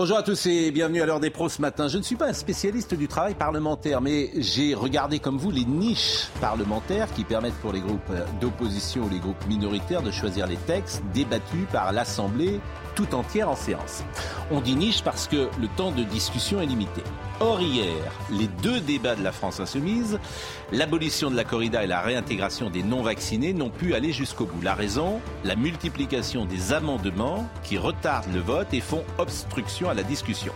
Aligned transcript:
Bonjour 0.00 0.16
à 0.16 0.22
tous 0.22 0.46
et 0.46 0.70
bienvenue 0.70 1.02
à 1.02 1.06
l'heure 1.06 1.20
des 1.20 1.28
pros 1.28 1.50
ce 1.50 1.60
matin. 1.60 1.86
Je 1.86 1.98
ne 1.98 2.02
suis 2.02 2.16
pas 2.16 2.26
un 2.28 2.32
spécialiste 2.32 2.94
du 2.94 3.06
travail 3.06 3.34
parlementaire, 3.34 4.00
mais 4.00 4.30
j'ai 4.36 4.72
regardé 4.72 5.18
comme 5.18 5.36
vous 5.36 5.50
les 5.50 5.66
niches 5.66 6.28
parlementaires 6.40 7.12
qui 7.12 7.22
permettent 7.22 7.60
pour 7.60 7.74
les 7.74 7.80
groupes 7.80 8.10
d'opposition 8.40 9.02
ou 9.02 9.10
les 9.10 9.18
groupes 9.18 9.46
minoritaires 9.46 10.00
de 10.00 10.10
choisir 10.10 10.46
les 10.46 10.56
textes 10.56 11.02
débattus 11.12 11.66
par 11.70 11.92
l'Assemblée 11.92 12.60
tout 13.00 13.14
entière 13.14 13.48
en 13.48 13.56
séance. 13.56 14.04
On 14.50 14.60
dit 14.60 14.76
niche 14.76 15.02
parce 15.02 15.26
que 15.26 15.48
le 15.58 15.68
temps 15.68 15.90
de 15.90 16.02
discussion 16.02 16.60
est 16.60 16.66
limité. 16.66 17.02
Or 17.40 17.62
hier, 17.62 17.94
les 18.30 18.48
deux 18.62 18.80
débats 18.80 19.14
de 19.14 19.24
la 19.24 19.32
France 19.32 19.60
insoumise, 19.60 20.18
l'abolition 20.72 21.30
de 21.30 21.36
la 21.36 21.44
corrida 21.44 21.82
et 21.82 21.86
la 21.86 22.02
réintégration 22.02 22.68
des 22.68 22.82
non-vaccinés 22.82 23.54
n'ont 23.54 23.70
pu 23.70 23.94
aller 23.94 24.12
jusqu'au 24.12 24.44
bout. 24.44 24.60
La 24.60 24.74
raison, 24.74 25.20
la 25.44 25.56
multiplication 25.56 26.44
des 26.44 26.74
amendements 26.74 27.48
qui 27.62 27.78
retardent 27.78 28.34
le 28.34 28.40
vote 28.40 28.74
et 28.74 28.80
font 28.80 29.04
obstruction 29.16 29.88
à 29.88 29.94
la 29.94 30.02
discussion. 30.02 30.52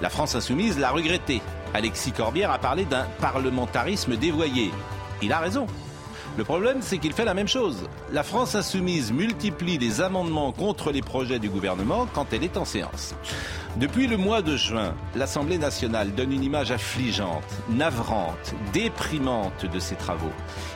La 0.00 0.08
France 0.08 0.34
insoumise 0.34 0.78
l'a 0.78 0.90
regretté. 0.90 1.42
Alexis 1.74 2.12
Corbière 2.12 2.50
a 2.50 2.58
parlé 2.58 2.86
d'un 2.86 3.04
parlementarisme 3.20 4.16
dévoyé. 4.16 4.70
Il 5.20 5.32
a 5.32 5.40
raison. 5.40 5.66
Le 6.36 6.44
problème, 6.44 6.82
c'est 6.82 6.98
qu'il 6.98 7.14
fait 7.14 7.24
la 7.24 7.32
même 7.32 7.48
chose. 7.48 7.88
La 8.12 8.22
France 8.22 8.54
insoumise 8.54 9.10
multiplie 9.10 9.78
les 9.78 10.02
amendements 10.02 10.52
contre 10.52 10.92
les 10.92 11.00
projets 11.00 11.38
du 11.38 11.48
gouvernement 11.48 12.06
quand 12.12 12.26
elle 12.32 12.44
est 12.44 12.58
en 12.58 12.66
séance. 12.66 13.14
Depuis 13.76 14.06
le 14.06 14.18
mois 14.18 14.42
de 14.42 14.54
juin, 14.54 14.94
l'Assemblée 15.14 15.56
nationale 15.56 16.14
donne 16.14 16.32
une 16.32 16.44
image 16.44 16.72
affligeante, 16.72 17.44
navrante, 17.70 18.54
déprimante 18.74 19.64
de 19.64 19.78
ses 19.78 19.96
travaux. 19.96 20.32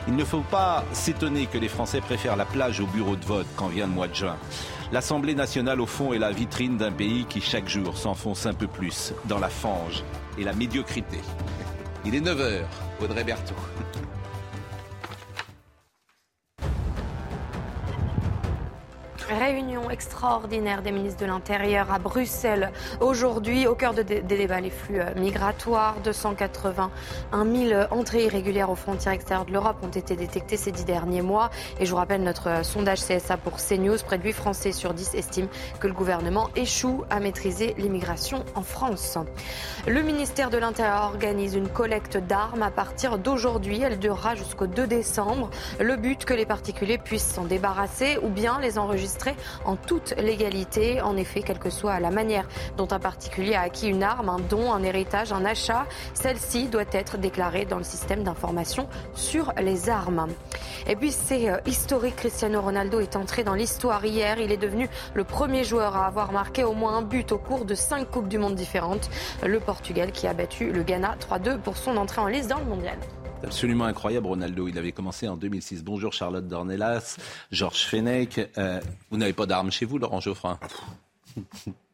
Il 0.07 0.15
ne 0.15 0.23
faut 0.23 0.43
pas 0.49 0.83
s'étonner 0.93 1.45
que 1.45 1.59
les 1.59 1.69
Français 1.69 2.01
préfèrent 2.01 2.37
la 2.37 2.45
plage 2.45 2.79
au 2.79 2.87
bureau 2.87 3.15
de 3.15 3.25
vote 3.25 3.47
quand 3.55 3.67
vient 3.67 3.85
le 3.85 3.93
mois 3.93 4.07
de 4.07 4.15
juin. 4.15 4.37
L'Assemblée 4.91 5.35
nationale, 5.35 5.79
au 5.79 5.85
fond, 5.85 6.11
est 6.11 6.19
la 6.19 6.31
vitrine 6.31 6.77
d'un 6.77 6.91
pays 6.91 7.25
qui, 7.25 7.39
chaque 7.39 7.69
jour, 7.69 7.97
s'enfonce 7.97 8.47
un 8.47 8.53
peu 8.53 8.67
plus 8.67 9.13
dans 9.25 9.39
la 9.39 9.49
fange 9.49 10.03
et 10.39 10.43
la 10.43 10.53
médiocrité. 10.53 11.19
Il 12.03 12.15
est 12.15 12.19
9h, 12.19 12.63
Audrey 13.03 13.23
Berthaud. 13.23 13.53
Réunion 19.31 19.89
extraordinaire 19.89 20.81
des 20.81 20.91
ministres 20.91 21.21
de 21.21 21.25
l'Intérieur 21.25 21.91
à 21.91 21.99
Bruxelles 21.99 22.71
aujourd'hui. 22.99 23.65
Au 23.65 23.75
cœur 23.75 23.93
de 23.93 24.01
des 24.01 24.21
débats, 24.21 24.59
les 24.59 24.69
flux 24.69 24.99
euh, 24.99 25.13
migratoires. 25.15 25.95
281 26.03 27.45
000 27.45 27.81
entrées 27.91 28.25
irrégulières 28.25 28.69
aux 28.69 28.75
frontières 28.75 29.13
extérieures 29.13 29.45
de 29.45 29.53
l'Europe 29.53 29.77
ont 29.83 29.89
été 29.89 30.15
détectées 30.15 30.57
ces 30.57 30.71
dix 30.71 30.85
derniers 30.85 31.21
mois. 31.21 31.49
Et 31.79 31.85
je 31.85 31.91
vous 31.91 31.97
rappelle 31.97 32.23
notre 32.23 32.49
euh, 32.49 32.63
sondage 32.63 32.99
CSA 32.99 33.37
pour 33.37 33.57
CNews. 33.57 33.97
Près 34.05 34.17
de 34.17 34.23
8 34.23 34.33
Français 34.33 34.71
sur 34.71 34.93
10 34.93 35.15
estiment 35.15 35.49
que 35.79 35.87
le 35.87 35.93
gouvernement 35.93 36.49
échoue 36.55 37.03
à 37.09 37.19
maîtriser 37.19 37.73
l'immigration 37.77 38.43
en 38.55 38.63
France. 38.63 39.17
Le 39.87 40.01
ministère 40.01 40.49
de 40.49 40.57
l'Intérieur 40.57 41.11
organise 41.13 41.55
une 41.55 41.69
collecte 41.69 42.17
d'armes 42.17 42.63
à 42.63 42.71
partir 42.71 43.17
d'aujourd'hui. 43.17 43.81
Elle 43.81 43.99
durera 43.99 44.35
jusqu'au 44.35 44.67
2 44.67 44.87
décembre. 44.87 45.49
Le 45.79 45.95
but 45.95 46.25
que 46.25 46.33
les 46.33 46.45
particuliers 46.45 46.97
puissent 46.97 47.33
s'en 47.33 47.45
débarrasser 47.45 48.17
ou 48.21 48.29
bien 48.29 48.59
les 48.59 48.77
enregistrer 48.77 49.20
en 49.65 49.75
toute 49.75 50.13
légalité. 50.17 51.01
En 51.01 51.17
effet, 51.17 51.41
quelle 51.41 51.59
que 51.59 51.69
soit 51.69 51.99
la 51.99 52.11
manière 52.11 52.47
dont 52.77 52.87
un 52.91 52.99
particulier 52.99 53.55
a 53.55 53.61
acquis 53.61 53.87
une 53.87 54.03
arme, 54.03 54.29
un 54.29 54.39
don, 54.39 54.71
un 54.71 54.83
héritage, 54.83 55.31
un 55.31 55.45
achat, 55.45 55.85
celle-ci 56.13 56.67
doit 56.67 56.83
être 56.91 57.17
déclarée 57.17 57.65
dans 57.65 57.77
le 57.77 57.83
système 57.83 58.23
d'information 58.23 58.87
sur 59.13 59.53
les 59.61 59.89
armes. 59.89 60.27
Et 60.87 60.95
puis 60.95 61.11
c'est 61.11 61.49
euh, 61.49 61.57
historique, 61.65 62.15
Cristiano 62.15 62.61
Ronaldo 62.61 62.99
est 62.99 63.15
entré 63.15 63.43
dans 63.43 63.53
l'histoire 63.53 64.03
hier. 64.05 64.39
Il 64.39 64.51
est 64.51 64.57
devenu 64.57 64.89
le 65.13 65.23
premier 65.23 65.63
joueur 65.63 65.95
à 65.95 66.07
avoir 66.07 66.31
marqué 66.31 66.63
au 66.63 66.73
moins 66.73 66.97
un 66.97 67.01
but 67.01 67.31
au 67.31 67.37
cours 67.37 67.65
de 67.65 67.75
cinq 67.75 68.09
Coupes 68.09 68.27
du 68.27 68.37
Monde 68.37 68.55
différentes. 68.55 69.09
Le 69.45 69.59
Portugal 69.59 70.11
qui 70.11 70.27
a 70.27 70.33
battu 70.33 70.71
le 70.71 70.83
Ghana 70.83 71.15
3-2 71.19 71.59
pour 71.59 71.77
son 71.77 71.97
entrée 71.97 72.21
en 72.21 72.27
liste 72.27 72.49
dans 72.49 72.59
le 72.59 72.65
mondial 72.65 72.97
absolument 73.43 73.85
incroyable, 73.85 74.27
Ronaldo. 74.27 74.67
Il 74.67 74.77
avait 74.77 74.91
commencé 74.91 75.27
en 75.27 75.37
2006. 75.37 75.83
Bonjour 75.83 76.13
Charlotte 76.13 76.47
Dornelas, 76.47 77.17
Georges 77.51 77.85
Fenech. 77.85 78.39
Euh, 78.57 78.79
vous 79.09 79.17
n'avez 79.17 79.33
pas 79.33 79.45
d'armes 79.45 79.71
chez 79.71 79.85
vous, 79.85 79.97
Laurent 79.97 80.19
Geoffrin? 80.19 80.59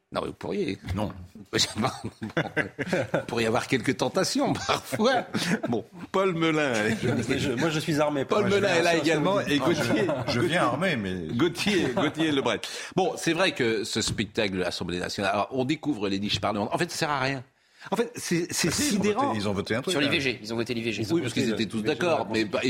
Non, 0.09 0.21
vous 0.25 0.31
pourriez. 0.31 0.77
Non. 0.95 1.11
vous 1.51 3.19
pourriez 3.27 3.47
avoir 3.47 3.67
quelques 3.67 3.97
tentations 3.97 4.53
parfois. 4.53 5.25
Bon, 5.67 5.83
Paul 6.13 6.33
Melun. 6.33 6.71
moi, 7.57 7.69
je 7.69 7.79
suis 7.81 7.99
armé. 7.99 8.23
Paul 8.23 8.45
Melun 8.45 8.69
est 8.69 8.83
là 8.83 8.95
également 8.95 9.41
et 9.41 9.57
Gauthier. 9.57 10.07
Je, 10.29 10.39
viens 10.39 10.63
armé, 10.63 10.95
mais. 10.95 11.27
Gauthier, 11.35 11.89
Gauthier 11.93 12.31
Lebret. 12.31 12.61
Bon, 12.95 13.15
c'est 13.17 13.33
vrai 13.33 13.51
que 13.51 13.83
ce 13.83 14.01
spectacle 14.01 14.53
de 14.53 14.59
l'Assemblée 14.59 14.99
nationale, 14.99 15.33
alors, 15.33 15.49
on 15.51 15.65
découvre 15.65 16.07
les 16.07 16.19
niches 16.19 16.39
parlementaires. 16.39 16.73
En 16.73 16.77
fait, 16.77 16.89
ça 16.89 16.99
sert 16.99 17.09
à 17.09 17.19
rien. 17.19 17.43
En 17.91 17.95
fait, 17.95 18.11
c'est 18.15 18.47
ah, 18.49 18.71
sidérant. 18.71 19.33
Ils 19.33 19.47
ont 19.47 19.53
voté 19.53 19.75
un 19.75 19.81
truc. 19.81 19.91
Sur 19.91 20.01
l'IVG, 20.01 20.39
ils 20.41 20.53
ont 20.53 20.55
voté 20.55 20.73
l'IVG. 20.73 21.05
Oui, 21.11 21.21
parce 21.21 21.33
qu'ils 21.33 21.49
étaient 21.49 21.65
tous 21.65 21.81
d'accord. 21.81 22.27
Mais 22.31 22.45
bah, 22.45 22.61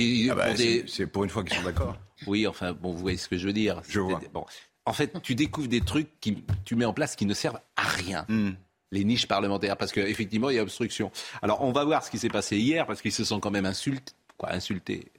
c'est 0.87 1.07
pour 1.07 1.23
une 1.23 1.29
fois 1.29 1.43
qu'ils 1.43 1.57
sont 1.57 1.63
d'accord. 1.63 1.97
Oui, 2.25 2.47
enfin, 2.47 2.73
bon, 2.73 2.91
vous 2.91 2.99
voyez 2.99 3.17
ce 3.17 3.27
que 3.27 3.37
je 3.37 3.47
veux 3.47 3.53
dire. 3.53 3.81
Je 3.87 3.99
vois. 3.99 4.19
Bon, 4.33 4.45
en 4.85 4.93
fait, 4.93 5.21
tu 5.21 5.35
découvres 5.35 5.67
des 5.67 5.81
trucs 5.81 6.19
qui 6.19 6.43
tu 6.65 6.75
mets 6.75 6.85
en 6.85 6.93
place 6.93 7.15
qui 7.15 7.25
ne 7.25 7.33
servent 7.33 7.59
à 7.75 7.83
rien. 7.83 8.25
Hmm. 8.29 8.51
Les 8.91 9.03
niches 9.03 9.27
parlementaires, 9.27 9.75
parce 9.75 9.91
qu'effectivement, 9.91 10.49
il 10.49 10.55
y 10.55 10.59
a 10.59 10.63
obstruction. 10.63 11.11
Alors, 11.41 11.61
on 11.61 11.73
va 11.73 11.83
voir 11.83 12.05
ce 12.05 12.09
qui 12.09 12.17
s'est 12.17 12.29
passé 12.29 12.57
hier, 12.57 12.87
parce 12.87 13.01
qu'ils 13.01 13.11
se 13.11 13.25
sont 13.25 13.41
quand 13.41 13.51
même 13.51 13.65
insultés. 13.65 14.13
Quoi, 14.37 14.53
insultés 14.53 15.11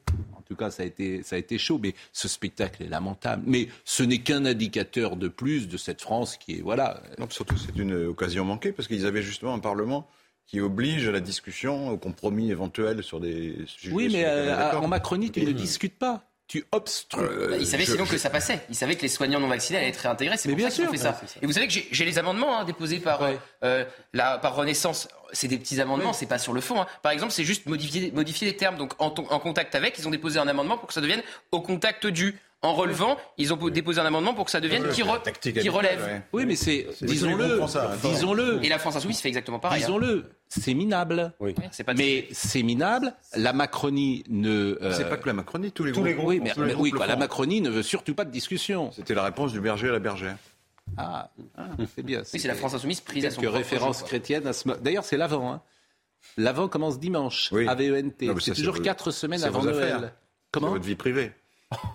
tout 0.48 0.56
cas, 0.56 0.70
ça 0.70 0.82
a 0.82 0.86
été, 0.86 1.22
ça 1.22 1.36
a 1.36 1.38
été 1.38 1.58
chaud. 1.58 1.78
Mais 1.82 1.94
ce 2.12 2.28
spectacle 2.28 2.82
est 2.82 2.88
lamentable. 2.88 3.42
Mais 3.46 3.68
ce 3.84 4.02
n'est 4.02 4.18
qu'un 4.18 4.44
indicateur 4.44 5.16
de 5.16 5.28
plus 5.28 5.68
de 5.68 5.76
cette 5.76 6.00
France 6.00 6.36
qui 6.36 6.56
est, 6.56 6.60
voilà. 6.60 7.02
Non, 7.18 7.28
surtout, 7.30 7.56
c'est 7.56 7.76
une 7.76 8.06
occasion 8.06 8.44
manquée 8.44 8.72
parce 8.72 8.88
qu'ils 8.88 9.06
avaient 9.06 9.22
justement 9.22 9.54
un 9.54 9.58
Parlement 9.58 10.08
qui 10.46 10.60
oblige 10.60 11.06
à 11.06 11.12
la 11.12 11.20
discussion, 11.20 11.90
au 11.90 11.98
compromis 11.98 12.50
éventuel 12.50 13.02
sur 13.02 13.20
des 13.20 13.56
sujets. 13.66 13.92
Oui, 13.92 14.08
mais 14.10 14.24
euh, 14.24 14.78
en 14.78 14.88
Macronie, 14.88 15.30
tu 15.30 15.42
ne 15.42 15.52
discutes 15.52 15.98
pas 15.98 16.27
tu 16.48 16.64
obstrues. 16.72 17.20
Euh, 17.22 17.50
bah, 17.50 17.56
il 17.60 17.66
savait 17.66 17.84
sinon 17.84 18.06
que 18.06 18.16
ça 18.16 18.30
passait. 18.30 18.60
Il 18.70 18.74
savait 18.74 18.96
que 18.96 19.02
les 19.02 19.08
soignants 19.08 19.38
non 19.38 19.48
vaccinés 19.48 19.78
allaient 19.78 19.90
être 19.90 19.98
réintégrés. 19.98 20.38
C'est 20.38 20.48
pour 20.48 20.56
bien 20.56 20.70
ça 20.70 20.76
sûr. 20.76 20.90
fait 20.90 20.96
ça. 20.96 21.20
Et 21.42 21.46
vous 21.46 21.52
savez 21.52 21.68
que 21.68 21.74
j'ai 21.90 22.04
les 22.06 22.18
amendements 22.18 22.58
hein, 22.58 22.64
déposés 22.64 22.98
par, 22.98 23.20
euh, 23.62 23.84
la, 24.14 24.38
par 24.38 24.56
Renaissance. 24.56 25.08
C'est 25.32 25.46
des 25.48 25.58
petits 25.58 25.78
amendements, 25.78 26.14
c'est 26.14 26.26
pas 26.26 26.38
sur 26.38 26.54
le 26.54 26.62
fond. 26.62 26.80
Hein. 26.80 26.86
Par 27.02 27.12
exemple, 27.12 27.32
c'est 27.32 27.44
juste 27.44 27.66
modifier, 27.66 28.10
modifier 28.12 28.46
les 28.48 28.56
termes. 28.56 28.78
Donc 28.78 28.94
en, 28.98 29.08
en, 29.08 29.38
contact 29.38 29.74
avec, 29.74 29.98
ils 29.98 30.08
ont 30.08 30.10
déposé 30.10 30.38
un 30.38 30.48
amendement 30.48 30.78
pour 30.78 30.88
que 30.88 30.94
ça 30.94 31.02
devienne 31.02 31.22
au 31.52 31.60
contact 31.60 32.06
du. 32.06 32.38
En 32.60 32.74
relevant, 32.74 33.16
ils 33.36 33.54
ont 33.54 33.68
déposé 33.68 34.00
un 34.00 34.06
amendement 34.06 34.34
pour 34.34 34.44
que 34.44 34.50
ça 34.50 34.60
devienne 34.60 34.88
qui, 34.88 35.02
relève. 35.02 36.22
Oui, 36.32 36.44
mais 36.44 36.56
c'est 36.56 36.88
disons-le, 37.02 37.60
disons-le. 38.02 38.64
Et 38.64 38.68
la 38.68 38.80
France 38.80 38.96
insoumise 38.96 39.20
fait 39.20 39.28
exactement 39.28 39.60
pareil. 39.60 39.80
Hein. 39.80 39.86
Disons-le, 39.86 40.24
c'est 40.48 40.74
minable. 40.74 41.32
Oui. 41.38 41.54
Pas 41.54 41.94
mais 41.94 42.26
c'est 42.32 42.64
minable. 42.64 43.14
La 43.36 43.52
Macronie 43.52 44.24
ne. 44.28 44.76
Euh... 44.82 44.92
C'est 44.92 45.08
pas 45.08 45.18
que 45.18 45.28
la 45.28 45.34
Macronie, 45.34 45.70
tous 45.70 45.84
les 45.84 45.92
groupes. 45.92 46.04
oui, 46.24 46.40
mais, 46.42 46.52
oui 46.74 46.92
la 47.06 47.14
Macronie 47.14 47.60
ne 47.60 47.70
veut 47.70 47.84
surtout 47.84 48.16
pas 48.16 48.24
de 48.24 48.32
discussion. 48.32 48.90
C'était 48.90 49.14
la 49.14 49.22
réponse 49.22 49.52
du 49.52 49.60
berger 49.60 49.90
à 49.90 49.92
la 49.92 50.00
bergère. 50.00 50.36
Ah, 50.96 51.30
ah 51.56 51.66
c'est 51.94 52.02
bien. 52.02 52.22
Oui, 52.32 52.40
c'est 52.40 52.48
la 52.48 52.54
France 52.54 52.74
insoumise 52.74 53.00
prise 53.00 53.24
à 53.24 53.30
son 53.30 53.40
Quelques 53.40 53.54
références 53.54 54.02
chrétiennes. 54.02 54.52
Ce... 54.52 54.68
D'ailleurs, 54.80 55.04
c'est 55.04 55.16
l'avant. 55.16 55.52
Hein. 55.52 55.62
L'avant 56.36 56.66
commence 56.66 56.98
dimanche. 56.98 57.50
Oui. 57.52 57.68
AVENT. 57.68 58.40
C'est 58.40 58.54
toujours 58.54 58.82
quatre 58.82 59.12
semaines 59.12 59.44
avant 59.44 59.62
Noël. 59.62 60.12
Comment 60.50 60.70
Votre 60.70 60.84
vie 60.84 60.96
privée. 60.96 61.30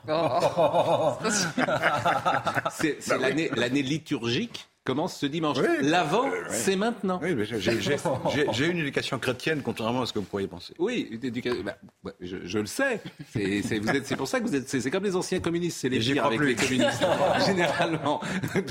Oh. 0.08 1.18
c'est 2.72 3.00
bah 3.08 3.18
l'année 3.56 3.82
liturgique 3.82 4.68
commence 4.84 5.18
ce 5.18 5.26
dimanche. 5.26 5.58
L'avant, 5.82 6.30
c'est 6.50 6.76
maintenant. 6.76 7.20
Oui, 7.24 7.36
j'ai 8.52 8.68
une 8.68 8.80
éducation 8.80 9.18
chrétienne, 9.18 9.62
contrairement 9.64 10.02
à 10.02 10.06
ce 10.06 10.14
que 10.14 10.20
vous 10.20 10.26
pourriez 10.26 10.48
penser. 10.48 10.74
Oui, 10.78 11.20
bah, 11.64 11.78
bah, 12.04 12.12
je, 12.20 12.38
je, 12.44 12.60
le 12.60 12.66
sais. 12.66 13.02
C'est 13.34 14.16
pour 14.18 14.28
ça 14.28 14.40
que 14.40 14.46
vous 14.46 14.56
êtes. 14.56 14.68
C'est 14.68 14.92
comme 14.92 15.06
les 15.06 15.16
anciens 15.16 15.40
communistes, 15.40 15.80
c'est 15.80 15.90
les 15.90 16.00
pires 16.00 16.26
avec 16.26 16.42
les 16.42 16.56
communistes, 16.56 17.06
généralement. 17.46 18.22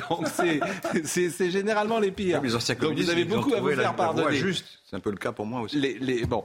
Donc 0.09 0.29
c'est 1.05 1.51
généralement 1.51 1.99
les 1.99 2.11
pires. 2.11 2.43
les 2.43 2.55
anciens 2.55 2.75
communistes, 2.75 3.09
Donc 3.09 3.17
vous 3.17 3.21
avez 3.21 3.25
beaucoup 3.25 3.55
à 3.55 3.61
vous 3.61 3.71
faire 3.71 3.97
pardonner. 3.97 4.37
juste. 4.37 4.67
C'est 4.85 4.97
un 4.97 5.01
peu 5.01 5.11
le 5.11 5.17
cas 5.17 5.33
pour 5.33 5.47
moi 5.47 5.63
aussi. 5.63 5.81
Les, 5.81 5.99
les, 5.99 6.27
bon, 6.27 6.45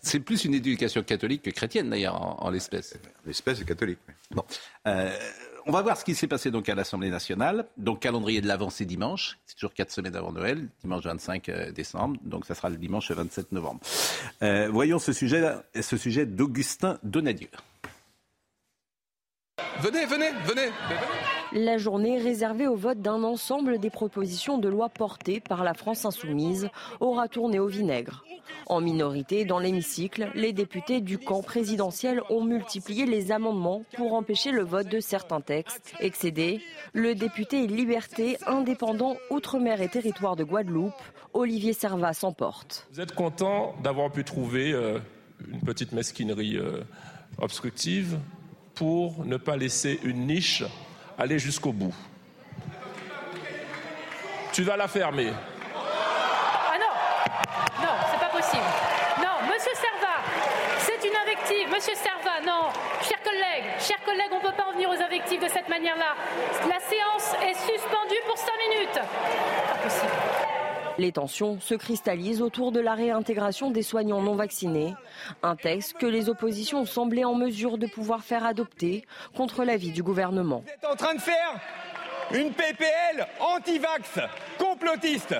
c'est 0.00 0.20
plus 0.20 0.44
une 0.44 0.54
éducation 0.54 1.02
catholique 1.02 1.42
que 1.42 1.50
chrétienne 1.50 1.90
d'ailleurs 1.90 2.44
en, 2.44 2.50
l'espèce. 2.50 2.94
L'espèce 3.26 3.60
est 3.60 3.64
catholique. 3.64 3.98
Bon. 4.30 4.44
Euh, 4.86 5.16
on 5.66 5.72
va 5.72 5.80
voir 5.80 5.96
ce 5.96 6.04
qui 6.04 6.14
s'est 6.14 6.26
passé 6.26 6.50
donc 6.50 6.68
à 6.68 6.74
l'Assemblée 6.74 7.10
nationale. 7.10 7.66
Donc 7.76 8.00
calendrier 8.00 8.40
de 8.40 8.46
l'avance 8.46 8.76
c'est 8.76 8.84
dimanche, 8.84 9.38
c'est 9.46 9.54
toujours 9.54 9.72
quatre 9.72 9.90
semaines 9.90 10.16
avant 10.16 10.32
Noël, 10.32 10.68
dimanche 10.82 11.04
25 11.04 11.48
euh, 11.48 11.70
décembre, 11.70 12.18
donc 12.22 12.44
ça 12.44 12.54
sera 12.54 12.68
le 12.68 12.76
dimanche 12.76 13.10
27 13.10 13.52
novembre. 13.52 13.80
Euh, 14.42 14.68
voyons 14.70 14.98
ce 14.98 15.12
sujet, 15.12 15.42
ce 15.80 15.96
sujet 15.96 16.26
d'Augustin 16.26 16.98
Donadieu. 17.02 17.48
Venez, 19.84 20.06
venez, 20.06 20.30
venez. 20.46 20.72
La 21.52 21.78
journée 21.78 22.18
réservée 22.18 22.66
au 22.66 22.74
vote 22.74 23.02
d'un 23.02 23.22
ensemble 23.22 23.78
des 23.78 23.90
propositions 23.90 24.56
de 24.56 24.68
loi 24.68 24.88
portées 24.88 25.40
par 25.40 25.62
la 25.62 25.74
France 25.74 26.04
insoumise 26.04 26.70
aura 27.00 27.28
tourné 27.28 27.58
au 27.58 27.66
vinaigre. 27.66 28.24
En 28.66 28.80
minorité, 28.80 29.44
dans 29.44 29.58
l'hémicycle, 29.58 30.30
les 30.34 30.52
députés 30.52 31.00
du 31.00 31.18
camp 31.18 31.42
présidentiel 31.42 32.22
ont 32.30 32.42
multiplié 32.42 33.04
les 33.04 33.30
amendements 33.30 33.84
pour 33.96 34.14
empêcher 34.14 34.52
le 34.52 34.64
vote 34.64 34.88
de 34.88 35.00
certains 35.00 35.40
textes. 35.40 35.92
Excédé, 36.00 36.60
le 36.92 37.14
député 37.14 37.66
Liberté, 37.66 38.38
indépendant 38.46 39.16
Outre-mer 39.30 39.82
et 39.82 39.88
territoire 39.88 40.34
de 40.34 40.44
Guadeloupe, 40.44 40.94
Olivier 41.32 41.74
Servat 41.74 42.14
s'emporte. 42.14 42.88
Vous 42.92 43.00
êtes 43.00 43.14
content 43.14 43.74
d'avoir 43.82 44.10
pu 44.10 44.24
trouver 44.24 44.72
euh, 44.72 44.98
une 45.46 45.60
petite 45.60 45.92
mesquinerie 45.92 46.56
euh, 46.56 46.80
obstructive 47.38 48.18
pour 48.74 49.24
ne 49.24 49.36
pas 49.36 49.56
laisser 49.56 50.00
une 50.02 50.26
niche 50.26 50.64
aller 51.18 51.38
jusqu'au 51.38 51.72
bout. 51.72 51.94
Tu 54.52 54.62
vas 54.62 54.76
la 54.76 54.88
fermer. 54.88 55.32
Ah 55.74 56.78
non 56.78 57.82
Non, 57.82 57.94
c'est 58.10 58.20
pas 58.20 58.36
possible. 58.36 58.62
Non, 59.18 59.52
monsieur 59.52 59.72
Serva, 59.74 60.22
c'est 60.78 61.08
une 61.08 61.16
invective. 61.16 61.68
Monsieur 61.68 61.94
Serva, 61.94 62.40
non. 62.46 62.70
Chers 63.02 63.22
collègues, 63.22 63.70
chers 63.80 64.02
collègues, 64.04 64.30
on 64.32 64.36
ne 64.36 64.42
peut 64.42 64.56
pas 64.56 64.66
en 64.68 64.72
venir 64.72 64.90
aux 64.90 65.02
invectives 65.02 65.42
de 65.42 65.48
cette 65.48 65.68
manière-là. 65.68 66.14
La 66.68 66.80
séance 66.80 67.34
est 67.42 67.54
suspendue 67.54 68.20
pour 68.26 68.38
cinq 68.38 68.56
minutes. 68.68 68.94
Pas 68.94 69.78
possible. 69.82 70.43
Les 70.96 71.10
tensions 71.10 71.58
se 71.60 71.74
cristallisent 71.74 72.40
autour 72.40 72.70
de 72.70 72.80
la 72.80 72.94
réintégration 72.94 73.70
des 73.70 73.82
soignants 73.82 74.22
non 74.22 74.36
vaccinés, 74.36 74.94
un 75.42 75.56
texte 75.56 75.94
que 75.94 76.06
les 76.06 76.28
oppositions 76.28 76.80
ont 76.80 76.86
semblé 76.86 77.24
en 77.24 77.34
mesure 77.34 77.78
de 77.78 77.86
pouvoir 77.86 78.22
faire 78.22 78.44
adopter 78.44 79.04
contre 79.36 79.64
l'avis 79.64 79.90
du 79.90 80.02
gouvernement. 80.02 80.62
Vous 80.64 80.72
êtes 80.72 80.92
en 80.92 80.96
train 80.96 81.14
de 81.14 81.20
faire 81.20 81.60
une 82.32 82.52
PPL 82.52 83.26
anti-vax, 83.40 84.20
complotiste. 84.58 85.34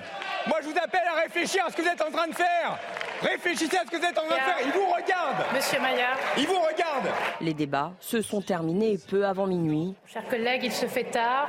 Moi, 0.47 0.59
je 0.63 0.69
vous 0.69 0.77
appelle 0.77 1.07
à 1.11 1.23
réfléchir 1.23 1.65
à 1.67 1.71
ce 1.71 1.77
que 1.77 1.83
vous 1.83 1.89
êtes 1.89 2.03
en 2.03 2.11
train 2.11 2.29
de 2.29 2.35
faire. 2.35 2.79
Réfléchissez 3.23 3.77
à 3.77 3.85
ce 3.85 3.91
que 3.91 3.97
vous 3.97 4.05
êtes 4.05 4.19
en 4.19 4.27
train 4.27 4.37
de 4.37 4.41
faire. 4.41 4.57
Ils 4.65 4.73
vous 4.73 4.87
regardent. 4.87 5.55
Monsieur 5.55 5.81
Maillard. 5.81 6.19
Ils 6.37 6.47
vous 6.47 6.61
regardent. 6.61 7.15
Les 7.41 7.55
débats 7.55 7.93
se 8.01 8.21
sont 8.21 8.43
terminés 8.43 8.99
peu 9.09 9.25
avant 9.25 9.47
minuit. 9.47 9.95
Chers 10.07 10.29
collègues, 10.29 10.65
il 10.65 10.73
se 10.73 10.87
fait 10.87 11.05
tard 11.05 11.49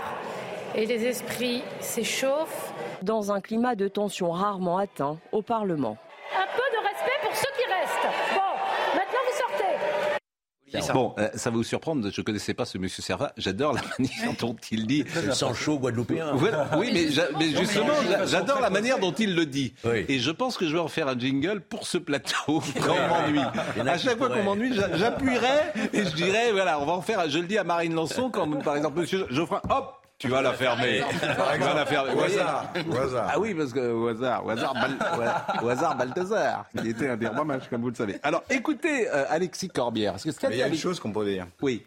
et 0.76 0.86
les 0.86 1.06
esprits 1.06 1.64
s'échauffent. 1.80 2.72
Dans 3.02 3.32
un 3.32 3.42
climat 3.42 3.76
de 3.76 3.88
tension 3.88 4.32
rarement 4.32 4.78
atteint 4.78 5.18
au 5.32 5.42
Parlement. 5.42 5.98
Un 6.36 6.46
peu 6.56 6.64
de 6.78 6.84
respect 6.84 7.20
pour 7.24 7.36
ceux 7.36 7.50
qui 7.58 7.66
restent. 7.72 8.16
Bon, 8.34 8.96
maintenant 8.96 9.20
vous 9.26 9.38
sortez. 9.38 10.92
Bon, 10.94 11.14
euh, 11.20 11.30
ça 11.36 11.50
va 11.52 11.56
vous 11.56 11.64
surprendre, 11.64 12.10
je 12.12 12.20
ne 12.22 12.26
connaissais 12.26 12.54
pas 12.54 12.66
ce 12.66 12.78
monsieur 12.78 13.02
Servat. 13.02 13.32
J'adore 13.38 13.74
la 13.74 13.82
manière 13.98 14.34
dont 14.40 14.56
il 14.72 14.86
dit. 14.88 15.06
Sans 15.32 15.54
chaud 15.54 15.80
guadeloupéen. 15.80 16.32
Voilà. 16.34 16.68
Oui, 16.78 16.90
mais, 16.94 17.10
j'a- 17.12 17.30
mais 17.40 17.50
justement, 17.50 17.94
j'a- 18.10 18.26
j'adore 18.26 18.60
la 18.60 18.70
manière 18.70 19.00
dont 19.00 19.14
il 19.14 19.36
le 19.36 19.46
dit. 19.46 19.74
Oui. 19.86 20.06
Et 20.10 20.20
je 20.20 20.32
pense 20.32 20.58
que 20.58 20.68
je 20.68 20.74
vais 20.74 20.80
en 20.80 20.90
faire 20.90 21.08
un 21.08 21.18
jingle 21.18 21.62
pour 21.62 21.88
ce 21.88 21.98
plateau 21.98 22.62
quand 22.86 22.94
on 22.94 23.08
m'ennuie. 23.08 23.40
À 23.90 23.98
chaque 23.98 24.18
fois 24.18 24.30
qu'on 24.30 24.44
m'ennuie, 24.44 24.74
j'a- 24.74 24.96
j'appuierai 24.98 25.60
et 25.94 26.04
je 26.04 26.14
dirais, 26.16 26.52
voilà, 26.52 26.80
on 26.82 26.86
va 26.86 26.94
en 26.94 27.02
faire. 27.02 27.30
Je 27.30 27.40
le 27.40 27.46
dis 27.48 27.58
à 27.58 27.64
Marine 27.64 27.94
Lançon, 27.96 28.30
quand 28.30 28.50
par 28.62 28.76
exemple 28.76 29.00
monsieur 29.00 29.26
Geoffroy, 29.30 29.62
hop, 29.70 30.02
tu 30.18 30.28
vas 30.30 30.42
la 30.42 30.54
fermer. 30.54 31.04
Tu 31.10 31.18
vas 31.60 31.74
la 31.74 31.86
fermer. 31.86 32.14
Au 32.14 32.22
hasard, 32.22 32.72
au 32.90 32.96
hasard. 32.98 33.30
Ah 33.34 33.40
oui, 33.40 33.54
parce 33.54 33.74
que 33.74 33.92
au 33.92 34.08
hasard, 34.08 34.46
au 34.46 34.50
hasard, 34.50 34.74
Bal- 34.74 35.64
au 35.64 35.70
hasard 35.70 35.98
Balthazar, 35.98 36.66
qui 36.80 36.90
était 36.90 37.10
un 37.10 37.18
des 37.18 37.28
rois 37.28 37.44
mages, 37.46 37.70
comme 37.70 37.82
vous 37.82 37.90
le 37.90 37.96
savez. 37.96 38.16
Alors, 38.24 38.44
écoutez, 38.50 39.10
euh, 39.10 39.26
Alexis 39.30 39.68
Corbière, 39.70 40.14
parce 40.14 40.24
que 40.24 40.32
ce 40.32 40.40
qu'a 40.40 40.50
Mais 40.50 40.56
il 40.56 40.60
y 40.60 40.64
a 40.64 40.68
une 40.68 40.76
chose 40.78 41.00
qu'on 41.00 41.12
peut 41.12 41.26
dire. 41.26 41.48
Oui, 41.62 41.86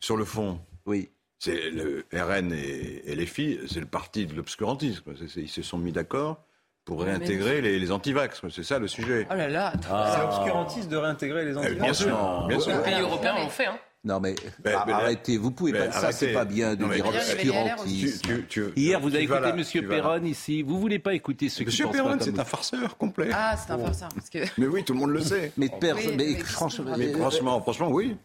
Sur 0.00 0.16
le 0.16 0.24
fond, 0.24 0.60
oui. 0.86 1.10
c'est 1.38 1.70
le 1.70 2.04
RN 2.12 2.52
et, 2.52 3.02
et 3.10 3.14
les 3.16 3.26
filles, 3.26 3.60
c'est 3.68 3.80
le 3.80 3.86
parti 3.86 4.26
de 4.26 4.34
l'obscurantisme. 4.34 5.12
C'est- 5.18 5.28
c'est- 5.28 5.40
Ils 5.40 5.48
se 5.48 5.62
sont 5.62 5.78
mis 5.78 5.92
d'accord 5.92 6.44
pour 6.84 7.02
réintégrer 7.02 7.60
les, 7.60 7.78
les 7.78 7.90
antivax. 7.92 8.40
C'est 8.50 8.62
ça 8.62 8.78
le 8.78 8.88
sujet. 8.88 9.26
Oh 9.30 9.34
là 9.34 9.48
là, 9.48 9.72
Ah. 9.90 10.14
C'est 10.16 10.22
obscurantiste 10.24 10.88
de 10.88 10.96
réintégrer 10.96 11.44
les 11.44 11.52
Eh, 11.52 11.56
antivax. 11.58 11.80
bien 11.82 11.92
sûr, 11.92 12.46
bien 12.48 12.60
sûr. 12.60 12.76
Les 12.76 12.82
pays 12.82 13.00
européens 13.00 13.34
l'ont 13.34 13.48
fait. 13.50 13.66
Hein. 13.66 13.78
Non 14.08 14.20
mais, 14.20 14.34
Mais- 14.64 14.72
ar- 14.72 14.86
mais- 14.86 14.92
arrêtez, 14.94 15.36
vous 15.36 15.50
pouvez 15.50 15.72
mais 15.72 15.78
pas. 15.86 15.92
Ça 15.92 16.12
c'est 16.12 16.26
arrêtez. 16.26 16.32
pas 16.32 16.44
bien 16.46 16.74
de 16.74 16.80
Non, 16.82 16.88
mais- 16.88 16.96
dire 16.96 17.06
obscurantisme. 17.06 18.20
Tu- 18.22 18.28
tu- 18.28 18.44
tu- 18.48 18.80
Hier, 18.80 18.98
vous 19.00 19.14
avez 19.14 19.24
écouté 19.24 19.40
là, 19.40 19.52
Monsieur. 19.52 19.86
Perron 19.86 20.24
ici. 20.24 20.62
Vous 20.62 20.80
voulez 20.80 20.98
pas 20.98 21.12
écouter 21.14 21.48
qui 21.48 21.64
Monsieur 21.64 21.84
pensent 21.84 21.94
Perron, 21.96 22.16
c'est 22.20 22.38
un 22.38 22.44
farceur 22.44 22.96
complet. 22.96 23.28
Ah, 23.32 23.54
c'est 23.56 23.70
un 23.72 23.78
farceur. 23.78 24.08
Parce 24.14 24.30
que 24.30 24.38
Mais 24.56 24.66
oui, 24.66 24.82
tout 24.82 24.94
le 24.94 24.98
monde 25.00 25.10
le 25.10 25.20
sait. 25.20 25.52
Mais, 25.58 25.68
Oui, 25.70 25.92
mais, 25.92 26.16
mais 26.16 26.34
franchement, 26.38 26.84
mais 26.96 27.06
Mais 27.08 27.12
franchement, 27.12 27.60
franchement, 27.60 27.90
oui. 27.90 28.16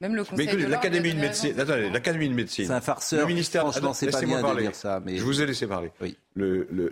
même 0.00 0.14
le 0.14 0.22
Mais 0.22 0.28
conseil 0.28 0.44
écoutez, 0.46 0.56
de 0.56 0.68
l'ordre 0.68 0.70
l'Académie 0.84 1.14
de 1.14 1.20
médecine, 1.20 1.60
attendez, 1.60 1.90
l'Académie 1.90 2.28
de 2.28 2.34
médecine. 2.34 2.66
c'est 2.66 2.72
un 2.72 2.80
farceur. 2.80 3.20
Le 3.20 3.26
ministère, 3.26 3.62
franchement, 3.62 3.92
c'est 3.92 4.10
pas 4.10 4.20
bien 4.22 4.40
de 4.40 4.60
dire 4.60 4.74
ça. 4.74 5.00
Mais 5.04 5.16
Je 5.16 5.24
vous 5.24 5.42
ai 5.42 5.46
laissé 5.46 5.66
parler. 5.66 5.90
Oui. 6.00 6.16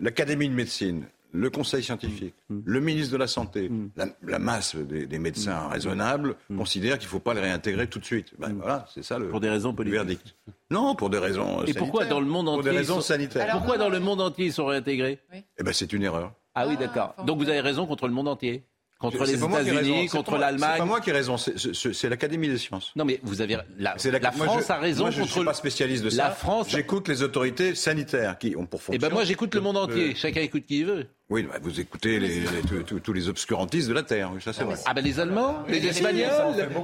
L'Académie 0.00 0.48
de 0.48 0.54
médecine, 0.54 1.04
le 1.32 1.50
Conseil 1.50 1.82
scientifique, 1.82 2.34
Mm. 2.50 2.58
le 2.64 2.80
ministre 2.80 3.12
de 3.12 3.16
la 3.16 3.26
Santé, 3.26 3.70
la, 3.96 4.06
la 4.22 4.38
masse 4.38 4.76
des, 4.76 5.06
des 5.06 5.18
médecins 5.18 5.68
raisonnables 5.68 6.36
considèrent 6.56 6.98
qu'il 6.98 7.06
ne 7.06 7.10
faut 7.10 7.20
pas 7.20 7.34
les 7.34 7.40
réintégrer 7.40 7.86
tout 7.86 7.98
de 7.98 8.04
suite. 8.04 8.28
Ben, 8.38 8.52
Voilà, 8.58 8.86
c'est 8.94 9.02
ça 9.02 9.18
le, 9.18 9.26
Mm. 9.26 9.30
Pour 9.30 9.40
des 9.40 9.48
raisons 9.50 9.70
le 9.70 9.74
politiques. 9.76 9.94
verdict. 9.94 10.34
Non, 10.70 10.94
pour 10.94 11.10
des 11.10 11.18
raisons 11.18 11.64
Et 11.64 11.74
pourquoi 11.74 12.02
sanitaires. 12.02 12.16
dans 12.16 12.20
le 12.20 12.26
monde 12.30 12.46
Pour 12.46 12.54
entier 12.54 12.70
des 12.70 12.76
ils 12.76 12.78
raisons 12.78 12.94
sont- 12.96 13.00
sanitaires. 13.00 13.42
Alors, 13.44 13.56
Pourquoi 13.56 13.76
non, 13.76 13.84
dans 13.84 13.90
non. 13.90 13.96
le 13.96 14.00
monde 14.04 14.20
entier 14.20 14.46
ils 14.46 14.52
sont 14.52 14.66
réintégrés 14.66 15.18
Eh 15.58 15.62
ben, 15.62 15.72
c'est 15.72 15.92
une 15.92 16.02
erreur. 16.02 16.32
Ah 16.54 16.66
oui, 16.68 16.74
Ah, 16.76 16.80
d'accord. 16.80 17.14
enfin, 17.16 17.24
Donc 17.26 17.38
vous 17.38 17.48
avez 17.48 17.60
raison 17.60 17.86
contre 17.86 18.06
le 18.08 18.12
monde 18.12 18.28
entier, 18.28 18.64
contre 18.98 19.24
C'est 19.26 19.32
les 19.32 19.38
pas 19.40 19.48
moi 19.48 19.60
qui 19.62 19.68
ai 19.68 19.70
raison, 19.72 19.80
États-Unis, 19.80 20.08
c'est 20.08 20.16
contre 20.16 20.30
moi- 20.30 20.38
C'est 20.38 20.44
pas 20.44 20.50
l'Allemagne. 20.68 20.86
moi 20.88 21.00
qui 21.00 21.10
ai 21.10 21.12
raison, 21.12 21.36
c'est- 21.36 22.08
l'Académie 22.08 22.48
des 22.48 22.58
sciences. 22.58 22.92
Non 22.94 23.04
mais 23.04 23.18
vous 23.24 23.40
avez 23.40 23.58
la, 23.78 23.94
C'est 23.98 24.10
la 24.12 24.20
moi, 24.20 24.46
France 24.46 24.64
je- 24.68 24.72
a 24.72 24.76
raison 24.78 25.02
moi, 25.04 25.10
je 25.10 25.16
ne 25.16 25.22
contre 25.22 25.32
suis 25.32 25.40
le- 25.40 25.46
pas 25.46 25.54
spécialiste 25.54 26.04
de 26.04 26.10
ça. 26.10 26.24
La 26.24 26.30
France. 26.30 26.68
J'écoute 26.70 27.08
les 27.08 27.22
autorités 27.22 27.74
sanitaires 27.74 28.38
qui 28.38 28.54
ont 28.56 28.64
pour 28.66 28.80
fonction. 28.80 28.92
Eh 28.94 28.98
ben 28.98 29.12
moi 29.12 29.24
j'écoute 29.24 29.54
le 29.54 29.60
monde 29.60 29.74
de- 29.76 29.80
entier. 29.80 30.14
Chacun 30.14 30.40
écoute 30.42 30.64
qui 30.66 30.78
il 30.80 30.86
veut. 30.86 31.06
Oui, 31.30 31.44
bah, 31.44 31.54
vous 31.62 31.80
écoutez 31.80 32.18
les, 32.20 32.40
les- 32.40 32.60
tous- 32.68 32.82
tous- 32.82 33.00
tous 33.00 33.12
les 33.14 33.28
obscurantistes 33.28 33.88
de 33.88 33.94
la 33.94 34.02
Terre, 34.02 34.30
oui, 34.34 34.42
ça 34.42 34.52
c'est 34.52 34.64
vrai. 34.64 34.74
Ah 34.84 34.92
ben 34.92 35.02
les 35.02 35.18
Allemands, 35.18 35.64
les 35.66 35.80
Les- 35.80 35.88
Espagnols, 35.88 36.28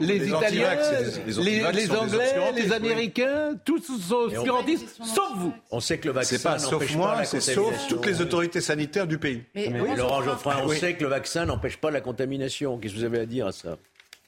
les- 0.00 0.06
les, 0.06 0.18
les 0.20 0.28
Italiens, 0.28 0.70
les- 1.26 1.94
Anglais, 1.96 2.52
les 2.54 2.62
oui. 2.68 2.72
Américains, 2.72 3.54
tous 3.64 3.82
sont 4.00 4.14
obscurantistes, 4.14 4.96
sauf 5.04 5.32
vous. 5.36 5.52
On 5.70 5.80
sait 5.80 5.98
que 5.98 6.08
le 6.08 6.14
vaccin 6.14 6.38
pas 6.38 6.58
sauf 6.58 6.72
n'empêche 6.72 6.92
pas 6.92 6.96
moi, 6.98 7.16
la 7.16 7.24
c'est 7.24 7.40
sauf 7.40 7.56
contamination. 7.56 7.88
toutes 7.96 8.06
les 8.06 8.20
autorités 8.22 8.60
sanitaires 8.62 9.06
du 9.06 9.18
pays. 9.18 9.42
Mais 9.54 9.68
Mais 9.70 9.96
Laurent 9.96 10.22
Geoffrin, 10.22 10.60
on 10.64 10.68
Oui. 10.68 10.78
sait 10.78 10.94
que 10.94 11.02
le 11.04 11.10
vaccin 11.10 11.44
n'empêche 11.44 11.76
pas 11.76 11.90
la 11.90 12.00
contamination. 12.00 12.78
Qu'est-ce 12.78 12.94
que 12.94 12.98
vous 13.00 13.04
avez 13.04 13.18
à 13.20 13.26
dire 13.26 13.46
à 13.48 13.52
ça? 13.52 13.76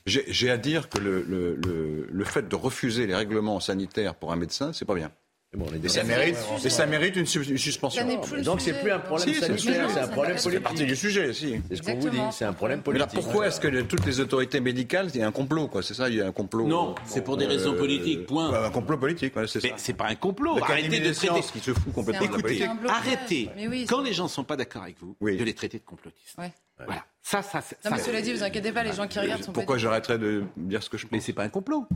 J'ai 0.07 0.25
j'ai 0.29 0.51
à 0.51 0.57
dire 0.59 0.89
que 0.91 0.99
le, 0.99 1.23
le- 1.23 1.57
le- 1.65 2.09
le 2.11 2.25
fait 2.25 2.47
de 2.49 2.57
refuser 2.57 3.07
les 3.07 3.15
règlements 3.15 3.61
sanitaires 3.61 4.15
pour 4.17 4.33
un 4.33 4.37
médecin, 4.37 4.73
c'est 4.75 4.85
pas 4.87 4.95
bien. 4.95 5.11
Mais 5.53 5.59
bon, 5.59 5.67
on 5.69 5.73
est 5.73 5.77
Et 5.77 5.79
des- 5.81 5.89
ça 5.89 6.05
mérite, 6.05 6.37
et 6.65 6.71
ça 6.71 6.87
mérite 6.87 7.17
une, 7.17 7.27
su- 7.27 7.43
une 7.43 7.59
Ça 7.59 7.65
suspension. 7.65 8.21
plus 8.21 8.43
Donc 8.43 8.61
c'est 8.61 8.73
plus 8.81 8.93
un 8.93 9.01
problème 9.01 9.35
Si, 9.35 9.41
sanitaire, 9.41 9.91
c'est 9.91 9.99
un 9.99 10.07
problème 10.07 10.37
Ça 10.37 10.43
C'est 10.45 10.51
politique. 10.51 10.63
partie 10.63 10.85
du 10.87 10.95
sujet, 10.95 11.33
si. 11.33 11.61
C'est 11.69 11.77
ce 11.77 11.83
qu'on 11.83 11.97
vous 11.99 12.09
dit, 12.09 12.19
c'est 12.31 12.45
un 12.45 12.53
problème 12.53 12.83
Mais 12.87 12.99
là, 12.99 13.07
politique. 13.09 13.21
pourquoi 13.25 13.49
est-ce 13.49 13.59
que 13.59 13.81
toutes 13.83 14.07
les 14.07 14.21
autorités 14.21 14.61
médicales, 14.61 15.11
il 15.13 15.19
y 15.21 15.23
a 15.25 15.27
un 15.27 15.33
complot, 15.33 15.67
quoi 15.67 15.83
C'est 15.83 15.95
ça, 15.95 16.09
il 16.09 16.15
y 16.15 16.21
a 16.23 16.27
un 16.29 16.33
complot. 16.33 16.69
Non, 16.69 16.95
c'est 17.05 17.25
pour 17.25 17.37
des 17.37 17.47
raisons 17.47 17.75
politiques, 17.75 18.27
point. 18.27 18.53
Un 18.65 18.71
complot 18.71 18.97
politique, 18.99 19.35
ouais, 19.35 19.49
c'est 19.49 19.61
ça. 19.61 19.67
Mais 19.69 19.75
c'est 19.77 19.95
pas 19.95 20.07
un 20.07 20.15
complot. 20.15 20.57
Arrêtez 20.63 21.01
de 21.01 21.13
traiter. 21.13 21.41
qui 21.53 21.59
se 21.59 21.73
fout 21.75 21.93
complètement 21.93 22.27
Écoutez, 22.27 22.43
politique. 22.43 22.69
arrêtez. 22.89 23.51
Quand 23.89 24.03
les 24.03 24.13
gens 24.13 24.29
sont 24.29 24.45
pas 24.45 24.57
d'accord 24.57 24.85
avec 24.85 24.97
vous, 25.01 25.17
Oui. 25.21 25.37
de 25.37 25.43
les 25.43 25.55
traiter 25.55 25.79
de 25.79 25.85
complotistes. 25.85 26.39
Ouais. 26.39 26.53
Voilà. 26.87 27.05
Ça, 27.23 27.43
ça, 27.43 27.61
c'est- 27.61 27.77
Non, 27.85 27.91
ça, 27.91 27.97
mais 27.97 28.03
cela 28.03 28.23
dit, 28.23 28.33
vous 28.33 28.43
inquiétez 28.45 28.71
pas, 28.73 28.83
les 28.85 28.93
gens 28.93 29.07
qui 29.09 29.19
regardent 29.19 29.43
sont 29.45 29.53
Pourquoi 29.53 29.79
j'arrêterais 29.79 30.19
de 30.19 30.45
dire 30.57 30.81
ce 30.83 30.89
que 30.89 30.97
je 30.97 31.07
pense 31.07 31.13
Mais 31.13 31.21
c'est 31.21 31.33
pas 31.33 31.43
un 31.43 31.49
complot. 31.49 31.87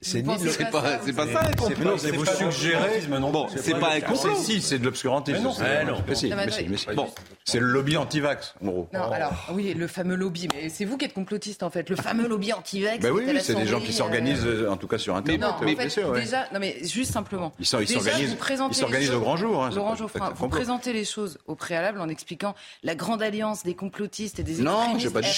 C'est 0.00 0.22
Vous 0.22 0.30
ni 0.30 0.38
de 0.38 0.42
pensez 0.44 0.52
C'est 0.52 0.64
pas 0.70 0.80
pas, 0.80 0.82
ça, 0.82 1.00
c'est 1.04 1.10
vous 1.10 1.16
pas 1.16 1.22
un 1.24 1.26
C'est 1.50 1.56
complot. 1.56 1.84
non, 1.90 1.98
c'est 1.98 2.10
vous 2.12 2.24
suggérez. 2.24 3.00
Bon, 3.08 3.48
c'est 3.48 3.80
pas 3.80 3.94
un 3.94 4.00
complot. 4.00 4.36
Si, 4.36 4.62
c'est 4.62 4.78
de 4.78 4.84
l'obscurantisme. 4.84 5.42
non, 5.42 5.52
mais. 5.58 5.84
Mais 5.84 6.36
mais 6.36 6.46
mais 6.46 6.66
mais 6.86 6.94
Bon, 6.94 7.10
c'est 7.44 7.58
le 7.58 7.66
lobby 7.66 7.96
anti-vax, 7.96 8.54
en 8.62 8.66
gros. 8.68 8.88
Non, 8.94 9.10
alors, 9.10 9.32
oui, 9.52 9.74
le 9.74 9.86
fameux 9.88 10.14
lobby, 10.14 10.46
mais 10.54 10.68
c'est 10.68 10.84
vous 10.84 10.98
qui 10.98 11.04
êtes 11.04 11.14
complotiste 11.14 11.64
en 11.64 11.70
fait. 11.70 11.90
Le 11.90 11.96
fameux 11.96 12.28
lobby 12.28 12.52
anti-vax. 12.52 13.00
Ben 13.00 13.10
oui, 13.10 13.24
c'est 13.40 13.56
des 13.56 13.66
gens 13.66 13.80
qui 13.80 13.92
s'organisent, 13.92 14.44
euh, 14.46 14.66
euh, 14.66 14.70
en 14.70 14.76
tout 14.76 14.86
cas 14.86 14.98
sur 14.98 15.16
Internet. 15.16 15.40
Non, 15.40 15.88
sûr, 15.88 16.10
ouais. 16.10 16.20
déjà, 16.20 16.46
non 16.52 16.60
mais 16.60 16.76
juste 16.84 17.12
simplement. 17.12 17.52
Ils 17.58 17.66
s'organisent- 17.66 18.30
vous 18.30 18.36
présentez 18.36 18.76
ils 18.76 18.78
s'organisent 18.78 19.10
les 19.10 19.16
au 19.16 19.20
grand 19.20 19.36
jour, 19.36 19.64
hein, 19.64 19.70
Laurent 19.74 19.96
Geoffrin, 19.96 20.32
vous 20.36 20.48
présentez 20.48 20.92
les 20.92 21.04
choses 21.04 21.38
au 21.46 21.56
préalable 21.56 22.00
en 22.00 22.08
expliquant 22.08 22.54
la 22.84 22.94
grande 22.94 23.20
alliance 23.22 23.64
des 23.64 23.74
complotistes 23.74 24.38
et 24.38 24.44
des 24.44 24.62
Non, 24.62 24.96
j'ai 24.98 25.10
pas 25.10 25.22
dit-. 25.22 25.28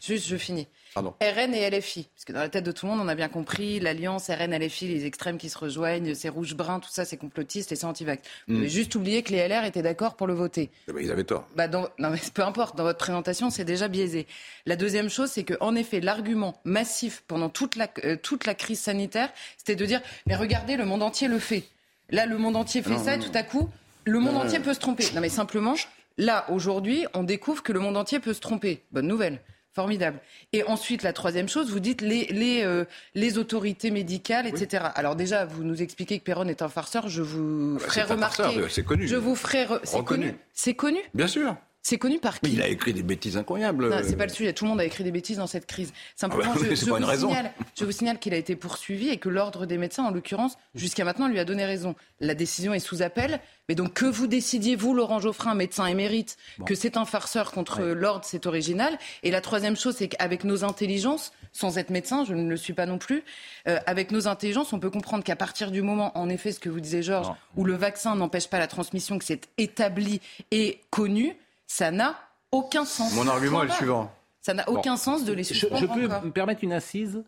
Juste, 0.00 0.26
je 0.26 0.36
finis. 0.36 0.66
Pardon. 0.94 1.14
RN 1.22 1.54
et 1.54 1.70
LFI, 1.70 2.08
parce 2.14 2.24
que 2.24 2.32
dans 2.32 2.40
la 2.40 2.48
tête 2.48 2.64
de 2.64 2.72
tout 2.72 2.86
le 2.86 2.92
monde, 2.92 3.00
on 3.00 3.08
a 3.08 3.14
bien 3.14 3.28
compris 3.28 3.78
l'alliance 3.80 4.28
RN-LFI, 4.28 4.88
les 4.88 5.06
extrêmes 5.06 5.38
qui 5.38 5.48
se 5.48 5.56
rejoignent, 5.56 6.14
c'est 6.14 6.28
rouge-brun, 6.28 6.80
tout 6.80 6.88
ça, 6.90 7.04
c'est 7.04 7.16
complotiste 7.16 7.70
et 7.72 7.76
c'est 7.76 7.86
anti-vax. 7.86 8.22
Vous 8.48 8.54
Mm. 8.54 8.58
avez 8.58 8.68
juste 8.68 8.94
oublié 8.96 9.22
que 9.22 9.30
les 9.32 9.38
LR 9.46 9.64
étaient 9.64 9.82
d'accord 9.82 10.16
pour 10.16 10.26
le 10.26 10.34
voter. 10.34 10.70
Eh 10.88 10.92
ben, 10.92 11.00
ils 11.04 11.10
avaient 11.12 11.24
tort. 11.24 11.46
bah 11.54 11.68
non, 11.68 11.88
mais 11.98 12.18
peu 12.34 12.42
importe, 12.42 12.76
dans 12.76 12.84
votre 12.84 12.98
présentation, 12.98 13.50
c'est 13.50 13.64
déjà 13.64 13.88
biaisé. 13.88 14.26
La 14.66 14.76
deuxième 14.76 15.08
chose, 15.10 15.30
c'est 15.30 15.44
qu'en 15.44 15.74
effet, 15.76 16.00
l'argument 16.00 16.60
massif 16.64 17.22
pendant 17.28 17.48
toute 17.50 17.76
la, 17.76 17.88
euh, 18.04 18.16
toute 18.20 18.46
la 18.46 18.54
crise 18.54 18.80
sanitaire, 18.80 19.30
c'était 19.58 19.76
de 19.76 19.84
dire, 19.86 20.00
mais 20.26 20.34
regardez, 20.34 20.76
le 20.76 20.84
monde 20.86 21.02
entier 21.02 21.28
le 21.28 21.38
fait. 21.38 21.64
Là, 22.10 22.26
le 22.26 22.36
monde 22.38 22.56
entier 22.56 22.82
fait 22.82 22.98
ça, 22.98 23.14
et 23.14 23.18
tout 23.20 23.30
à 23.34 23.44
coup, 23.44 23.68
le 24.04 24.18
monde 24.18 24.36
entier 24.36 24.58
peut 24.58 24.74
se 24.74 24.80
tromper. 24.80 25.04
Non, 25.14 25.20
mais 25.20 25.28
simplement, 25.28 25.74
là, 26.18 26.44
aujourd'hui, 26.50 27.06
on 27.14 27.22
découvre 27.22 27.62
que 27.62 27.72
le 27.72 27.78
monde 27.78 27.96
entier 27.96 28.18
peut 28.18 28.32
se 28.34 28.40
tromper. 28.40 28.82
Bonne 28.90 29.06
nouvelle. 29.06 29.40
Formidable. 29.72 30.18
Et 30.52 30.64
ensuite, 30.64 31.02
la 31.04 31.12
troisième 31.12 31.48
chose, 31.48 31.70
vous 31.70 31.78
dites 31.78 32.00
les, 32.00 32.26
les, 32.26 32.62
euh, 32.64 32.84
les 33.14 33.38
autorités 33.38 33.92
médicales, 33.92 34.46
etc. 34.48 34.84
Alors 34.96 35.14
déjà, 35.14 35.44
vous 35.44 35.62
nous 35.62 35.80
expliquez 35.80 36.18
que 36.18 36.24
Perron 36.24 36.48
est 36.48 36.60
un 36.62 36.68
farceur. 36.68 37.08
Je 37.08 37.22
vous 37.22 37.76
Ah 37.78 37.82
bah, 37.84 37.88
ferai 37.88 38.02
remarquer. 38.02 38.42
c'est 38.68 38.82
connu. 38.84 39.06
Je 39.06 39.14
vous 39.16 39.36
ferai. 39.36 39.66
re- 39.66 39.80
C'est 39.84 40.04
connu. 40.04 40.34
C'est 40.52 40.74
connu? 40.74 40.98
Bien 41.14 41.28
sûr. 41.28 41.56
C'est 41.82 41.96
connu 41.96 42.18
par 42.18 42.40
qui 42.40 42.48
Mais 42.48 42.52
il 42.52 42.62
a 42.62 42.68
écrit 42.68 42.92
des 42.92 43.02
bêtises 43.02 43.36
incroyables. 43.38 43.88
non, 43.88 44.00
c'est 44.04 44.16
pas 44.16 44.26
le 44.26 44.32
sujet. 44.32 44.52
Tout 44.52 44.64
le 44.64 44.70
monde 44.70 44.80
a 44.80 44.84
écrit 44.84 45.02
des 45.02 45.10
bêtises 45.10 45.38
dans 45.38 45.46
cette 45.46 45.66
crise. 45.66 45.92
Simplement, 46.14 46.52
Ah 46.54 46.58
bah 46.58 46.66
je, 46.68 46.74
c'est 46.74 46.84
je 46.86 46.90
pas 46.90 46.98
une 46.98 47.04
vous 47.04 47.10
raison. 47.10 47.28
signale, 47.28 47.52
je 47.78 47.84
vous 47.86 47.92
signale 47.92 48.18
qu'il 48.18 48.34
a 48.34 48.36
été 48.36 48.54
poursuivi 48.54 49.08
et 49.08 49.16
que 49.16 49.30
l'ordre 49.30 49.64
des 49.64 49.78
médecins, 49.78 50.04
en 50.04 50.10
l'occurrence, 50.10 50.58
jusqu'à 50.74 51.04
maintenant, 51.04 51.26
lui 51.26 51.38
a 51.38 51.44
donné 51.46 51.64
raison. 51.64 51.94
La 52.20 52.34
décision 52.34 52.74
est 52.74 52.80
sous 52.80 53.00
appel. 53.02 53.40
Mais 53.68 53.74
donc, 53.74 53.94
que 53.94 54.04
vous 54.04 54.26
décidiez, 54.26 54.76
vous, 54.76 54.92
Laurent 54.94 55.20
Geoffrin, 55.20 55.54
médecin 55.54 55.86
émérite, 55.86 56.36
que 56.66 56.74
c'est 56.74 56.96
un 56.98 57.04
farceur 57.06 57.50
contre 57.52 57.80
l'ordre, 57.82 58.24
c'est 58.26 58.44
original. 58.46 58.98
Et 59.22 59.30
la 59.30 59.40
troisième 59.40 59.76
chose, 59.76 59.94
c'est 59.96 60.08
qu'avec 60.08 60.44
nos 60.44 60.64
intelligences, 60.64 61.32
sans 61.52 61.78
être 61.78 61.90
médecin, 61.90 62.24
je 62.24 62.34
ne 62.34 62.48
le 62.48 62.56
suis 62.56 62.72
pas 62.74 62.86
non 62.86 62.98
plus, 62.98 63.22
euh, 63.68 63.78
avec 63.86 64.10
nos 64.10 64.28
intelligences, 64.28 64.72
on 64.72 64.78
peut 64.80 64.90
comprendre 64.90 65.24
qu'à 65.24 65.36
partir 65.36 65.70
du 65.70 65.80
moment, 65.82 66.16
en 66.18 66.28
effet, 66.28 66.52
ce 66.52 66.60
que 66.60 66.68
vous 66.68 66.80
disiez, 66.80 67.02
Georges, 67.02 67.32
où 67.56 67.64
le 67.64 67.74
vaccin 67.74 68.14
n'empêche 68.16 68.48
pas 68.48 68.58
la 68.58 68.66
transmission, 68.66 69.18
que 69.18 69.24
c'est 69.24 69.48
établi 69.56 70.20
et 70.50 70.80
connu, 70.90 71.36
ça 71.72 71.92
n'a 71.92 72.18
aucun 72.50 72.84
sens. 72.84 73.14
Mon 73.14 73.28
argument 73.28 73.62
est 73.62 73.66
le 73.66 73.72
suivant. 73.72 74.12
ça 74.40 74.54
n'a 74.54 74.68
aucun 74.68 74.96
sens 74.96 75.24
de 75.24 75.32
les 75.32 75.44
Je, 75.44 75.54
suspendre 75.54 75.76
je 75.80 75.86
peux 75.86 76.06
encore. 76.06 76.24
me 76.24 76.32
permettre 76.32 76.64
une 76.64 76.72
incise 76.72 77.22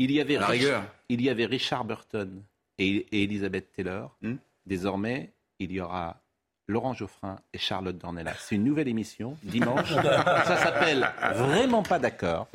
il 0.00 0.10
y, 0.10 0.20
avait 0.20 0.34
La 0.38 0.46
Rich- 0.48 0.60
rigueur. 0.62 0.84
il 1.08 1.22
y 1.22 1.30
avait 1.30 1.46
Richard 1.46 1.84
Burton 1.84 2.42
et, 2.78 3.06
et 3.12 3.22
Elisabeth 3.22 3.72
Taylor. 3.72 4.14
Hmm. 4.22 4.34
Désormais, 4.66 5.32
il 5.60 5.70
y 5.70 5.80
aura 5.80 6.20
Laurent 6.68 6.94
Geoffrin 6.94 7.36
et 7.54 7.58
Charlotte 7.58 7.96
Dornelas. 7.96 8.34
C'est 8.40 8.56
une 8.56 8.64
nouvelle 8.64 8.88
émission, 8.88 9.36
dimanche. 9.44 9.92
Ça 9.94 10.56
s'appelle 10.56 11.08
Vraiment 11.34 11.82
pas 11.84 11.98
d'accord. 12.00 12.48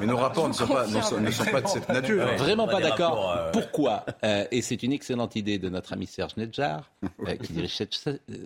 Mais 0.00 0.06
nos 0.06 0.16
rapports 0.16 0.48
ne 0.48 0.52
sont, 0.52 0.66
pas, 0.66 0.86
ne 0.88 1.00
sont- 1.00 1.20
ne 1.20 1.30
sont 1.30 1.44
pas 1.44 1.60
de 1.60 1.68
cette 1.68 1.88
nature. 1.88 2.26
Vraiment 2.36 2.66
pas 2.66 2.80
d'accord. 2.80 3.30
euh, 3.30 3.52
Pourquoi 3.52 4.04
Euh, 4.24 4.44
Et 4.50 4.60
c'est 4.60 4.82
une 4.82 4.92
excellente 4.92 5.36
idée 5.36 5.58
de 5.58 5.68
notre 5.68 5.92
ami 5.92 6.06
Serge 6.06 6.36
Nedjar, 6.36 6.90
euh, 7.26 7.36
qui 7.36 7.52
dirige 7.52 7.76
cette, 7.76 7.94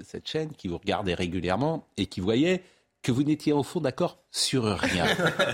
cette 0.04 0.28
chaîne, 0.28 0.50
qui 0.50 0.68
vous 0.68 0.76
regardait 0.78 1.14
régulièrement 1.14 1.86
et 1.96 2.04
qui 2.06 2.20
voyait 2.20 2.62
que 3.08 3.12
vous 3.12 3.22
n'étiez 3.22 3.52
au 3.54 3.62
fond 3.62 3.80
d'accord 3.80 4.18
sur 4.30 4.64
rien. 4.64 5.06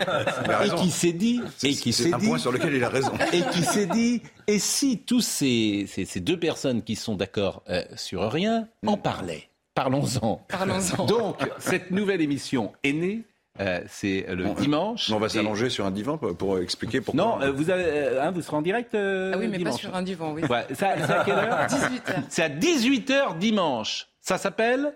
Et 0.64 0.70
qui 0.76 0.90
s'est 0.90 1.12
dit, 1.12 1.40
C'est- 1.56 1.70
et 1.70 1.74
qui 1.74 1.92
c'est 1.92 2.04
s'est 2.04 2.14
un 2.14 2.18
dit, 2.18 2.26
point 2.26 2.38
sur 2.38 2.50
lequel 2.52 2.74
il 2.74 2.82
a 2.84 2.88
raison. 2.88 3.12
et 3.32 3.42
qui 3.52 3.62
s'est 3.62 3.86
dit, 3.86 4.22
et 4.48 4.58
si 4.58 4.98
tous 4.98 5.20
ces, 5.20 5.86
ces, 5.88 6.04
ces 6.04 6.20
deux 6.20 6.38
personnes 6.38 6.82
qui 6.82 6.96
sont 6.96 7.14
d'accord 7.14 7.62
euh, 7.70 7.82
sur 7.96 8.30
rien 8.30 8.68
en 8.86 8.96
parlaient 8.96 9.48
Parlons-en. 9.74 10.44
Parlons-en. 10.48 11.04
Donc, 11.06 11.36
cette 11.58 11.90
nouvelle 11.90 12.20
émission 12.20 12.72
est 12.84 12.92
née. 12.92 13.22
euh, 13.60 13.80
c'est 13.88 14.26
le 14.28 14.46
On- 14.46 14.54
dimanche. 14.54 15.10
On 15.12 15.18
va 15.18 15.26
Et- 15.26 15.30
s'allonger 15.30 15.70
sur 15.70 15.86
un 15.86 15.90
divan 15.92 16.18
pour, 16.18 16.36
pour 16.36 16.58
expliquer 16.58 17.00
pourquoi. 17.00 17.22
Non, 17.24 17.40
euh, 17.42 17.52
vous, 17.52 17.70
avez, 17.70 17.84
euh, 17.86 18.22
hein, 18.22 18.30
vous 18.32 18.42
serez 18.42 18.56
en 18.56 18.62
direct 18.62 18.94
euh, 18.96 19.30
Ah 19.34 19.38
oui, 19.38 19.46
mais 19.48 19.58
dimanche. 19.58 19.74
pas 19.74 19.78
sur 19.78 19.94
un 19.94 20.02
divan, 20.02 20.32
oui. 20.32 20.42
Ouais, 20.50 20.66
c'est 20.74 20.84
à 20.86 21.24
quelle 21.24 21.34
heure 21.38 21.66
18h. 21.68 22.14
C'est 22.28 22.42
à 22.42 22.48
18h 22.48 23.38
dimanche. 23.38 24.08
Ça 24.20 24.38
s'appelle 24.38 24.92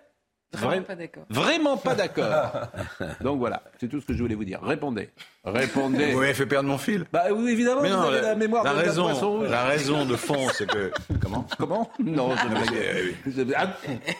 Vraiment 0.54 0.70
Vrai- 0.76 0.80
pas 0.82 0.94
d'accord. 0.96 1.24
Vraiment 1.28 1.76
pas 1.76 1.94
d'accord. 1.94 2.52
Donc 3.20 3.38
voilà, 3.38 3.62
c'est 3.78 3.86
tout 3.88 4.00
ce 4.00 4.06
que 4.06 4.14
je 4.14 4.22
voulais 4.22 4.34
vous 4.34 4.44
dire. 4.44 4.60
Répondez. 4.62 5.10
Répondez. 5.44 6.12
Vous 6.12 6.20
m'avez 6.20 6.32
fait 6.34 6.46
perdre 6.46 6.68
mon 6.70 6.78
fil. 6.78 7.04
Bah 7.12 7.24
oui, 7.34 7.50
évidemment, 7.52 7.82
Mais 7.82 7.90
vous 7.90 7.96
non, 7.96 8.02
avez 8.04 8.20
la, 8.22 8.34
mémoire 8.34 8.64
la 8.64 8.74
de 8.74 8.82
poisson 8.82 9.04
raison, 9.04 9.38
rouge. 9.40 9.48
la 9.50 9.64
raison 9.64 10.06
de 10.06 10.16
fond, 10.16 10.48
c'est 10.54 10.66
que. 10.66 10.90
Comment? 11.20 11.46
Comment? 11.58 11.90
Non, 12.02 12.34
je 12.34 12.40
Ah, 12.42 12.48
blague. 12.48 13.14
oui. 13.26 13.32
Je- 13.36 13.42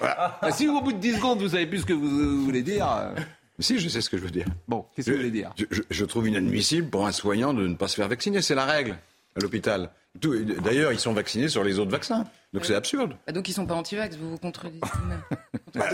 Ah, 0.02 0.38
ah, 0.42 0.50
si 0.52 0.68
au 0.68 0.80
bout 0.82 0.92
de 0.92 0.99
10 0.99 1.16
secondes 1.16 1.40
vous 1.40 1.49
savez 1.49 1.66
plus 1.66 1.78
ce 1.80 1.87
que 1.87 1.94
vous, 1.94 2.08
vous 2.08 2.44
voulez 2.44 2.62
dire. 2.62 2.87
euh, 2.92 3.14
Si, 3.58 3.78
je 3.78 3.88
sais 3.88 4.00
ce 4.02 4.11
que 4.11 4.18
je 4.18 4.23
veux 4.25 4.30
dire. 4.30 4.47
Bon, 4.68 4.85
qu'est-ce 4.94 5.06
que 5.06 5.12
vous 5.12 5.16
voulez 5.18 5.30
dire? 5.30 5.50
Je, 5.58 5.64
je- 5.70 5.82
je 5.90 6.04
trouve 6.04 6.28
inadmissible 6.28 6.88
pour 6.90 7.06
un 7.06 7.12
soignant 7.12 7.54
de 7.54 7.66
ne 7.66 7.75
pas 7.75 7.88
se 7.88 7.97
faire 7.97 8.06
vacciner. 8.08 8.42
C'est 8.42 8.54
la 8.54 8.66
règle 8.66 8.97
à 9.37 9.40
l'hôpital. 9.40 9.90
D'ailleurs, 10.14 10.92
ils 10.92 10.99
sont 10.99 11.12
vaccinés 11.12 11.49
sur 11.49 11.64
les 11.64 11.78
autres 11.78 11.90
vaccins. 11.90 12.25
Donc 12.54 12.64
c'est 12.64 12.75
absurde. 12.75 13.14
Bah 13.26 13.32
donc 13.32 13.47
ils 13.49 13.52
sont 13.52 13.66
pas 13.66 13.75
anti-vax, 13.75 14.16
vous 14.16 14.30
vous 14.30 14.38
contredisez 14.38 14.80
Bah, 15.78 15.87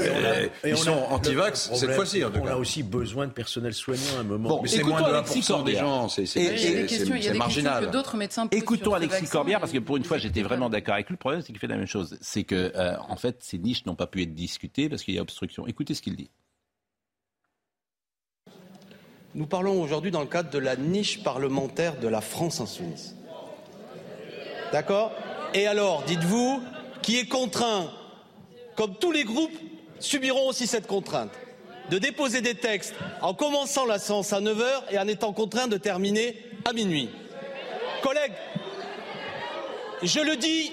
Et 0.65 0.69
ils 0.71 0.75
on 0.75 0.77
sont 0.77 0.93
anti-vax 1.11 1.71
cette 1.75 1.91
fois-ci, 1.93 2.25
en 2.25 2.31
tout 2.31 2.41
On 2.43 2.47
cas. 2.47 2.53
a 2.53 2.57
aussi 2.57 2.83
besoin 2.83 3.27
de 3.27 3.33
personnel 3.33 3.75
soignant 3.75 4.17
à 4.17 4.21
un 4.21 4.25
moment. 4.25 4.49
Bon, 4.49 4.63
Mais 4.63 4.69
c'est 4.69 4.83
moins 4.83 5.03
de 5.03 5.13
Alexis 5.13 5.41
1% 5.41 5.43
des 5.43 5.75
Corbière. 5.75 5.81
gens. 5.81 6.09
C'est 6.09 7.35
marginal. 7.35 7.91
Écoutons 8.51 8.95
Alexis 8.95 9.27
Corbière 9.29 9.61
parce 9.61 9.73
que 9.73 9.79
pour 9.79 9.97
une 9.97 10.05
fois 10.05 10.19
j'étais 10.19 10.43
vraiment 10.43 10.71
d'accord 10.71 10.95
avec 10.95 11.09
lui. 11.09 11.15
Le 11.15 11.19
problème 11.19 11.41
c'est 11.43 11.49
qu'il 11.49 11.59
fait 11.59 11.67
la 11.67 11.77
même 11.77 11.87
chose. 11.87 12.17
C'est 12.21 12.45
que 12.45 12.73
euh, 12.75 12.97
en 13.09 13.17
fait 13.17 13.37
ces 13.41 13.59
niches 13.59 13.85
n'ont 13.87 13.95
pas 13.95 14.07
pu 14.07 14.23
être 14.23 14.35
discutées 14.35 14.89
parce 14.89 15.03
qu'il 15.03 15.15
y 15.15 15.19
a 15.19 15.23
obstruction. 15.23 15.67
Écoutez 15.67 15.95
ce 15.95 16.03
qu'il 16.03 16.17
dit. 16.17 16.31
Nous 19.35 19.47
parlons 19.47 19.83
aujourd'hui 19.83 20.11
dans 20.13 20.21
le 20.21 20.27
cadre 20.29 20.51
de 20.51 20.59
la 20.59 20.77
niche 20.77 21.23
parlementaire 21.25 21.99
de 21.99 22.07
la 22.07 22.21
France 22.21 22.61
insoumise. 22.61 23.17
D'accord? 24.73 25.13
Et 25.55 25.67
alors, 25.67 26.05
dites-vous, 26.05 26.63
qui 27.03 27.19
est 27.19 27.27
contraint, 27.27 27.91
comme 28.77 28.95
tous 28.97 29.11
les 29.13 29.25
groupes 29.25 29.51
subiront 30.05 30.49
aussi 30.49 30.67
cette 30.67 30.87
contrainte, 30.87 31.33
de 31.91 31.99
déposer 31.99 32.41
des 32.41 32.55
textes 32.55 32.95
en 33.21 33.35
commençant 33.35 33.87
la 33.87 33.99
séance 33.99 34.33
à 34.33 34.41
9h 34.41 34.91
et 34.91 34.99
en 34.99 35.09
étant 35.09 35.33
contraint 35.33 35.67
de 35.67 35.77
terminer 35.77 36.39
à 36.65 36.73
minuit. 36.73 37.11
Collègues, 38.03 38.33
je 40.03 40.21
le 40.21 40.37
dis, 40.37 40.73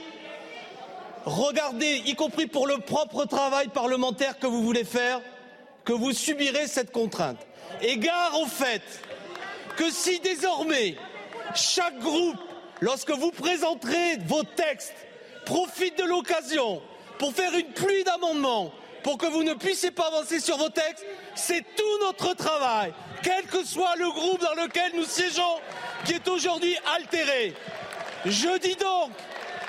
regardez, 1.26 2.02
y 2.06 2.16
compris 2.16 2.48
pour 2.48 2.68
le 2.68 2.78
propre 2.78 3.26
travail 3.26 3.70
parlementaire 3.70 4.38
que 4.40 4.48
vous 4.48 4.64
voulez 4.64 4.84
faire, 4.84 5.22
que 5.86 5.94
vous 5.94 6.12
subirez 6.12 6.68
cette 6.68 6.92
contrainte. 6.92 7.40
Égard 7.82 8.40
au 8.40 8.46
fait 8.46 8.84
que 9.78 9.90
si 9.90 10.20
désormais 10.20 10.96
chaque 11.56 12.00
groupe, 12.00 12.38
lorsque 12.82 13.12
vous 13.12 13.32
présenterez 13.32 14.18
vos 14.26 14.44
textes, 14.44 14.94
profite 15.46 15.98
de 15.98 16.04
l'occasion 16.04 16.82
pour 17.18 17.34
faire 17.34 17.54
une 17.56 17.72
pluie 17.74 18.04
d'amendements, 18.04 18.72
pour 19.04 19.18
que 19.18 19.26
vous 19.26 19.44
ne 19.44 19.54
puissiez 19.54 19.92
pas 19.92 20.08
avancer 20.08 20.40
sur 20.40 20.58
vos 20.58 20.70
textes, 20.70 21.06
c'est 21.36 21.64
tout 21.76 22.00
notre 22.02 22.34
travail, 22.34 22.94
quel 23.24 23.46
que 23.46 23.64
soit 23.64 23.96
le 23.96 24.10
groupe 24.10 24.42
dans 24.42 24.62
lequel 24.62 24.92
nous 24.96 25.06
siégeons, 25.06 25.60
qui 26.06 26.14
est 26.14 26.28
aujourd'hui 26.28 26.76
altéré. 26.96 27.54
Je 28.26 28.60
dis 28.60 28.76
donc 28.76 29.12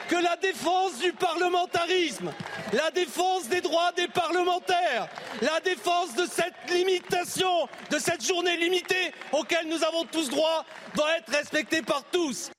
que 0.09 0.17
la 0.17 0.37
défense 0.37 0.99
du 0.99 1.13
parlementarisme, 1.13 2.33
la 2.73 2.91
défense 2.91 3.49
des 3.49 3.61
droits 3.61 3.93
des 3.93 4.09
parlementaires, 4.09 5.09
la 5.41 5.61
défense 5.61 6.15
de 6.15 6.27
cette 6.27 6.71
limitation, 6.71 7.69
de 7.91 7.99
cette 7.99 8.27
journée 8.27 8.57
limitée 8.57 9.13
auquel 9.33 9.69
nous 9.69 9.83
avons 9.85 10.05
tous 10.05 10.29
droit, 10.29 10.65
doit 10.95 11.17
être 11.17 11.33
respectée 11.33 11.83
par 11.83 12.05
tous. 12.05 12.51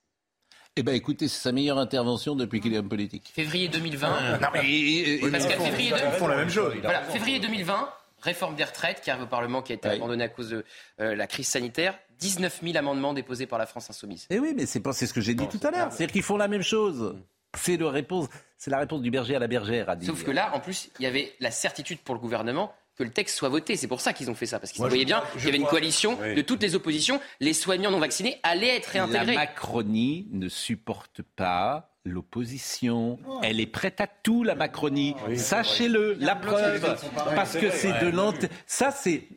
Eh 0.76 0.82
ben 0.82 0.96
écoutez, 0.96 1.28
c'est 1.28 1.40
sa 1.40 1.52
meilleure 1.52 1.78
intervention 1.78 2.36
depuis 2.36 2.60
qu'il 2.60 2.74
est 2.74 2.80
homme 2.80 2.90
politique. 2.90 3.32
Février 3.36 3.68
2020. 3.70 4.40
Non 4.40 4.48
mais 4.54 5.20
Parce 5.32 5.46
qu'à 5.46 5.60
février, 5.60 5.92
Ils 5.94 6.12
font 6.18 6.28
la 6.28 6.36
même 6.38 6.50
chose. 6.50 6.74
Voilà, 6.82 7.04
février 7.04 7.40
2020, 7.40 7.90
réforme 8.22 8.56
des 8.56 8.64
retraites 8.64 9.02
qui 9.02 9.12
arrive 9.12 9.24
au 9.24 9.28
Parlement, 9.28 9.62
qui 9.62 9.74
a 9.74 9.76
été 9.76 9.88
Oui. 9.90 9.96
abandonnée 9.96 10.24
à 10.24 10.30
cause 10.30 10.50
de 10.50 10.66
euh, 11.00 11.16
la 11.16 11.28
crise 11.28 11.48
sanitaire. 11.48 11.96
19 12.20 12.62
000 12.64 12.76
amendements 12.78 13.14
déposés 13.14 13.46
par 13.46 13.60
la 13.60 13.68
France 13.68 13.90
Insoumise. 13.90 14.26
Eh 14.32 14.40
oui, 14.40 14.54
mais 14.56 14.66
c'est 14.66 14.80
pas 14.80 14.94
c'est 14.94 15.06
ce 15.06 15.14
que 15.14 15.22
j'ai 15.22 15.36
dit 15.36 15.48
tout 15.48 15.60
à 15.62 15.70
l'heure. 15.70 15.92
C'est-à-dire 15.92 16.12
qu'ils 16.14 16.24
font 16.24 16.38
la 16.38 16.48
même 16.48 16.64
chose. 16.64 17.18
C'est 17.56 17.78
le 17.78 17.86
réponse, 17.86 18.28
c'est 18.58 18.72
la 18.72 18.80
réponse 18.80 19.02
du 19.04 19.12
berger 19.12 19.36
à 19.36 19.40
la 19.40 19.48
bergère, 19.48 19.96
dit. 19.96 20.08
Sauf 20.08 20.24
que 20.24 20.32
là, 20.32 20.56
en 20.56 20.60
plus, 20.60 20.90
il 21.00 21.04
y 21.04 21.06
avait 21.06 21.34
la 21.40 21.52
certitude 21.52 22.00
pour 22.00 22.16
le 22.16 22.22
gouvernement 22.22 22.74
que 22.96 23.04
le 23.04 23.12
texte 23.12 23.38
soit 23.38 23.50
voté. 23.50 23.76
C'est 23.76 23.88
pour 23.88 24.02
ça 24.02 24.14
qu'ils 24.14 24.30
ont 24.30 24.36
fait 24.36 24.46
ça, 24.46 24.60
parce 24.60 24.72
qu'ils 24.72 24.86
voyaient 24.86 25.06
bien 25.06 25.24
qu'il 25.34 25.46
y 25.46 25.48
avait 25.48 25.58
une 25.58 25.66
coalition 25.66 26.18
Oui. 26.22 26.36
de 26.36 26.42
toutes 26.42 26.62
les 26.62 26.76
oppositions. 26.76 27.20
Les 27.40 27.54
soignants 27.54 27.92
non 27.92 28.00
vaccinés 28.00 28.40
allaient 28.44 28.76
être 28.78 28.94
la 28.94 29.06
réintégrés. 29.06 29.36
Macronie 29.36 30.28
ne 30.32 30.48
supporte 30.50 31.22
pas 31.36 31.90
l'opposition. 32.06 33.20
Elle 33.42 33.60
est 33.60 33.66
prête 33.66 34.02
à 34.02 34.08
tout, 34.08 34.44
la 34.44 34.56
Macronie. 34.56 35.16
Sachez-le, 35.36 36.14
la 36.20 36.36
preuve. 36.36 36.98
Parce 37.36 37.58
que 37.58 37.70
c'est 37.72 38.00
de 38.00 38.10
l'ant... 38.10 38.34
Ça, 38.68 38.92
c'est... 38.92 39.28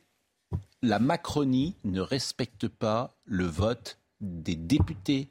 La 0.82 0.98
Macronie 0.98 1.76
ne 1.84 2.00
respecte 2.00 2.68
pas 2.68 3.16
le 3.24 3.46
vote 3.46 3.98
des 4.20 4.56
députés. 4.56 5.28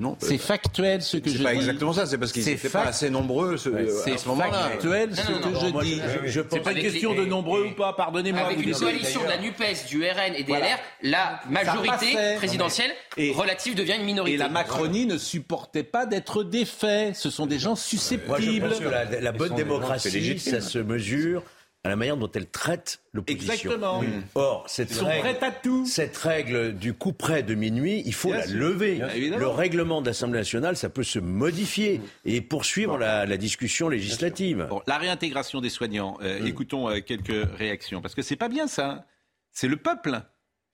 Non, 0.00 0.16
C'est 0.18 0.38
factuel 0.38 1.02
ce 1.02 1.18
que 1.18 1.28
je 1.30 1.36
c'est 1.36 1.42
pas 1.44 1.52
dis. 1.52 1.58
exactement 1.58 1.92
ça. 1.92 2.06
C'est 2.06 2.16
parce 2.16 2.32
qu'ils 2.32 2.42
C'est 2.42 2.52
n'étaient 2.52 2.70
fact- 2.70 2.84
pas 2.84 2.90
assez 2.90 3.10
nombreux 3.10 3.58
ce- 3.58 3.68
euh, 3.68 3.86
C'est 4.02 4.14
à 4.14 4.16
ce 4.18 4.26
moment-là. 4.28 4.50
factuel 4.70 5.14
ce 5.14 5.30
Non, 5.30 5.38
non, 5.38 5.38
que 5.40 5.48
non, 5.52 5.60
je 5.60 5.66
moi, 5.72 5.82
dis. 5.84 6.00
je- 6.24 6.26
je 6.30 6.40
C'est 6.40 6.48
pense 6.48 6.58
pas 6.60 6.70
une 6.72 6.78
avec 6.78 6.90
question 6.90 7.12
les- 7.12 7.18
de 7.18 7.24
nombreux 7.26 7.66
ou 7.66 7.74
pas, 7.74 7.92
pardonnez-moi. 7.92 8.40
Avec 8.40 8.64
une 8.66 8.74
coalition 8.74 9.22
de 9.22 9.28
la 9.28 9.36
NUPES, 9.36 9.86
du 9.88 10.02
RN 10.02 10.34
et 10.34 10.42
des 10.42 10.52
Voilà. 10.52 10.66
LR, 10.68 10.78
la 11.02 11.40
majorité 11.50 12.16
présidentielle 12.38 12.90
Et- 13.18 13.32
relative 13.32 13.74
devient 13.74 13.96
une 13.98 14.06
minorité. 14.06 14.34
Et 14.34 14.38
la 14.38 14.48
Macronie 14.48 15.04
ne 15.04 15.18
supportait 15.18 15.82
pas 15.84 16.06
d'être 16.06 16.44
défait. 16.44 17.12
Ce 17.14 17.28
sont 17.28 17.46
des 17.46 17.58
gens 17.58 17.70
Moi, 17.70 17.76
je 17.76 17.88
susceptibles. 17.88 18.68
pense 18.70 18.78
que 18.80 18.88
la, 18.88 19.04
la 19.20 19.32
bonne 19.32 19.50
c'est 19.50 19.54
démocratie, 19.56 20.38
ça 20.38 20.62
se 20.62 20.78
mesure 20.78 21.42
à 21.82 21.88
la 21.88 21.96
manière 21.96 22.16
dont 22.18 22.30
elle 22.34 22.46
traite 22.50 23.00
l'opposition. 23.14 23.52
Exactement. 23.52 24.02
Or, 24.34 24.64
cette 24.68 24.90
Ils 24.90 25.02
règle, 25.02 25.20
prêts 25.38 25.46
à 25.46 25.50
tout. 25.50 25.86
cette 25.86 26.16
règle 26.18 26.74
du 26.76 26.92
coup 26.92 27.12
près 27.14 27.42
de 27.42 27.54
minuit, 27.54 28.02
il 28.04 28.12
faut 28.12 28.28
Bien 28.28 28.38
la 28.38 28.46
sûr. 28.46 28.58
lever. 28.58 28.94
Bien 28.96 29.08
évidemment. 29.08 29.40
Le 29.40 29.48
règlement 29.48 30.02
de 30.02 30.06
l'Assemblée 30.08 30.38
nationale, 30.40 30.76
ça 30.76 30.90
peut 30.90 31.02
se 31.02 31.18
modifier 31.18 32.02
et 32.26 32.42
poursuivre 32.42 32.98
la, 32.98 33.24
la 33.24 33.36
discussion 33.38 33.88
législative. 33.88 34.66
Bon, 34.68 34.82
la 34.86 34.98
réintégration 34.98 35.62
des 35.62 35.70
soignants. 35.70 36.18
euh, 36.22 36.44
Écoutons 36.44 36.90
euh, 36.90 37.00
quelques 37.00 37.48
réactions 37.56 38.02
parce 38.02 38.14
que 38.14 38.20
c'est 38.22 38.36
pas 38.36 38.48
bien 38.48 38.66
ça. 38.66 38.90
hein. 38.90 39.04
C'est 39.52 39.68
le 39.68 39.76
peuple 39.76 40.20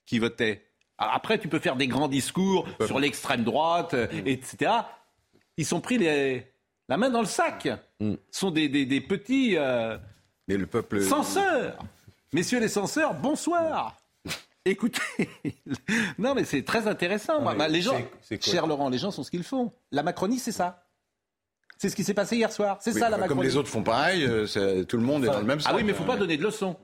qui 0.07 0.19
votait. 0.19 0.65
Alors 0.99 1.15
Après, 1.15 1.39
tu 1.39 1.47
peux 1.47 1.61
faire 1.61 1.77
des 1.77 1.87
grands 1.87 2.09
discours 2.09 2.67
sur 2.85 2.99
l'extrême 2.99 3.45
droite, 3.45 3.95
euh, 3.95 4.07
etc. 4.25 4.73
Ils 5.57 5.67
sont 5.67 5.81
pris 5.81 5.99
les- 5.99 6.47
la 6.89 6.97
main 6.97 7.11
dans 7.11 7.21
le 7.21 7.27
sac. 7.27 7.69
Ce 8.01 8.17
sont 8.33 8.51
des, 8.51 8.69
des- 8.69 8.87
des 8.87 9.01
petits 9.01 9.55
euh, 9.57 9.97
Mais 10.49 10.57
le 10.57 10.67
peuple. 10.67 11.03
censeurs. 11.03 11.79
Messieurs 12.33 12.61
les 12.61 12.69
censeurs, 12.69 13.15
bonsoir. 13.15 13.97
Écoutez, 14.65 15.01
non 16.19 16.35
mais 16.35 16.45
c'est 16.45 16.63
très 16.63 16.89
intéressant. 16.89 17.41
moi. 17.41 17.55
Bah, 17.55 17.69
les 17.69 17.83
gens, 17.83 18.01
cher 18.41 18.67
Laurent, 18.67 18.89
les 18.89 18.99
gens 18.99 19.13
sont 19.13 19.23
ce 19.23 19.31
qu'ils 19.31 19.45
font. 19.45 19.73
La 19.93 20.03
Macronie, 20.03 20.39
c'est 20.41 20.53
ça. 20.53 20.83
C'est 21.79 21.89
ce 21.89 21.95
qui 21.95 22.03
s'est 22.05 22.15
passé 22.15 22.37
hier 22.37 22.51
soir. 22.51 22.79
C'est 22.81 22.93
Oui, 22.93 22.99
ça 23.01 23.09
la 23.11 23.17
Macronie. 23.17 23.29
Comme 23.41 23.45
les 23.45 23.57
autres 23.57 23.69
font 23.69 23.83
pareil, 23.83 24.25
euh, 24.25 24.85
tout 24.85 24.97
le 24.97 25.05
monde 25.05 25.25
est 25.25 25.29
dans 25.29 25.39
le 25.39 25.45
même 25.45 25.61
sac. 25.61 25.73
Ah 25.73 25.77
oui, 25.77 25.85
mais 25.85 25.91
il 25.91 25.93
ne 25.93 25.99
faut 25.99 26.05
pas 26.05 26.17
donner 26.17 26.37
de 26.37 26.43
leçons. 26.43 26.77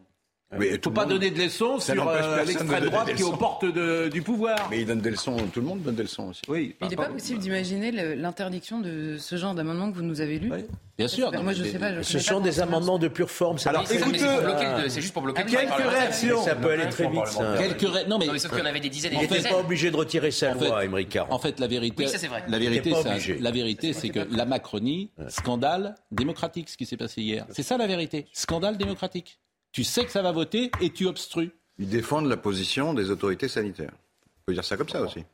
Mais 0.58 0.66
Il 0.66 0.72
ne 0.72 0.76
tout 0.76 0.90
faut 0.90 0.94
pas 0.94 1.02
monde- 1.02 1.10
donner 1.14 1.30
de 1.30 1.42
leçons 1.42 1.78
Ça 1.80 1.92
sur 1.94 2.08
euh, 2.08 2.44
l'extrême 2.44 2.84
droite 2.84 3.06
des 3.06 3.14
qui 3.14 3.22
est 3.22 3.24
aux 3.24 3.32
portes 3.36 3.64
de- 3.64 4.08
du 4.12 4.20
pouvoir. 4.22 4.68
Mais 4.70 4.80
ils 4.82 4.86
donnent 4.86 5.00
des 5.00 5.10
leçons, 5.10 5.36
tout 5.52 5.60
le 5.60 5.66
monde 5.66 5.82
donne 5.82 5.94
des 5.94 6.02
leçons 6.02 6.28
aussi. 6.28 6.42
Oui. 6.48 6.76
Il 6.82 6.88
n'est 6.88 6.96
pas 6.96 7.06
possible 7.06 7.38
d'imaginer 7.38 7.90
l'interdiction 8.16 8.80
de 8.80 9.16
ce 9.18 9.36
genre 9.36 9.54
d'amendement 9.54 9.90
que 9.90 9.96
vous 9.96 10.02
nous 10.02 10.20
avez 10.20 10.38
lu 10.38 10.52
Bien 10.98 11.08
sûr. 11.08 11.32
Moi, 11.42 11.52
je 11.54 11.64
sais 11.64 11.78
pas. 11.78 11.94
je 11.96 12.02
Ce 12.02 12.18
sont 12.18 12.34
pas 12.36 12.40
des 12.40 12.60
amendements 12.60 12.98
de 12.98 13.08
pure 13.08 13.30
forme. 13.30 13.56
ça 13.58 13.70
Alors, 13.70 13.90
écoutez, 13.90 14.18
bloquer 14.18 14.82
le- 14.82 14.88
c'est 14.88 15.00
juste 15.00 15.14
pour 15.14 15.22
bloquer 15.22 15.42
quelques 15.44 15.70
réactions. 15.72 16.42
Ça 16.44 16.54
peut 16.54 16.70
aller 16.70 16.88
très 16.90 17.08
vite. 17.08 17.26
ça. 17.28 17.54
Quelques 17.58 17.80
ré- 17.92 18.04
Non 18.06 18.18
mais, 18.18 18.26
Non, 18.26 18.32
mais 18.34 18.38
sauf 18.38 18.50
qu'on 18.58 18.64
avait 18.66 18.78
des 18.80 18.90
dizaines 18.90 19.12
Il 19.14 19.26
des 19.26 19.34
n'était 19.36 19.48
pas 19.48 19.58
obligé 19.58 19.90
de 19.90 19.96
retirer 19.96 20.30
sa 20.30 20.54
En 20.54 20.58
fait- 20.58 20.66
loi, 20.68 20.84
Émeric 20.84 21.18
en 21.30 21.38
fait, 21.38 21.58
la 21.60 21.66
vérité, 21.66 22.04
Oui, 22.04 22.10
ça, 22.10 22.18
c'est 22.18 22.26
vrai. 22.28 22.44
la 22.46 22.58
vérité, 22.58 22.92
la 23.40 23.50
vérité, 23.50 23.92
c'est 23.94 24.10
que 24.10 24.20
la 24.30 24.44
Macronie, 24.44 25.10
scandale 25.28 25.94
démocratique, 26.10 26.68
ce 26.68 26.76
qui 26.76 26.84
s'est 26.86 26.96
passé 26.96 27.22
hier. 27.22 27.46
C'est 27.50 27.62
ça 27.62 27.76
la 27.78 27.86
vérité. 27.86 28.26
Scandale 28.32 28.76
démocratique. 28.76 29.38
Tu 29.72 29.84
sais 29.84 30.04
que 30.04 30.12
ça 30.12 30.22
va 30.22 30.32
voter 30.32 30.70
et 30.80 30.90
tu 30.90 31.06
obstrues. 31.06 31.50
Ils 31.78 31.88
défendent 31.88 32.28
la 32.28 32.36
position 32.36 32.92
des 32.94 33.10
autorités 33.10 33.48
sanitaires. 33.48 33.92
On 34.26 34.40
peut 34.46 34.52
dire 34.54 34.64
ça 34.64 34.76
comme 34.76 34.88
ça 34.88 35.02
aussi. 35.02 35.24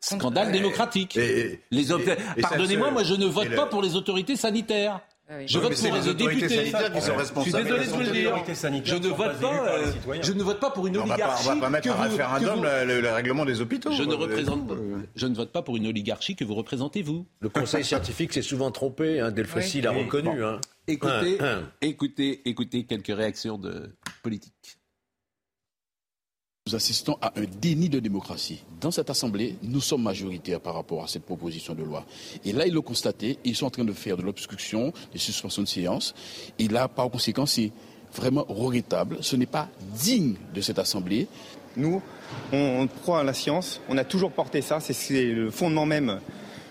Scandale 0.00 0.52
démocratique. 0.52 1.16
Et- 1.16 1.60
Les 1.70 1.90
et- 1.92 2.16
Pardonnez-moi, 2.40 2.90
moi 2.90 3.02
je 3.02 3.14
ne 3.14 3.26
vote 3.26 3.54
pas 3.54 3.66
pour 3.66 3.82
les 3.82 3.96
autorités 3.96 4.36
sanitaires. 4.36 5.00
Ah 5.30 5.34
oui. 5.38 5.44
Je 5.46 5.58
vote 5.58 5.74
pour 5.74 5.96
les 5.98 6.14
députés. 6.14 6.48
sanitaires 6.48 6.92
qui 6.92 7.00
sont 7.02 7.12
Je 7.12 7.18
responsables. 7.18 7.54
suis 7.54 7.62
désolé 7.64 7.84
de 7.84 7.90
vous 7.90 8.00
le 8.00 8.10
dire. 8.10 8.84
Je 8.84 8.94
ne 8.96 9.08
vote 9.08 9.18
pas 9.18 9.48
pas. 9.48 9.68
euh, 9.68 9.92
je 10.22 10.32
ne 10.32 10.42
vote 10.42 10.58
pas 10.60 10.70
pour 10.70 10.86
une 10.86 10.96
On 10.96 11.00
va 11.00 11.06
pas, 11.06 11.12
oligarchie. 11.14 11.48
on 11.50 11.54
va 11.56 11.60
pas 11.60 11.68
mettre 11.70 11.88
vous- 11.94 12.02
référendum 12.02 12.56
vous- 12.56 12.62
le, 12.62 12.84
le- 12.86 13.00
le 13.02 13.10
règlement 13.10 13.44
des 13.44 13.60
hôpitaux. 13.60 13.92
Je 13.92 14.04
ne 14.04 14.14
Euh, 14.14 14.16
représente, 14.16 14.70
euh, 14.70 14.96
je 15.16 15.26
ne 15.26 15.34
vote 15.34 15.52
pas 15.52 15.60
pour 15.60 15.76
une 15.76 15.86
oligarchie 15.86 16.34
que 16.34 16.44
vous 16.44 16.54
représentez 16.54 17.02
vous. 17.02 17.26
Le 17.40 17.50
conseil 17.50 17.84
scientifique 17.84 18.32
s'est 18.32 18.40
souvent 18.42 18.70
trompé. 18.70 19.20
Hein, 19.20 19.30
Delphassi 19.30 19.78
Oui. 19.78 19.82
l'a 19.84 19.90
reconnu. 19.90 20.42
Hein. 20.42 20.60
Écoutez, 20.86 21.36
Un, 21.40 21.58
un. 21.58 21.62
écoutez, 21.82 22.40
écoutez 22.48 22.84
quelques 22.86 23.14
réactions 23.14 23.58
de 23.58 23.94
politiques. 24.22 24.77
Nous 26.68 26.74
assistons 26.74 27.16
à 27.22 27.32
un 27.34 27.44
déni 27.62 27.88
de 27.88 27.98
démocratie. 27.98 28.62
Dans 28.78 28.90
cette 28.90 29.08
Assemblée, 29.08 29.54
nous 29.62 29.80
sommes 29.80 30.02
majoritaires 30.02 30.60
par 30.60 30.74
rapport 30.74 31.02
à 31.02 31.06
cette 31.08 31.22
proposition 31.22 31.74
de 31.74 31.82
loi. 31.82 32.04
Et 32.44 32.52
là, 32.52 32.66
ils 32.66 32.74
l'ont 32.74 32.82
constaté, 32.82 33.38
ils 33.42 33.56
sont 33.56 33.64
en 33.64 33.70
train 33.70 33.84
de 33.84 33.92
faire 33.94 34.18
de 34.18 34.22
l'obstruction, 34.22 34.92
des 35.14 35.18
suspensions 35.18 35.62
de 35.62 35.66
séance. 35.66 36.14
Et 36.58 36.68
là, 36.68 36.86
par 36.86 37.08
conséquent, 37.08 37.46
c'est 37.46 37.72
vraiment 38.14 38.44
regrettable. 38.50 39.16
Ce 39.22 39.34
n'est 39.34 39.46
pas 39.46 39.70
digne 39.98 40.34
de 40.54 40.60
cette 40.60 40.78
Assemblée. 40.78 41.26
Nous, 41.78 42.02
on, 42.52 42.86
croit 43.00 43.20
à 43.20 43.24
la 43.24 43.32
science, 43.32 43.80
on 43.88 43.96
a 43.96 44.04
toujours 44.04 44.30
porté 44.32 44.60
ça, 44.60 44.78
c'est- 44.78 45.24
le 45.24 45.50
fondement 45.50 45.86
même, 45.86 46.20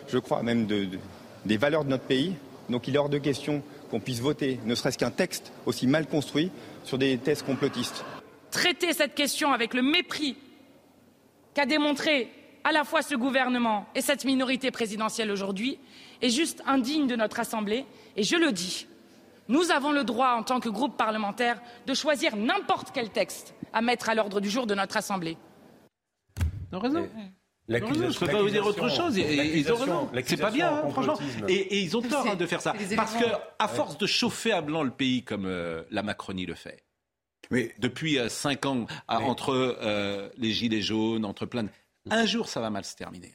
je 0.09 0.19
crois, 0.19 0.43
même 0.43 0.67
de- 0.67 0.85
de- 0.85 0.99
des 1.47 1.57
valeurs 1.57 1.85
de 1.85 1.89
notre 1.89 2.03
pays. 2.03 2.33
Donc 2.69 2.87
il 2.87 2.93
est 2.93 2.99
hors 2.99 3.09
de 3.09 3.17
question 3.17 3.63
qu'on 3.89 3.99
puisse 3.99 4.19
voter, 4.19 4.59
ne 4.63 4.75
serait-ce 4.75 4.99
qu'un 4.99 5.09
texte 5.09 5.51
aussi 5.65 5.87
mal 5.87 6.05
construit, 6.05 6.51
sur 6.83 6.99
des 6.99 7.17
thèses 7.17 7.41
complotistes. 7.41 8.05
Traiter 8.51 8.93
cette 8.93 9.15
question 9.15 9.51
avec 9.53 9.73
le 9.73 9.81
mépris 9.81 10.36
qu'a 11.53 11.65
démontré 11.65 12.29
à 12.63 12.71
la 12.71 12.83
fois 12.83 13.01
ce 13.01 13.15
gouvernement 13.15 13.88
et 13.95 14.01
cette 14.01 14.25
minorité 14.25 14.71
présidentielle 14.71 15.31
aujourd'hui 15.31 15.79
est 16.21 16.29
juste 16.29 16.62
indigne 16.65 17.07
de 17.07 17.15
notre 17.15 17.39
Assemblée. 17.39 17.86
Et 18.15 18.23
je 18.23 18.36
le 18.36 18.51
dis, 18.51 18.88
nous 19.47 19.71
avons 19.71 19.91
le 19.91 20.03
droit, 20.03 20.31
en 20.31 20.43
tant 20.43 20.60
que 20.60 20.67
groupe 20.69 20.97
parlementaire, 20.97 21.62
de 21.86 21.93
choisir 21.93 22.36
n'importe 22.36 22.89
quel 22.93 23.10
texte 23.10 23.53
à 23.73 23.81
mettre 23.81 24.10
à 24.10 24.15
l'ordre 24.15 24.41
du 24.41 24.49
jour 24.49 24.67
de 24.67 24.75
notre 24.75 24.97
Assemblée. 24.97 25.38
Ils 26.71 26.75
ont 26.75 26.79
raison. 26.79 27.10
L'accusation- 27.69 27.99
Non, 28.01 28.07
non, 28.07 28.13
je 28.13 28.19
peux 28.19 28.27
pas 28.27 28.41
vous 28.41 28.49
dire 28.49 28.65
autre 28.65 28.89
chose. 28.89 29.17
Ils 29.17 29.71
ont 29.71 29.75
raison. 29.75 30.10
C'est 30.25 30.38
pas 30.38 30.51
bien, 30.51 30.71
en 30.71 30.88
hein, 30.88 30.89
franchement. 30.89 31.19
Et, 31.47 31.53
et 31.53 31.79
ils 31.81 31.95
ont 31.97 32.01
tort 32.01 32.25
hein, 32.27 32.36
de 32.36 32.45
faire 32.45 32.62
ça. 32.62 32.73
Parce 32.95 33.15
que, 33.15 33.25
à 33.60 33.67
force 33.67 33.97
de 33.97 34.05
chauffer 34.05 34.51
à 34.53 34.62
blanc 34.62 34.83
le 34.83 34.91
pays 34.91 35.23
comme 35.23 35.45
euh, 35.45 35.83
la 35.91 36.01
Macronie 36.03 36.45
le 36.45 36.53
fait, 36.55 36.83
Mais 37.51 37.73
depuis 37.79 38.17
euh, 38.19 38.29
cinq 38.29 38.65
ans, 38.65 38.86
à- 39.07 39.19
entre 39.19 39.49
euh, 39.53 40.29
les 40.38 40.51
gilets 40.51 40.81
jaunes, 40.81 41.25
entre 41.25 41.45
plein 41.45 41.63
de... 41.63 41.69
Un 42.10 42.25
jour, 42.25 42.47
ça 42.47 42.62
va 42.62 42.69
mal 42.69 42.86
se 42.86 42.95
terminer. 42.95 43.33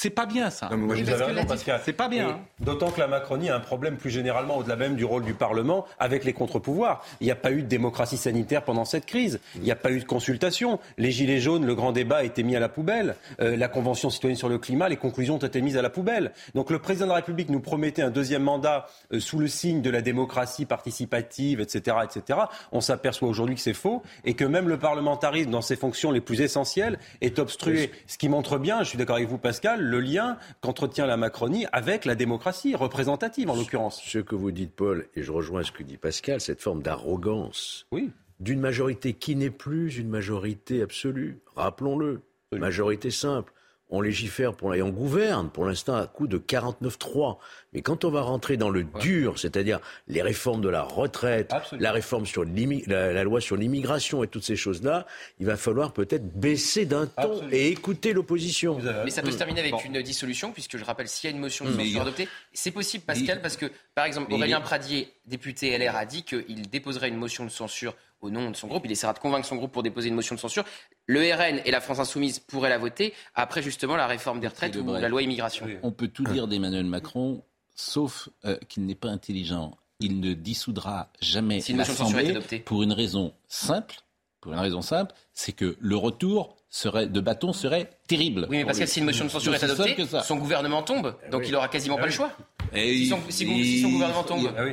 C'est 0.00 0.10
pas 0.10 0.26
bien, 0.26 0.48
ça. 0.48 0.68
non, 0.70 0.76
mais 0.76 0.86
moi, 0.86 0.94
je- 0.94 1.02
Vous 1.02 1.10
avez 1.10 1.24
raison, 1.24 1.44
Pascal. 1.44 1.80
C'est 1.84 1.92
pas 1.92 2.06
bien, 2.06 2.28
hein. 2.28 2.38
D'autant 2.60 2.92
que 2.92 3.00
la 3.00 3.08
Macronie 3.08 3.50
a 3.50 3.56
un 3.56 3.60
problème 3.60 3.96
plus 3.96 4.10
généralement 4.10 4.56
au-delà 4.56 4.76
même 4.76 4.94
du 4.94 5.04
rôle 5.04 5.24
du 5.24 5.34
Parlement 5.34 5.86
avec 5.98 6.22
les 6.24 6.32
contre-pouvoirs. 6.32 7.04
Il 7.20 7.24
n'y 7.24 7.32
a 7.32 7.36
pas 7.36 7.50
eu 7.50 7.62
de 7.62 7.66
démocratie 7.66 8.16
sanitaire 8.16 8.62
pendant 8.62 8.84
cette 8.84 9.06
crise. 9.06 9.40
Il 9.56 9.62
n'y 9.62 9.72
a 9.72 9.76
pas 9.76 9.90
eu 9.90 9.98
de 9.98 10.04
consultation. 10.04 10.78
Les 10.98 11.10
Gilets 11.10 11.40
jaunes, 11.40 11.66
le 11.66 11.74
grand 11.74 11.90
débat 11.90 12.18
a 12.18 12.22
été 12.22 12.44
mis 12.44 12.54
à 12.54 12.60
la 12.60 12.68
poubelle. 12.68 13.16
Euh, 13.40 13.56
la 13.56 13.66
Convention 13.66 14.08
citoyenne 14.08 14.36
sur 14.36 14.48
le 14.48 14.58
climat, 14.58 14.88
les 14.88 14.96
conclusions 14.96 15.34
ont 15.34 15.38
été 15.38 15.60
mises 15.60 15.76
à 15.76 15.82
la 15.82 15.90
poubelle. 15.90 16.30
Donc 16.54 16.70
le 16.70 16.78
président 16.78 17.06
de 17.06 17.10
la 17.10 17.16
République 17.16 17.50
nous 17.50 17.58
promettait 17.60 18.02
un 18.02 18.10
deuxième 18.10 18.44
mandat 18.44 18.86
euh, 19.12 19.18
sous 19.18 19.40
le 19.40 19.48
signe 19.48 19.82
de 19.82 19.90
la 19.90 20.00
démocratie 20.00 20.64
participative, 20.64 21.60
etc. 21.60 21.96
etc. 22.04 22.38
On 22.70 22.80
s'aperçoit 22.80 23.28
aujourd'hui 23.28 23.56
que 23.56 23.60
c'est 23.60 23.74
faux 23.74 24.04
et 24.24 24.34
que 24.34 24.44
même 24.44 24.68
le 24.68 24.78
parlementarisme, 24.78 25.50
dans 25.50 25.60
ses 25.62 25.74
fonctions 25.74 26.12
les 26.12 26.20
plus 26.20 26.40
essentielles, 26.40 27.00
est 27.20 27.40
obstrué. 27.40 27.90
Ce 28.06 28.16
qui 28.16 28.28
montre 28.28 28.58
bien, 28.58 28.84
je 28.84 28.90
suis 28.90 28.98
d'accord 28.98 29.16
avec 29.16 29.28
vous 29.28 29.38
Pascal, 29.38 29.87
le 29.88 30.00
lien 30.00 30.36
qu'entretient 30.60 31.06
la 31.06 31.16
Macronie 31.16 31.66
avec 31.72 32.04
la 32.04 32.14
démocratie 32.14 32.74
représentative 32.76 33.50
en 33.50 33.56
l'occurrence. 33.56 34.00
Ce 34.04 34.18
que 34.18 34.34
vous 34.34 34.50
dites, 34.52 34.74
Paul, 34.74 35.08
et 35.14 35.22
je 35.22 35.32
rejoins 35.32 35.62
ce 35.64 35.72
que 35.72 35.82
dit 35.82 35.96
Pascal, 35.96 36.40
cette 36.40 36.60
forme 36.60 36.82
d'arrogance 36.82 37.86
Oui. 37.90 38.10
d'une 38.40 38.60
majorité 38.60 39.14
qui 39.14 39.34
n'est 39.36 39.50
plus 39.50 39.98
une 39.98 40.08
majorité 40.08 40.82
absolue. 40.82 41.40
Rappelons-le. 41.56 42.20
Majorité 42.52 43.10
simple. 43.10 43.52
On 43.90 44.00
légifère 44.02 44.52
pour, 44.54 44.74
et 44.74 44.82
on 44.82 44.90
gouverne 44.90 45.48
pour 45.50 45.64
l'instant 45.64 45.94
à 45.96 46.06
coup 46.06 46.26
de 46.26 46.36
49-3. 46.38 47.38
Mais 47.72 47.80
quand 47.82 48.04
on 48.04 48.10
va 48.10 48.20
rentrer 48.22 48.56
dans 48.56 48.70
le 48.70 48.84
dur, 48.84 49.38
c'est-à-dire 49.38 49.80
les 50.08 50.22
réformes 50.22 50.60
de 50.60 50.68
la 50.68 50.82
retraite, 50.82 51.52
Absolument. 51.52 51.84
la 51.84 51.92
réforme 51.92 52.26
sur 52.26 52.44
la, 52.44 53.12
la 53.12 53.24
loi 53.24 53.40
sur 53.40 53.56
l'immigration 53.56 54.22
et 54.22 54.28
toutes 54.28 54.44
ces 54.44 54.56
choses-là, 54.56 55.06
il 55.38 55.46
va 55.46 55.56
falloir 55.56 55.92
peut-être 55.92 56.26
baisser 56.38 56.86
d'un 56.86 57.06
ton 57.06 57.42
et 57.50 57.68
écouter 57.68 58.12
l'opposition. 58.12 58.78
Mais 59.04 59.10
ça 59.10 59.22
peut 59.22 59.30
se 59.30 59.38
terminer 59.38 59.60
avec 59.60 59.72
Bon. 59.72 59.78
une 59.84 60.02
dissolution, 60.02 60.52
puisque 60.52 60.76
je 60.78 60.84
rappelle, 60.84 61.08
s'il 61.08 61.28
y 61.28 61.32
a 61.32 61.36
une 61.36 61.40
motion 61.40 61.64
de 61.64 61.72
censure 61.72 62.00
adoptée, 62.02 62.28
c'est 62.52 62.70
possible, 62.70 63.04
Pascal, 63.04 63.40
parce 63.42 63.56
que, 63.56 63.66
par 63.94 64.04
exemple, 64.04 64.32
Aurélien 64.32 64.60
Pradier, 64.60 65.12
député 65.26 65.76
LR, 65.78 65.96
a 65.96 66.06
dit 66.06 66.22
qu'il 66.24 66.68
déposerait 66.70 67.08
une 67.08 67.16
motion 67.16 67.44
de 67.44 67.50
censure 67.50 67.94
au 68.20 68.30
nom 68.30 68.50
de 68.50 68.56
son 68.56 68.66
groupe. 68.68 68.82
Il 68.84 68.92
essaiera 68.92 69.12
de 69.12 69.18
convaincre 69.18 69.46
son 69.46 69.56
groupe 69.56 69.72
pour 69.72 69.82
déposer 69.82 70.08
une 70.08 70.14
motion 70.14 70.34
de 70.34 70.40
censure. 70.40 70.64
Le 71.06 71.20
RN 71.20 71.60
et 71.64 71.70
la 71.70 71.80
France 71.80 71.98
Insoumise 71.98 72.38
pourraient 72.40 72.68
la 72.70 72.78
voter 72.78 73.14
après, 73.34 73.62
justement, 73.62 73.96
la 73.96 74.06
réforme 74.06 74.40
des 74.40 74.48
retraites 74.48 74.76
ou 74.76 74.92
la 74.94 75.08
loi 75.08 75.22
immigration. 75.22 75.66
On 75.82 75.92
peut 75.92 76.08
tout 76.08 76.24
dire 76.24 76.46
d'Emmanuel 76.48 76.84
Macron, 76.86 77.42
sauf 77.74 78.28
euh, 78.44 78.56
qu'il 78.68 78.84
n'est 78.86 78.94
pas 78.94 79.08
intelligent. 79.08 79.76
Il 80.00 80.20
ne 80.20 80.34
dissoudra 80.34 81.10
jamais 81.20 81.60
Si 81.60 81.72
une 81.72 81.78
motion 81.78 81.92
de 81.92 81.98
censure 81.98 82.18
est 82.18 82.22
l'Assemblée 82.22 82.36
adoptée. 82.36 82.58
pour 82.60 82.82
une 82.82 82.92
raison 82.92 83.32
simple. 83.48 83.96
Pour 84.40 84.52
une 84.52 84.60
raison 84.60 84.82
simple, 84.82 85.12
c'est 85.34 85.50
que 85.52 85.76
le 85.80 85.96
retour 85.96 86.56
serait, 86.70 87.08
de 87.08 87.20
bâton 87.20 87.52
serait 87.52 87.90
terrible. 88.06 88.46
Oui, 88.48 88.58
mais 88.58 88.64
Pascal, 88.64 88.86
lui. 88.86 88.92
si 88.92 88.98
une 89.00 89.06
motion 89.06 89.24
de 89.24 89.30
censure 89.30 89.52
est 89.54 89.64
adoptée, 89.64 89.96
que 89.96 90.04
son 90.06 90.36
gouvernement 90.36 90.82
tombe. 90.82 91.16
Donc 91.32 91.42
il 91.48 91.56
aura 91.56 91.66
quasiment 91.68 91.96
Ah 91.98 92.02
pas 92.02 92.04
oui. 92.06 92.10
le 92.10 92.16
choix. 92.16 92.32
Et 92.72 92.94
Si 92.98 93.06
son, 93.08 93.18
si- 93.28 93.32
si 93.46 93.80
son 93.82 93.88
il- 93.88 93.92
gouvernement 93.94 94.22
tombe. 94.22 94.42
il- 94.42 94.50
Ah 94.56 94.62
oui. 94.64 94.72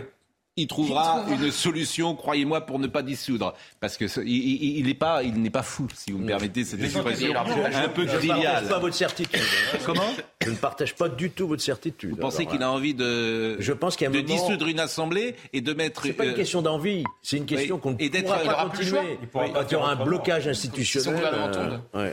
Il 0.57 0.67
trouvera 0.67 1.25
une 1.29 1.51
solution, 1.51 2.15
croyez-moi, 2.15 2.61
pour 2.61 2.79
ne 2.79 2.87
pas 2.87 3.01
dissoudre. 3.01 3.53
Parce 3.81 3.97
que 3.97 4.07
ce- 4.07 4.21
il, 4.21 4.85
n'est 4.85 4.93
pas, 4.93 5.21
il 5.21 5.33
n'est 5.41 5.49
pas 5.49 5.63
fou, 5.63 5.87
si 5.93 6.11
vous 6.13 6.19
me 6.19 6.27
permettez 6.27 6.63
cette 6.63 6.81
expression 6.81 7.33
un 7.35 7.43
peu 7.43 7.51
Je 7.51 7.57
ne 7.57 8.05
partage 8.05 8.19
triviale. 8.19 8.67
pas 8.69 8.79
votre 8.79 8.95
certitude. 8.95 9.41
Comment? 9.85 10.13
Je 10.41 10.49
ne 10.51 10.55
partage 10.55 10.95
pas 10.95 11.09
du 11.09 11.29
tout 11.31 11.47
votre 11.47 11.61
certitude. 11.61 12.11
Vous 12.11 12.15
pensez 12.15 12.45
qu'il 12.45 12.63
a 12.63 12.71
envie 12.71 12.93
de, 12.93 13.59
Je 13.59 13.73
pense 13.73 14.01
un 14.01 14.09
de 14.09 14.21
moment- 14.21 14.23
dissoudre 14.33 14.67
une 14.67 14.79
assemblée 14.79 15.35
et 15.51 15.59
de 15.59 15.73
mettre. 15.73 16.03
C'est 16.03 16.13
pas 16.13 16.23
une 16.25 16.31
euh, 16.31 16.35
question 16.35 16.61
d'envie, 16.61 17.03
c'est 17.21 17.37
une 17.37 17.45
question 17.45 17.75
oui. 17.75 17.81
qu'on 17.81 17.91
ne 17.91 17.97
Et 17.99 18.09
d'être- 18.09 18.23
pourra 18.25 18.39
pas 18.39 18.69
continuer. 18.69 19.17
Il 19.21 19.27
pourra 19.27 19.45
Oui, 19.45 19.51
pas 19.51 19.59
Quand 19.63 19.69
il 19.69 19.73
y 19.73 19.75
aura 19.75 19.91
un 19.91 20.05
blocage 20.05 20.47
institutionnel. 20.47 21.21
euh, 21.21 21.53
tombe. 21.53 22.11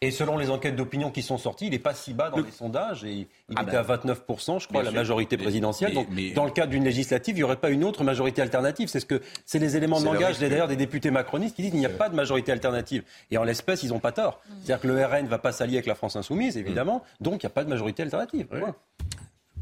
Et 0.00 0.10
selon 0.10 0.38
les 0.38 0.50
enquêtes 0.50 0.76
d'opinion 0.76 1.10
qui 1.10 1.22
sont 1.22 1.36
sorties, 1.38 1.66
il 1.66 1.70
n'est 1.70 1.78
pas 1.78 1.92
si 1.94 2.14
bas 2.14 2.30
dans 2.30 2.38
les 2.38 2.50
sondages. 2.50 3.04
Et 3.04 3.12
il 3.12 3.26
Ah 3.56 3.62
était 3.62 3.72
ben, 3.72 3.78
à 3.90 3.96
29%, 3.96 4.58
je 4.60 4.68
crois, 4.68 4.82
la 4.82 4.90
sûr. 4.90 4.96
majorité 4.98 5.36
présidentielle. 5.36 5.90
mais- 5.90 5.94
Donc, 5.94 6.06
mais- 6.10 6.30
dans 6.30 6.44
le 6.44 6.50
cadre 6.50 6.70
d'une 6.70 6.84
législative, 6.84 7.34
il 7.36 7.40
n'y 7.40 7.42
aurait 7.44 7.56
pas 7.56 7.70
une 7.70 7.84
autre 7.84 8.02
majorité 8.04 8.40
alternative. 8.42 8.88
C'est 8.88 9.00
ce 9.00 9.06
que 9.06 9.20
c'est 9.44 9.58
les 9.58 9.76
éléments 9.76 10.00
de 10.00 10.06
langage 10.06 10.38
d'ailleurs 10.38 10.68
des 10.68 10.76
députés 10.76 11.10
macronistes 11.10 11.56
qui 11.56 11.62
disent 11.62 11.70
qu'il 11.72 11.80
n'y 11.80 11.86
a 11.86 11.90
pas 11.90 12.08
de 12.08 12.14
majorité 12.14 12.52
alternative. 12.52 13.02
Et 13.30 13.38
en 13.38 13.44
l'espèce, 13.44 13.82
ils 13.82 13.90
n'ont 13.90 13.98
pas 14.00 14.12
tort. 14.12 14.40
C'est-à-dire 14.62 14.80
que 14.80 14.88
le 14.88 15.04
RN 15.04 15.24
ne 15.24 15.28
va 15.28 15.38
pas 15.38 15.52
s'allier 15.52 15.74
avec 15.76 15.86
la 15.86 15.94
France 15.94 16.16
insoumise, 16.16 16.56
évidemment. 16.56 17.02
Donc, 17.20 17.42
il 17.42 17.46
n'y 17.46 17.50
a 17.50 17.54
pas 17.54 17.64
de 17.64 17.68
majorité 17.70 18.02
alternative. 18.02 18.46
Point. 18.46 18.74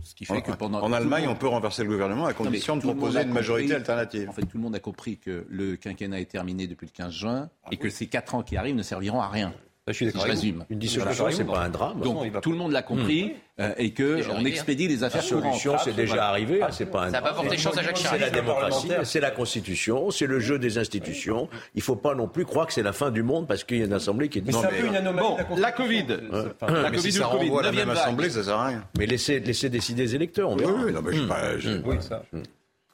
Ce 0.03 0.15
qui 0.15 0.27
fait 0.27 0.43
que 0.43 0.53
pendant 0.53 0.83
En 0.83 0.93
Allemagne, 0.93 1.27
on 1.29 1.35
peut 1.35 1.49
renverser 1.49 1.83
le 1.83 1.89
gouvernement 1.89 2.27
à 2.27 2.31
Non, 2.31 2.35
condition 2.35 2.77
de 2.77 2.83
proposer 2.83 3.23
une 3.23 3.33
majorité 3.33 3.75
alternative. 3.75 4.29
En 4.29 4.33
fait, 4.33 4.43
tout 4.43 4.59
le 4.59 4.63
monde 4.63 4.75
a 4.77 4.81
compris 4.81 5.17
que 5.17 5.47
le 5.49 5.77
quinquennat 5.77 6.21
est 6.21 6.27
terminé 6.31 6.67
depuis 6.67 6.87
le 6.87 6.93
15 6.93 7.13
juin 7.13 7.49
et 7.73 7.79
que 7.79 7.89
ces 7.89 8.07
quatre 8.07 8.35
ans 8.35 8.43
qui 8.43 8.57
arrivent 8.59 8.77
ne 8.77 8.83
serviront 8.83 9.21
à 9.23 9.29
rien. 9.29 9.53
Je 9.87 9.93
suis 9.93 10.07
Si 10.07 10.13
d'accord 10.13 10.29
résume. 10.31 10.65
Une 10.71 10.79
dissolution, 10.79 11.25
Voilà. 11.25 11.37
c'est 11.37 11.45
pas 11.45 11.61
un 11.61 11.69
drame. 11.69 12.01
Donc 12.01 12.33
va 12.33 12.41
tout 12.41 12.51
le 12.53 12.57
monde 12.57 12.73
l'a 12.73 12.81
compris 12.81 13.35
euh, 13.61 13.75
et 13.77 13.91
que 13.93 14.17
déjà 14.17 14.31
on 14.31 14.35
arrivé, 14.37 14.51
expédie 14.51 14.89
les 14.89 14.97
La 14.97 15.07
affaires 15.09 15.23
courantes. 15.23 15.43
solution, 15.45 15.75
c'est 15.85 15.93
déjà 15.95 16.27
arrivé. 16.29 16.63
hein, 16.63 16.69
C'est 16.71 16.87
pas 16.87 17.03
un 17.03 17.07
Ça 17.07 17.11
n'a 17.13 17.21
pas 17.23 17.33
drame. 17.33 17.43
porté 17.45 17.59
chance 17.61 17.77
à 17.77 17.83
Jacques 17.83 17.99
C'est 17.99 18.05
Chirac. 18.05 18.21
la 18.21 18.31
démocratie, 18.31 18.89
c'est 19.03 19.21
la 19.21 19.31
Constitution, 19.31 20.11
c'est 20.11 20.27
le 20.27 20.41
jeu 20.41 20.59
des 20.59 20.79
institutions. 20.79 21.51
Il 21.75 21.79
ne 21.79 21.83
faut 21.83 21.97
pas 21.97 22.15
non 22.15 22.29
plus 22.29 22.47
croire 22.47 22.67
que 22.67 22.73
c'est 22.73 22.83
la 22.83 22.95
fin 22.95 23.11
du 23.11 23.23
monde 23.23 23.47
parce 23.47 23.63
qu'il 23.65 23.77
y 23.77 23.83
a 23.83 23.85
une 23.85 23.93
assemblée 23.93 24.31
qui 24.31 24.39
est 24.39 24.43
Mais 24.47 24.53
c'est 24.53 24.65
un 24.65 24.69
peu 24.69 24.87
une 24.87 24.97
anomalie. 24.97 25.27
Bon, 25.49 25.57
de 25.57 25.61
la. 25.61 25.73
Covid. 25.73 26.07
Enfin, 26.33 26.73
La 26.73 26.91
Mais 26.91 26.97
Covid 26.97 27.13
si 27.13 27.19
ou 27.19 27.23
ça 27.23 27.29
Covid, 27.31 27.49
renvoie 27.49 27.61
à 27.61 27.65
la 27.65 27.73
même 27.73 27.91
assemblée, 27.91 28.31
ça 28.31 28.43
sert 28.43 28.57
à 28.57 28.67
rien. 28.69 28.85
Mais 28.99 29.05
laissez, 29.05 29.39
laissez 29.41 29.69
décider 29.69 30.03
les 30.05 30.15
électeurs, 30.15 30.49
on 30.49 30.55
Oui, 30.57 30.61
verra. 30.65 30.73
oui, 30.83 30.93
non, 30.93 31.03
mais 31.03 31.13
je 31.15 31.21
sais 31.21 31.29
pas, 31.29 31.59
je- 31.59 31.71
Oui, 31.85 31.97
ça. 32.01 32.23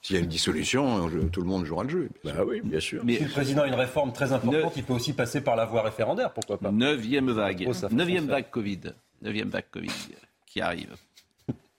S'il 0.03 0.17
y 0.17 0.19
a 0.19 0.23
une 0.23 0.29
dissolution, 0.29 1.09
je- 1.11 1.19
tout 1.19 1.41
le 1.43 1.47
monde 1.47 1.67
jouera 1.67 1.85
le 1.85 1.91
jeu. 1.91 2.09
Bah 2.25 2.33
oui, 2.47 2.61
bien 2.63 2.81
sûr. 2.81 3.03
Mais 3.05 3.17
Si 3.17 3.25
le 3.25 3.31
président 3.31 3.63
a 3.63 3.67
une 3.69 3.75
réforme 3.75 4.13
très 4.13 4.33
importante, 4.33 4.73
il 4.77 4.83
peut 4.85 4.95
aussi 4.95 5.13
passer 5.13 5.43
par 5.43 5.57
la 5.57 5.67
voie 5.67 5.83
référendaire, 5.83 6.33
pourquoi 6.33 6.59
pas 6.59 6.71
neuvième 6.73 7.31
vague. 7.31 7.67
Oh, 7.69 7.87
Neuvième 7.93 8.27
vague 8.27 8.51
Covid. 8.51 8.81
Neuvième 9.21 9.51
vague 9.51 9.67
Covid 9.71 9.91
qui 10.47 10.61
arrive. 10.63 10.97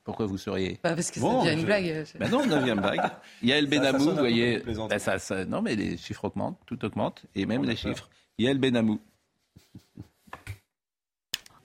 Pourquoi 0.03 0.25
vous 0.27 0.37
seriez 0.37 0.79
Bah, 0.83 0.93
parce 0.95 1.09
que 1.11 1.19
Bon, 1.19 1.39
ça 1.39 1.45
devient 1.45 1.53
une 1.53 1.59
je- 1.61 1.65
blague. 1.65 2.05
Ben 2.19 2.29
non, 2.29 2.45
neuvième 2.45 2.79
vague. 2.81 3.01
Il 3.41 3.49
y 3.49 3.53
a 3.53 3.57
El 3.57 3.65
Ça- 3.65 3.71
ça 3.75 3.81
Benamou, 3.91 4.09
vous 4.11 4.15
voyez. 4.17 4.59
Ben 4.89 4.99
ça, 4.99 5.19
ça- 5.19 5.45
non, 5.45 5.61
mais 5.61 5.75
les 5.75 5.97
chiffres 5.97 6.25
augmentent, 6.25 6.59
tout 6.65 6.83
augmente, 6.85 7.23
et 7.35 7.45
même 7.45 7.63
les 7.63 7.75
chiffres. 7.75 8.09
Il 8.37 8.45
y 8.45 8.47
a 8.47 8.51
El 8.51 8.57
Benamou. 8.59 8.99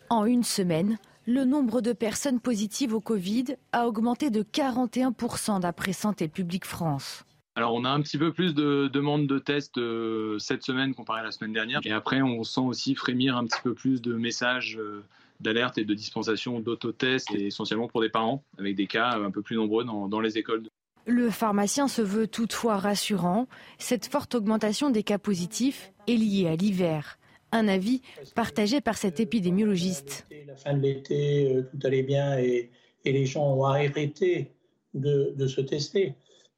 En 0.09 0.25
une 0.25 0.45
semaine, 0.45 0.99
le 1.27 1.45
nombre 1.45 1.81
de 1.81 1.93
personnes 1.93 2.39
positives 2.39 2.95
au 2.95 3.01
Covid 3.01 3.57
a 3.73 3.89
augmenté 3.89 4.31
de 4.31 4.43
41% 4.43 5.61
d'après 5.61 5.93
Santé 5.93 6.29
publique 6.29 6.65
France. 6.65 7.25
Alors 7.57 7.75
on 7.75 7.85
a 7.85 7.89
un 7.89 8.01
petit 8.01 8.19
peu 8.19 8.33
plus 8.33 8.55
de 8.55 8.89
demandes 8.93 9.27
de 9.27 9.39
tests 9.39 9.79
euh, 9.79 10.39
cette 10.39 10.63
semaine 10.63 10.95
comparé 10.95 11.21
à 11.21 11.25
la 11.25 11.33
semaine 11.33 11.53
dernière. 11.53 11.81
Et 11.85 11.91
après 11.91 12.23
on 12.23 12.45
sent 12.45 12.61
aussi 12.61 12.95
frémir 12.95 13.37
un 13.37 13.45
petit 13.45 13.61
peu 13.63 13.75
plus 13.75 14.01
de 14.01 14.15
messages 14.15 14.77
euh, 14.79 15.03
d'alerte 15.41 15.79
et 15.79 15.85
de 15.85 15.95
dispensation 15.95 16.61
d'autotests, 16.61 17.35
et 17.35 17.47
essentiellement 17.47 17.89
pour 17.89 18.03
des 18.03 18.09
parents, 18.09 18.45
avec 18.59 18.77
des 18.77 18.87
cas 18.87 19.19
un 19.19 19.31
peu 19.31 19.43
plus 19.43 19.57
nombreux 19.57 19.85
dans, 19.85 20.07
dans 20.07 20.21
les 20.21 20.39
écoles. 20.39 20.63
Le 21.07 21.31
pharmacien 21.31 21.89
se 21.89 22.03
veut 22.03 22.27
toutefois 22.27 22.79
rassurant. 22.79 23.49
Cette 23.79 24.07
forte 24.07 24.35
augmentation 24.35 24.91
des 24.91 25.03
cas 25.03 25.19
positifs 25.19 25.93
est 26.09 26.17
liée 26.17 26.49
à 26.49 26.57
l'hiver. 26.57 27.19
Un 27.57 27.69
avis 27.69 28.03
partagé 28.35 28.81
par 28.81 28.97
cet 28.99 29.19
épidémiologiste. 29.19 30.27
la 30.47 30.57
fin 30.57 30.75
de 30.75 30.83
l'été, 30.83 31.55
euh, 31.55 31.63
tout 31.63 31.87
allait 31.87 32.03
bien 32.03 32.39
et, 32.39 32.71
et 33.05 33.13
les 33.13 33.27
gens 33.27 33.55
ont 33.55 33.65
arrêté 33.65 34.53
de, 34.95 35.33
de 35.37 35.47
se 35.47 35.61
tester. 35.61 36.15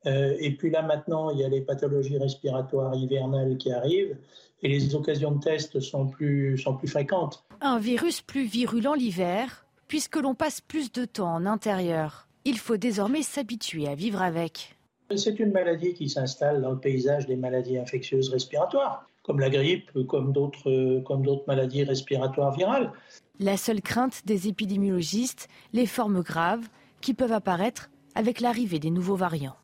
Euh, 0.07 0.37
et 0.39 0.53
puis 0.53 0.71
là 0.71 0.83
maintenant, 0.83 1.31
il 1.31 1.39
y 1.39 1.45
a 1.45 1.49
les 1.49 1.61
pathologies 1.61 2.19
respiratoires 2.19 2.95
hivernales 2.95 3.57
qui 3.59 3.73
arrivent 3.73 4.17
et 4.63 4.69
les 4.69 4.95
occasions 4.95 5.33
de 5.33 5.41
test 5.41 5.81
sont 5.81 6.07
plus, 6.07 6.59
sont 6.59 6.77
plus 6.77 6.89
fréquentes. 6.89 7.45
Un 7.61 7.79
virus 7.79 8.21
plus 8.21 8.45
virulent 8.45 8.95
l'hiver, 8.95 9.67
puisque 9.87 10.17
l'on 10.17 10.35
passe 10.35 10.61
plus 10.61 10.93
de 10.93 11.05
temps 11.05 11.35
en 11.35 11.47
intérieur. 11.47 12.29
Il 12.45 12.59
faut 12.59 12.77
désormais 12.77 13.23
s'habituer 13.23 13.89
à 13.89 13.95
vivre 13.95 14.23
avec. 14.23 14.77
C'est 15.17 15.39
une 15.39 15.53
maladie 15.53 15.95
qui 15.95 16.09
s'installe 16.09 16.61
dans 16.61 16.73
le 16.73 16.79
paysage 16.79 17.27
des 17.27 17.37
maladies 17.37 17.79
infectieuses 17.79 18.29
respiratoires, 18.29 19.08
comme 19.29 19.41
la 19.41 19.51
grippe, 19.51 19.91
comme 20.07 20.33
d'autres, 20.33 21.03
comme 21.05 21.23
d'autres 21.23 21.45
maladies 21.47 21.85
respiratoires 21.85 22.57
virales. 22.57 22.91
La 23.39 23.59
seule 23.59 23.83
crainte 23.83 24.23
des 24.25 24.49
épidémiologistes, 24.49 25.49
les 25.75 25.85
formes 25.85 26.23
graves 26.23 26.67
qui 27.03 27.13
peuvent 27.13 27.35
apparaître 27.35 27.91
avec 28.15 28.41
l'arrivée 28.41 28.79
des 28.79 28.91
nouveaux 28.91 29.17
variants. 29.17 29.57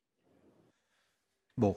Bon. 1.57 1.77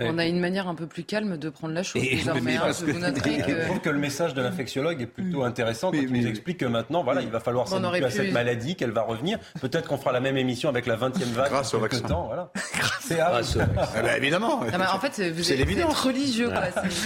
On 0.00 0.16
a 0.18 0.26
une 0.26 0.38
manière 0.38 0.68
un 0.68 0.76
peu 0.76 0.86
plus 0.86 1.02
calme 1.02 1.38
de 1.38 1.50
prendre 1.50 1.74
la 1.74 1.82
chose 1.82 2.00
Et- 2.04 2.14
désormais. 2.14 2.40
mais 2.40 2.56
hein, 2.56 2.60
parce 2.66 2.84
que- 2.84 2.92
vous 2.92 3.00
noterez 3.00 3.38
Je 3.48 3.52
que... 3.52 3.64
trouve 3.66 3.80
que 3.80 3.90
le 3.90 3.98
message 3.98 4.32
de 4.32 4.40
l'infectiologue 4.40 5.02
est 5.02 5.06
plutôt 5.06 5.42
intéressant 5.42 5.90
quand 5.90 5.96
il 5.98 6.12
nous 6.12 6.24
explique 6.28 6.58
que 6.58 6.66
maintenant, 6.66 7.02
voilà, 7.02 7.20
il 7.20 7.30
va 7.30 7.40
falloir 7.40 7.66
s'habituer 7.66 8.04
à 8.04 8.10
cette 8.10 8.30
maladie, 8.32 8.76
qu'elle 8.76 8.92
va 8.92 9.02
revenir. 9.02 9.40
Peut-être 9.60 9.88
qu'on 9.88 9.98
fera 9.98 10.12
la 10.12 10.20
même 10.20 10.36
émission 10.36 10.68
avec 10.68 10.86
la 10.86 10.96
20e 10.96 11.24
vague. 11.32 11.50
Grâce 11.50 11.74
au 11.74 11.80
vaccin. 11.80 12.00
Temps, 12.02 12.26
voilà. 12.28 12.52
C'est 13.00 13.18
à- 13.18 13.40
Ah 13.76 14.02
bah, 14.02 14.16
évidemment. 14.16 14.60
Ah 14.72 14.78
bah, 14.78 14.90
en 14.94 15.00
fait, 15.00 15.20
vous 15.32 15.52
êtes, 15.52 15.84
religieux. 15.94 16.48
quoi. 16.50 16.62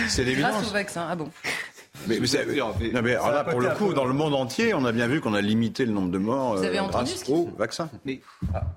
C'est 0.09 0.24
l'évidence. 0.24 0.52
Grâce 0.52 0.68
au 0.68 0.72
vaccin. 0.72 1.07
Ah 1.09 1.16
bon 1.16 1.31
Mais, 2.07 2.19
vous 2.19 2.27
savez- 2.27 2.57
non, 2.59 3.03
mais 3.03 3.12
alors 3.15 3.31
là, 3.31 3.45
pour 3.45 3.61
le 3.61 3.71
coup, 3.71 3.93
dans 3.95 4.05
le 4.05 4.12
monde 4.15 4.35
entier, 4.35 4.75
on 4.75 4.85
a 4.85 4.93
bien 4.93 5.07
vu 5.07 5.21
qu'on 5.21 5.35
a 5.35 5.41
limité 5.41 5.85
le 5.85 5.93
nombre 5.93 6.11
de 6.11 6.19
morts 6.19 6.57
Vous 6.57 6.65
avez 6.65 6.79
euh, 6.79 6.83
entendu 6.83 7.12
grâce 7.12 7.29
au 7.29 7.49
vaccin. 7.57 7.88
Mais 8.05 8.21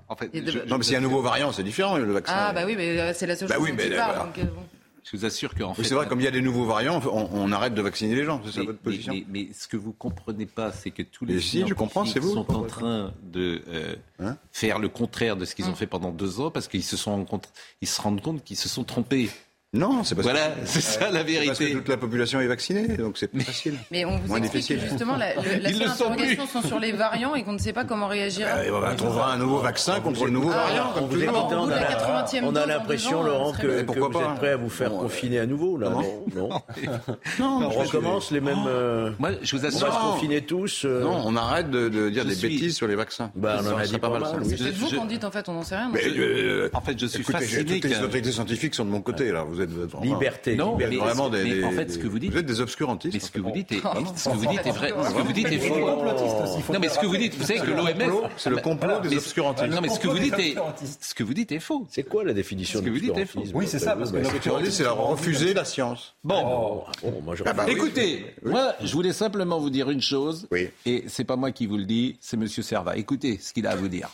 en 0.08 0.16
fait, 0.16 0.30
Et 0.32 0.40
de- 0.40 0.50
je, 0.50 0.58
Non, 0.60 0.78
mais 0.78 0.84
s'il 0.84 0.92
y 0.92 0.96
a 0.96 0.98
un 0.98 1.02
nouveau 1.02 1.22
variant, 1.22 1.52
c'est 1.52 1.62
différent, 1.62 1.96
le 1.96 2.12
vaccin. 2.12 2.32
Ah 2.36 2.52
bah 2.52 2.62
oui, 2.66 2.74
mais 2.76 2.98
euh, 3.00 3.12
c'est 3.14 3.26
la 3.26 3.36
seule 3.36 3.48
Bah 3.48 3.56
chose 3.56 3.64
oui, 3.64 3.70
dont 3.70 3.76
mais 3.76 3.96
parles. 3.96 4.12
voilà. 4.14 4.24
donc, 4.24 4.38
euh, 4.38 4.44
bon. 4.44 4.62
je 5.04 5.16
vous 5.16 5.24
assure 5.24 5.54
qu'en 5.54 5.72
fait. 5.74 5.82
Oui, 5.82 5.88
c'est 5.88 5.94
vrai, 5.94 6.06
comme 6.08 6.20
il 6.20 6.24
y 6.24 6.28
a 6.28 6.32
des 6.32 6.40
nouveaux 6.40 6.64
variants, 6.64 7.00
on, 7.12 7.28
on 7.32 7.52
arrête 7.52 7.74
de 7.74 7.82
vacciner 7.82 8.14
les 8.16 8.24
gens, 8.24 8.40
c'est 8.44 8.52
ça 8.52 8.60
Mais, 8.60 8.66
votre 8.66 8.78
mais- 8.84 8.90
position 8.90 9.12
mais- 9.12 9.24
mais 9.28 9.48
ce 9.54 9.68
que 9.68 9.76
vous 9.76 9.92
comprenez 9.92 10.46
pas, 10.46 10.72
c'est 10.72 10.90
que 10.90 11.02
tous 11.02 11.24
les 11.24 11.34
Mais 11.34 11.40
si, 11.40 11.64
je 11.66 11.74
comprends, 11.74 12.04
c'est 12.04 12.18
vous. 12.18 12.32
sont 12.34 12.52
en 12.56 12.62
train 12.64 13.12
de 13.22 13.62
euh, 13.68 13.94
Hein 14.18 14.36
faire 14.50 14.78
le 14.78 14.88
contraire 14.88 15.36
de 15.36 15.44
ce 15.44 15.54
qu'ils 15.54 15.66
ont 15.66 15.70
Hum. 15.70 15.74
fait 15.76 15.86
pendant 15.86 16.10
deux 16.10 16.40
ans 16.40 16.50
parce 16.50 16.66
qu'ils 16.68 16.82
se 16.82 16.96
sont 16.96 17.12
rencontrés- 17.12 17.50
ils 17.82 17.88
se 17.88 18.00
rendent 18.00 18.20
compte 18.22 18.42
qu'ils 18.44 18.56
se 18.56 18.68
sont 18.68 18.82
trompés. 18.84 19.30
Non, 19.76 20.02
c'est 20.04 20.14
parce 20.14 20.26
Voilà, 20.26 20.48
que... 20.48 20.60
c'est 20.66 20.80
ça 20.80 21.10
la 21.10 21.22
Parce 21.22 21.24
que 21.24 21.30
vérité. 21.30 21.72
toute 21.72 21.88
la 21.88 21.96
population 21.96 22.40
est 22.40 22.46
vaccinée, 22.46 22.88
donc 22.96 23.18
c'est 23.18 23.28
plus 23.28 23.42
facile. 23.42 23.74
Mais 23.90 24.04
on 24.04 24.16
vous 24.16 24.28
Moins 24.28 24.38
explique 24.38 24.62
difficile. 24.62 24.80
que 24.82 24.88
justement, 24.88 25.16
la, 25.16 25.34
le- 25.34 25.62
la 25.62 25.68
Ils 25.70 25.76
seule 25.76 25.86
le 25.86 25.92
sont 25.92 26.04
interrogation 26.06 26.46
sont 26.46 26.62
sur 26.62 26.78
les 26.80 26.92
variants 26.92 27.34
et 27.34 27.42
qu'on 27.44 27.52
ne 27.52 27.58
sait 27.58 27.72
pas 27.72 27.84
comment 27.84 28.06
réagir. 28.08 28.46
Euh, 28.50 28.70
on 28.72 28.80
va 28.80 28.94
trouver 28.94 29.20
un 29.20 29.36
nouveau 29.38 29.58
vaccin 29.58 30.00
contre 30.00 30.24
le 30.24 30.30
nouveau 30.30 30.50
Ah, 30.52 30.56
variant, 30.66 30.84
on 30.90 30.98
comme 31.00 31.08
vous 31.08 31.22
écoutez, 31.22 31.54
on 31.54 31.68
a- 31.68 31.78
80e 31.78 32.44
On 32.44 32.52
dose 32.52 32.62
a 32.62 32.64
en 32.64 32.68
l'impression, 32.68 33.22
Laurent, 33.22 33.52
que, 33.52 33.82
que 33.82 33.98
vous 33.98 34.10
pas 34.10 34.20
êtes 34.20 34.34
prêt 34.36 34.50
à 34.52 34.56
vous 34.56 34.68
faire 34.70 34.90
Bon, 34.90 34.98
confiner 35.00 35.38
à 35.40 35.46
nouveau. 35.46 35.76
Là. 35.78 35.90
Non, 35.90 36.24
non. 36.34 36.48
Non, 37.38 37.60
On 37.64 37.68
recommence 37.68 38.30
les 38.30 38.40
mêmes. 38.40 38.64
euh, 38.66 39.10
Moi, 39.18 39.30
je 39.42 39.56
vous 39.56 39.58
on 39.64 39.68
va 39.68 39.70
se 39.70 39.84
assure. 39.84 39.98
confiner 40.12 40.40
tous. 40.42 40.84
euh, 40.84 41.02
Non, 41.02 41.22
on 41.24 41.36
arrête 41.36 41.70
de, 41.70 41.88
de 41.88 42.08
dire 42.08 42.22
Je 42.24 42.28
des 42.28 42.34
suis- 42.34 42.48
bêtises 42.48 42.76
sur 42.76 42.86
les 42.86 42.94
vaccins. 42.94 43.30
Bah, 43.34 43.60
on 43.62 43.72
en 43.74 43.76
a 43.78 43.86
dit 43.86 43.98
pas 43.98 44.08
mal. 44.08 44.22
C'est 44.56 44.70
vous 44.74 44.88
qu'on 44.96 45.04
dit 45.04 45.18
en 45.22 45.30
fait, 45.30 45.48
on 45.48 45.52
n'en 45.54 45.62
sait 45.62 45.76
rien. 45.76 45.90
Euh, 45.94 46.68
En 46.72 46.80
fait, 46.80 46.98
je 46.98 47.06
suis 47.06 47.22
fasciné. 47.22 47.64
toutes 47.80 47.84
les 47.90 47.98
autorités 48.00 48.32
scientifiques 48.32 48.74
sont 48.74 48.84
de 48.84 48.90
mon 48.90 49.00
côté, 49.02 49.32
là. 49.32 49.44
Vous 49.48 49.60
êtes 49.82 49.90
vraiment- 49.90 50.14
Liberté. 50.14 50.56
Non, 50.56 50.76
Vous 50.76 50.82
êtes 50.82 50.90
mais- 50.90 50.96
vraiment 50.96 51.28
des, 51.28 51.44
mais 51.44 51.64
en 51.64 51.70
fait, 51.72 51.90
ce 51.90 51.98
que 51.98 52.06
vous 52.06 52.18
dites- 52.18 52.32
Vous 52.32 52.38
êtes 52.38 52.46
des 52.46 52.60
obscurantistes. 52.60 53.14
Mais 53.14 53.20
ce 53.20 53.30
que 53.30 53.40
vous 53.40 53.50
dites 53.50 53.72
est, 53.72 53.80
Oh, 53.84 53.88
ce 54.16 54.28
que 54.28 54.34
vous 54.36 54.46
dites 54.46 54.66
est 54.66 54.70
vrai. 54.70 54.88
Ce 54.90 55.14
que 55.14 55.22
vous 55.22 55.32
dites 55.32 55.46
est 55.52 55.58
faux. 55.58 56.72
Non, 56.72 56.78
mais 56.80 56.88
ce 56.88 56.98
que 56.98 57.06
vous 57.06 57.16
dites, 57.16 57.34
vous 57.36 57.44
savez 57.44 57.60
que 57.60 57.70
l'OMS. 57.70 58.28
c'est 58.36 58.50
le 58.50 58.56
complot 58.58 59.00
des 59.00 59.16
obscurantistes. 59.16 59.68
Non, 59.70 59.80
mais 59.80 59.88
ce 59.88 59.98
que 60.00 60.08
vous 60.08 60.18
dites 60.18 60.38
est, 60.38 60.54
ce 61.00 61.14
que 61.14 61.22
vous 61.22 61.34
dites 61.34 61.52
est 61.52 61.60
faux. 61.60 61.86
C'est 61.90 62.02
quoi 62.04 62.24
la 62.24 62.32
définition 62.32 62.80
de 62.80 62.88
l'obscurantisme 62.90 63.40
Oui, 63.54 63.66
c'est 63.66 63.78
ça, 63.78 63.96
parce 63.96 64.12
que 64.12 64.22
Ce 64.24 64.30
que 64.32 64.38
tu 64.38 64.50
dis, 64.64 64.72
c'est 64.72 64.86
refuser 64.86 65.54
la 65.54 65.64
science. 65.64 66.14
Bon. 66.24 66.84
bon, 67.02 67.22
moi, 67.22 67.34
je 67.34 67.42
Ah 67.46 67.52
oui. 67.66 67.72
Écoutez, 67.72 68.26
moi, 68.44 68.74
je 68.82 68.92
voulais 68.92 69.12
simplement 69.12 69.58
vous 69.58 69.70
dire 69.70 69.90
une 69.90 70.00
chose, 70.00 70.46
Oui. 70.50 70.68
et 70.84 71.04
c'est 71.08 71.24
pas 71.24 71.36
moi 71.36 71.50
qui 71.52 71.66
vous 71.66 71.76
le 71.76 71.84
dis, 71.84 72.16
c'est 72.20 72.36
Monsieur 72.36 72.62
Serva. 72.62 72.96
Écoutez 72.96 73.38
ce 73.40 73.52
qu'il 73.52 73.66
a 73.66 73.70
à 73.70 73.76
vous 73.76 73.88
dire. 73.88 74.08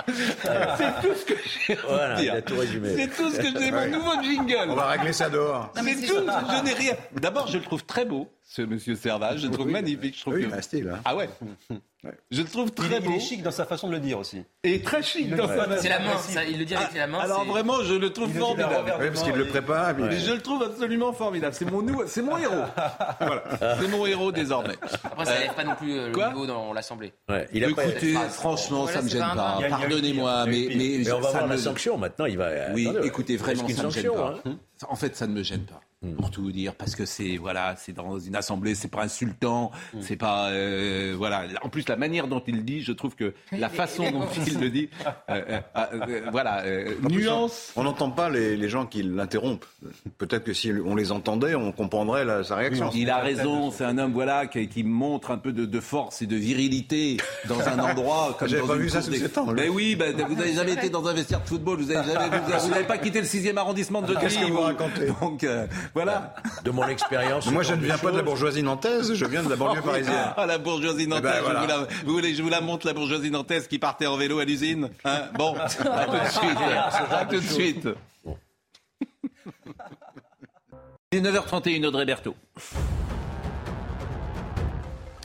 C'est 0.76 1.00
tout 1.02 1.14
ce 1.14 1.24
que 1.24 1.34
j'ai 1.66 1.72
à 1.72 1.86
Voilà, 1.86 2.14
dire. 2.14 2.34
C'est 2.36 3.16
tout 3.16 3.30
ce 3.30 3.36
que 3.38 3.58
j'ai, 3.58 3.70
mon 3.70 3.86
nouveau 3.88 4.22
jingle. 4.22 4.66
On 4.70 4.74
va 4.74 4.86
régler 4.86 5.12
ça 5.12 5.30
dehors. 5.30 5.72
C'est 5.74 6.06
tout, 6.06 6.14
je 6.16 6.64
n'ai 6.64 6.74
rien. 6.74 6.94
D'abord, 7.12 7.46
je 7.46 7.58
le 7.58 7.64
trouve 7.64 7.84
très 7.84 8.04
beau, 8.04 8.28
ce 8.46 8.62
Monsieur 8.62 8.94
Serva. 8.94 9.36
Je 9.36 9.46
le 9.46 9.52
trouve 9.52 9.68
magnifique. 9.68 10.14
Je 10.16 10.20
trouve 10.20 10.34
Oui, 10.34 10.42
que- 10.42 10.46
il 10.48 10.52
a 10.54 10.56
un 10.56 10.62
style. 10.62 10.88
hein. 10.94 11.00
Ah 11.04 11.16
ouais. 11.16 11.28
Je 12.30 12.42
le 12.42 12.48
trouve 12.48 12.70
très 12.70 12.96
est, 12.96 12.98
il 12.98 13.04
beau 13.06 13.14
est 13.16 13.20
chic 13.20 13.42
dans 13.42 13.50
sa 13.50 13.64
façon 13.64 13.88
de 13.88 13.92
le 13.94 13.98
dire 13.98 14.18
aussi. 14.18 14.42
et 14.62 14.82
très 14.82 15.02
chic 15.02 15.34
dans 15.34 15.48
sa 15.48 15.78
C'est 15.78 15.88
la 15.88 16.00
main, 16.00 16.18
ça, 16.18 16.44
il 16.44 16.58
le 16.58 16.66
dit 16.66 16.74
avec 16.74 16.92
la 16.94 17.06
main. 17.06 17.18
Alors 17.20 17.46
vraiment, 17.46 17.82
je 17.82 17.94
le 17.94 18.10
trouve 18.12 18.28
Il 18.28 18.38
formidable. 18.38 18.92
Oui, 19.00 19.06
parce 19.08 19.22
qu'il 19.22 19.32
le 19.34 19.46
prépare. 19.46 19.94
Mais 19.96 20.18
je 20.20 20.32
le 20.32 20.42
trouve 20.42 20.62
absolument 20.64 21.14
formidable. 21.14 21.54
C'est 21.54 21.64
mon, 21.70 21.80
nou- 21.80 22.02
c'est 22.06 22.20
mon 22.20 22.36
héros. 22.36 22.52
Voilà. 23.20 23.44
C'est 23.80 23.88
mon 23.88 24.04
héros 24.04 24.30
désormais. 24.32 24.74
Après, 25.02 25.24
ça 25.24 25.32
n'élève 25.38 25.54
pas 25.54 25.64
non 25.64 25.74
plus 25.76 25.94
euh, 25.98 26.06
le 26.08 26.12
Quoi 26.12 26.28
niveau 26.28 26.44
dans 26.46 26.74
l'Assemblée. 26.74 27.14
Ouais, 27.30 27.48
il 27.54 27.64
a 27.64 27.70
pas- 27.70 27.86
Écoutez, 27.86 28.14
franchement, 28.28 28.86
ça 28.86 29.00
me 29.00 29.08
c'est 29.08 29.14
gêne 29.16 29.26
pas 29.34 29.58
Pardonnez-moi, 29.70 30.44
mais, 30.46 30.68
mais 30.76 31.10
on 31.10 31.20
va 31.20 31.30
voir 31.30 31.46
la 31.46 31.54
me- 31.54 31.58
sanction 31.58 31.96
maintenant. 31.96 32.26
Il 32.26 32.36
va. 32.36 32.50
Oui, 32.74 32.86
écoutez, 33.02 33.38
vraiment, 33.38 33.66
ça 33.66 33.84
me 33.84 33.90
gêne 33.90 34.12
pas. 34.12 34.34
hein? 34.44 34.56
En 34.90 34.96
fait, 34.96 35.16
ça 35.16 35.26
ne 35.26 35.32
me 35.32 35.42
gêne 35.42 35.62
pas. 35.64 35.80
Hmm. 36.04 36.16
pour 36.16 36.30
tout 36.30 36.42
vous 36.42 36.52
dire, 36.52 36.74
parce 36.74 36.94
que 36.94 37.06
c'est 37.06 37.36
voilà, 37.36 37.74
c'est 37.78 37.92
dans 37.92 38.18
une 38.18 38.36
assemblée, 38.36 38.74
c'est 38.74 38.88
pas 38.88 39.02
insultant, 39.02 39.70
hmm. 39.92 40.00
c'est 40.02 40.16
pas 40.16 40.50
euh, 40.50 41.14
voilà. 41.16 41.44
En 41.62 41.68
plus, 41.68 41.88
la 41.88 41.96
manière 41.96 42.28
dont 42.28 42.42
il 42.46 42.56
le 42.56 42.62
dit, 42.62 42.82
je 42.82 42.92
trouve 42.92 43.14
que 43.14 43.32
la 43.52 43.68
façon 43.68 44.10
dont 44.10 44.26
il 44.46 44.60
le 44.60 44.70
dit, 44.70 44.88
euh, 45.30 45.60
euh, 45.76 46.20
voilà, 46.30 46.62
nuance. 47.08 47.72
On 47.76 47.84
n'entend 47.84 48.10
pas 48.10 48.28
les, 48.28 48.56
les, 48.56 48.68
gens 48.68 48.86
qui 48.86 49.02
l'interrompent. 49.02 49.66
Peut-être 50.18 50.44
que 50.44 50.52
si 50.52 50.72
on 50.84 50.94
les 50.94 51.12
entendait, 51.12 51.54
on 51.54 51.72
comprendrait 51.72 52.24
la, 52.24 52.44
sa 52.44 52.56
réaction. 52.56 52.90
Il 52.94 53.10
a 53.10 53.18
raison. 53.18 53.70
C'est 53.70 53.84
un 53.84 53.98
homme 53.98 54.12
voilà 54.12 54.46
qui, 54.46 54.68
qui 54.68 54.84
montre 54.84 55.30
un 55.30 55.38
peu 55.38 55.52
de, 55.52 55.64
de, 55.64 55.80
force 55.80 56.22
et 56.22 56.26
de 56.26 56.36
virilité 56.36 57.16
dans 57.48 57.60
un 57.60 57.78
endroit 57.78 58.36
comme 58.38 58.48
dans 58.48 58.66
pas 58.66 58.76
vu 58.76 58.90
ça 58.90 59.02
sous 59.02 59.12
ces 59.12 59.28
temps. 59.28 59.46
Mais 59.46 59.68
oui, 59.68 59.96
bah, 59.96 60.06
vous 60.28 60.34
n'avez 60.34 60.54
jamais 60.54 60.72
été 60.72 60.90
dans 60.90 61.06
un 61.06 61.14
vestiaire 61.14 61.40
de 61.40 61.48
football, 61.48 61.80
vous 61.80 61.92
n'avez 61.92 62.84
pas 62.84 62.98
quitté 62.98 63.20
le 63.20 63.26
6e 63.26 63.56
arrondissement 63.56 64.02
de 64.02 64.14
Qu'est-ce 64.20 64.38
que 64.38 64.50
vous 64.50 64.60
racontez? 64.60 65.06
Donc 65.20 65.46
voilà. 65.94 66.34
De 66.64 66.70
mon 66.70 66.86
expérience. 66.88 67.50
Moi, 67.50 67.62
je 67.62 67.74
ne 67.74 67.84
viens 67.84 67.96
pas 67.96 68.10
de 68.10 68.16
la 68.16 68.22
bourgeoisie 68.22 68.62
nantaise, 68.62 69.14
je 69.14 69.24
viens 69.24 69.42
de 69.44 69.48
la 69.48 69.56
banlieue 69.56 69.80
parisienne. 69.80 70.32
Ah, 70.36 70.44
la 70.44 70.58
bourgeoisie 70.58 71.04
eh 71.04 71.06
ben, 71.06 71.22
nantaise, 71.22 71.42
je 71.46 71.52
vous 71.52 71.66
la, 71.66 71.78
vous 72.04 72.12
voulez 72.12 72.34
je 72.34 72.42
vous 72.42 72.48
la 72.48 72.60
montre, 72.60 72.86
la 72.86 72.92
bourgeoisie 72.92 73.30
nantaise 73.30 73.68
qui 73.68 73.78
partait 73.78 74.06
en 74.06 74.16
vélo 74.16 74.40
à 74.40 74.44
l'usine 74.44 74.90
hein 75.04 75.28
Bon, 75.34 75.54
à 75.58 75.68
tout 75.68 76.18
de 76.18 76.28
suite. 76.28 76.58
À 77.10 77.24
tout 77.26 77.40
de 77.40 77.46
suite. 77.46 77.88
19h31, 81.12 81.86
Audrey 81.86 82.04
Berthaud. 82.04 82.34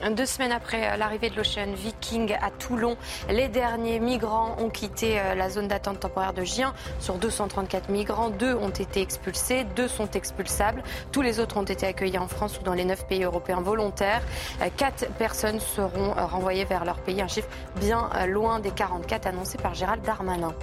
Deux 0.07 0.25
semaines 0.25 0.53
après 0.53 0.87
euh, 0.87 0.95
l'arrivée 0.95 1.29
de 1.29 1.35
l'Ocean 1.35 1.73
Viking 1.75 2.33
à 2.41 2.51
Toulon, 2.51 2.95
les 3.29 3.49
derniers 3.49 3.99
migrants 3.99 4.55
ont 4.57 4.69
quitté 4.69 5.19
euh, 5.19 5.35
la 5.35 5.49
zone 5.49 5.67
d'attente 5.67 5.99
temporaire 5.99 6.31
de 6.31 6.45
Gien. 6.45 6.73
Sur 6.99 7.15
234 7.15 7.89
migrants, 7.89 8.29
deux 8.29 8.55
ont 8.55 8.69
été 8.69 9.01
expulsés, 9.01 9.65
deux 9.75 9.89
sont 9.89 10.09
expulsables. 10.11 10.83
Tous 11.11 11.21
les 11.21 11.41
autres 11.41 11.57
ont 11.57 11.63
été 11.63 11.85
accueillis 11.85 12.17
en 12.17 12.29
France 12.29 12.59
ou 12.59 12.63
dans 12.63 12.73
les 12.73 12.85
neuf 12.85 13.05
pays 13.07 13.23
européens 13.25 13.59
volontaires. 13.59 14.21
Euh, 14.61 14.69
quatre 14.75 15.05
personnes 15.17 15.59
seront 15.59 16.13
renvoyées 16.13 16.63
vers 16.63 16.85
leur 16.85 16.99
pays, 17.01 17.21
un 17.21 17.27
chiffre 17.27 17.49
bien 17.75 18.09
loin 18.27 18.59
des 18.59 18.71
44 18.71 19.27
annoncés 19.27 19.57
par 19.57 19.73
Gérald 19.73 20.01
Darmanin. 20.03 20.53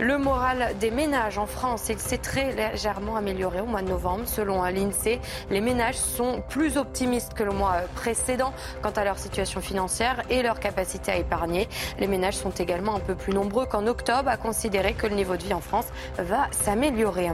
Le 0.00 0.18
moral 0.18 0.74
des 0.80 0.90
ménages 0.90 1.38
en 1.38 1.46
France, 1.46 1.82
s'est 1.82 2.18
très 2.18 2.52
légèrement 2.52 3.16
amélioré 3.16 3.60
au 3.60 3.66
mois 3.66 3.82
de 3.82 3.88
novembre. 3.88 4.24
Selon 4.26 4.64
l'INSEE, 4.64 5.20
les 5.50 5.60
ménages 5.60 5.96
sont 5.96 6.42
plus 6.48 6.76
optimistes 6.76 7.34
que 7.34 7.44
le 7.44 7.52
mois 7.52 7.76
précédent 7.94 8.52
quant 8.80 8.90
à 8.90 9.04
leur 9.04 9.18
situation 9.18 9.60
financière 9.60 10.22
et 10.30 10.42
leur 10.42 10.60
capacité 10.60 11.12
à 11.12 11.16
épargner. 11.16 11.68
Les 11.98 12.06
ménages 12.06 12.36
sont 12.36 12.50
également 12.50 12.94
un 12.94 13.00
peu 13.00 13.14
plus 13.14 13.32
nombreux 13.32 13.66
qu'en 13.66 13.86
octobre 13.86 14.28
à 14.28 14.36
considérer 14.36 14.94
que 14.94 15.06
le 15.06 15.14
niveau 15.14 15.36
de 15.36 15.42
vie 15.42 15.54
en 15.54 15.60
France 15.60 15.86
va 16.18 16.48
s'améliorer. 16.50 17.30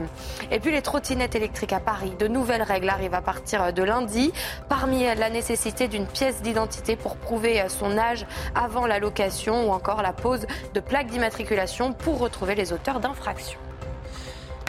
Et 0.51 0.59
puis 0.59 0.71
les 0.71 0.81
trottinettes 0.81 1.35
électriques 1.35 1.73
à 1.73 1.79
Paris. 1.79 2.13
De 2.19 2.27
nouvelles 2.27 2.61
règles 2.61 2.89
arrivent 2.89 3.15
à 3.15 3.21
partir 3.21 3.73
de 3.73 3.83
lundi. 3.83 4.31
Parmi 4.67 5.03
elles, 5.03 5.19
la 5.19 5.29
nécessité 5.29 5.87
d'une 5.87 6.05
pièce 6.05 6.41
d'identité 6.41 6.95
pour 6.95 7.15
prouver 7.15 7.63
son 7.69 7.97
âge 7.97 8.25
avant 8.55 8.85
la 8.85 8.99
location 8.99 9.67
ou 9.67 9.71
encore 9.71 10.01
la 10.01 10.13
pose 10.13 10.45
de 10.73 10.79
plaques 10.79 11.07
d'immatriculation 11.07 11.93
pour 11.93 12.19
retrouver 12.19 12.55
les 12.55 12.73
auteurs 12.73 12.99
d'infractions. 12.99 13.59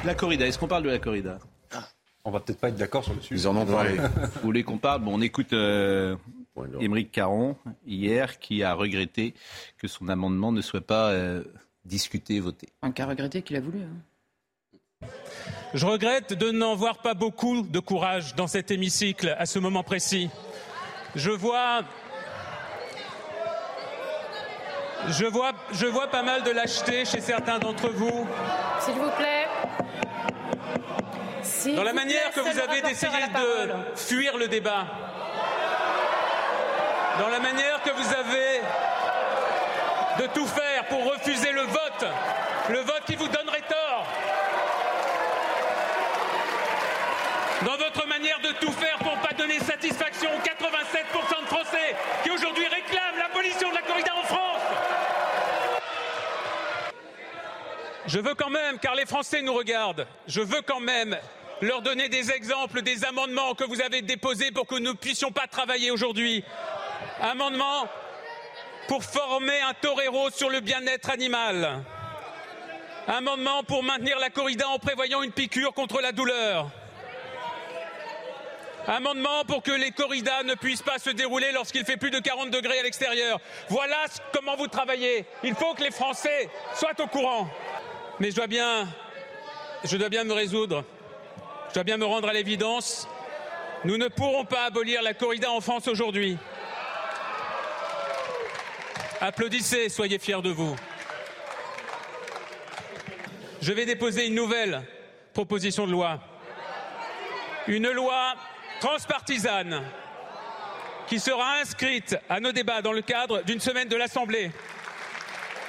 La 0.05 0.15
corrida, 0.15 0.47
est-ce 0.47 0.59
qu'on 0.59 0.69
parle 0.69 0.85
de 0.85 0.91
la 0.91 0.99
corrida? 0.99 1.39
On 2.25 2.31
va 2.31 2.41
peut-être 2.41 2.61
pas 2.61 2.69
être 2.69 2.77
d'accord 2.77 3.05
sur 3.05 3.15
le 3.15 3.21
sujet. 3.21 3.41
Ils 3.43 3.49
en 3.49 3.57
ont 3.57 3.67
parlé. 3.67 3.97
Vous 3.97 4.41
voulez 4.43 4.63
qu'on 4.63 4.79
parle? 4.79 5.03
Bon, 5.03 5.15
on 5.15 5.23
écoute 5.23 5.53
euh, 5.53 6.17
Émeric 6.81 7.13
Caron, 7.13 7.57
hier, 7.87 8.39
qui 8.39 8.63
a 8.63 8.75
regretté 8.75 9.35
que 9.79 9.89
son 9.89 10.09
amendement 10.09 10.53
ne 10.53 10.61
soit 10.61 10.81
pas 10.81 11.11
euh, 11.11 11.45
discuté, 11.85 12.41
voté. 12.41 12.69
Un 12.83 12.93
cas 12.93 13.07
regretté 13.07 13.43
qu'il 13.43 13.57
a 13.57 13.61
voulu. 13.61 13.83
Hein. 13.83 15.09
Je 15.73 15.87
regrette 15.87 16.35
de 16.35 16.51
n'en 16.51 16.75
voir 16.75 16.99
pas 16.99 17.15
beaucoup 17.15 17.63
de 17.63 17.79
courage 17.79 18.35
dans 18.35 18.47
cet 18.47 18.71
hémicycle 18.71 19.35
à 19.39 19.47
ce 19.47 19.59
moment 19.59 19.83
précis. 19.83 20.29
Je 21.15 21.31
vois. 21.31 21.83
Je 25.09 25.25
vois, 25.25 25.53
je 25.73 25.87
vois 25.87 26.09
pas 26.09 26.23
mal 26.23 26.43
de 26.43 26.51
lâcheté 26.51 27.05
chez 27.05 27.21
certains 27.21 27.59
d'entre 27.59 27.89
vous. 27.89 28.27
S'il 28.81 28.95
vous 28.95 29.11
plaît. 29.17 29.47
Dans 31.75 31.85
la 31.85 31.93
manière 31.93 32.31
que 32.33 32.41
vous 32.41 32.59
avez 32.59 32.83
d'essayer 32.83 33.27
de 33.29 33.97
fuir 33.97 34.37
le 34.37 34.49
débat 34.49 34.87
dans 37.21 37.29
la 37.29 37.39
manière 37.39 37.83
que 37.83 37.91
vous 37.91 38.15
avez 38.15 38.63
de 40.23 40.27
tout 40.33 40.47
faire 40.47 40.87
pour 40.87 41.05
refuser 41.05 41.53
le 41.53 41.61
vote, 41.61 42.07
le 42.71 42.79
vote 42.79 43.03
qui 43.05 43.15
vous 43.15 43.29
donnerait 43.29 43.61
tort, 43.69 44.07
dans 47.67 47.77
votre 47.77 48.07
manière 48.07 48.41
de 48.41 48.53
tout 48.53 48.73
faire 48.73 48.97
pour 49.01 49.15
ne 49.15 49.21
pas 49.21 49.35
donner 49.35 49.59
satisfaction 49.59 50.31
aux 50.35 50.39
87% 50.39 51.43
de 51.43 51.47
Français 51.47 51.95
qui 52.25 52.31
aujourd'hui 52.31 52.67
réclament 52.67 53.19
l'abolition 53.19 53.69
de 53.69 53.75
la 53.75 53.83
corrida 53.83 54.13
en 54.17 54.25
France. 54.25 54.63
Je 58.07 58.19
veux 58.19 58.35
quand 58.35 58.51
même, 58.51 58.79
car 58.79 58.95
les 58.95 59.05
Français 59.05 59.43
nous 59.43 59.53
regardent, 59.53 60.07
je 60.27 60.41
veux 60.41 60.63
quand 60.63 60.81
même 60.81 61.19
leur 61.61 61.83
donner 61.83 62.09
des 62.09 62.31
exemples 62.31 62.81
des 62.83 63.05
amendements 63.05 63.55
que 63.55 63.65
vous 63.65 63.83
avez 63.83 64.01
déposés 64.01 64.51
pour 64.51 64.67
que 64.67 64.77
nous 64.77 64.93
ne 64.93 64.97
puissions 64.97 65.31
pas 65.31 65.47
travailler 65.47 65.91
aujourd'hui 65.91 66.43
Amendement 67.21 67.87
pour 68.89 69.05
former 69.05 69.61
un 69.61 69.75
torero 69.75 70.31
sur 70.31 70.49
le 70.49 70.61
bien-être 70.61 71.11
animal. 71.11 71.83
Amendement 73.07 73.63
pour 73.63 73.83
maintenir 73.83 74.19
la 74.19 74.31
corrida 74.31 74.69
en 74.69 74.79
prévoyant 74.79 75.23
une 75.23 75.33
piqûre 75.33 75.75
contre 75.75 76.01
la 76.01 76.13
douleur. 76.13 76.71
Amendement 78.87 79.45
pour 79.47 79.63
que 79.63 79.71
les 79.71 79.91
corridas 79.91 80.43
ne 80.45 80.55
puissent 80.55 80.83
pas 80.83 80.99
se 80.99 81.11
dérouler 81.11 81.53
lorsqu'il 81.53 81.85
fait 81.85 81.99
plus 81.99 82.11
de 82.11 82.19
40 82.19 82.51
degrés 82.51 82.79
à 82.79 82.83
l'extérieur. 82.83 83.39
Voilà 83.69 84.07
comment 84.33 84.57
vous 84.57 84.69
travaillez. 84.69 85.27
Il 85.45 85.55
faut 85.55 85.75
que 85.75 85.85
les 85.85 85.91
Français 85.91 86.49
soient 86.75 86.99
au 87.01 87.07
courant. 87.07 87.49
Mais 88.19 88.31
je 88.31 88.37
dois 88.37 88.47
bien, 88.47 88.89
je 89.85 89.97
dois 89.99 90.09
bien 90.09 90.25
me 90.25 90.33
résoudre. 90.33 90.85
Je 91.69 91.75
dois 91.75 91.85
bien 91.85 91.99
me 91.99 92.07
rendre 92.07 92.29
à 92.29 92.33
l'évidence. 92.33 93.07
Nous 93.85 93.99
ne 93.99 94.09
pourrons 94.09 94.45
pas 94.45 94.65
abolir 94.65 95.03
la 95.03 95.15
corrida 95.15 95.51
en 95.51 95.61
France 95.61 95.87
aujourd'hui. 95.87 96.39
Applaudissez, 99.23 99.91
soyez 99.91 100.19
fiers 100.19 100.41
de 100.41 100.49
vous. 100.49 100.75
Je 103.61 103.73
vais 103.73 103.85
déposer 103.85 104.27
une 104.27 104.35
nouvelle 104.35 104.83
proposition 105.35 105.87
de 105.87 105.93
loi. 105.93 106.19
Une 107.67 107.91
loi 107.91 108.35
transpartisane 108.81 109.85
qui 111.07 111.21
sera 111.21 111.57
inscrite 111.57 112.17
à 112.31 112.41
nos 112.41 112.53
débats 112.53 112.81
dans 112.81 112.93
le 112.93 113.03
cadre 113.03 113.43
d'une 113.43 113.61
semaine 113.61 113.89
de 113.89 113.97
l'Assemblée. 113.97 114.51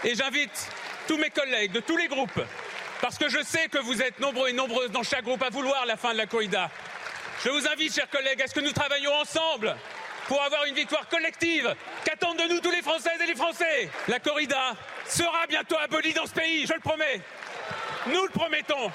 Et 0.06 0.16
j'invite 0.16 0.70
tous 1.10 1.18
mes 1.18 1.30
collègues 1.30 1.74
de 1.74 1.82
tous 1.82 1.98
les 1.98 2.08
groupes, 2.08 2.42
parce 3.02 3.18
que 3.18 3.28
je 3.28 3.44
sais 3.44 3.68
que 3.68 3.80
vous 3.80 4.02
êtes 4.02 4.20
nombreux 4.22 4.48
et 4.48 4.54
nombreuses 4.54 4.92
dans 4.92 5.04
chaque 5.04 5.26
groupe 5.26 5.44
à 5.44 5.50
vouloir 5.50 5.86
la 5.86 5.98
fin 5.98 6.14
de 6.14 6.18
la 6.18 6.26
corrida. 6.26 6.72
Je 7.44 7.50
vous 7.50 7.68
invite, 7.68 7.94
chers 7.94 8.10
collègues, 8.10 8.42
à 8.42 8.48
ce 8.48 8.54
que 8.54 8.62
nous 8.62 8.72
travaillions 8.72 9.14
ensemble 9.14 9.76
pour 10.32 10.42
avoir 10.44 10.64
une 10.64 10.76
victoire 10.76 11.10
collective 11.10 11.76
qu'attendent 12.06 12.38
de 12.38 12.54
nous 12.54 12.62
tous 12.62 12.72
les 12.72 12.82
Françaises 12.82 13.20
et 13.22 13.28
les 13.28 13.36
Français. 13.36 13.90
La 14.08 14.18
corrida 14.18 14.78
sera 15.06 15.46
bientôt 15.46 15.76
abolie 15.84 16.14
dans 16.14 16.26
ce 16.26 16.32
pays, 16.32 16.66
je 16.66 16.74
le 16.74 16.80
promets. 16.80 17.20
Nous 18.08 18.24
le 18.24 18.30
promettons. 18.30 18.90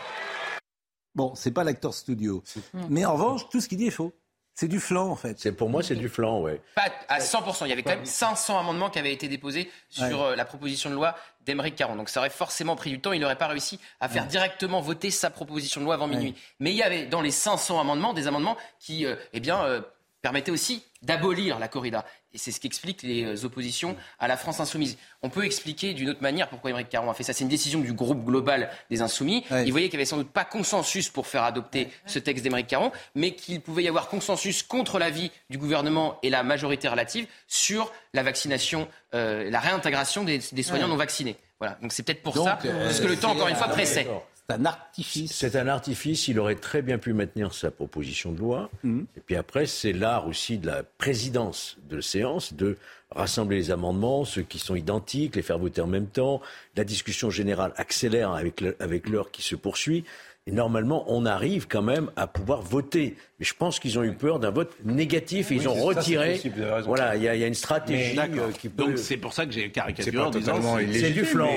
Bon, 1.14 1.34
c'est 1.34 1.50
pas 1.50 1.62
l'acteur 1.62 1.92
studio. 1.92 2.42
Mais 2.88 3.04
en 3.04 3.12
revanche, 3.12 3.50
tout 3.50 3.60
ce 3.60 3.68
qu'il 3.68 3.76
dit 3.76 3.88
est 3.88 3.90
faux. 3.90 4.14
C'est 4.54 4.66
du 4.66 4.80
flanc, 4.80 5.10
en 5.10 5.16
fait. 5.16 5.38
C'est 5.38 5.52
pour 5.52 5.68
moi, 5.68 5.82
c'est 5.82 5.94
du 5.94 6.08
flanc, 6.08 6.40
ouais. 6.40 6.62
Pas 6.74 6.90
à 7.10 7.18
100%. 7.18 7.66
Il 7.66 7.68
y 7.68 7.72
avait 7.72 7.82
quand 7.82 7.90
même 7.90 8.06
500 8.06 8.58
amendements 8.58 8.88
qui 8.88 8.98
avaient 8.98 9.12
été 9.12 9.28
déposés 9.28 9.70
sur 9.90 10.22
euh, 10.22 10.36
la 10.36 10.46
proposition 10.46 10.88
de 10.88 10.94
loi 10.94 11.14
d'Emeric 11.44 11.76
Caron. 11.76 11.96
Donc 11.96 12.08
ça 12.08 12.20
aurait 12.20 12.30
forcément 12.30 12.76
pris 12.76 12.88
du 12.88 12.98
temps. 12.98 13.12
Il 13.12 13.20
n'aurait 13.20 13.36
pas 13.36 13.48
réussi 13.48 13.78
à 14.00 14.08
faire 14.08 14.26
directement 14.26 14.80
voter 14.80 15.10
sa 15.10 15.28
proposition 15.28 15.82
de 15.82 15.84
loi 15.84 15.92
avant 15.96 16.06
minuit. 16.06 16.34
Mais 16.60 16.70
il 16.70 16.76
y 16.76 16.82
avait 16.82 17.04
dans 17.04 17.20
les 17.20 17.30
500 17.30 17.78
amendements 17.78 18.14
des 18.14 18.26
amendements 18.26 18.56
qui, 18.78 19.04
euh, 19.04 19.16
eh 19.34 19.40
bien, 19.40 19.62
euh, 19.62 19.82
permettait 20.26 20.50
aussi 20.50 20.82
d'abolir 21.06 21.58
la 21.58 21.68
corrida. 21.68 22.04
Et 22.34 22.38
c'est 22.38 22.50
ce 22.50 22.60
qui 22.60 22.66
explique 22.66 23.02
les 23.02 23.24
euh, 23.24 23.44
oppositions 23.46 23.96
à 24.18 24.28
la 24.28 24.36
France 24.36 24.60
insoumise. 24.60 24.98
On 25.22 25.30
peut 25.30 25.44
expliquer 25.44 25.94
d'une 25.94 26.10
autre 26.10 26.22
manière 26.22 26.48
pourquoi 26.48 26.70
Émeric 26.70 26.88
Caron 26.88 27.10
a 27.10 27.14
fait 27.14 27.22
ça. 27.22 27.32
C'est 27.32 27.44
une 27.44 27.50
décision 27.50 27.80
du 27.80 27.92
groupe 27.92 28.24
global 28.24 28.68
des 28.90 29.00
insoumis. 29.00 29.44
Il 29.64 29.70
voyait 29.70 29.88
qu'il 29.88 29.96
n'y 29.96 30.02
avait 30.02 30.04
sans 30.04 30.18
doute 30.18 30.30
pas 30.30 30.44
consensus 30.44 31.08
pour 31.08 31.26
faire 31.26 31.44
adopter 31.44 31.88
ce 32.04 32.18
texte 32.18 32.44
d'Émeric 32.44 32.66
Caron, 32.66 32.92
mais 33.14 33.34
qu'il 33.34 33.60
pouvait 33.60 33.84
y 33.84 33.88
avoir 33.88 34.08
consensus 34.08 34.62
contre 34.62 34.98
l'avis 34.98 35.30
du 35.48 35.58
gouvernement 35.58 36.18
et 36.22 36.30
la 36.30 36.42
majorité 36.42 36.88
relative 36.88 37.26
sur 37.46 37.92
la 38.12 38.22
vaccination, 38.22 38.88
euh, 39.14 39.50
la 39.50 39.60
réintégration 39.60 40.24
des, 40.24 40.40
soignants 40.62 40.88
non 40.88 40.96
vaccinés. 40.96 41.36
Voilà. 41.58 41.78
Donc 41.80 41.92
c'est 41.92 42.02
peut-être 42.02 42.22
pour 42.22 42.34
ça, 42.34 42.58
euh, 42.64 42.84
parce 42.84 43.00
que 43.00 43.06
le 43.06 43.16
temps, 43.16 43.30
encore 43.30 43.48
une 43.48 43.56
fois, 43.56 43.68
pressait. 43.68 44.06
C'est 44.48 44.56
un 44.56 44.64
artifice. 44.64 45.32
C'est 45.32 45.56
un 45.56 45.68
artifice. 45.68 46.28
Il 46.28 46.38
aurait 46.38 46.54
très 46.54 46.82
bien 46.82 46.98
pu 46.98 47.12
maintenir 47.12 47.52
sa 47.52 47.70
proposition 47.70 48.32
de 48.32 48.38
loi. 48.38 48.70
Mm. 48.84 49.00
Et 49.16 49.20
puis 49.20 49.36
après, 49.36 49.66
c'est 49.66 49.92
l'art 49.92 50.28
aussi 50.28 50.58
de 50.58 50.66
la 50.66 50.82
présidence 50.82 51.76
de 51.88 52.00
séance 52.00 52.54
de 52.54 52.76
rassembler 53.10 53.56
les 53.56 53.70
amendements, 53.70 54.24
ceux 54.24 54.42
qui 54.42 54.58
sont 54.58 54.76
identiques, 54.76 55.36
les 55.36 55.42
faire 55.42 55.58
voter 55.58 55.80
en 55.80 55.86
même 55.86 56.06
temps. 56.06 56.40
La 56.76 56.84
discussion 56.84 57.30
générale 57.30 57.72
accélère 57.76 58.32
avec 58.32 59.08
l'heure 59.08 59.30
qui 59.30 59.42
se 59.42 59.56
poursuit. 59.56 60.04
Et 60.48 60.52
normalement, 60.52 61.04
on 61.08 61.26
arrive 61.26 61.66
quand 61.66 61.82
même 61.82 62.10
à 62.14 62.28
pouvoir 62.28 62.62
voter. 62.62 63.16
Mais 63.38 63.44
je 63.44 63.54
pense 63.54 63.78
qu'ils 63.78 63.98
ont 63.98 64.02
eu 64.02 64.14
peur 64.14 64.38
d'un 64.38 64.50
vote 64.50 64.72
négatif 64.84 65.52
et 65.52 65.56
ils 65.56 65.68
ont 65.68 65.74
retiré. 65.74 66.40
voilà, 66.84 67.16
il 67.16 67.22
y, 67.22 67.28
a 67.28 67.46
une 67.46 67.54
stratégie 67.54 68.18
euh, 68.18 68.50
qui 68.58 68.70
peut... 68.70 68.84
Donc 68.84 68.98
c'est 68.98 69.18
pour 69.18 69.34
ça 69.34 69.44
que 69.44 69.52
j'ai 69.52 69.70
caricaturé 69.70 70.18
en 70.18 70.30
disant 70.30 70.60
c'est 70.92 71.10
du 71.10 71.24
flanc. 71.24 71.50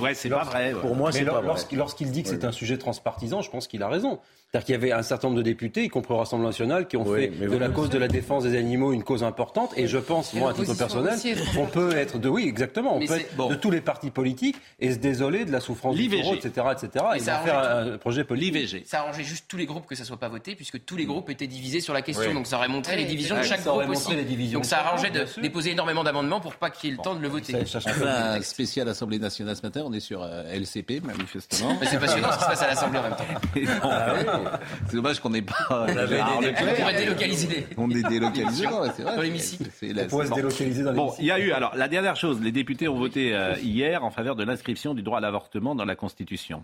Ouais, 0.00 0.14
c'est 0.14 0.30
pas 0.30 0.44
vrai. 0.44 0.72
Pour 0.72 0.96
moi, 0.96 1.12
c'est 1.12 1.24
pas 1.24 1.40
vrai. 1.40 1.56
Lorsqu'il 1.72 2.10
dit 2.10 2.22
que 2.22 2.30
c'est 2.30 2.44
un 2.44 2.52
sujet 2.52 2.78
transpartisan, 2.78 3.42
je 3.42 3.50
pense 3.50 3.66
qu'il 3.66 3.82
a 3.82 3.88
raison. 3.88 4.20
C'est-à-dire 4.50 4.66
qu'il 4.66 4.72
y 4.74 4.76
avait 4.76 4.92
un 4.92 5.02
certain 5.02 5.28
nombre 5.28 5.38
de 5.38 5.42
députés, 5.42 5.82
y 5.82 5.88
compris 5.88 6.14
au 6.14 6.18
Rassemblement 6.18 6.50
national, 6.50 6.86
qui 6.86 6.96
ont 6.96 7.04
fait 7.04 7.28
de 7.28 7.56
la 7.56 7.68
cause 7.68 7.90
de 7.90 7.98
la 7.98 8.06
défense 8.08 8.44
des 8.44 8.56
animaux 8.56 8.92
une 8.92 9.02
cause 9.02 9.24
importante. 9.24 9.72
Et 9.76 9.88
je 9.88 9.98
pense, 9.98 10.34
moi, 10.34 10.50
à 10.50 10.54
titre 10.54 10.74
personnel, 10.74 11.18
on 11.58 11.66
peut 11.66 11.96
être 11.96 12.18
de, 12.18 12.28
oui, 12.28 12.46
exactement, 12.46 12.96
on 12.96 13.00
peut 13.00 13.14
être 13.14 13.48
de 13.48 13.54
tous 13.56 13.70
les 13.70 13.80
partis 13.80 14.10
politiques 14.10 14.56
et 14.78 14.92
se 14.92 14.98
désoler 14.98 15.44
de 15.44 15.52
la 15.52 15.60
souffrance 15.60 15.96
du 15.96 16.08
taureau, 16.08 16.34
etc., 16.34 16.66
etc. 16.72 17.04
Et, 17.16 17.20
faire 17.20 17.58
un 17.58 17.98
projet 17.98 18.24
politique. 18.24 18.86
Ça 18.86 19.00
arrangeait 19.00 19.24
juste 19.24 19.46
tous 19.48 19.56
les 19.56 19.66
groupes 19.66 19.86
que 19.86 19.94
ça 19.94 20.04
soit 20.04 20.16
pas 20.16 20.28
voté, 20.28 20.54
puisque 20.54 20.84
tous 20.84 20.96
les 20.96 21.04
groupes 21.04 21.25
étaient 21.30 21.46
divisés 21.46 21.80
sur 21.80 21.94
la 21.94 22.02
question. 22.02 22.34
Donc 22.34 22.46
ça 22.46 22.56
aurait 22.56 22.68
montré 22.68 22.96
les 22.96 23.04
divisions 23.04 23.36
de 23.36 23.42
chaque 23.42 23.64
groupe 23.64 23.88
aussi. 23.88 24.14
Donc 24.52 24.64
ça 24.64 24.80
arrangeait 24.80 25.10
de 25.10 25.24
déposer 25.40 25.72
énormément 25.72 26.04
d'amendements 26.04 26.40
pour 26.40 26.54
pas 26.54 26.70
qu'il 26.70 26.90
y 26.90 26.92
ait 26.92 26.96
le 26.96 27.02
temps 27.02 27.14
de 27.14 27.20
le 27.20 27.28
voter. 27.28 27.54
Enfin, 27.56 28.40
spécial 28.42 28.88
Assemblée 28.88 29.18
nationale 29.18 29.56
ce 29.56 29.62
matin, 29.62 29.82
on 29.84 29.92
est 29.92 30.00
sur 30.00 30.22
euh, 30.22 30.44
LCP, 30.52 31.02
manifestement. 31.04 31.76
Mais 31.80 31.86
c'est 31.86 31.98
passionnant 31.98 32.30
ce 32.32 32.38
qui 32.38 32.44
se 32.44 32.48
passe 32.48 32.62
à 32.62 32.68
l'Assemblée 32.68 32.98
en 32.98 33.02
même 33.02 33.16
temps. 33.16 33.24
C'est 34.88 34.96
dommage 34.96 35.20
qu'on 35.20 35.30
n'ait 35.30 35.42
pas. 35.42 35.54
On, 35.70 35.96
avait 35.96 36.20
on 36.20 36.76
pourrait 36.76 36.94
délocaliser. 36.94 37.66
On 37.76 37.90
est 37.90 38.08
délocalisé. 38.08 38.66
Dans 38.66 39.20
l'hémicycle. 39.20 39.70
On 39.82 40.06
pourrait 40.06 40.26
se 40.26 40.34
délocaliser 40.34 40.82
dans 40.82 40.92
Bon, 40.92 41.12
il 41.18 41.26
y 41.26 41.30
a 41.30 41.38
eu, 41.38 41.52
alors, 41.52 41.74
la 41.76 41.88
dernière 41.88 42.16
chose, 42.16 42.40
les 42.40 42.52
députés 42.52 42.88
ont 42.88 42.98
voté 42.98 43.34
euh, 43.34 43.54
hier 43.62 44.04
en 44.04 44.10
faveur 44.10 44.36
de 44.36 44.44
l'inscription 44.44 44.94
du 44.94 45.02
droit 45.02 45.18
à 45.18 45.20
l'avortement 45.20 45.74
dans 45.74 45.84
la 45.84 45.96
Constitution. 45.96 46.62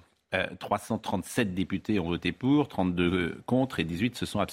337 0.59 1.49
euh, 1.49 1.53
députés 1.53 1.99
ont 1.99 2.07
voté 2.07 2.33
pour, 2.33 2.69
32 2.69 3.43
contre 3.47 3.81
et 3.81 3.85
18 3.85 4.17
se 4.17 4.27
sont 4.27 4.41
abstenus. 4.41 4.52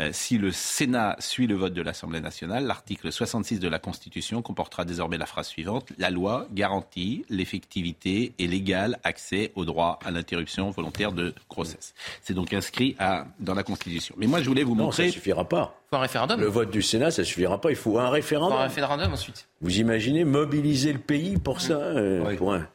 Euh, 0.00 0.10
si 0.12 0.38
le 0.38 0.50
Sénat 0.50 1.16
suit 1.18 1.46
le 1.46 1.54
vote 1.54 1.72
de 1.72 1.82
l'Assemblée 1.82 2.20
nationale, 2.20 2.64
l'article 2.64 3.10
66 3.10 3.60
de 3.60 3.68
la 3.68 3.78
Constitution 3.78 4.42
comportera 4.42 4.84
désormais 4.84 5.18
la 5.18 5.26
phrase 5.26 5.48
suivante 5.48 5.92
La 5.98 6.10
loi 6.10 6.46
garantit 6.52 7.24
l'effectivité 7.28 8.34
et 8.38 8.46
l'égal 8.46 8.98
accès 9.04 9.52
au 9.54 9.64
droit 9.64 9.98
à 10.04 10.10
l'interruption 10.10 10.70
volontaire 10.70 11.12
de 11.12 11.34
grossesse. 11.48 11.94
C'est 12.22 12.34
donc 12.34 12.52
inscrit 12.52 12.96
à, 12.98 13.26
dans 13.40 13.54
la 13.54 13.62
Constitution. 13.62 14.14
Mais 14.18 14.26
moi, 14.26 14.40
je 14.40 14.48
voulais 14.48 14.64
vous 14.64 14.74
non, 14.74 14.84
montrer. 14.84 15.06
Ça 15.06 15.12
suffira 15.12 15.48
pas. 15.48 15.74
Il 15.86 15.90
faut 15.90 15.96
un 15.96 16.00
référendum. 16.00 16.40
Le 16.40 16.46
vote 16.46 16.70
du 16.70 16.82
Sénat, 16.82 17.10
ça 17.10 17.24
suffira 17.24 17.60
pas. 17.60 17.70
Il 17.70 17.76
faut 17.76 17.98
un 17.98 18.10
référendum. 18.10 18.56
Il 18.56 18.56
faut 18.56 18.64
un 18.64 18.68
référendum 18.68 19.12
ensuite. 19.12 19.48
Vous 19.60 19.78
imaginez 19.78 20.24
mobiliser 20.24 20.92
le 20.92 20.98
pays 20.98 21.36
pour 21.36 21.60
ça 21.60 21.74
euh, 21.74 22.24
oui. 22.26 22.36
pour 22.36 22.54
un... 22.54 22.66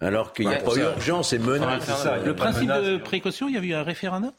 Alors 0.00 0.32
qu'il 0.32 0.46
n'y 0.46 0.54
a 0.54 0.58
pas 0.58 0.76
urgence 0.76 1.32
et 1.32 1.38
menace. 1.38 1.88
Le 2.24 2.34
principe 2.34 2.68
de 2.68 2.98
précaution, 2.98 3.48
il 3.48 3.54
y 3.54 3.58
a 3.58 3.62
eu 3.62 3.74
un 3.74 3.82
référendum? 3.82 4.32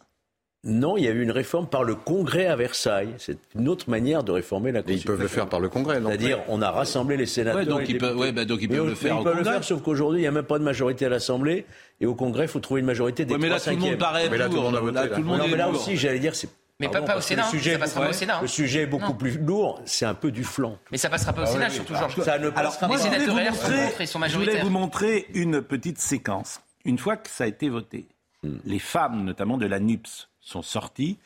Non, 0.67 0.97
il 0.97 1.06
y 1.06 1.08
a 1.08 1.12
eu 1.12 1.21
une 1.21 1.32
réforme 1.32 1.65
par 1.67 1.84
le 1.84 1.95
Congrès 1.95 2.45
à 2.45 2.56
Versailles. 2.56 3.13
C'est 3.17 3.38
une 3.56 3.69
autre 3.69 3.89
manière 3.89 4.23
de 4.23 4.34
réformer 4.34 4.71
la 4.71 4.82
Constitution. 4.82 5.13
ils 5.13 5.15
peuvent 5.15 5.21
le 5.21 5.27
faire 5.30 5.47
par 5.47 5.60
le 5.60 5.69
Congrès. 5.69 6.01
C'est-à-dire, 6.01 6.39
on 6.49 6.62
a 6.62 6.69
rassemblé 6.69 7.15
les 7.15 7.25
sénateurs. 7.25 7.62
Ouais, 7.62 7.65
donc, 7.65 7.88
ils 7.88 7.97
peuvent, 7.97 8.17
ouais, 8.17 8.32
bah, 8.34 8.43
donc 8.43 8.62
ils 8.62 8.67
peuvent 8.67 8.86
le 8.86 8.93
faire. 8.93 9.15
Ils 9.17 9.23
peuvent 9.23 9.38
le 9.38 9.43
faire, 9.43 9.63
sauf 9.63 9.82
qu'aujourd'hui, 9.82 10.19
il 10.19 10.23
n'y 10.23 10.27
a 10.27 10.32
même 10.32 10.43
pas 10.43 10.60
de 10.60 10.63
majorité 10.63 11.06
à 11.06 11.10
l'Assemblée. 11.10 11.65
Et 12.01 12.06
au 12.06 12.15
Congrès, 12.15 12.45
il 12.45 12.49
faut 12.49 12.60
trouver 12.60 12.82
une 12.82 12.86
majorité 12.86 13.23
des 13.23 13.34
ouais, 13.34 13.39
mais 13.39 13.49
là, 13.49 13.60
tout 13.60 13.69
le 13.69 13.77
monde 13.77 13.97
paraît 13.97 14.30
mais 14.30 14.38
là, 14.38 14.49
tout 14.49 14.56
le 14.56 14.62
monde 14.62 14.75
a 14.75 14.80
voté. 14.82 14.95
Là, 14.95 15.08
tout 15.08 15.21
le 15.21 15.23
monde 15.23 15.39
non, 15.39 15.47
mais 15.47 15.58
là 15.58 15.69
aussi, 15.69 15.95
j'allais 15.95 16.19
dire, 16.19 16.36
c'est 16.36 16.49
mais 16.80 16.89
pas, 16.89 17.01
pas, 17.01 17.17
au 17.17 17.21
Sénat, 17.21 17.45
le 17.45 17.58
sujet, 17.58 17.73
ça 17.73 17.80
passera 17.80 18.01
pas 18.01 18.10
au 18.10 18.13
Sénat. 18.13 18.41
Le 18.41 18.47
sujet 18.47 18.82
est 18.82 18.88
beaucoup 18.88 19.08
non. 19.08 19.13
plus 19.15 19.39
lourd, 19.39 19.82
c'est 19.86 20.06
un 20.06 20.13
peu 20.13 20.30
du 20.30 20.43
flanc. 20.43 20.77
Mais 20.91 20.99
ça 20.99 21.10
passera 21.10 21.34
pas 21.34 21.41
au 21.41 21.45
ah 21.45 21.47
Sénat, 21.47 21.69
surtout, 21.71 21.95
Georges. 21.95 22.15
Ça 22.21 22.38
ne 22.38 22.51
Alors, 22.56 22.77
les 22.91 22.97
sénateurs 22.97 23.36
LR 23.36 23.56
sont 23.56 23.71
contre, 23.71 24.01
ils 24.01 24.08
sont 24.08 24.21
Je 24.27 24.38
voulais 24.38 24.62
vous 24.62 24.69
montrer 24.69 25.25
une 25.34 25.63
petite 25.63 25.97
séquence. 25.97 26.62
Une 26.86 26.99
fois 26.99 27.17
que 27.17 27.30
ça 27.30 27.45
a 27.45 27.47
été 27.47 27.69
voté, 27.69 28.08
hmm. 28.43 28.58
les 28.63 28.77
femmes, 28.77 29.23
notamment 29.23 29.58
de 29.58 29.65
la 29.65 29.80
NUPS, 29.80 30.30
sont 30.47 30.62
sorties 30.62 31.17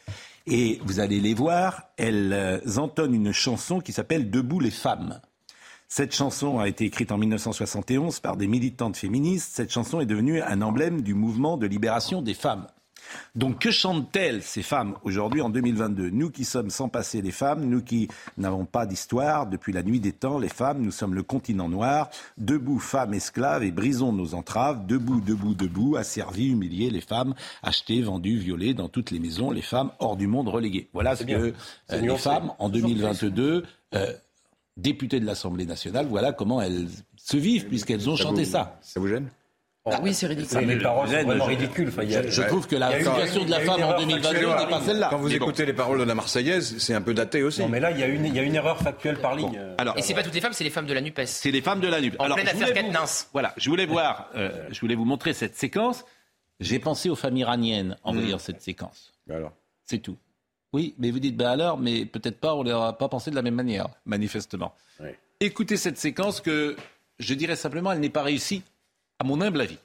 et 0.47 0.79
vous 0.83 0.99
allez 0.99 1.19
les 1.19 1.33
voir, 1.33 1.83
elles 1.97 2.61
entonnent 2.77 3.13
une 3.13 3.31
chanson 3.31 3.79
qui 3.79 3.93
s'appelle 3.93 4.29
Debout 4.29 4.59
les 4.59 4.71
femmes. 4.71 5.21
Cette 5.87 6.15
chanson 6.15 6.59
a 6.59 6.69
été 6.69 6.85
écrite 6.85 7.11
en 7.11 7.17
1971 7.17 8.21
par 8.21 8.37
des 8.37 8.47
militantes 8.47 8.95
féministes. 8.95 9.51
Cette 9.53 9.71
chanson 9.71 9.99
est 9.99 10.05
devenue 10.05 10.41
un 10.41 10.61
emblème 10.61 11.01
du 11.01 11.13
mouvement 11.13 11.57
de 11.57 11.67
libération 11.67 12.21
des 12.21 12.33
femmes. 12.33 12.67
Donc 13.35 13.59
que 13.59 13.71
chantent-elles, 13.71 14.41
ces 14.41 14.61
femmes, 14.61 14.95
aujourd'hui 15.03 15.41
en 15.41 15.49
2022 15.49 16.09
Nous 16.09 16.29
qui 16.29 16.45
sommes 16.45 16.69
sans 16.69 16.89
passé 16.89 17.21
les 17.21 17.31
femmes, 17.31 17.65
nous 17.65 17.81
qui 17.81 18.07
n'avons 18.37 18.65
pas 18.65 18.85
d'histoire, 18.85 19.47
depuis 19.47 19.73
la 19.73 19.83
nuit 19.83 19.99
des 19.99 20.11
temps, 20.11 20.39
les 20.39 20.49
femmes, 20.49 20.81
nous 20.81 20.91
sommes 20.91 21.13
le 21.13 21.23
continent 21.23 21.69
noir, 21.69 22.09
debout 22.37 22.79
femmes 22.79 23.13
esclaves 23.13 23.63
et 23.63 23.71
brisons 23.71 24.11
nos 24.11 24.33
entraves, 24.33 24.85
debout, 24.85 25.21
debout, 25.21 25.53
debout, 25.53 25.95
asservis, 25.95 26.49
humiliés, 26.49 26.89
les 26.89 27.01
femmes, 27.01 27.33
achetées, 27.63 28.01
vendues, 28.01 28.37
violées 28.37 28.73
dans 28.73 28.89
toutes 28.89 29.11
les 29.11 29.19
maisons, 29.19 29.51
les 29.51 29.61
femmes 29.61 29.91
hors 29.99 30.17
du 30.17 30.27
monde 30.27 30.49
reléguées. 30.49 30.89
Voilà 30.93 31.15
ce 31.15 31.23
que 31.23 31.33
euh, 31.33 31.53
les 31.89 32.17
femmes, 32.17 32.51
en 32.59 32.69
2022, 32.69 33.63
euh, 33.93 34.13
députées 34.77 35.19
de 35.19 35.25
l'Assemblée 35.25 35.65
nationale, 35.65 36.07
voilà 36.07 36.31
comment 36.31 36.61
elles 36.61 36.87
se 37.17 37.37
vivent, 37.37 37.67
puisqu'elles 37.67 38.09
ont 38.09 38.15
chanté 38.15 38.45
ça. 38.45 38.77
Ça 38.81 38.99
vous 38.99 39.07
gêne? 39.07 39.29
Ah 39.85 39.99
oui, 40.03 40.13
c'est 40.13 40.27
ridicule. 40.27 40.59
Les 40.59 40.77
paroles 40.77 41.07
sont 41.07 41.23
vraiment 41.23 41.45
ridicules. 41.45 41.87
Enfin, 41.87 42.03
a, 42.03 42.27
je, 42.27 42.41
trouve 42.43 42.67
que 42.67 42.75
la 42.75 42.99
situation 42.99 43.45
de 43.45 43.49
la 43.49 43.61
femme 43.61 43.81
en 43.81 43.97
2022 43.97 44.39
n'est 44.39 44.67
pas 44.67 44.81
celle-là. 44.81 45.07
Quand 45.09 45.17
vous 45.17 45.29
mais 45.29 45.35
écoutez 45.35 45.63
bon. 45.63 45.67
les 45.67 45.73
paroles 45.73 45.99
de 45.99 46.03
la 46.03 46.13
Marseillaise, 46.13 46.77
c'est 46.77 46.93
un 46.93 47.01
peu 47.01 47.15
daté 47.15 47.41
aussi. 47.41 47.61
Non, 47.61 47.69
mais 47.69 47.79
là, 47.79 47.89
il 47.89 47.99
y, 47.99 48.03
a 48.03 48.07
une, 48.07 48.25
il 48.25 48.35
y 48.35 48.39
a 48.39 48.43
une 48.43 48.55
erreur 48.55 48.77
factuelle 48.77 49.19
par 49.19 49.35
ligne. 49.35 49.49
Bon. 49.51 49.75
Alors, 49.79 49.97
Et 49.97 50.03
c'est 50.03 50.13
pas 50.13 50.21
toutes 50.21 50.35
les 50.35 50.41
femmes, 50.41 50.53
c'est 50.53 50.63
les 50.63 50.69
femmes 50.69 50.85
de 50.85 50.93
la 50.93 51.01
NUPES. 51.01 51.25
C'est 51.25 51.49
les 51.49 51.61
femmes 51.61 51.79
de 51.79 51.87
la 51.87 51.99
NUPES. 51.99 52.19
En 52.19 52.25
Alors, 52.25 52.37
pleine 52.37 52.49
affaire 52.49 52.73
Katnins. 52.73 53.25
Voilà, 53.33 53.53
je 53.57 53.69
voulais 53.69 53.87
voir, 53.87 54.29
euh, 54.35 54.51
je 54.71 54.79
voulais 54.79 54.95
vous 54.95 55.05
montrer 55.05 55.33
cette 55.33 55.55
séquence. 55.55 56.05
J'ai 56.59 56.77
pensé 56.77 57.09
aux 57.09 57.15
femmes 57.15 57.37
iraniennes 57.37 57.97
en 58.03 58.13
voyant 58.13 58.37
mmh. 58.37 58.39
cette 58.39 58.61
séquence. 58.61 59.13
Alors. 59.29 59.51
C'est 59.85 59.97
tout. 59.97 60.17
Oui, 60.73 60.93
mais 60.99 61.09
vous 61.09 61.19
dites, 61.19 61.35
ben 61.35 61.47
alors, 61.47 61.77
mais 61.77 62.05
peut-être 62.05 62.39
pas, 62.39 62.53
on 62.53 62.63
ne 62.63 62.69
leur 62.69 62.83
a 62.83 62.97
pas 62.97 63.09
pensé 63.09 63.31
de 63.31 63.35
la 63.35 63.41
même 63.41 63.55
manière, 63.55 63.87
manifestement. 64.05 64.73
Écoutez 65.39 65.75
cette 65.75 65.97
séquence 65.97 66.39
que, 66.39 66.75
je 67.17 67.33
dirais 67.33 67.55
simplement, 67.55 67.91
elle 67.91 67.99
n'est 67.99 68.09
pas 68.09 68.21
réussie, 68.21 68.61
à 69.21 69.23
mon 69.23 69.39
humble 69.39 69.61
avis. 69.61 69.77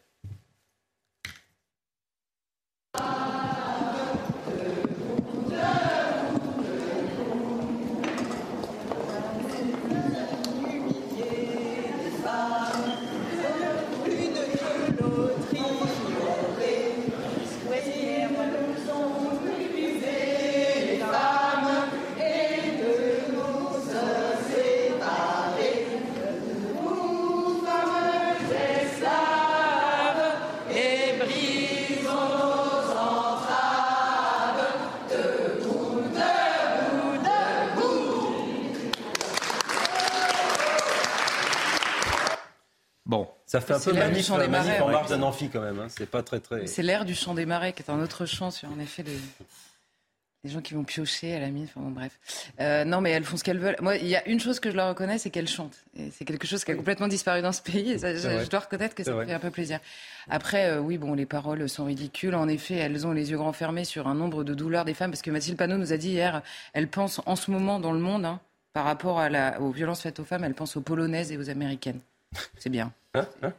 Ça 43.60 43.80
fait 43.80 43.88
un 43.88 43.92
peu 43.92 43.98
manif, 43.98 44.30
manif 44.30 44.50
marais, 44.50 44.80
en 44.80 44.90
marge 44.90 45.08
d'un 45.08 45.22
amphi 45.22 45.48
quand 45.48 45.60
même. 45.60 45.80
Hein. 45.80 45.86
C'est 45.88 46.10
pas 46.10 46.22
très 46.22 46.40
très. 46.40 46.66
C'est 46.66 46.82
l'air 46.82 47.04
du 47.04 47.14
chant 47.14 47.34
des 47.34 47.46
marais 47.46 47.72
qui 47.72 47.82
est 47.82 47.90
un 47.90 48.00
autre 48.00 48.26
chant 48.26 48.50
sur 48.50 48.70
en 48.70 48.78
effet 48.78 49.02
les, 49.02 49.18
les 50.46 50.50
gens 50.50 50.60
qui 50.60 50.74
vont 50.74 50.84
piocher 50.84 51.34
à 51.34 51.40
la 51.40 51.50
mine. 51.50 51.64
Enfin 51.64 51.80
bon, 51.80 51.90
bref. 51.90 52.18
Euh, 52.60 52.84
non, 52.84 53.00
mais 53.00 53.10
elles 53.10 53.24
font 53.24 53.36
ce 53.36 53.44
qu'elles 53.44 53.58
veulent. 53.58 53.76
Moi, 53.80 53.96
il 53.96 54.06
y 54.06 54.16
a 54.16 54.26
une 54.28 54.40
chose 54.40 54.60
que 54.60 54.70
je 54.70 54.76
leur 54.76 54.88
reconnais, 54.88 55.18
c'est 55.18 55.30
qu'elles 55.30 55.48
chantent. 55.48 55.84
Et 55.96 56.10
c'est 56.10 56.24
quelque 56.24 56.46
chose 56.46 56.64
qui 56.64 56.70
a 56.70 56.74
complètement 56.74 57.08
disparu 57.08 57.42
dans 57.42 57.52
ce 57.52 57.62
pays. 57.62 57.92
Et 57.92 57.98
ça, 57.98 58.14
je, 58.14 58.44
je, 58.44 58.48
dois 58.48 58.60
reconnaître 58.60 58.94
que 58.94 59.04
ça 59.04 59.12
me 59.12 59.24
fait 59.24 59.32
un 59.32 59.40
peu 59.40 59.50
plaisir. 59.50 59.80
Après, 60.28 60.70
euh, 60.70 60.80
oui, 60.80 60.98
bon, 60.98 61.14
les 61.14 61.26
paroles 61.26 61.68
sont 61.68 61.84
ridicules. 61.84 62.34
En 62.34 62.48
effet, 62.48 62.74
elles 62.74 63.06
ont 63.06 63.12
les 63.12 63.30
yeux 63.30 63.38
grands 63.38 63.52
fermés 63.52 63.84
sur 63.84 64.06
un 64.06 64.14
nombre 64.14 64.44
de 64.44 64.54
douleurs 64.54 64.84
des 64.84 64.94
femmes, 64.94 65.10
parce 65.10 65.22
que 65.22 65.30
Mathilde 65.30 65.56
Panot 65.56 65.78
nous 65.78 65.92
a 65.92 65.96
dit 65.96 66.10
hier, 66.10 66.42
elle 66.72 66.88
pense 66.88 67.20
en 67.26 67.36
ce 67.36 67.50
moment 67.50 67.80
dans 67.80 67.92
le 67.92 68.00
monde, 68.00 68.24
hein, 68.24 68.40
par 68.72 68.84
rapport 68.84 69.18
à 69.18 69.28
la, 69.28 69.60
aux 69.60 69.70
violences 69.70 70.02
faites 70.02 70.20
aux 70.20 70.24
femmes, 70.24 70.44
elle 70.44 70.54
pense 70.54 70.76
aux 70.76 70.80
polonaises 70.80 71.32
et 71.32 71.38
aux 71.38 71.50
américaines. 71.50 72.00
C'est 72.58 72.70
bien. 72.70 72.92
Hein 73.14 73.26
hein 73.42 73.52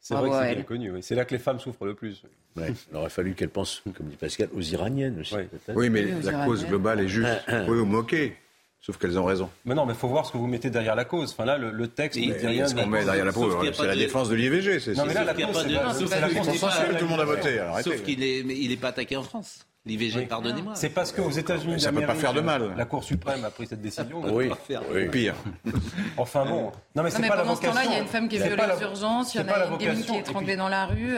c'est 0.00 0.14
vrai 0.14 0.30
que 0.30 0.36
c'est 0.36 0.54
bien 0.54 0.64
connu. 0.64 0.90
Oui. 0.90 1.02
C'est 1.02 1.14
là 1.14 1.24
que 1.24 1.34
les 1.34 1.40
femmes 1.40 1.60
souffrent 1.60 1.84
le 1.84 1.94
plus. 1.94 2.22
Ouais. 2.56 2.72
Il 2.90 2.96
aurait 2.96 3.10
fallu 3.10 3.34
qu'elles 3.34 3.50
pensent, 3.50 3.82
comme 3.96 4.08
dit 4.08 4.16
Pascal, 4.16 4.48
aux 4.54 4.60
Iraniennes 4.60 5.20
aussi. 5.20 5.36
Oui, 5.74 5.90
mais 5.90 6.04
oui, 6.04 6.22
la 6.24 6.44
cause 6.44 6.66
globale 6.66 7.00
est 7.00 7.08
juste. 7.08 7.28
vous 7.48 7.64
pouvez 7.64 7.78
vous 7.78 7.86
moquer. 7.86 8.36
Sauf 8.82 8.96
qu'elles 8.96 9.18
ont 9.18 9.26
raison. 9.26 9.50
Mais 9.66 9.74
non, 9.74 9.84
mais 9.84 9.92
il 9.92 9.98
faut 9.98 10.08
voir 10.08 10.24
ce 10.24 10.32
que 10.32 10.38
vous 10.38 10.46
mettez 10.46 10.70
derrière 10.70 10.94
la 10.94 11.04
cause. 11.04 11.32
Enfin 11.32 11.44
là, 11.44 11.58
le, 11.58 11.70
le 11.70 11.88
texte 11.88 12.18
dit 12.18 12.32
rien. 12.32 12.66
Ce 12.66 12.74
qu'on 12.74 12.86
met 12.86 13.04
derrière 13.04 13.26
la 13.26 13.32
cause, 13.32 13.54
c'est 13.74 13.86
la 13.86 13.94
défense 13.94 14.30
de 14.30 14.34
l'IVG. 14.34 14.94
Non, 14.96 15.04
mais 15.04 15.12
là, 15.12 15.24
la 15.24 15.34
cause, 15.34 15.66
c'est 16.08 16.20
la 16.20 16.28
consensuelle. 16.30 16.96
Tout 16.96 17.04
le 17.04 17.10
monde 17.10 17.20
a 17.20 17.24
voté. 17.26 17.62
Sauf 17.84 18.02
qu'il 18.02 18.20
n'est 18.20 18.76
pas 18.76 18.88
attaqué 18.88 19.16
en 19.16 19.22
France. 19.22 19.66
L'IVG, 19.86 20.26
pardonnez-moi. 20.26 20.74
C'est 20.76 20.90
parce 20.90 21.10
qu'aux 21.10 21.30
États-Unis, 21.30 21.80
ça 21.80 21.90
ne 21.90 22.00
peut 22.00 22.06
pas 22.06 22.14
faire 22.14 22.34
de 22.34 22.42
mal. 22.42 22.74
La 22.76 22.84
Cour 22.84 23.02
suprême 23.02 23.44
a 23.44 23.50
pris 23.50 23.66
cette 23.66 23.80
décision. 23.80 24.22
oui, 24.30 24.50
oui. 24.92 25.08
pire. 25.08 25.34
enfin 26.18 26.44
bon. 26.44 26.70
Non, 26.94 27.02
mais 27.02 27.10
c'est 27.10 27.26
pas 27.26 27.36
la 27.36 27.44
vocation. 27.44 27.70
Pendant 27.70 27.80
ce 27.80 27.80
temps-là, 27.80 27.84
il 27.86 27.92
y 27.92 27.94
a 27.94 28.00
une 28.00 28.08
femme 28.08 28.28
qui 28.28 28.36
est 28.36 28.46
violée 28.46 28.62
aux 28.76 28.82
urgences, 28.82 29.34
il 29.34 29.40
y 29.40 29.44
en 29.44 29.48
a 29.48 29.66
une 29.66 29.76
gamine 29.78 30.04
qui 30.04 30.14
est 30.14 30.18
étranglée 30.18 30.56
dans 30.56 30.68
la 30.68 30.86
rue. 30.86 31.16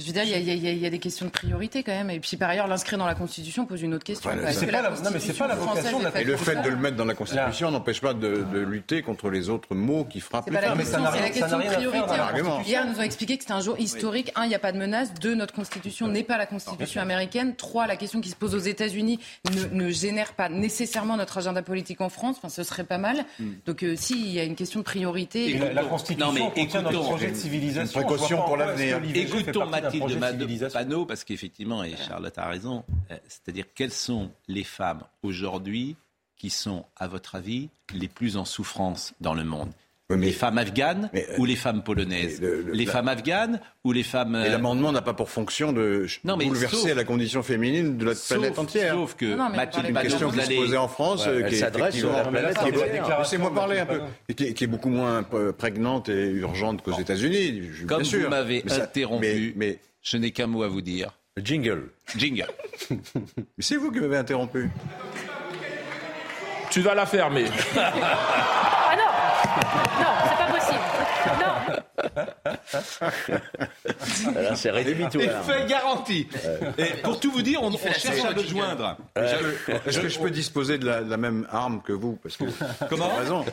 Je 0.00 0.06
veux 0.06 0.12
dire, 0.12 0.24
il 0.24 0.30
y, 0.30 0.50
a, 0.50 0.54
y 0.72 0.84
y, 0.84 0.90
des 0.90 0.98
questions 0.98 1.26
de 1.26 1.30
priorité 1.30 1.84
quand 1.84 1.92
même. 1.92 2.10
Et 2.10 2.18
puis 2.18 2.36
par 2.36 2.50
ailleurs, 2.50 2.66
l'inscrire 2.66 2.98
dans 2.98 3.06
la 3.06 3.14
Constitution 3.14 3.64
pose 3.64 3.80
une 3.80 3.94
autre 3.94 4.02
question. 4.02 4.28
Voilà, 4.28 4.52
c'est 4.52 4.66
pas 4.66 4.82
la, 4.82 4.90
non, 4.90 5.10
mais 5.12 5.20
c'est 5.20 5.34
pas 5.34 5.46
la 5.46 5.54
vocation. 5.54 6.00
De 6.00 6.04
la 6.06 6.20
et 6.20 6.24
le 6.24 6.36
fait 6.36 6.60
de 6.60 6.68
le 6.68 6.74
mettre 6.74 6.96
dans 6.96 7.04
la 7.04 7.14
Constitution 7.14 7.70
n'empêche 7.70 8.00
pas 8.00 8.12
de, 8.12 8.44
de, 8.52 8.58
lutter 8.58 9.02
contre 9.02 9.30
les 9.30 9.50
autres 9.50 9.76
mots 9.76 10.04
qui 10.04 10.18
frappent 10.18 10.50
les 10.50 10.58
femmes. 10.58 10.80
C'est 10.82 10.98
la 10.98 11.30
question 11.30 11.58
de 11.60 11.66
priorité. 11.66 12.68
Hier, 12.68 12.84
nous 12.88 12.98
ont 12.98 13.02
expliqué 13.02 13.36
que 13.36 13.44
c'était 13.44 13.54
un 13.54 13.60
jour 13.60 13.78
historique. 13.78 14.32
Un, 14.34 14.46
il 14.46 14.48
n'y 14.48 14.56
a 14.56 14.58
pas 14.58 14.72
de 14.72 14.78
menace. 14.78 15.14
Deux, 15.14 15.36
notre 15.36 15.54
Constitution 15.54 16.08
n'est 16.08 16.24
pas 16.24 16.38
la 16.38 16.46
Constitution 16.46 17.00
américaine. 17.00 17.54
Trois, 17.54 17.86
la 17.86 17.96
question 17.96 18.20
qui 18.20 18.30
se 18.30 18.36
pose 18.36 18.56
aux 18.56 18.58
États-Unis 18.58 19.20
ne, 19.52 19.84
ne, 19.84 19.90
génère 19.90 20.32
pas 20.32 20.48
nécessairement 20.48 21.16
notre 21.16 21.38
agenda 21.38 21.62
politique 21.62 22.00
en 22.00 22.08
France. 22.08 22.38
Enfin, 22.38 22.48
ce 22.48 22.64
serait 22.64 22.82
pas 22.82 22.98
mal. 22.98 23.24
Mm. 23.38 23.44
Donc, 23.64 23.84
euh, 23.84 23.94
si, 23.94 24.18
il 24.18 24.32
y 24.32 24.40
a 24.40 24.44
une 24.44 24.56
question 24.56 24.80
de 24.80 24.84
priorité. 24.84 25.50
Et 25.50 25.58
la, 25.58 25.72
la 25.72 25.84
Constitution 25.84 26.32
non, 26.32 26.32
mais 26.32 26.50
contient 26.52 26.82
notre 26.82 27.00
projet 27.00 27.30
de 27.30 27.36
civilisation. 27.36 28.00
Une 28.00 28.06
précaution 28.06 28.42
pour 28.42 28.56
l'avenir. 28.56 29.00
Écoutons 29.14 29.70
Mathilde 30.18 30.72
panneau, 30.72 31.06
parce 31.06 31.24
qu'effectivement, 31.24 31.82
et 31.84 31.96
Charlotte 31.96 32.36
a 32.38 32.46
raison, 32.46 32.84
euh, 33.10 33.16
c'est-à-dire 33.28 33.66
quelles 33.74 33.92
sont 33.92 34.30
les 34.48 34.64
femmes 34.64 35.02
aujourd'hui 35.22 35.96
qui 36.36 36.50
sont, 36.50 36.84
à 36.96 37.08
votre 37.08 37.36
avis, 37.36 37.68
les 37.92 38.08
plus 38.08 38.36
en 38.36 38.44
souffrance 38.44 39.14
dans 39.20 39.34
le 39.34 39.44
monde? 39.44 39.70
Les 40.10 40.32
femmes 40.32 40.58
afghanes 40.58 41.08
mais, 41.12 41.26
ou 41.38 41.44
les 41.44 41.56
femmes 41.56 41.82
polonaises 41.82 42.40
le, 42.40 42.62
le, 42.62 42.72
Les 42.72 42.84
la... 42.84 42.92
femmes 42.92 43.08
afghanes 43.08 43.60
ou 43.84 43.92
les 43.92 44.02
femmes... 44.02 44.36
Et 44.44 44.50
l'amendement 44.50 44.92
n'a 44.92 45.00
pas 45.00 45.14
pour 45.14 45.30
fonction 45.30 45.72
de 45.72 46.06
non, 46.24 46.36
bouleverser 46.36 46.76
sauf, 46.76 46.94
la 46.94 47.04
condition 47.04 47.42
féminine 47.42 47.96
de 47.96 48.04
la 48.04 48.14
sauf, 48.14 48.38
planète 48.38 48.58
entière. 48.58 48.94
Sauf 48.94 49.14
que 49.14 49.34
non, 49.34 49.48
Mathilde 49.50 49.88
une 49.88 49.98
question 49.98 50.30
qui 50.30 50.40
se 50.40 50.54
posait 50.54 50.76
en 50.76 50.88
France, 50.88 51.26
ouais, 51.26 51.46
qui 51.48 51.56
s'adresse 51.56 52.02
la 52.02 52.24
planète, 52.24 52.58
laissez-moi 53.18 53.54
parler 53.54 53.78
un 53.78 53.86
peu, 53.86 54.00
qui 54.34 54.44
est, 54.44 54.52
qui 54.52 54.64
est, 54.64 54.66
beaucoup 54.66 54.90
moins 54.90 55.22
prégnante 55.56 56.08
et 56.08 56.30
urgente 56.30 56.82
qu'aux 56.82 56.98
États-Unis. 56.98 57.62
Comme 57.86 58.02
vous 58.02 58.28
m'avez 58.28 58.62
interrompu, 58.70 59.54
mais, 59.56 59.78
je 60.02 60.18
n'ai 60.18 60.32
qu'un 60.32 60.46
mot 60.46 60.62
à 60.62 60.68
vous 60.68 60.82
dire. 60.82 61.10
Jingle. 61.42 61.88
Jingle. 62.16 62.46
mais 62.90 62.96
c'est 63.58 63.76
vous 63.76 63.90
qui 63.90 64.00
m'avez 64.00 64.18
interrompu. 64.18 64.70
Tu 66.70 66.80
vas 66.80 66.94
la 66.94 67.06
fermer. 67.06 67.46
c'est 74.54 74.70
rédhibitoire. 74.70 75.44
Fait 75.44 75.66
garanti. 75.66 76.26
Et 76.78 77.00
pour 77.02 77.20
tout 77.20 77.30
vous 77.30 77.42
dire, 77.42 77.62
on, 77.62 77.72
on 77.72 77.76
cherche 77.76 78.24
à 78.24 78.32
le 78.32 78.42
joindre. 78.42 78.96
Est-ce 79.16 80.00
que 80.00 80.08
je 80.08 80.18
peux 80.18 80.30
disposer 80.30 80.78
de 80.78 80.86
la, 80.86 81.02
de 81.02 81.10
la, 81.10 81.16
même 81.16 81.46
arme 81.50 81.82
que 81.82 81.92
vous? 81.92 82.18
Parce 82.22 82.36
que 82.36 82.44
Comment? 82.88 83.14
raison. 83.14 83.44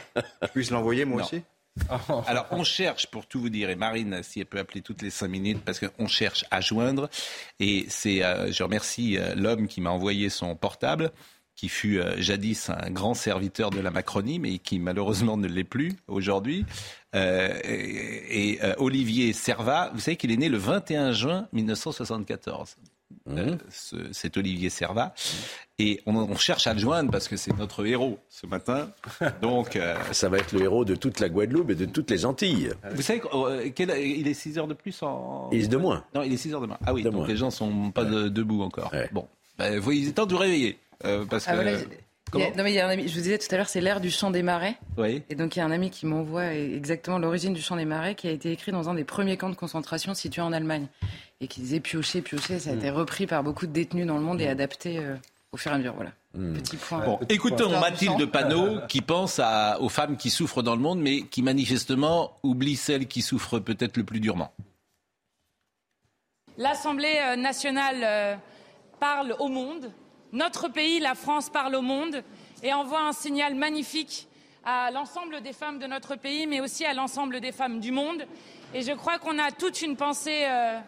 Je 0.42 0.48
puisse 0.48 0.72
l'envoyer 0.72 1.06
moi 1.06 1.22
non. 1.22 1.26
aussi? 1.26 1.44
Alors, 2.28 2.48
on 2.52 2.64
cherche, 2.64 3.08
pour 3.08 3.26
tout 3.26 3.40
vous 3.40 3.50
dire, 3.50 3.70
et 3.70 3.76
Marine, 3.76 4.22
si 4.24 4.40
elle 4.40 4.46
peut 4.46 4.60
appeler 4.60 4.82
toutes 4.82 5.02
les 5.02 5.10
cinq 5.10 5.30
minutes, 5.30 5.62
parce 5.64 5.80
qu'on 5.80 6.08
cherche 6.08 6.46
à 6.52 6.62
joindre. 6.62 7.10
Et 7.60 7.86
c'est, 7.90 8.24
euh, 8.24 8.52
je 8.52 8.64
remercie 8.64 9.18
euh, 9.18 9.36
l'homme 9.36 9.68
qui 9.68 9.82
m'a 9.82 9.90
envoyé 9.90 10.30
son 10.30 10.56
portable, 10.56 11.12
qui 11.56 11.70
fut 11.70 12.00
euh, 12.00 12.16
jadis 12.20 12.70
un 12.70 12.90
grand 12.90 13.14
serviteur 13.14 13.70
de 13.70 13.80
la 13.80 13.92
Macronie, 13.92 14.40
mais 14.40 14.58
qui 14.58 14.80
malheureusement 14.80 15.38
ne 15.38 15.48
l'est 15.48 15.64
plus 15.64 15.96
aujourd'hui. 16.08 16.66
Euh, 17.16 17.60
et, 17.64 18.54
et 18.54 18.60
Olivier 18.78 19.34
Servat, 19.34 19.92
vous 19.94 20.00
savez 20.00 20.18
qu'il 20.18 20.32
est 20.32 20.38
né 20.38 20.50
le 20.50 20.58
21 20.58 21.12
juin 21.12 21.48
1974. 21.54 22.78
Mmh. 23.26 23.38
Euh, 23.38 23.56
ce, 23.70 23.96
cet 24.12 24.38
Olivier 24.38 24.70
Servat. 24.70 25.14
Et 25.80 26.02
on, 26.06 26.16
on, 26.16 26.36
cherche 26.36 26.68
à 26.68 26.74
le 26.74 26.80
joindre 26.80 27.12
parce 27.12 27.28
que 27.28 27.36
c'est 27.36 27.56
notre 27.58 27.86
héros 27.86 28.20
ce 28.30 28.48
matin. 28.48 28.92
Donc, 29.42 29.76
euh... 29.76 29.96
ça 30.12 30.30
va 30.30 30.38
être 30.38 30.54
le 30.54 30.62
héros 30.62 30.86
de 30.86 30.96
toute 30.96 31.20
la 31.20 31.30
Guadeloupe 31.30 31.72
et 31.72 31.76
de 31.76 31.86
toutes 31.86 32.10
les 32.10 32.26
Antilles. 32.26 32.72
Vous 32.94 33.02
savez 33.02 33.22
qu'il 33.74 33.90
est 34.28 34.34
6 34.34 34.58
heures 34.58 34.68
de 34.68 34.74
plus 34.74 35.02
en. 35.04 35.50
Il 35.52 35.64
est 35.64 35.68
de 35.68 35.78
moins. 35.78 36.04
Non, 36.16 36.24
il 36.24 36.34
est 36.34 36.38
6 36.38 36.54
heures 36.54 36.62
de 36.62 36.68
moins. 36.68 36.80
Ah 36.86 36.94
oui, 36.94 37.04
de 37.04 37.10
donc 37.10 37.20
moins. 37.20 37.28
les 37.28 37.38
gens 37.38 37.52
sont 37.52 37.92
pas 37.92 38.06
de, 38.06 38.28
debout 38.30 38.62
encore. 38.62 38.92
Ouais. 38.94 39.10
Bon, 39.12 39.28
ben, 39.58 39.80
vous, 39.80 39.92
il 39.92 40.08
est 40.08 40.12
temps 40.14 40.26
de 40.26 40.34
vous 40.34 40.40
réveiller. 40.40 40.80
Euh, 41.06 41.26
parce 41.26 41.48
ah, 41.48 41.52
que. 41.52 41.56
Voilà, 41.58 41.78
a, 42.34 42.56
non, 42.56 42.64
mais 42.64 42.72
il 42.72 42.76
y 42.76 42.80
a 42.80 42.88
un 42.88 42.90
ami, 42.90 43.08
je 43.08 43.16
vous 43.16 43.22
disais 43.22 43.38
tout 43.38 43.48
à 43.54 43.58
l'heure, 43.58 43.68
c'est 43.68 43.82
l'ère 43.82 44.00
du 44.00 44.10
chant 44.10 44.32
des 44.32 44.44
marais. 44.44 44.78
Oui. 44.98 45.24
Et 45.30 45.36
donc 45.36 45.56
il 45.56 45.60
y 45.60 45.62
a 45.62 45.66
un 45.66 45.72
ami 45.72 45.90
qui 45.90 46.06
m'envoie 46.06 46.54
exactement 46.54 47.20
l'origine 47.20 47.54
du 47.54 47.62
chant 47.62 47.76
des 47.76 47.86
marais 47.86 48.16
qui 48.16 48.28
a 48.28 48.32
été 48.32 48.52
écrit 48.52 48.72
dans 48.72 48.90
un 48.90 48.94
des 48.94 49.04
premiers 49.04 49.38
camps 49.38 49.50
de 49.50 49.56
concentration 49.56 50.14
situés 50.14 50.42
en 50.42 50.54
Allemagne. 50.54 50.88
Et 51.42 51.48
qui 51.48 51.62
disait 51.62 51.80
piocher, 51.80 52.22
piocher, 52.22 52.60
ça 52.60 52.70
a 52.70 52.74
été 52.74 52.90
repris 52.90 53.26
par 53.26 53.44
beaucoup 53.44 53.66
de 53.66 53.72
détenus 53.72 54.06
dans 54.06 54.16
le 54.16 54.24
monde 54.24 54.40
et 54.42 54.48
adapté 54.48 55.00
euh, 55.00 55.16
au 55.52 55.58
fur 55.58 55.72
et 55.72 55.76
à 55.76 55.78
mesure. 55.80 55.96
Voilà. 55.96 56.12
Mm. 56.36 56.54
Petit 56.54 56.78
point. 56.78 57.04
Bon, 57.04 57.20
écoutons 57.30 57.80
Mathilde 57.80 58.26
Panot 58.28 58.82
qui 58.88 59.02
pense 59.02 59.40
à, 59.40 59.82
aux 59.82 59.90
femmes 59.90 60.18
qui 60.18 60.30
souffrent 60.30 60.62
dans 60.62 60.76
le 60.76 60.82
monde, 60.82 61.02
mais 61.02 61.24
qui 61.24 61.42
manifestement 61.42 62.38
oublie 62.44 62.76
celles 62.76 63.08
qui 63.08 63.22
souffrent 63.22 63.60
peut-être 63.60 63.98
le 63.98 64.04
plus 64.04 64.20
durement. 64.20 64.54
L'Assemblée 66.58 67.18
nationale 67.38 68.02
euh, 68.04 68.36
parle 69.00 69.36
au 69.40 69.48
monde 69.48 69.92
notre 70.34 70.70
pays, 70.70 71.00
la 71.00 71.16
France, 71.16 71.50
parle 71.50 71.76
au 71.76 71.82
monde 71.82 72.24
et 72.64 72.74
envoie 72.74 73.02
un 73.02 73.14
signal 73.14 73.56
magnifique 73.56 74.28
à 74.64 74.92
l'ensemble 74.92 75.42
des 75.42 75.54
femmes 75.54 75.80
de 75.80 75.88
notre 75.88 76.16
pays, 76.16 76.48
mais 76.48 76.62
aussi 76.62 76.86
à 76.86 76.94
l'ensemble 76.94 77.42
des 77.42 77.52
femmes 77.52 77.80
du 77.80 77.92
monde. 77.92 78.26
Et 78.74 78.82
je 78.82 78.92
crois 78.94 79.18
qu'on 79.18 79.40
a 79.40 79.52
toute 79.52 79.82
une 79.82 79.98
pensée 79.98 80.46
euh, 80.46 80.80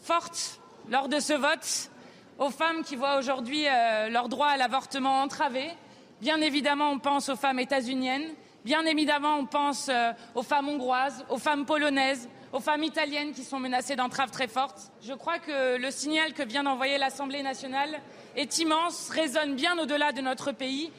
forte 0.00 0.60
lors 0.88 1.08
de 1.08 1.20
ce 1.20 1.34
vote 1.34 1.90
aux 2.38 2.50
femmes 2.50 2.82
qui 2.84 2.96
voient 2.96 3.18
aujourd'hui 3.18 3.66
euh, 3.66 4.08
leur 4.08 4.28
droit 4.28 4.48
à 4.48 4.56
l'avortement 4.56 5.20
entravé. 5.22 5.70
Bien 6.20 6.40
évidemment, 6.40 6.90
on 6.90 6.98
pense 6.98 7.28
aux 7.28 7.36
femmes 7.36 7.58
états-uniennes. 7.58 8.28
Bien 8.64 8.84
évidemment, 8.86 9.36
on 9.36 9.46
pense 9.46 9.88
euh, 9.88 10.12
aux 10.34 10.42
femmes 10.42 10.68
hongroises, 10.68 11.24
aux 11.28 11.38
femmes 11.38 11.66
polonaises, 11.66 12.28
aux 12.52 12.60
femmes 12.60 12.82
italiennes 12.82 13.32
qui 13.32 13.44
sont 13.44 13.58
menacées 13.58 13.96
d'entraves 13.96 14.30
très 14.30 14.48
fortes. 14.48 14.92
Je 15.02 15.12
crois 15.12 15.38
que 15.38 15.76
le 15.76 15.90
signal 15.90 16.32
que 16.32 16.42
vient 16.42 16.64
d'envoyer 16.64 16.98
l'Assemblée 16.98 17.42
nationale 17.42 18.00
est 18.36 18.58
immense, 18.58 19.10
résonne 19.10 19.54
bien 19.54 19.78
au-delà 19.78 20.12
de 20.12 20.20
notre 20.20 20.52
pays 20.52 20.90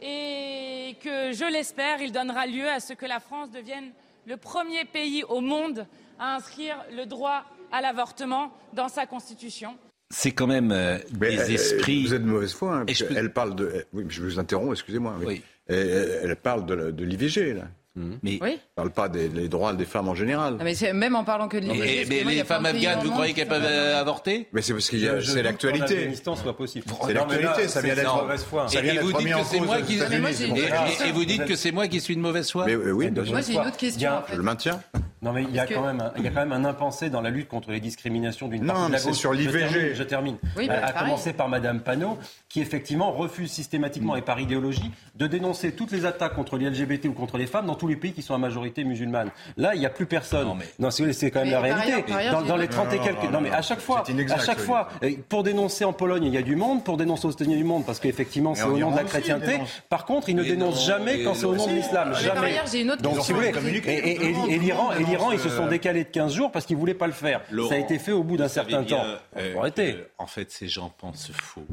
et 0.00 0.96
que, 1.02 1.32
je 1.32 1.50
l'espère, 1.50 2.02
il 2.02 2.12
donnera 2.12 2.46
lieu 2.46 2.68
à 2.68 2.80
ce 2.80 2.92
que 2.92 3.06
la 3.06 3.20
France 3.20 3.50
devienne 3.50 3.90
le 4.26 4.36
premier 4.36 4.84
pays 4.84 5.24
au 5.24 5.40
monde 5.40 5.86
à 6.18 6.36
inscrire 6.36 6.76
le 6.94 7.06
droit 7.06 7.44
à 7.70 7.80
l'avortement 7.80 8.52
dans 8.72 8.88
sa 8.88 9.06
constitution. 9.06 9.76
C'est 10.10 10.32
quand 10.32 10.46
même 10.46 10.72
euh, 10.72 10.98
des 11.12 11.36
Mais, 11.36 11.52
esprits. 11.52 12.04
Vous 12.04 12.14
êtes 12.14 12.22
de 12.22 12.28
mauvaise 12.28 12.52
foi. 12.52 12.76
Hein, 12.78 12.84
peux... 12.86 13.16
Elle 13.16 13.32
parle 13.32 13.54
de. 13.56 13.86
Oui, 13.94 14.04
je 14.08 14.22
vous 14.22 14.38
interromps, 14.38 14.72
excusez-moi. 14.72 15.16
Oui. 15.24 15.42
Elle, 15.68 16.20
elle, 16.24 16.36
parle 16.36 16.66
de, 16.66 16.90
de 16.90 17.04
l'IVG, 17.04 17.54
là. 17.54 17.64
Mais 17.94 18.38
oui. 18.40 18.52
Ne 18.52 18.56
parle 18.74 18.90
pas 18.90 19.08
des 19.08 19.28
les 19.28 19.48
droits 19.48 19.74
des 19.74 19.84
femmes 19.84 20.08
en 20.08 20.14
général. 20.14 20.54
Non, 20.54 20.64
mais 20.64 20.92
même 20.92 21.14
en 21.14 21.24
parlant 21.24 21.48
que 21.48 21.58
de 21.58 21.66
l'IVG. 21.66 22.06
Mais, 22.08 22.34
les 22.34 22.44
femmes 22.44 22.64
afghanes, 22.64 23.00
vous 23.02 23.10
croyez 23.10 23.34
qu'elles 23.34 23.48
peuvent 23.48 23.64
avorter? 23.64 24.48
Mais 24.52 24.62
c'est 24.62 24.72
parce 24.72 24.88
que 24.88 25.20
c'est 25.20 25.42
l'actualité. 25.42 26.10
soit 26.14 26.56
possible. 26.56 26.86
C'est 27.06 27.14
l'actualité, 27.14 27.68
ça 27.68 27.80
vient 27.80 27.94
d'être 27.94 28.16
mauvaise 28.22 28.44
foi. 28.44 28.68
Ça 28.68 28.80
vient 28.80 28.94
et 28.94 28.98
vous 28.98 29.12
dites 29.12 29.34
que 29.34 29.44
c'est 29.44 29.60
moi 29.60 29.80
qui. 29.82 29.98
Et 29.98 31.12
vous 31.12 31.24
dites 31.24 31.44
que 31.44 31.56
c'est 31.56 31.72
moi 31.72 31.88
qui 31.88 32.00
suis 32.00 32.16
de 32.16 32.20
mauvaise 32.20 32.50
foi 32.50 32.66
Mais 32.66 32.76
oui, 32.76 33.10
moi 33.10 33.40
j'ai 33.40 33.54
une 33.54 33.60
autre 33.60 33.76
question. 33.76 34.10
Je 34.30 34.36
le 34.36 34.42
maintiens. 34.42 34.80
Non, 35.22 35.32
mais 35.32 35.44
il 35.44 35.54
y, 35.54 35.60
a 35.60 35.66
quand 35.66 35.86
même 35.86 36.00
un, 36.00 36.12
il 36.16 36.24
y 36.24 36.26
a 36.26 36.30
quand 36.30 36.40
même 36.40 36.52
un 36.52 36.64
impensé 36.64 37.08
dans 37.08 37.20
la 37.20 37.30
lutte 37.30 37.46
contre 37.46 37.70
les 37.70 37.78
discriminations 37.78 38.48
d'une 38.48 38.66
partie 38.66 38.82
non, 38.82 38.88
de 38.88 38.92
la 38.92 39.00
gauche. 39.00 39.14
sur 39.14 39.32
l'IVG. 39.32 39.94
Je 39.94 40.02
termine. 40.02 40.36
Oui, 40.56 40.66
bah, 40.66 40.84
à 40.84 40.92
commencer 40.92 41.32
par 41.32 41.48
Madame 41.48 41.80
Panot, 41.80 42.18
qui 42.48 42.60
effectivement 42.60 43.12
refuse 43.12 43.50
systématiquement 43.52 44.16
et 44.16 44.22
par 44.22 44.40
idéologie 44.40 44.90
de 45.14 45.26
dénoncer 45.28 45.72
toutes 45.72 45.92
les 45.92 46.06
attaques 46.06 46.34
contre 46.34 46.56
les 46.56 46.68
LGBT 46.68 47.06
ou 47.06 47.12
contre 47.12 47.38
les 47.38 47.46
femmes 47.46 47.66
dans 47.66 47.76
tous 47.76 47.86
les 47.86 47.94
pays 47.94 48.12
qui 48.12 48.22
sont 48.22 48.34
à 48.34 48.38
majorité 48.38 48.82
musulmane. 48.82 49.30
Là, 49.56 49.74
il 49.74 49.78
n'y 49.80 49.86
a 49.86 49.90
plus 49.90 50.06
personne. 50.06 50.48
Non, 50.48 50.56
mais... 50.56 50.66
non 50.80 50.90
c'est 50.90 51.30
quand 51.30 51.40
même 51.40 51.48
mais 51.48 51.52
la 51.52 51.60
réalité. 51.60 51.92
Ailleurs, 51.92 52.16
ailleurs, 52.16 52.40
dans, 52.40 52.48
dans 52.48 52.56
les 52.56 52.66
30 52.68 52.92
et 52.92 52.98
quelques. 52.98 53.30
Non, 53.30 53.40
mais 53.40 53.52
à 53.52 53.62
chaque 53.62 53.80
fois, 53.80 54.02
inexact, 54.08 54.40
à 54.40 54.44
chaque 54.44 54.58
fois, 54.58 54.88
pour 55.28 55.44
dénoncer 55.44 55.84
en 55.84 55.92
Pologne, 55.92 56.24
il 56.24 56.34
y 56.34 56.38
a 56.38 56.42
du 56.42 56.56
monde. 56.56 56.82
Pour 56.82 56.96
dénoncer 56.96 57.28
aux 57.28 57.30
États-Unis, 57.30 57.56
du 57.56 57.64
monde, 57.64 57.86
parce 57.86 58.00
qu'effectivement, 58.00 58.56
c'est 58.56 58.64
au 58.64 58.76
nom 58.76 58.90
de 58.90 58.96
la 58.96 59.04
chrétienté. 59.04 59.60
Par 59.88 60.04
contre, 60.04 60.28
ils 60.28 60.36
ne 60.36 60.42
dénoncent 60.42 60.84
jamais 60.84 61.22
quand 61.22 61.34
c'est 61.34 61.46
au 61.46 61.54
nom 61.54 61.68
de 61.68 61.72
l'islam. 61.72 62.12
Jamais. 62.14 62.56
Donc, 63.00 63.20
si 63.22 63.32
vous 63.32 63.38
voulez, 63.38 63.52
et 63.86 64.58
l'Iran, 64.58 64.90
l'Iran, 65.12 65.32
ils 65.32 65.38
se 65.38 65.48
sont 65.48 65.66
décalés 65.66 66.04
de 66.04 66.08
15 66.08 66.34
jours 66.34 66.52
parce 66.52 66.66
qu'ils 66.66 66.76
ne 66.76 66.80
voulaient 66.80 66.94
pas 66.94 67.06
le 67.06 67.12
faire. 67.12 67.42
Laurent, 67.50 67.68
ça 67.68 67.74
a 67.76 67.78
été 67.78 67.98
fait 67.98 68.12
au 68.12 68.22
bout 68.22 68.36
d'un 68.36 68.48
certain 68.48 68.82
bien, 68.82 68.98
temps. 68.98 69.04
Euh, 69.36 69.56
arrêter. 69.58 69.94
Euh, 69.94 70.08
en 70.18 70.26
fait, 70.26 70.50
ces 70.50 70.68
gens 70.68 70.92
pensent 70.98 71.30
faux. 71.32 71.66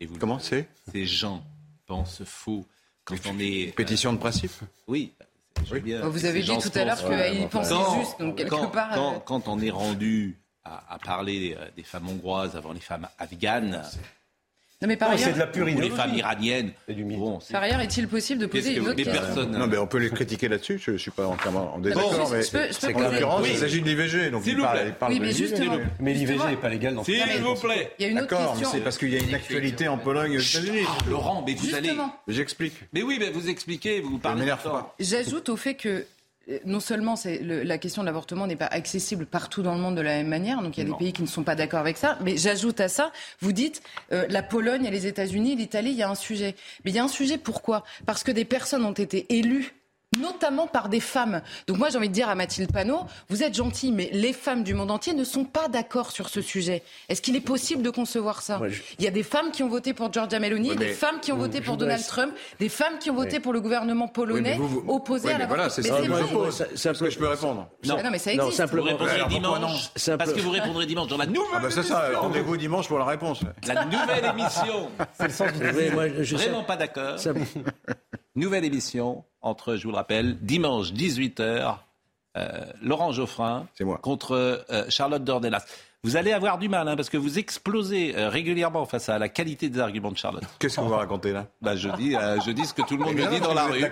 Et 0.00 0.06
vous 0.06 0.18
Comment 0.18 0.38
c'est? 0.38 0.68
Ces 0.92 1.06
gens 1.06 1.42
pensent 1.86 2.22
faux. 2.24 2.64
Quand 3.04 3.16
on 3.26 3.38
est. 3.38 3.74
Pétition 3.74 4.12
de 4.12 4.18
principe? 4.18 4.52
Oui. 4.86 5.12
Oui. 5.70 5.80
Bien, 5.80 6.06
vous 6.06 6.26
avez 6.26 6.42
dit 6.42 6.58
tout 6.58 6.78
à 6.78 6.84
l'heure 6.84 6.98
qu'ils 6.98 7.48
pensaient 7.48 7.74
quand, 7.74 7.98
juste, 7.98 8.20
donc 8.20 8.36
quelque 8.36 8.50
quand, 8.50 8.68
part. 8.68 8.94
Quand, 8.94 9.20
quand, 9.20 9.48
on 9.48 9.58
est 9.58 9.70
rendu 9.70 10.36
à, 10.64 10.94
à, 10.94 10.98
parler 10.98 11.56
des 11.76 11.82
femmes 11.82 12.08
hongroises 12.08 12.56
avant 12.56 12.72
les 12.72 12.80
femmes 12.80 13.08
afghanes, 13.18 13.82
non, 14.82 14.88
mais 14.88 14.96
par 14.98 15.08
ailleurs, 15.10 15.28
c'est 15.28 15.32
de 15.32 15.38
la 15.38 15.46
pure 15.46 15.66
ou 15.66 15.80
les 15.80 15.88
femmes 15.88 16.14
iraniennes. 16.14 16.72
Bon, 16.88 17.38
par 17.50 17.62
ailleurs, 17.62 17.80
est-il 17.80 18.06
possible 18.08 18.42
de 18.42 18.46
poser 18.46 18.76
une 18.76 18.88
autre 18.88 18.94
question 18.94 19.12
personne, 19.12 19.56
Non, 19.56 19.66
mais 19.66 19.78
on 19.78 19.86
peut 19.86 19.96
les 19.96 20.10
critiquer 20.10 20.48
là-dessus. 20.48 20.78
Je 20.84 20.90
ne 20.90 20.98
suis 20.98 21.10
pas 21.10 21.26
entièrement 21.26 21.74
en 21.74 21.78
désaccord, 21.78 22.12
bon, 22.12 22.28
mais 22.30 22.42
peux 22.42 22.94
en 22.94 23.10
l'occurrence, 23.10 23.42
oui. 23.42 23.50
il 23.52 23.58
s'agit 23.58 23.80
de 23.80 23.86
l'IVG. 23.86 24.30
Donc 24.30 24.42
il 24.46 24.58
parle, 24.58 24.80
il 24.86 24.92
parle 24.92 25.12
oui, 25.14 25.20
mais 25.20 25.28
de 25.28 25.32
justement, 25.32 25.78
mais 25.98 26.12
l'IVG 26.12 26.46
n'est 26.46 26.56
pas 26.56 26.68
légal 26.68 26.94
dans 26.94 27.04
S'il 27.04 27.22
vous 27.42 27.54
plaît. 27.54 27.92
Il 27.98 28.02
y 28.02 28.08
a 28.08 28.10
une 28.10 28.18
autre 28.18 28.28
D'accord, 28.28 28.56
mais 28.58 28.66
c'est 28.66 28.80
parce 28.80 28.98
qu'il 28.98 29.08
y 29.08 29.16
a 29.16 29.20
une 29.20 29.34
actualité 29.34 29.88
en 29.88 29.96
Pologne 29.96 30.34
et 30.34 30.36
aux 30.36 30.40
États-Unis. 30.40 30.84
Ah, 30.86 30.98
Laurent, 31.08 31.42
mais 31.46 31.54
vous 31.54 31.74
allez. 31.74 31.96
J'explique. 32.28 32.74
Mais 32.92 33.02
oui, 33.02 33.16
mais 33.18 33.30
vous 33.30 33.48
expliquez, 33.48 34.00
vous 34.00 34.18
parlez. 34.18 34.52
J'ajoute 34.98 35.48
au 35.48 35.56
fait 35.56 35.74
que 35.74 36.04
non 36.64 36.80
seulement 36.80 37.14
le, 37.24 37.62
la 37.62 37.78
question 37.78 38.02
de 38.02 38.06
l'avortement 38.06 38.46
n'est 38.46 38.56
pas 38.56 38.66
accessible 38.66 39.26
partout 39.26 39.62
dans 39.62 39.74
le 39.74 39.80
monde 39.80 39.96
de 39.96 40.00
la 40.00 40.16
même 40.16 40.28
manière, 40.28 40.62
donc 40.62 40.76
il 40.76 40.84
y 40.84 40.86
a 40.86 40.90
des 40.90 40.96
pays 40.96 41.12
qui 41.12 41.22
ne 41.22 41.26
sont 41.26 41.42
pas 41.42 41.56
d'accord 41.56 41.80
avec 41.80 41.96
ça, 41.96 42.18
mais 42.22 42.36
j'ajoute 42.36 42.80
à 42.80 42.88
ça, 42.88 43.12
vous 43.40 43.52
dites 43.52 43.82
euh, 44.12 44.26
la 44.28 44.42
Pologne 44.42 44.84
et 44.84 44.90
les 44.90 45.06
États-Unis, 45.06 45.56
l'Italie, 45.56 45.90
il 45.90 45.96
y 45.96 46.02
a 46.02 46.10
un 46.10 46.14
sujet. 46.14 46.54
Mais 46.84 46.92
il 46.92 46.94
y 46.94 46.98
a 46.98 47.04
un 47.04 47.08
sujet 47.08 47.38
pourquoi? 47.38 47.84
Parce 48.04 48.22
que 48.22 48.30
des 48.30 48.44
personnes 48.44 48.84
ont 48.84 48.92
été 48.92 49.26
élues 49.36 49.74
notamment 50.20 50.66
par 50.66 50.88
des 50.88 51.00
femmes. 51.00 51.42
Donc 51.66 51.78
moi 51.78 51.88
j'ai 51.90 51.98
envie 51.98 52.08
de 52.08 52.14
dire 52.14 52.28
à 52.28 52.34
Mathilde 52.34 52.72
Panot, 52.72 53.00
vous 53.28 53.42
êtes 53.42 53.54
gentille, 53.54 53.92
mais 53.92 54.08
les 54.12 54.32
femmes 54.32 54.64
du 54.64 54.74
monde 54.74 54.90
entier 54.90 55.14
ne 55.14 55.24
sont 55.24 55.44
pas 55.44 55.68
d'accord 55.68 56.10
sur 56.10 56.28
ce 56.28 56.40
sujet. 56.40 56.82
Est-ce 57.08 57.22
qu'il 57.22 57.36
est 57.36 57.40
possible 57.40 57.82
de 57.82 57.90
concevoir 57.90 58.42
ça 58.42 58.60
Il 58.98 59.04
y 59.04 59.08
a 59.08 59.10
des 59.10 59.22
femmes 59.22 59.50
qui 59.50 59.62
ont 59.62 59.68
voté 59.68 59.94
pour 59.94 60.12
Giorgia 60.12 60.38
Meloni, 60.38 60.76
des 60.76 60.88
femmes 60.88 61.20
qui 61.20 61.32
ont 61.32 61.36
voté 61.36 61.60
pour 61.60 61.76
Donald 61.76 62.04
Trump, 62.06 62.34
des 62.58 62.68
femmes 62.68 62.98
qui 62.98 63.10
ont 63.10 63.14
voté 63.14 63.40
pour 63.40 63.52
le 63.52 63.60
gouvernement 63.60 64.08
polonais 64.08 64.58
opposé 64.88 65.32
à 65.32 65.38
la 65.38 65.46
Voilà, 65.46 65.70
c'est 65.70 65.82
ça. 65.82 66.00
Est-ce 66.00 66.98
que 66.98 67.10
je 67.10 67.18
peux 67.18 67.28
répondre 67.28 67.68
non. 67.84 68.02
non, 68.02 68.10
mais 68.10 68.18
ça 68.18 68.32
existe. 68.32 68.62
Vous 68.66 68.82
répondrez 68.82 69.22
dimanche. 69.28 69.90
Parce 70.18 70.32
que 70.32 70.40
vous 70.40 70.50
répondrez 70.50 70.86
dimanche 70.86 71.08
dans 71.08 71.16
la 71.16 71.26
nouvelle. 71.26 71.50
Ah 71.54 71.60
bah 71.60 71.68
c'est 71.70 71.82
ça. 71.82 72.10
Rendez-vous 72.16 72.56
dimanche 72.56 72.88
pour 72.88 72.98
la 72.98 73.04
réponse. 73.04 73.40
La 73.66 73.84
nouvelle 73.84 74.24
émission. 74.24 74.90
C'est 75.18 75.26
le 75.26 75.32
sens 75.32 75.52
du 75.52 76.36
Vraiment 76.36 76.64
pas 76.64 76.76
d'accord. 76.76 77.16
Nouvelle 78.34 78.64
émission 78.66 79.24
entre, 79.46 79.76
je 79.76 79.84
vous 79.84 79.90
le 79.90 79.96
rappelle, 79.96 80.38
dimanche 80.40 80.92
18h, 80.92 81.76
euh, 82.36 82.64
Laurent 82.82 83.12
Geoffrin 83.12 83.66
contre 84.02 84.32
euh, 84.70 84.84
Charlotte 84.88 85.24
Dornelas. 85.24 85.64
Vous 86.06 86.14
allez 86.14 86.30
avoir 86.30 86.56
du 86.56 86.68
mal, 86.68 86.86
hein, 86.86 86.94
parce 86.94 87.10
que 87.10 87.16
vous 87.16 87.36
explosez 87.36 88.14
euh, 88.16 88.28
régulièrement 88.28 88.84
face 88.84 89.08
à 89.08 89.18
la 89.18 89.28
qualité 89.28 89.68
des 89.68 89.80
arguments 89.80 90.12
de 90.12 90.16
Charlotte. 90.16 90.44
Qu'est-ce 90.60 90.76
qu'on 90.76 90.86
va 90.86 90.98
raconter 90.98 91.32
là? 91.32 91.46
Bah, 91.60 91.74
je, 91.74 91.88
dis, 91.96 92.12
je 92.12 92.52
dis 92.52 92.64
ce 92.64 92.74
que 92.74 92.82
tout 92.82 92.96
le 92.96 93.02
monde 93.02 93.16
me 93.16 93.26
dit 93.26 93.40
dans 93.40 93.54
la 93.54 93.64
rue. 93.64 93.80
Mais 93.80 93.90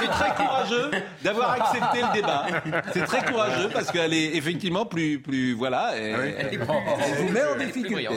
c'est 0.00 0.08
très 0.08 0.34
courageux 0.34 0.90
d'avoir 1.22 1.50
accepté 1.60 2.00
le 2.00 2.12
débat. 2.12 2.46
C'est 2.92 3.04
très 3.04 3.24
courageux 3.24 3.68
parce 3.72 3.92
qu'elle 3.92 4.12
est 4.14 4.34
effectivement 4.34 4.84
plus, 4.84 5.20
plus 5.22 5.54
voilà. 5.54 5.90
Ah 5.92 5.96
elle, 5.96 6.58
vous 6.58 7.28
met 7.32 7.44
en 7.44 7.56
difficulté. 7.56 8.08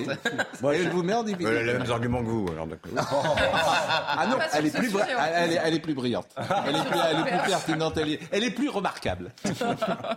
elle 0.74 0.90
vous 0.90 1.04
met 1.04 1.14
en 1.14 1.24
difficulté. 1.24 1.52
Elle 1.52 1.70
a 1.70 1.74
les 1.74 1.78
mêmes 1.78 1.92
arguments 1.92 2.24
que 2.24 2.30
vous, 2.30 2.48
alors 2.52 2.66
d'accord. 2.66 2.92
ah 4.18 4.26
non, 4.26 4.38
elle 4.52 4.66
est, 4.66 4.76
plus, 4.76 4.92
elle, 5.64 5.76
est, 5.76 5.80
plus 5.80 5.94
brillante. 5.94 6.28
Elle 6.38 6.76
est 6.76 6.86
plus, 6.86 7.00
elle 7.12 7.20
est 7.20 7.38
plus 7.38 7.52
pertinente. 7.52 7.98
Elle 7.98 8.12
est, 8.14 8.20
elle 8.32 8.44
est 8.46 8.52
plus 8.52 8.70
remarquable. 8.70 9.32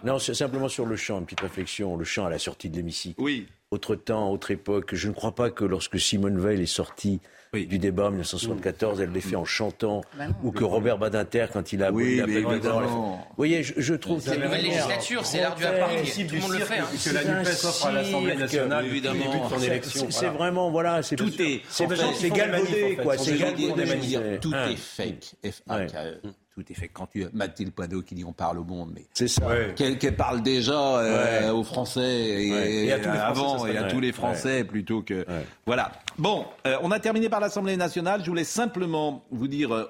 non, 0.05 0.19
c'est 0.19 0.33
simplement 0.33 0.69
sur 0.69 0.87
le 0.87 0.97
champ, 0.97 1.19
une 1.19 1.27
petite 1.27 1.41
réflexion. 1.41 1.99
Le 1.99 2.05
champ 2.07 2.25
à 2.25 2.31
la 2.31 2.39
sortie 2.39 2.71
de 2.71 2.77
l'émission 2.77 3.10
oui. 3.19 3.47
Autre 3.71 3.95
temps, 3.95 4.33
autre 4.33 4.51
époque. 4.51 4.95
Je 4.97 5.09
ne 5.09 5.13
crois 5.13 5.35
pas 5.35 5.51
que 5.51 5.65
lorsque 5.65 6.01
Simone 6.01 6.41
Veil 6.41 6.61
est 6.61 6.67
sortie 6.67 7.21
du 7.53 7.79
débat 7.79 8.07
en 8.07 8.11
1974, 8.11 9.01
elle 9.01 9.13
l'ait 9.13 9.21
fait 9.21 9.37
en 9.37 9.45
chantant, 9.45 10.03
bah 10.17 10.25
ou 10.43 10.51
que 10.51 10.65
Robert 10.65 10.99
Badinter, 10.99 11.47
quand 11.53 11.73
il 11.73 11.83
a 11.83 11.93
oui, 11.93 12.17
la 12.17 12.27
mais 12.27 12.41
Vous 12.41 13.19
voyez, 13.37 13.63
je, 13.63 13.95
trouve... 13.95 14.21
C'est 14.21 14.39
la 14.39 14.47
nouvelle 14.47 14.65
législature, 14.65 15.25
c'est 15.25 15.41
l'art 15.41 15.55
du 15.55 15.65
appareil, 15.65 16.05
tout 16.05 16.35
le 16.35 16.41
monde 16.41 16.53
le 16.53 16.59
fait. 16.59 16.79
Hein. 16.79 16.87
Que 17.05 17.11
la 17.11 17.25
NUPES 17.25 17.65
offre 17.65 17.87
à 17.87 17.93
l'Assemblée 17.93 18.37
nationale 18.37 18.87
évidemment, 18.87 19.49
de 19.49 19.55
son 19.55 19.63
élection. 19.63 20.07
C'est 20.11 20.29
vraiment, 20.29 20.71
voilà... 20.71 21.03
Tout 21.03 21.43
est... 21.43 21.63
C'est 21.69 22.31
galvaudé, 22.31 22.99
quoi. 23.03 23.19
C'est 23.19 23.37
galvaudé. 23.37 24.39
Tout 24.41 24.55
est 24.55 24.77
fake. 24.77 25.35
F-A-K-E 25.45 26.21
tout 26.61 26.73
est 26.73 26.75
fait. 26.75 26.89
Quand 26.89 27.07
tu 27.07 27.27
Mathilde 27.33 27.73
Poideau 27.73 28.03
qui 28.03 28.15
dit 28.15 28.25
on 28.25 28.33
parle 28.33 28.59
au 28.59 28.65
monde, 28.65 28.93
mais 28.95 29.07
c'est 29.15 29.29
ça. 29.29 29.47
Qu'elle 29.75 30.17
parle 30.17 30.43
déjà 30.43 30.99
euh, 30.99 31.53
aux 31.53 31.65
Français 31.65 32.45
et, 32.47 32.93
avant 32.93 33.67
et 33.67 33.77
à 33.77 33.85
tous 33.85 34.01
les 34.01 34.13
Français 34.13 34.65
plutôt 34.65 35.03
que 35.03 35.27
voilà. 35.67 35.93
Bon, 36.19 36.47
euh, 36.67 36.77
on 36.83 36.91
a 36.91 37.01
terminé 37.01 37.29
par 37.29 37.41
l'Assemblée 37.41 37.77
nationale. 37.77 38.23
Je 38.23 38.29
voulais 38.29 38.45
simplement 38.45 39.25
vous 39.31 39.49
dire 39.49 39.73
euh, 39.73 39.87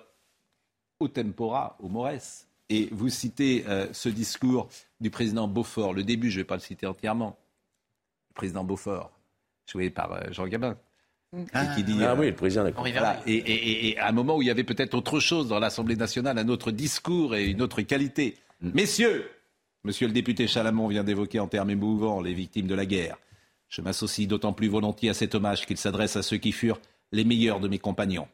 au 1.00 1.08
tempora, 1.08 1.76
au 1.80 1.88
Morès, 1.88 2.46
et 2.68 2.88
vous 2.92 3.08
citez 3.08 3.64
ce 3.92 4.08
discours 4.08 4.68
du 5.00 5.10
président 5.10 5.48
Beaufort. 5.48 5.94
Le 5.94 6.04
début, 6.04 6.30
je 6.30 6.36
ne 6.36 6.42
vais 6.42 6.46
pas 6.46 6.56
le 6.56 6.60
citer 6.60 6.86
entièrement. 6.86 7.38
Le 8.30 8.34
président 8.34 8.64
Beaufort, 8.64 9.10
joué 9.66 9.90
par 9.90 10.30
Jean 10.32 10.46
Gabin. 10.46 10.76
Ah, 11.52 11.66
qui 11.76 11.84
dit, 11.84 12.02
ah 12.02 12.16
oui, 12.16 12.26
le 12.26 12.34
président 12.34 12.66
et, 13.26 13.96
à 13.98 14.08
un 14.08 14.12
moment 14.12 14.36
où 14.36 14.42
il 14.42 14.48
y 14.48 14.50
avait 14.50 14.64
peut-être 14.64 14.94
autre 14.94 15.20
chose 15.20 15.48
dans 15.48 15.60
l'Assemblée 15.60 15.94
nationale, 15.94 16.36
un 16.38 16.48
autre 16.48 16.72
discours 16.72 17.36
et 17.36 17.46
une 17.46 17.62
autre 17.62 17.82
qualité. 17.82 18.36
Mm. 18.60 18.70
Messieurs, 18.74 19.30
monsieur 19.84 20.08
le 20.08 20.12
député 20.12 20.48
Chalamont 20.48 20.88
vient 20.88 21.04
d'évoquer 21.04 21.38
en 21.38 21.46
termes 21.46 21.70
émouvants 21.70 22.20
les 22.20 22.34
victimes 22.34 22.66
de 22.66 22.74
la 22.74 22.84
guerre. 22.84 23.16
Je 23.68 23.80
m'associe 23.80 24.26
d'autant 24.26 24.52
plus 24.52 24.66
volontiers 24.66 25.10
à 25.10 25.14
cet 25.14 25.36
hommage 25.36 25.66
qu'il 25.66 25.76
s'adresse 25.76 26.16
à 26.16 26.22
ceux 26.22 26.38
qui 26.38 26.50
furent 26.50 26.80
les 27.12 27.24
meilleurs 27.24 27.60
de 27.60 27.68
mes 27.68 27.78
compagnons. 27.78 28.26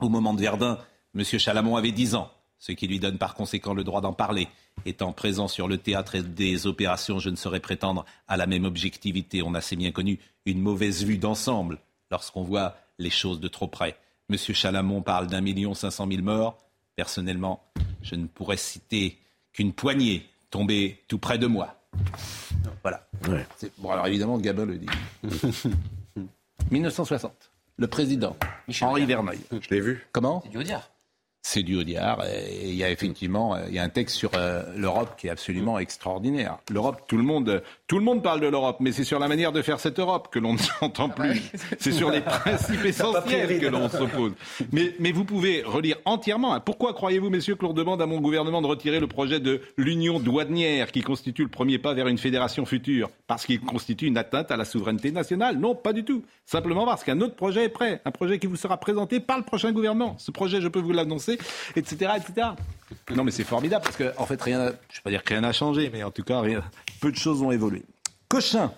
Au 0.00 0.08
moment 0.08 0.34
de 0.34 0.40
Verdun, 0.40 0.78
monsieur 1.14 1.38
Chalamont 1.38 1.76
avait 1.76 1.92
10 1.92 2.16
ans, 2.16 2.32
ce 2.58 2.72
qui 2.72 2.88
lui 2.88 2.98
donne 2.98 3.18
par 3.18 3.34
conséquent 3.34 3.72
le 3.72 3.84
droit 3.84 4.00
d'en 4.00 4.12
parler. 4.12 4.48
Étant 4.84 5.12
présent 5.12 5.46
sur 5.46 5.68
le 5.68 5.78
théâtre 5.78 6.18
des 6.18 6.66
opérations, 6.66 7.20
je 7.20 7.30
ne 7.30 7.36
saurais 7.36 7.60
prétendre 7.60 8.04
à 8.26 8.36
la 8.36 8.46
même 8.46 8.64
objectivité. 8.64 9.42
On 9.42 9.54
a, 9.54 9.60
c'est 9.60 9.76
bien 9.76 9.92
connu, 9.92 10.18
une 10.44 10.60
mauvaise 10.60 11.04
vue 11.04 11.18
d'ensemble 11.18 11.78
lorsqu'on 12.10 12.42
voit 12.42 12.76
les 12.98 13.10
choses 13.10 13.40
de 13.40 13.48
trop 13.48 13.66
près. 13.66 13.96
Monsieur 14.28 14.54
Chalamont 14.54 15.02
parle 15.02 15.26
d'un 15.26 15.40
million 15.40 15.74
cinq 15.74 15.90
cent 15.90 16.06
mille 16.06 16.22
morts. 16.22 16.58
Personnellement, 16.96 17.62
je 18.02 18.14
ne 18.14 18.26
pourrais 18.26 18.56
citer 18.56 19.18
qu'une 19.52 19.72
poignée 19.72 20.28
tombée 20.50 21.02
tout 21.08 21.18
près 21.18 21.38
de 21.38 21.46
moi. 21.46 21.76
Voilà. 22.82 23.06
Bon, 23.78 23.90
alors 23.90 24.06
évidemment, 24.06 24.38
Gabin 24.38 24.66
le 24.66 24.78
dit. 24.78 24.86
1960. 26.70 27.50
Le 27.78 27.86
président, 27.86 28.36
Henri 28.80 29.04
Verneuil. 29.04 29.40
Je 29.52 29.68
l'ai 29.70 29.80
vu. 29.80 30.06
Comment? 30.12 30.40
C'est 30.44 30.50
du 30.50 30.58
Audiard 30.58 30.90
c'est 31.46 31.62
du 31.62 31.76
Audiard. 31.76 32.24
Et 32.26 32.70
il 32.70 32.74
y 32.74 32.82
a 32.82 32.90
effectivement 32.90 33.56
il 33.68 33.74
y 33.74 33.78
a 33.78 33.84
un 33.84 33.88
texte 33.88 34.16
sur 34.16 34.32
euh, 34.34 34.64
l'Europe 34.76 35.14
qui 35.16 35.28
est 35.28 35.30
absolument 35.30 35.78
extraordinaire. 35.78 36.58
L'Europe, 36.72 37.02
tout 37.06 37.16
le 37.16 37.22
monde, 37.22 37.62
tout 37.86 37.98
le 37.98 38.04
monde 38.04 38.20
parle 38.20 38.40
de 38.40 38.48
l'Europe, 38.48 38.78
mais 38.80 38.90
c'est 38.90 39.04
sur 39.04 39.20
la 39.20 39.28
manière 39.28 39.52
de 39.52 39.62
faire 39.62 39.78
cette 39.78 40.00
Europe 40.00 40.28
que 40.32 40.40
l'on 40.40 40.54
ne 40.54 40.58
s'entend 40.80 41.08
ah 41.08 41.22
plus. 41.22 41.40
c'est 41.78 41.92
sur 41.92 42.10
les 42.10 42.20
principes 42.42 42.84
essentiels 42.84 43.60
que 43.60 43.66
l'on 43.66 43.88
s'oppose. 43.88 44.32
Mais, 44.72 44.94
mais 44.98 45.12
vous 45.12 45.24
pouvez 45.24 45.62
relire 45.62 45.98
entièrement. 46.04 46.52
Hein. 46.52 46.58
Pourquoi 46.58 46.94
croyez-vous, 46.94 47.30
messieurs, 47.30 47.54
que 47.54 47.64
l'on 47.64 47.74
demande 47.74 48.02
à 48.02 48.06
mon 48.06 48.20
gouvernement 48.20 48.60
de 48.60 48.66
retirer 48.66 48.98
le 48.98 49.06
projet 49.06 49.38
de 49.38 49.60
l'union 49.76 50.18
douanière 50.18 50.90
qui 50.90 51.02
constitue 51.02 51.44
le 51.44 51.48
premier 51.48 51.78
pas 51.78 51.94
vers 51.94 52.08
une 52.08 52.18
fédération 52.18 52.66
future 52.66 53.08
Parce 53.28 53.46
qu'il 53.46 53.60
constitue 53.60 54.06
une 54.06 54.18
atteinte 54.18 54.50
à 54.50 54.56
la 54.56 54.64
souveraineté 54.64 55.12
nationale? 55.12 55.58
Non, 55.58 55.76
pas 55.76 55.92
du 55.92 56.04
tout. 56.04 56.24
Simplement 56.44 56.86
parce 56.86 57.04
qu'un 57.04 57.20
autre 57.20 57.36
projet 57.36 57.64
est 57.64 57.68
prêt, 57.68 58.00
un 58.04 58.10
projet 58.10 58.40
qui 58.40 58.48
vous 58.48 58.56
sera 58.56 58.78
présenté 58.78 59.20
par 59.20 59.36
le 59.38 59.44
prochain 59.44 59.70
gouvernement. 59.70 60.16
Ce 60.18 60.32
projet, 60.32 60.60
je 60.60 60.68
peux 60.68 60.80
vous 60.80 60.92
l'annoncer, 60.92 61.35
etc., 61.76 62.12
etc. 62.16 62.48
Non, 63.14 63.24
mais 63.24 63.30
c'est 63.30 63.44
formidable 63.44 63.84
parce 63.84 63.96
qu'en 63.96 64.22
en 64.22 64.26
fait, 64.26 64.40
rien, 64.40 64.58
je 64.58 64.64
ne 64.64 64.70
vais 64.70 65.02
pas 65.02 65.10
dire 65.10 65.24
que 65.24 65.30
rien 65.30 65.40
n'a 65.40 65.52
changé, 65.52 65.90
mais 65.92 66.02
en 66.02 66.10
tout 66.10 66.22
cas, 66.22 66.42
peu 67.00 67.10
de 67.10 67.16
choses 67.16 67.42
ont 67.42 67.50
évolué. 67.50 67.84
Cochin. 68.28 68.72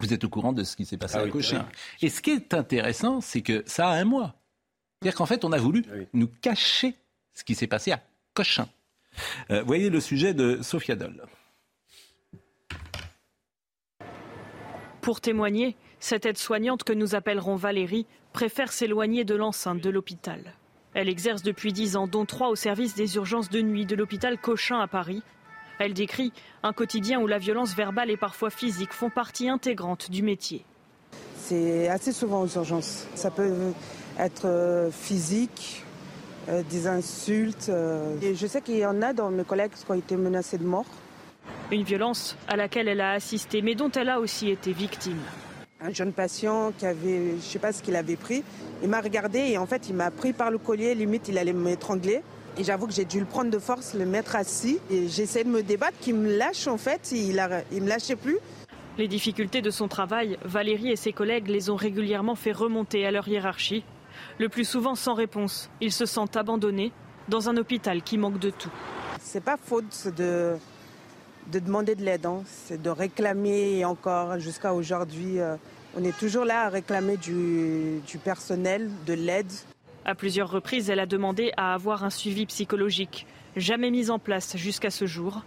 Vous 0.00 0.12
êtes 0.14 0.24
au 0.24 0.28
courant 0.30 0.52
de 0.52 0.64
ce 0.64 0.76
qui 0.76 0.86
s'est 0.86 0.96
passé 0.96 1.16
ah 1.18 1.22
à 1.22 1.28
Cochin. 1.28 1.66
Et 2.00 2.08
ce 2.08 2.22
qui 2.22 2.30
est 2.30 2.54
intéressant, 2.54 3.20
c'est 3.20 3.42
que 3.42 3.62
ça 3.66 3.88
a 3.88 3.92
un 3.92 4.04
mois. 4.04 4.34
C'est-à-dire 5.00 5.16
qu'en 5.16 5.26
fait, 5.26 5.44
on 5.44 5.52
a 5.52 5.58
voulu 5.58 5.84
ah 5.90 5.96
nous 6.14 6.28
cacher 6.40 6.94
ce 7.34 7.44
qui 7.44 7.54
s'est 7.54 7.66
passé 7.66 7.92
à 7.92 8.02
Cochin. 8.34 8.68
Euh, 9.50 9.62
voyez 9.62 9.90
le 9.90 10.00
sujet 10.00 10.34
de 10.34 10.60
Sophia 10.62 10.96
Doll. 10.96 11.22
Pour 15.00 15.20
témoigner, 15.20 15.76
cette 15.98 16.26
aide-soignante 16.26 16.84
que 16.84 16.92
nous 16.92 17.14
appellerons 17.14 17.56
Valérie 17.56 18.06
préfère 18.32 18.72
s'éloigner 18.72 19.24
de 19.24 19.34
l'enceinte 19.34 19.80
de 19.80 19.90
l'hôpital. 19.90 20.54
Elle 20.92 21.08
exerce 21.08 21.42
depuis 21.42 21.72
dix 21.72 21.96
ans, 21.96 22.08
dont 22.08 22.24
trois 22.24 22.48
au 22.48 22.56
service 22.56 22.94
des 22.94 23.14
urgences 23.14 23.48
de 23.48 23.60
nuit 23.60 23.86
de 23.86 23.94
l'hôpital 23.94 24.38
Cochin 24.38 24.80
à 24.80 24.88
Paris. 24.88 25.22
Elle 25.78 25.94
décrit 25.94 26.32
un 26.62 26.72
quotidien 26.72 27.20
où 27.20 27.26
la 27.26 27.38
violence 27.38 27.74
verbale 27.74 28.10
et 28.10 28.16
parfois 28.16 28.50
physique 28.50 28.92
font 28.92 29.08
partie 29.08 29.48
intégrante 29.48 30.10
du 30.10 30.22
métier. 30.22 30.64
C'est 31.36 31.88
assez 31.88 32.12
souvent 32.12 32.42
aux 32.42 32.48
urgences. 32.48 33.06
Ça 33.14 33.30
peut 33.30 33.72
être 34.18 34.46
euh, 34.46 34.90
physique, 34.90 35.84
euh, 36.48 36.62
des 36.68 36.86
insultes. 36.86 37.68
Euh. 37.68 38.16
Et 38.20 38.34
je 38.34 38.46
sais 38.46 38.60
qu'il 38.60 38.76
y 38.76 38.84
en 38.84 39.00
a 39.00 39.12
dans 39.12 39.30
mes 39.30 39.44
collègues 39.44 39.72
qui 39.72 39.90
ont 39.90 39.94
été 39.94 40.16
menacés 40.16 40.58
de 40.58 40.64
mort. 40.64 40.86
Une 41.70 41.84
violence 41.84 42.36
à 42.48 42.56
laquelle 42.56 42.88
elle 42.88 43.00
a 43.00 43.12
assisté, 43.12 43.62
mais 43.62 43.76
dont 43.76 43.90
elle 43.92 44.08
a 44.08 44.20
aussi 44.20 44.50
été 44.50 44.72
victime 44.72 45.20
un 45.82 45.92
jeune 45.92 46.12
patient 46.12 46.72
qui 46.76 46.86
avait, 46.86 47.30
je 47.30 47.36
ne 47.36 47.40
sais 47.40 47.58
pas 47.58 47.72
ce 47.72 47.82
qu'il 47.82 47.96
avait 47.96 48.16
pris. 48.16 48.42
Il 48.82 48.88
m'a 48.88 49.00
regardé 49.00 49.38
et 49.38 49.58
en 49.58 49.66
fait, 49.66 49.88
il 49.88 49.94
m'a 49.94 50.10
pris 50.10 50.32
par 50.32 50.50
le 50.50 50.58
collier, 50.58 50.94
limite, 50.94 51.28
il 51.28 51.38
allait 51.38 51.52
m'étrangler. 51.52 52.22
Et 52.58 52.64
j'avoue 52.64 52.86
que 52.86 52.92
j'ai 52.92 53.04
dû 53.04 53.20
le 53.20 53.26
prendre 53.26 53.50
de 53.50 53.58
force, 53.58 53.94
le 53.94 54.04
mettre 54.04 54.36
assis. 54.36 54.80
Et 54.90 55.08
j'essaie 55.08 55.44
de 55.44 55.48
me 55.48 55.62
débattre, 55.62 55.96
qu'il 56.00 56.16
me 56.16 56.36
lâche 56.36 56.66
en 56.66 56.76
fait. 56.76 57.12
Il 57.12 57.36
ne 57.36 57.80
me 57.80 57.88
lâchait 57.88 58.16
plus. 58.16 58.38
Les 58.98 59.08
difficultés 59.08 59.62
de 59.62 59.70
son 59.70 59.88
travail, 59.88 60.36
Valérie 60.44 60.90
et 60.90 60.96
ses 60.96 61.12
collègues 61.12 61.48
les 61.48 61.70
ont 61.70 61.76
régulièrement 61.76 62.34
fait 62.34 62.52
remonter 62.52 63.06
à 63.06 63.10
leur 63.10 63.26
hiérarchie. 63.28 63.84
Le 64.38 64.48
plus 64.48 64.64
souvent 64.64 64.94
sans 64.94 65.14
réponse. 65.14 65.70
Ils 65.80 65.92
se 65.92 66.06
sentent 66.06 66.36
abandonnés 66.36 66.92
dans 67.28 67.48
un 67.48 67.56
hôpital 67.56 68.02
qui 68.02 68.18
manque 68.18 68.38
de 68.38 68.50
tout. 68.50 68.72
C'est 69.20 69.44
pas 69.44 69.56
faute 69.56 70.08
de, 70.16 70.56
de 71.50 71.58
demander 71.58 71.94
de 71.94 72.04
l'aide, 72.04 72.26
hein. 72.26 72.42
c'est 72.46 72.80
de 72.80 72.90
réclamer 72.90 73.78
et 73.78 73.84
encore 73.84 74.38
jusqu'à 74.38 74.72
aujourd'hui. 74.72 75.40
Euh, 75.40 75.56
on 75.96 76.04
est 76.04 76.16
toujours 76.16 76.44
là 76.44 76.66
à 76.66 76.68
réclamer 76.68 77.16
du, 77.16 78.00
personnel, 78.22 78.90
de 79.06 79.14
l'aide. 79.14 79.50
À 80.04 80.14
plusieurs 80.14 80.50
reprises, 80.50 80.88
elle 80.88 81.00
a 81.00 81.06
demandé 81.06 81.52
à 81.56 81.74
avoir 81.74 82.04
un 82.04 82.10
suivi 82.10 82.46
psychologique, 82.46 83.26
jamais 83.56 83.90
mis 83.90 84.10
en 84.10 84.18
place 84.18 84.56
jusqu'à 84.56 84.90
ce 84.90 85.06
jour. 85.06 85.42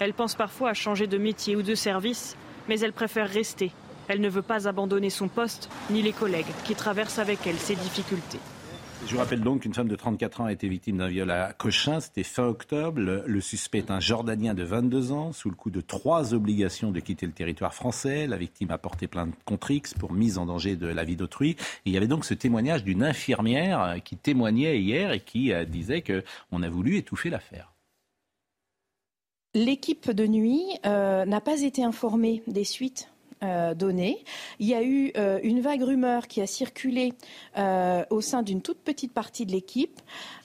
Elle 0.00 0.14
pense 0.14 0.34
parfois 0.34 0.70
à 0.70 0.74
changer 0.74 1.06
de 1.06 1.18
métier 1.18 1.56
ou 1.56 1.62
de 1.62 1.74
service, 1.74 2.36
mais 2.68 2.80
elle 2.80 2.92
préfère 2.92 3.28
rester. 3.28 3.70
Elle 4.08 4.20
ne 4.20 4.28
veut 4.28 4.42
pas 4.42 4.66
abandonner 4.66 5.10
son 5.10 5.28
poste 5.28 5.68
ni 5.90 6.02
les 6.02 6.12
collègues 6.12 6.52
qui 6.64 6.74
traversent 6.74 7.18
avec 7.18 7.46
elle 7.46 7.58
ces 7.58 7.76
difficultés. 7.76 8.40
Je 9.06 9.12
vous 9.12 9.18
rappelle 9.18 9.40
donc 9.40 9.62
qu'une 9.62 9.74
femme 9.74 9.88
de 9.88 9.96
34 9.96 10.40
ans 10.40 10.44
a 10.46 10.52
été 10.52 10.66
victime 10.66 10.96
d'un 10.96 11.08
viol 11.08 11.30
à 11.30 11.52
Cochin. 11.52 12.00
C'était 12.00 12.22
fin 12.22 12.46
octobre. 12.46 13.00
Le, 13.00 13.40
suspect 13.40 13.78
est 13.78 13.90
un 13.90 14.00
Jordanien 14.00 14.54
de 14.54 14.62
22 14.62 15.12
ans, 15.12 15.32
sous 15.32 15.50
le 15.50 15.56
coup 15.56 15.70
de 15.70 15.80
trois 15.80 16.32
obligations 16.32 16.90
de 16.90 17.00
quitter 17.00 17.26
le 17.26 17.32
territoire 17.32 17.74
français. 17.74 18.26
La 18.26 18.38
victime 18.38 18.70
a 18.70 18.78
porté 18.78 19.06
plainte 19.06 19.34
contre 19.44 19.70
X 19.70 19.92
pour 19.94 20.12
mise 20.12 20.38
en 20.38 20.46
danger 20.46 20.76
de 20.76 20.86
la 20.86 21.04
vie 21.04 21.16
d'autrui. 21.16 21.56
il 21.84 21.92
y 21.92 21.96
avait 21.96 22.06
donc 22.06 22.24
ce 22.24 22.34
témoignage 22.34 22.82
d'une 22.82 23.02
infirmière 23.02 23.96
qui 24.04 24.16
témoignait 24.16 24.80
hier 24.80 25.12
et 25.12 25.20
qui 25.20 25.52
euh, 25.52 25.64
disait 25.64 26.02
qu'on 26.02 26.62
a 26.62 26.68
voulu 26.68 26.96
étouffer 26.96 27.30
l'affaire. 27.30 27.72
L'équipe 29.54 30.10
de 30.10 30.26
nuit 30.26 30.64
euh, 30.86 31.24
n'a 31.26 31.40
pas 31.40 31.60
été 31.62 31.84
informée 31.84 32.42
des 32.46 32.64
suites 32.64 33.08
euh. 33.44 33.74
Il 34.58 34.66
y 34.66 34.74
a 34.74 34.82
eu 34.82 35.12
euh, 35.16 35.38
une 35.42 35.60
vague 35.60 35.82
rumeur 35.82 36.26
qui 36.26 36.40
a 36.40 36.46
circulé 36.46 37.12
au 38.10 38.20
sein 38.20 38.42
d'une 38.42 38.62
toute 38.62 38.78
petite 38.78 39.12
partie 39.12 39.46
de 39.46 39.52
l'équipe 39.52 40.00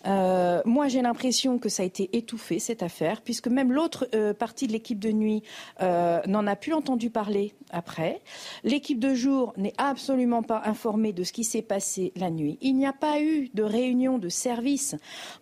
euh, 0.05 0.61
moi, 0.65 0.87
j'ai 0.87 1.01
l'impression 1.01 1.59
que 1.59 1.69
ça 1.69 1.83
a 1.83 1.85
été 1.85 2.09
étouffé, 2.13 2.59
cette 2.59 2.83
affaire, 2.83 3.21
puisque 3.21 3.47
même 3.47 3.71
l'autre 3.71 4.07
euh, 4.15 4.33
partie 4.33 4.67
de 4.67 4.71
l'équipe 4.71 4.99
de 4.99 5.11
nuit 5.11 5.43
euh, 5.81 6.21
n'en 6.27 6.47
a 6.47 6.55
plus 6.55 6.73
entendu 6.73 7.09
parler 7.09 7.53
après. 7.71 8.21
L'équipe 8.63 8.99
de 8.99 9.13
jour 9.13 9.53
n'est 9.57 9.73
absolument 9.77 10.43
pas 10.43 10.61
informée 10.65 11.13
de 11.13 11.23
ce 11.23 11.33
qui 11.33 11.43
s'est 11.43 11.61
passé 11.61 12.11
la 12.15 12.29
nuit. 12.29 12.57
Il 12.61 12.75
n'y 12.75 12.87
a 12.87 12.93
pas 12.93 13.21
eu 13.21 13.49
de 13.53 13.63
réunion 13.63 14.17
de 14.17 14.29
service 14.29 14.95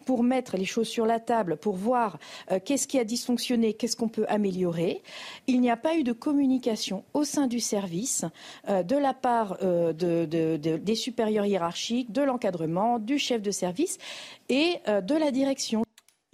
pour 0.06 0.24
mettre 0.24 0.58
les 0.58 0.66
choses 0.66 0.88
sur 0.88 1.06
la 1.06 1.20
table, 1.20 1.58
pour 1.58 1.76
voir 1.76 2.18
qu'est-ce 2.66 2.88
qui 2.88 3.00
a 3.00 3.04
dysfonctionné, 3.04 3.74
qu'est-ce 3.74 3.96
qu'on 3.96 4.10
peut 4.10 4.26
améliorer. 4.28 5.02
Il 5.48 5.62
n'y 5.62 5.72
a 5.72 5.78
pas 5.78 5.96
eu 5.96 6.04
de 6.04 6.12
communication 6.12 7.04
au 7.14 7.24
sein 7.24 7.47
du 7.48 7.60
service 7.60 8.26
de 8.68 8.96
la 8.96 9.14
part 9.14 9.58
des 9.60 10.96
supérieurs 10.96 11.46
hiérarchiques, 11.46 12.12
de 12.12 12.22
l'encadrement, 12.22 13.00
du 13.00 13.18
chef 13.18 13.42
de 13.42 13.52
service 13.52 13.98
et 14.50 14.78
euh, 14.88 15.02
de 15.02 15.16
la 15.16 15.32
direction. 15.32 15.84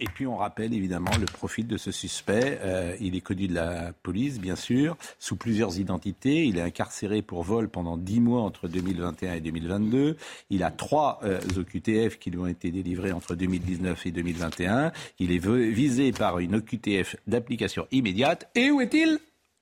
Et 0.00 0.06
puis 0.06 0.26
on 0.26 0.36
rappelle 0.36 0.74
évidemment 0.74 1.12
le 1.18 1.24
profil 1.24 1.68
de 1.68 1.76
ce 1.76 1.92
suspect. 1.92 2.58
Euh, 2.62 2.96
il 3.00 3.14
est 3.14 3.20
connu 3.20 3.46
de 3.46 3.54
la 3.54 3.92
police, 4.02 4.40
bien 4.40 4.56
sûr, 4.56 4.96
sous 5.20 5.36
plusieurs 5.36 5.78
identités. 5.78 6.44
Il 6.46 6.58
est 6.58 6.62
incarcéré 6.62 7.22
pour 7.22 7.44
vol 7.44 7.68
pendant 7.68 7.96
dix 7.96 8.20
mois 8.20 8.42
entre 8.42 8.66
2021 8.66 9.34
et 9.34 9.40
2022. 9.40 10.16
Il 10.50 10.64
a 10.64 10.72
trois 10.72 11.20
euh, 11.22 11.40
OQTF 11.56 12.18
qui 12.18 12.30
lui 12.30 12.38
ont 12.38 12.46
été 12.48 12.72
délivrés 12.72 13.12
entre 13.12 13.36
2019 13.36 14.04
et 14.06 14.10
2021. 14.10 14.92
Il 15.20 15.30
est 15.30 15.38
visé 15.38 16.10
par 16.10 16.40
une 16.40 16.56
OQTF 16.56 17.16
d'application 17.28 17.86
immédiate. 17.92 18.50
Et 18.56 18.72
où 18.72 18.80
est-il? 18.80 19.20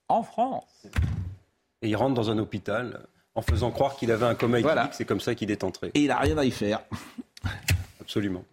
En 0.09 0.23
France. 0.23 0.87
Et 1.83 1.89
il 1.89 1.97
rentre 1.97 2.15
dans 2.15 2.31
un 2.31 2.39
hôpital 2.39 3.01
en 3.35 3.43
faisant 3.43 3.71
croire 3.71 3.97
qu'il 3.97 4.11
avait 4.13 4.27
un 4.27 4.35
coma 4.35 4.61
éthylique. 4.61 4.93
C'est 4.93 5.05
comme 5.05 5.21
ça 5.21 5.35
qu'il 5.35 5.51
est 5.51 5.65
entré. 5.65 5.91
Et 5.95 6.01
il 6.03 6.09
n'a 6.09 6.19
rien 6.19 6.39
à 6.39 6.45
y 6.45 6.51
faire. 6.51 6.81
Absolument. 8.01 8.45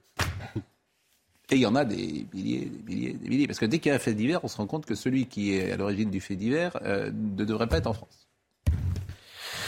Et 1.51 1.55
il 1.55 1.61
y 1.61 1.65
en 1.65 1.75
a 1.75 1.83
des 1.83 2.27
milliers, 2.33 2.65
des 2.65 2.83
milliers, 2.83 3.13
des 3.13 3.29
milliers. 3.29 3.47
Parce 3.47 3.59
que 3.59 3.65
dès 3.65 3.79
qu'il 3.79 3.89
y 3.89 3.93
a 3.93 3.95
un 3.95 3.99
fait 3.99 4.13
divers, 4.13 4.43
on 4.43 4.47
se 4.47 4.57
rend 4.57 4.67
compte 4.67 4.85
que 4.85 4.95
celui 4.95 5.25
qui 5.25 5.55
est 5.55 5.71
à 5.71 5.77
l'origine 5.77 6.11
du 6.11 6.21
fait 6.21 6.35
divers 6.35 6.77
euh, 6.83 7.11
ne 7.11 7.43
devrait 7.43 7.67
pas 7.67 7.77
être 7.77 7.87
en 7.87 7.93
France. 7.93 8.28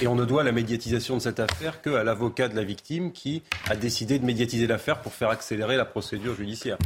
Et 0.01 0.07
on 0.07 0.15
ne 0.15 0.25
doit 0.25 0.43
la 0.43 0.51
médiatisation 0.51 1.17
de 1.17 1.21
cette 1.21 1.39
affaire 1.39 1.79
qu'à 1.79 2.03
l'avocat 2.03 2.47
de 2.47 2.55
la 2.55 2.63
victime 2.63 3.11
qui 3.11 3.43
a 3.69 3.75
décidé 3.75 4.17
de 4.17 4.25
médiatiser 4.25 4.65
l'affaire 4.65 4.99
pour 4.99 5.13
faire 5.13 5.29
accélérer 5.29 5.77
la 5.77 5.85
procédure 5.85 6.35
judiciaire. 6.35 6.79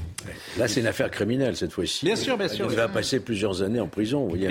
Là, 0.58 0.68
c'est 0.68 0.82
une 0.82 0.88
affaire 0.88 1.10
criminelle 1.10 1.56
cette 1.56 1.72
fois-ci. 1.72 2.06
Bien 2.06 2.18
sûr, 2.18 2.38
bien 2.38 2.50
sûr. 2.50 2.68
Il 2.70 2.76
va 2.76 2.90
passer 2.90 3.22
plusieurs 3.22 3.62
années 3.62 3.80
en 3.80 3.88
prison. 3.88 4.24
Vous 4.24 4.30
voyez 4.30 4.50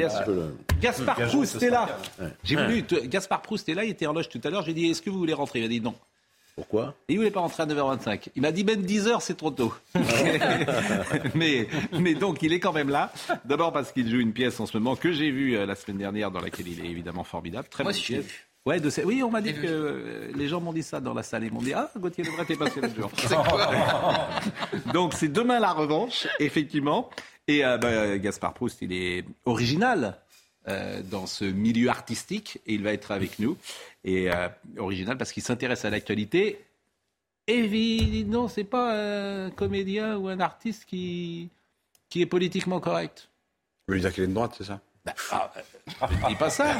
Gaspard 0.80 1.16
Proust 1.16 1.62
est 1.62 1.68
là. 1.68 1.98
J'ai 2.42 2.56
voulu. 2.56 2.84
Gaspard 3.04 3.42
Proust 3.42 3.68
est 3.68 3.74
là. 3.74 3.84
Il 3.84 3.90
était 3.90 4.06
en 4.06 4.14
loge 4.14 4.30
tout 4.30 4.40
à 4.42 4.48
l'heure. 4.48 4.62
J'ai 4.62 4.72
dit 4.72 4.86
Est-ce 4.86 5.02
que 5.02 5.10
vous 5.10 5.18
voulez 5.18 5.34
rentrer? 5.34 5.58
Il 5.58 5.66
a 5.66 5.68
dit 5.68 5.82
non. 5.82 5.94
Pourquoi? 6.54 6.94
Il 7.08 7.16
voulait 7.16 7.32
pas 7.32 7.40
rentrer 7.40 7.64
à 7.64 7.66
9h25. 7.66 8.28
Il 8.36 8.42
m'a 8.42 8.52
dit 8.52 8.62
même 8.62 8.82
10h, 8.82 9.20
c'est 9.20 9.36
trop 9.36 9.50
tôt. 9.50 9.74
mais, 11.34 11.66
mais 11.98 12.14
donc, 12.14 12.42
il 12.42 12.52
est 12.52 12.60
quand 12.60 12.72
même 12.72 12.90
là. 12.90 13.12
D'abord 13.44 13.72
parce 13.72 13.90
qu'il 13.90 14.08
joue 14.08 14.20
une 14.20 14.32
pièce 14.32 14.60
en 14.60 14.66
ce 14.66 14.78
moment 14.78 14.94
que 14.94 15.10
j'ai 15.10 15.32
vue 15.32 15.56
euh, 15.56 15.66
la 15.66 15.74
semaine 15.74 15.98
dernière, 15.98 16.30
dans 16.30 16.40
laquelle 16.40 16.68
il 16.68 16.84
est 16.84 16.88
évidemment 16.88 17.24
formidable. 17.24 17.66
Très 17.68 17.82
Moi, 17.82 17.92
bonne 17.92 18.00
pièce. 18.00 18.26
Ouais, 18.66 18.80
de 18.80 18.90
Oui, 19.04 19.22
on 19.22 19.30
m'a 19.30 19.42
dit 19.42 19.52
que 19.52 19.66
euh, 19.66 20.32
les 20.34 20.48
gens 20.48 20.58
m'ont 20.60 20.72
dit 20.72 20.82
ça 20.82 20.98
dans 20.98 21.12
la 21.12 21.22
salle. 21.22 21.44
Ils 21.44 21.52
m'ont 21.52 21.60
dit 21.60 21.74
Ah, 21.74 21.90
Gauthier 21.98 22.24
Lebret 22.24 22.46
est 22.48 22.56
passé 22.56 22.80
l'autre 22.80 22.96
jour. 22.96 23.10
Donc, 24.94 25.12
c'est 25.12 25.28
demain 25.28 25.60
la 25.60 25.72
revanche, 25.72 26.26
effectivement. 26.38 27.10
Et 27.46 27.64
euh, 27.64 27.76
bah, 27.76 28.16
Gaspard 28.16 28.54
Proust, 28.54 28.80
il 28.80 28.92
est 28.92 29.24
original. 29.44 30.18
dans 31.10 31.26
ce 31.26 31.44
milieu 31.44 31.90
artistique 31.90 32.58
et 32.66 32.72
il 32.72 32.82
va 32.82 32.94
être 32.94 33.10
avec 33.10 33.38
nous 33.38 33.58
et 34.04 34.30
euh, 34.30 34.48
original 34.78 35.18
parce 35.18 35.32
qu'il 35.32 35.42
s'intéresse 35.42 35.84
à 35.84 35.90
l'actualité. 35.90 36.64
Et 37.46 38.24
non, 38.26 38.48
c'est 38.48 38.64
pas 38.64 38.94
un 38.94 39.50
comédien 39.50 40.16
ou 40.16 40.28
un 40.28 40.40
artiste 40.40 40.86
qui, 40.86 41.50
qui 42.08 42.22
est 42.22 42.26
politiquement 42.26 42.80
correct. 42.80 43.28
Vous 43.86 43.92
voulez 43.92 44.00
dire 44.00 44.12
qu'il 44.12 44.24
est 44.24 44.28
de 44.28 44.32
droite, 44.32 44.54
c'est 44.56 44.64
ça? 44.64 44.80
Bah, 45.04 45.12
ah, 45.32 45.52
je 46.10 46.28
dis 46.28 46.36
pas 46.36 46.50
ça. 46.50 46.76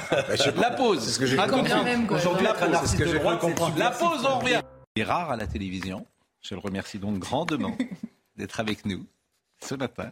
la 0.57 0.71
pause. 0.71 1.05
C'est 1.05 1.11
ce 1.11 1.19
que 1.19 1.27
j'ai 1.27 1.39
Aujourd'hui, 1.39 2.47
c'est 2.81 2.87
ce 2.87 2.97
que 2.97 3.07
j'ai 3.07 3.21
compris. 3.21 3.79
La 3.79 3.91
pause, 3.91 4.25
on 4.25 4.39
revient. 4.39 4.63
Il 4.97 5.03
est 5.03 5.05
rare 5.05 5.31
à 5.31 5.37
la 5.37 5.47
télévision. 5.47 6.07
Je 6.41 6.55
le 6.55 6.61
remercie 6.61 6.99
donc 6.99 7.19
grandement 7.19 7.77
d'être 8.37 8.61
avec 8.61 8.87
nous 8.87 9.05
ce 9.61 9.75
matin. 9.75 10.11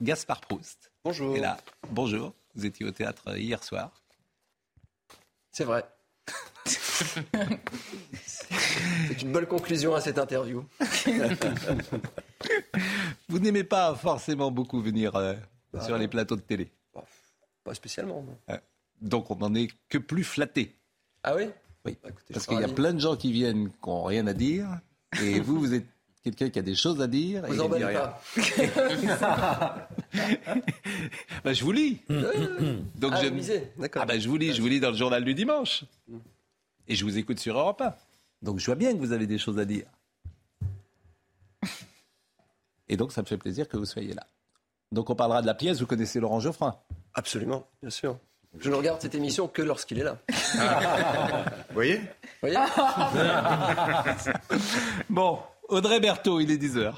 Gaspard 0.00 0.40
Proust. 0.40 0.90
Bonjour. 1.04 1.36
Et 1.36 1.40
là, 1.40 1.58
bonjour. 1.90 2.34
Vous 2.54 2.66
étiez 2.66 2.84
au 2.84 2.90
théâtre 2.90 3.38
hier 3.38 3.62
soir. 3.62 3.92
C'est 5.52 5.64
vrai. 5.64 5.84
C'est 6.64 7.22
une 9.22 9.32
bonne 9.32 9.46
conclusion 9.46 9.94
à 9.94 10.00
cette 10.00 10.18
interview. 10.18 10.64
Vous 13.28 13.38
n'aimez 13.38 13.64
pas 13.64 13.94
forcément 13.94 14.50
beaucoup 14.50 14.80
venir 14.80 15.14
euh, 15.16 15.34
bah, 15.72 15.80
sur 15.80 15.98
les 15.98 16.08
plateaux 16.08 16.36
de 16.36 16.42
télé 16.42 16.70
Pas 17.64 17.74
spécialement. 17.74 18.24
Donc 19.00 19.30
on 19.30 19.36
n'en 19.36 19.54
est 19.54 19.68
que 19.88 19.98
plus 19.98 20.24
flatté. 20.24 20.76
Ah 21.22 21.34
oui? 21.36 21.44
Oui. 21.84 21.96
Bah, 22.02 22.10
Parce 22.32 22.46
qu'il 22.46 22.60
y 22.60 22.64
a 22.64 22.68
plein 22.68 22.92
de 22.92 23.00
gens 23.00 23.16
qui 23.16 23.32
viennent 23.32 23.70
qui 23.70 23.88
n'ont 23.88 24.04
rien 24.04 24.26
à 24.26 24.32
dire. 24.32 24.68
Et 25.22 25.40
vous, 25.40 25.58
vous 25.58 25.74
êtes 25.74 25.86
quelqu'un 26.22 26.50
qui 26.50 26.58
a 26.58 26.62
des 26.62 26.74
choses 26.74 27.00
à 27.00 27.06
dire. 27.06 27.44
Vous 27.46 27.54
et 27.54 27.60
en 27.60 27.68
pas. 27.68 28.20
bah, 31.44 31.52
je 31.52 31.64
vous 31.64 31.72
lis. 31.72 32.00
Donc 32.08 33.12
ah, 33.14 33.22
je... 33.22 33.28
Ah, 33.94 34.06
bah, 34.06 34.18
je 34.18 34.28
vous 34.28 34.36
lis, 34.36 34.52
je 34.52 34.62
vous 34.62 34.68
lis 34.68 34.80
dans 34.80 34.90
le 34.90 34.96
journal 34.96 35.24
du 35.24 35.34
dimanche. 35.34 35.84
Et 36.88 36.94
je 36.94 37.04
vous 37.04 37.18
écoute 37.18 37.38
sur 37.38 37.58
Europe 37.58 37.80
1. 37.80 37.94
Donc 38.42 38.58
je 38.58 38.66
vois 38.66 38.74
bien 38.74 38.92
que 38.92 38.98
vous 38.98 39.12
avez 39.12 39.26
des 39.26 39.38
choses 39.38 39.58
à 39.58 39.64
dire. 39.64 39.86
Et 42.88 42.96
donc 42.96 43.12
ça 43.12 43.22
me 43.22 43.26
fait 43.26 43.38
plaisir 43.38 43.68
que 43.68 43.76
vous 43.76 43.86
soyez 43.86 44.12
là. 44.12 44.26
Donc 44.90 45.08
on 45.08 45.14
parlera 45.14 45.40
de 45.40 45.46
la 45.46 45.54
pièce, 45.54 45.80
vous 45.80 45.86
connaissez 45.86 46.20
Laurent 46.20 46.40
Geoffrin? 46.40 46.76
Absolument, 47.14 47.66
bien 47.82 47.90
sûr. 47.90 48.16
Je 48.58 48.68
ne 48.68 48.74
regarde 48.74 49.00
cette 49.00 49.14
émission 49.14 49.48
que 49.48 49.62
lorsqu'il 49.62 49.98
est 49.98 50.04
là. 50.04 50.18
vous 51.68 51.74
voyez? 51.74 51.96
Vous 52.42 52.48
voyez? 52.48 52.56
Bon, 55.08 55.38
Audrey 55.68 56.00
Berthaud, 56.00 56.40
il 56.40 56.50
est 56.50 56.56
10h. 56.62 56.92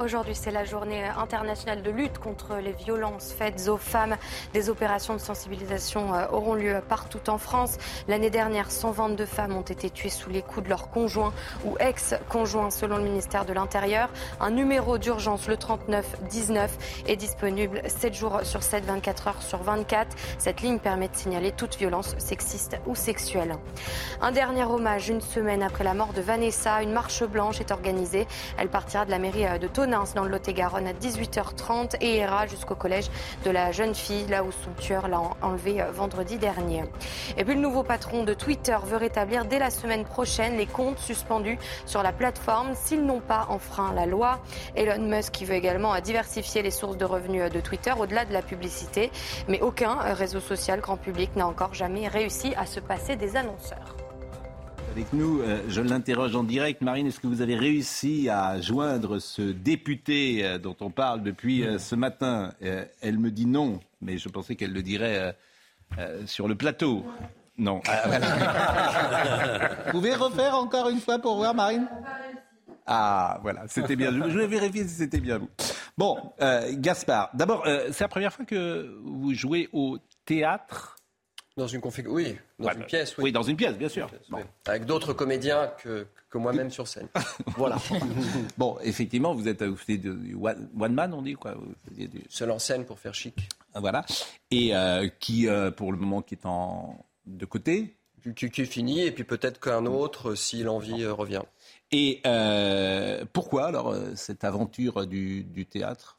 Aujourd'hui, 0.00 0.36
c'est 0.36 0.52
la 0.52 0.64
journée 0.64 1.02
internationale 1.04 1.82
de 1.82 1.90
lutte 1.90 2.18
contre 2.18 2.58
les 2.62 2.70
violences 2.70 3.32
faites 3.36 3.68
aux 3.68 3.78
femmes. 3.78 4.16
Des 4.52 4.70
opérations 4.70 5.14
de 5.14 5.18
sensibilisation 5.18 6.14
euh, 6.14 6.28
auront 6.30 6.54
lieu 6.54 6.80
partout 6.88 7.28
en 7.28 7.36
France. 7.36 7.78
L'année 8.06 8.30
dernière, 8.30 8.70
122 8.70 9.26
femmes 9.26 9.56
ont 9.56 9.62
été 9.62 9.90
tuées 9.90 10.08
sous 10.08 10.30
les 10.30 10.42
coups 10.42 10.64
de 10.64 10.68
leurs 10.68 10.90
conjoints 10.90 11.32
ou 11.64 11.76
ex-conjoints, 11.80 12.70
selon 12.70 12.98
le 12.98 13.02
ministère 13.02 13.44
de 13.44 13.52
l'Intérieur. 13.52 14.08
Un 14.40 14.50
numéro 14.50 14.98
d'urgence, 14.98 15.48
le 15.48 15.56
3919, 15.56 17.02
est 17.08 17.16
disponible 17.16 17.82
7 17.88 18.14
jours 18.14 18.40
sur 18.44 18.62
7, 18.62 18.84
24 18.84 19.28
heures 19.28 19.42
sur 19.42 19.64
24. 19.64 20.16
Cette 20.38 20.60
ligne 20.60 20.78
permet 20.78 21.08
de 21.08 21.16
signaler 21.16 21.50
toute 21.50 21.76
violence 21.76 22.14
sexiste 22.18 22.76
ou 22.86 22.94
sexuelle. 22.94 23.56
Un 24.20 24.30
dernier 24.30 24.64
hommage, 24.64 25.08
une 25.08 25.20
semaine 25.20 25.64
après 25.64 25.82
la 25.82 25.94
mort 25.94 26.12
de 26.12 26.20
Vanessa, 26.20 26.84
une 26.84 26.92
marche 26.92 27.24
blanche 27.24 27.60
est 27.60 27.72
organisée. 27.72 28.28
Elle 28.58 28.68
partira 28.68 29.04
de 29.04 29.10
la 29.10 29.18
mairie 29.18 29.58
de 29.58 29.66
Tonnerre 29.66 29.87
Dans 29.88 30.24
le 30.24 30.28
Lot-et-Garonne 30.28 30.86
à 30.86 30.92
18h30 30.92 31.96
et 32.02 32.18
ira 32.18 32.46
jusqu'au 32.46 32.74
collège 32.74 33.10
de 33.46 33.50
la 33.50 33.72
jeune 33.72 33.94
fille, 33.94 34.26
là 34.26 34.44
où 34.44 34.52
son 34.52 34.70
tueur 34.78 35.08
l'a 35.08 35.22
enlevé 35.40 35.80
euh, 35.80 35.90
vendredi 35.90 36.36
dernier. 36.36 36.84
Et 37.38 37.44
puis 37.44 37.54
le 37.54 37.60
nouveau 37.60 37.82
patron 37.82 38.24
de 38.24 38.34
Twitter 38.34 38.76
veut 38.84 38.98
rétablir 38.98 39.46
dès 39.46 39.58
la 39.58 39.70
semaine 39.70 40.04
prochaine 40.04 40.58
les 40.58 40.66
comptes 40.66 40.98
suspendus 40.98 41.58
sur 41.86 42.02
la 42.02 42.12
plateforme 42.12 42.74
s'ils 42.74 43.02
n'ont 43.02 43.20
pas 43.20 43.46
enfreint 43.48 43.94
la 43.94 44.04
loi. 44.04 44.40
Elon 44.76 45.08
Musk 45.08 45.32
qui 45.32 45.46
veut 45.46 45.54
également 45.54 45.98
diversifier 46.00 46.60
les 46.60 46.70
sources 46.70 46.98
de 46.98 47.06
revenus 47.06 47.50
de 47.50 47.60
Twitter 47.60 47.94
au-delà 47.98 48.26
de 48.26 48.32
la 48.34 48.42
publicité, 48.42 49.10
mais 49.48 49.62
aucun 49.62 49.94
réseau 50.12 50.40
social 50.40 50.80
grand 50.80 50.98
public 50.98 51.34
n'a 51.34 51.46
encore 51.46 51.72
jamais 51.72 52.08
réussi 52.08 52.52
à 52.58 52.66
se 52.66 52.80
passer 52.80 53.16
des 53.16 53.36
annonceurs 53.36 53.97
avec 54.90 55.12
nous. 55.12 55.40
Euh, 55.40 55.60
je 55.68 55.80
l'interroge 55.80 56.34
en 56.34 56.44
direct. 56.44 56.82
Marine, 56.82 57.06
est-ce 57.06 57.20
que 57.20 57.26
vous 57.26 57.40
avez 57.40 57.54
réussi 57.54 58.28
à 58.28 58.60
joindre 58.60 59.18
ce 59.18 59.42
député 59.42 60.44
euh, 60.44 60.58
dont 60.58 60.76
on 60.80 60.90
parle 60.90 61.22
depuis 61.22 61.64
euh, 61.64 61.78
ce 61.78 61.94
matin? 61.94 62.52
Elle 62.60 63.18
me 63.18 63.30
dit 63.30 63.46
non, 63.46 63.80
mais 64.00 64.18
je 64.18 64.28
pensais 64.28 64.56
qu'elle 64.56 64.72
le 64.72 64.82
dirait 64.82 65.36
sur 66.26 66.48
le 66.48 66.54
plateau. 66.54 67.04
Non. 67.56 67.80
Ah, 67.88 69.70
vous 69.86 69.90
pouvez 69.92 70.14
refaire 70.14 70.54
encore 70.54 70.88
une 70.88 71.00
fois 71.00 71.18
pour 71.18 71.36
voir, 71.36 71.54
Marine? 71.54 71.88
Ah, 72.86 73.38
voilà, 73.42 73.64
c'était 73.68 73.96
bien. 73.96 74.12
Je 74.12 74.18
voulais 74.18 74.46
vérifier 74.46 74.84
si 74.84 74.94
c'était 74.94 75.20
bien 75.20 75.38
vous. 75.38 75.48
Bon, 75.96 76.32
Gaspard, 76.72 77.30
d'abord, 77.34 77.64
c'est 77.64 78.04
la 78.04 78.08
première 78.08 78.32
fois 78.32 78.44
que 78.44 78.98
vous 79.02 79.34
jouez 79.34 79.68
au 79.72 79.98
théâtre 80.24 80.97
dans 81.58 81.66
une 81.66 81.80
config... 81.80 82.08
Oui, 82.08 82.36
dans 82.58 82.72
une 82.72 82.84
pièce. 82.84 83.16
Oui. 83.18 83.32
dans 83.32 83.42
une 83.42 83.56
pièce, 83.56 83.76
bien 83.76 83.88
sûr. 83.88 84.10
Avec 84.66 84.86
d'autres 84.86 85.12
comédiens 85.12 85.70
que, 85.82 86.06
que 86.30 86.38
moi-même 86.38 86.70
sur 86.70 86.88
scène. 86.88 87.08
voilà. 87.56 87.76
bon, 88.56 88.78
effectivement, 88.82 89.34
vous 89.34 89.48
êtes, 89.48 89.62
vous 89.62 89.76
faites 89.76 90.00
du 90.00 90.34
one 90.34 90.94
man, 90.94 91.12
on 91.12 91.22
dit 91.22 91.34
quoi 91.34 91.56
du... 91.90 92.08
Seul 92.28 92.50
en 92.50 92.58
scène 92.58 92.84
pour 92.84 92.98
faire 92.98 93.14
chic. 93.14 93.34
Ah, 93.74 93.80
voilà. 93.80 94.04
Et 94.50 94.74
euh, 94.74 95.08
qui, 95.20 95.48
euh, 95.48 95.70
pour 95.70 95.92
le 95.92 95.98
moment, 95.98 96.22
qui 96.22 96.34
est 96.34 96.46
en 96.46 97.04
de 97.26 97.44
côté. 97.44 97.96
Qui, 98.34 98.50
qui 98.50 98.62
est 98.62 98.66
fini, 98.66 99.02
et 99.02 99.12
puis 99.12 99.24
peut-être 99.24 99.60
qu'un 99.60 99.86
autre, 99.86 100.34
si 100.34 100.62
l'envie 100.62 101.02
euh, 101.02 101.12
revient. 101.12 101.42
Et 101.92 102.20
pourquoi 103.32 103.66
alors 103.66 103.96
cette 104.14 104.44
aventure 104.44 105.06
du, 105.06 105.44
du 105.44 105.64
théâtre? 105.64 106.17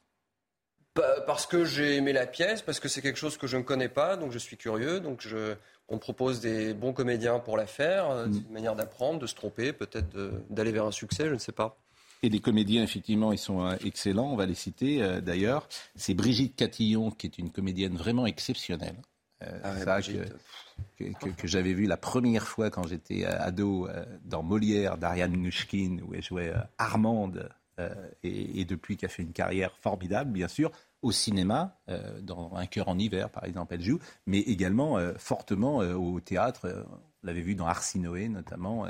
Parce 1.26 1.46
que 1.46 1.66
j'ai 1.66 1.96
aimé 1.96 2.14
la 2.14 2.26
pièce, 2.26 2.62
parce 2.62 2.80
que 2.80 2.88
c'est 2.88 3.02
quelque 3.02 3.20
chose 3.20 3.38
que 3.38 3.48
je 3.48 3.58
ne 3.58 3.64
connais 3.64 3.90
pas, 3.90 4.18
donc 4.18 4.32
je 4.32 4.38
suis 4.38 4.58
curieux. 4.58 5.00
Donc 5.00 5.22
je, 5.22 5.56
on 5.90 5.98
propose 5.98 6.40
des 6.40 6.74
bons 6.74 6.94
comédiens 6.94 7.40
pour 7.40 7.58
la 7.58 7.66
faire. 7.66 8.10
Euh, 8.10 8.28
mm. 8.28 8.44
une 8.48 8.54
manière 8.54 8.76
d'apprendre, 8.76 9.20
de 9.20 9.28
se 9.28 9.36
tromper, 9.36 9.74
peut-être 9.74 10.08
d'aller 10.50 10.72
vers 10.72 10.86
un 10.86 10.92
succès, 10.92 11.28
je 11.28 11.34
ne 11.34 11.40
sais 11.40 11.52
pas. 11.52 11.78
Et 12.22 12.30
des 12.30 12.40
comédiens, 12.40 12.84
effectivement, 12.84 13.32
ils 13.32 13.38
sont 13.38 13.66
euh, 13.66 13.76
excellents, 13.86 14.32
on 14.32 14.36
va 14.36 14.46
les 14.46 14.56
citer 14.56 15.02
euh, 15.02 15.22
d'ailleurs. 15.22 15.68
C'est 15.96 16.14
Brigitte 16.14 16.56
Catillon, 16.56 17.12
qui 17.12 17.28
est 17.28 17.38
une 17.38 17.50
comédienne 17.50 17.96
vraiment 17.96 18.26
exceptionnelle. 18.26 18.98
Ah 19.64 20.02
que, 20.98 21.30
que, 21.30 21.48
j'avais 21.48 21.72
vu 21.72 21.86
la 21.86 21.96
première 21.96 22.46
fois 22.46 22.70
quand 22.70 22.86
j'étais 22.86 23.24
ado 23.24 23.88
dans 24.26 24.44
Molière 24.44 24.98
d'Ariane 24.98 25.32
Nouchkine, 25.32 26.02
où 26.02 26.14
elle 26.14 26.22
jouait 26.22 26.52
Armande, 26.78 27.50
et, 28.22 28.60
et, 28.60 28.66
depuis 28.66 28.98
qu'elle 28.98 29.10
a 29.10 29.14
fait 29.14 29.24
une 29.24 29.32
carrière 29.32 29.72
formidable, 29.78 30.34
bien 30.34 30.50
sûr 30.50 30.74
au 31.02 31.12
cinéma, 31.12 31.78
euh, 31.90 32.20
dans 32.22 32.54
Un 32.56 32.66
cœur 32.66 32.90
en 32.90 32.98
hiver 32.98 33.30
par 33.30 33.46
exemple, 33.46 33.74
elle 33.74 33.84
joue, 33.84 34.00
mais 34.26 34.40
également 34.40 34.98
euh, 34.98 35.14
fortement 35.18 35.82
euh, 35.82 35.94
au 35.94 36.20
théâtre. 36.20 36.86
on 37.24 37.28
l'avait 37.28 37.42
vu 37.42 37.56
dans 37.56 37.68
Arsinoé 37.68 38.30
notamment 38.30 38.88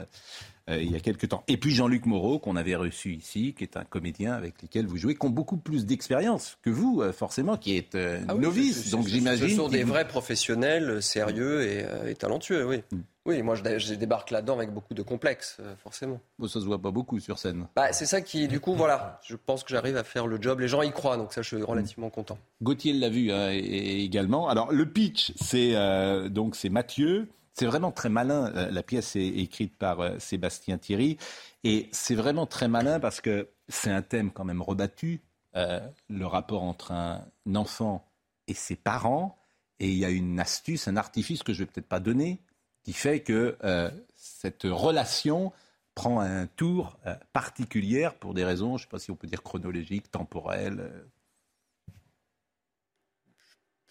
il 0.72 0.92
y 0.92 0.96
a 0.96 1.00
quelques 1.00 1.30
temps. 1.30 1.44
Et 1.48 1.58
puis 1.58 1.72
Jean-Luc 1.72 2.06
Moreau, 2.06 2.38
qu'on 2.38 2.56
avait 2.56 2.76
reçu 2.76 3.14
ici, 3.14 3.56
qui 3.58 3.64
est 3.64 3.76
un 3.76 3.84
comédien 3.84 4.34
avec 4.34 4.62
lequel 4.62 4.86
vous 4.86 4.98
jouez, 4.98 5.16
qui 5.16 5.26
ont 5.26 5.32
beaucoup 5.32 5.58
plus 5.58 5.88
d'expérience 5.88 6.60
que 6.62 6.70
vous, 6.70 7.02
forcément, 7.12 7.58
qui 7.58 7.76
est 7.76 7.96
ah 7.96 8.36
novice. 8.36 8.92
donc 8.92 9.08
j'imagine. 9.08 9.50
Ce 9.50 9.56
sont 9.56 9.68
des 9.68 9.84
vrais 9.84 10.08
professionnels 10.08 11.02
sérieux 11.02 11.64
et, 12.08 12.14
talentueux, 12.14 12.68
oui. 12.68 12.84
Mm. 12.92 12.98
Oui, 13.30 13.44
moi 13.44 13.54
je, 13.54 13.94
débarque 13.94 14.32
là-dedans 14.32 14.56
avec 14.58 14.74
beaucoup 14.74 14.96
de 14.96 15.04
complexes, 15.04 15.58
euh, 15.60 15.76
forcément. 15.76 16.20
Bon, 16.40 16.48
ça 16.48 16.60
se 16.60 16.66
voit 16.66 16.82
pas 16.82 16.90
beaucoup 16.90 17.20
sur 17.20 17.38
scène. 17.38 17.68
Bah, 17.76 17.94
c'est 17.94 18.08
ça 18.08 18.22
qui, 18.22 18.48
du 18.48 18.60
coup, 18.60 18.74
voilà, 18.74 19.20
je 19.24 19.36
pense 19.36 19.64
que 19.64 19.70
j'arrive 19.70 19.98
à 19.98 20.04
faire 20.04 20.26
le 20.26 20.42
job. 20.42 20.60
Les 20.60 20.68
gens 20.68 20.82
y 20.82 20.92
croient, 20.92 21.16
donc 21.16 21.32
ça, 21.32 21.44
je 21.44 21.56
suis 21.56 21.62
relativement 21.62 22.10
content. 22.10 22.40
Gauthier 22.64 22.92
l'a 22.92 23.10
vu 23.10 23.32
hein, 23.32 23.52
également. 23.52 24.50
Alors 24.50 24.72
le 24.72 24.90
pitch, 24.90 25.32
c'est 25.40 25.76
euh, 25.76 26.28
donc 26.28 26.56
c'est 26.56 26.70
Mathieu. 26.70 27.30
C'est 27.54 27.68
vraiment 27.68 27.92
très 27.92 28.10
malin. 28.10 28.52
Euh, 28.56 28.72
la 28.72 28.82
pièce 28.82 29.16
est 29.16 29.28
écrite 29.28 29.78
par 29.78 30.00
Sébastien 30.18 30.80
Thierry 30.80 31.18
et 31.64 31.88
c'est 31.92 32.16
vraiment 32.16 32.48
très 32.48 32.68
malin 32.68 33.00
parce 33.00 33.22
que 33.22 33.50
c'est 33.68 33.92
un 33.92 34.02
thème 34.02 34.32
quand 34.32 34.46
même 34.46 34.64
rebattu. 34.64 35.22
le 35.54 36.26
rapport 36.26 36.64
entre 36.64 36.94
un 36.94 37.22
enfant 37.54 38.10
et 38.48 38.56
ses 38.56 38.76
parents. 38.76 39.38
Et 39.80 39.90
il 39.90 39.98
y 39.98 40.06
a 40.06 40.10
une 40.10 40.40
astuce, 40.40 40.88
un 40.88 40.98
artifice 40.98 41.44
que 41.44 41.54
je 41.54 41.60
vais 41.60 41.66
peut-être 41.68 41.88
pas 41.88 42.00
donner, 42.00 42.42
qui 42.84 42.94
fait 42.94 43.22
que 43.22 43.58
euh, 43.64 43.90
cette 44.16 44.64
relation 44.64 45.52
prend 45.96 46.20
un 46.20 46.48
tour 46.48 46.98
euh, 47.06 47.16
particulier 47.34 48.10
pour 48.20 48.34
des 48.34 48.46
raisons, 48.46 48.78
je 48.78 48.84
ne 48.84 48.86
sais 48.86 48.92
pas 48.92 49.00
si 49.00 49.12
on 49.12 49.16
peut 49.16 49.28
dire 49.28 49.44
chronologiques, 49.44 50.12
temporelles. 50.12 50.90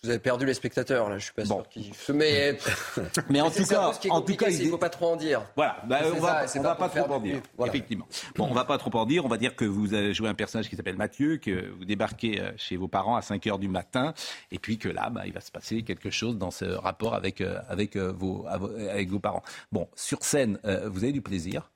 Vous 0.04 0.10
avez 0.10 0.20
perdu 0.20 0.46
les 0.46 0.54
spectateurs, 0.54 1.10
là, 1.10 1.18
je 1.18 1.24
suis 1.24 1.32
pas 1.32 1.44
sûr 1.44 1.68
qu'ils. 1.68 1.90
Mais, 2.14 2.56
mais 3.28 3.40
en 3.40 3.50
tout 3.50 3.64
cas, 3.64 3.90
en 4.10 4.20
tout 4.20 4.36
cas, 4.36 4.48
il 4.48 4.66
ne 4.66 4.70
faut 4.70 4.78
pas 4.78 4.90
trop 4.90 5.08
en 5.08 5.16
dire. 5.16 5.44
Voilà, 5.56 5.82
bah, 5.88 5.98
on 6.04 6.20
va, 6.20 6.46
on 6.54 6.62
va 6.62 6.74
pas, 6.76 6.88
trop 6.88 7.12
en 7.12 7.18
dire. 7.18 7.40
Effectivement. 7.66 8.06
Bon, 8.36 8.46
on 8.48 8.54
va 8.54 8.64
pas 8.64 8.78
trop 8.78 8.96
en 8.96 9.06
dire. 9.06 9.24
On 9.24 9.28
va 9.28 9.38
dire 9.38 9.56
que 9.56 9.64
vous 9.64 9.94
avez 9.94 10.14
joué 10.14 10.28
un 10.28 10.34
personnage 10.34 10.68
qui 10.68 10.76
s'appelle 10.76 10.96
Mathieu, 10.96 11.38
que 11.38 11.70
vous 11.70 11.84
débarquez 11.84 12.40
euh, 12.40 12.52
chez 12.56 12.76
vos 12.76 12.86
parents 12.86 13.16
à 13.16 13.22
5 13.22 13.44
heures 13.48 13.58
du 13.58 13.66
matin, 13.66 14.14
et 14.52 14.60
puis 14.60 14.78
que 14.78 14.88
là, 14.88 15.10
bah, 15.10 15.22
il 15.26 15.32
va 15.32 15.40
se 15.40 15.50
passer 15.50 15.82
quelque 15.82 16.10
chose 16.10 16.38
dans 16.38 16.52
ce 16.52 16.64
rapport 16.64 17.14
avec 17.14 17.40
euh, 17.40 17.58
avec 17.68 17.96
euh, 17.96 18.12
vos 18.12 18.46
avec 18.46 19.08
vos 19.08 19.18
parents. 19.18 19.42
Bon, 19.72 19.88
sur 19.96 20.22
scène, 20.22 20.60
vous 20.62 21.02
avez 21.02 21.12
du 21.12 21.22
plaisir. 21.22 21.72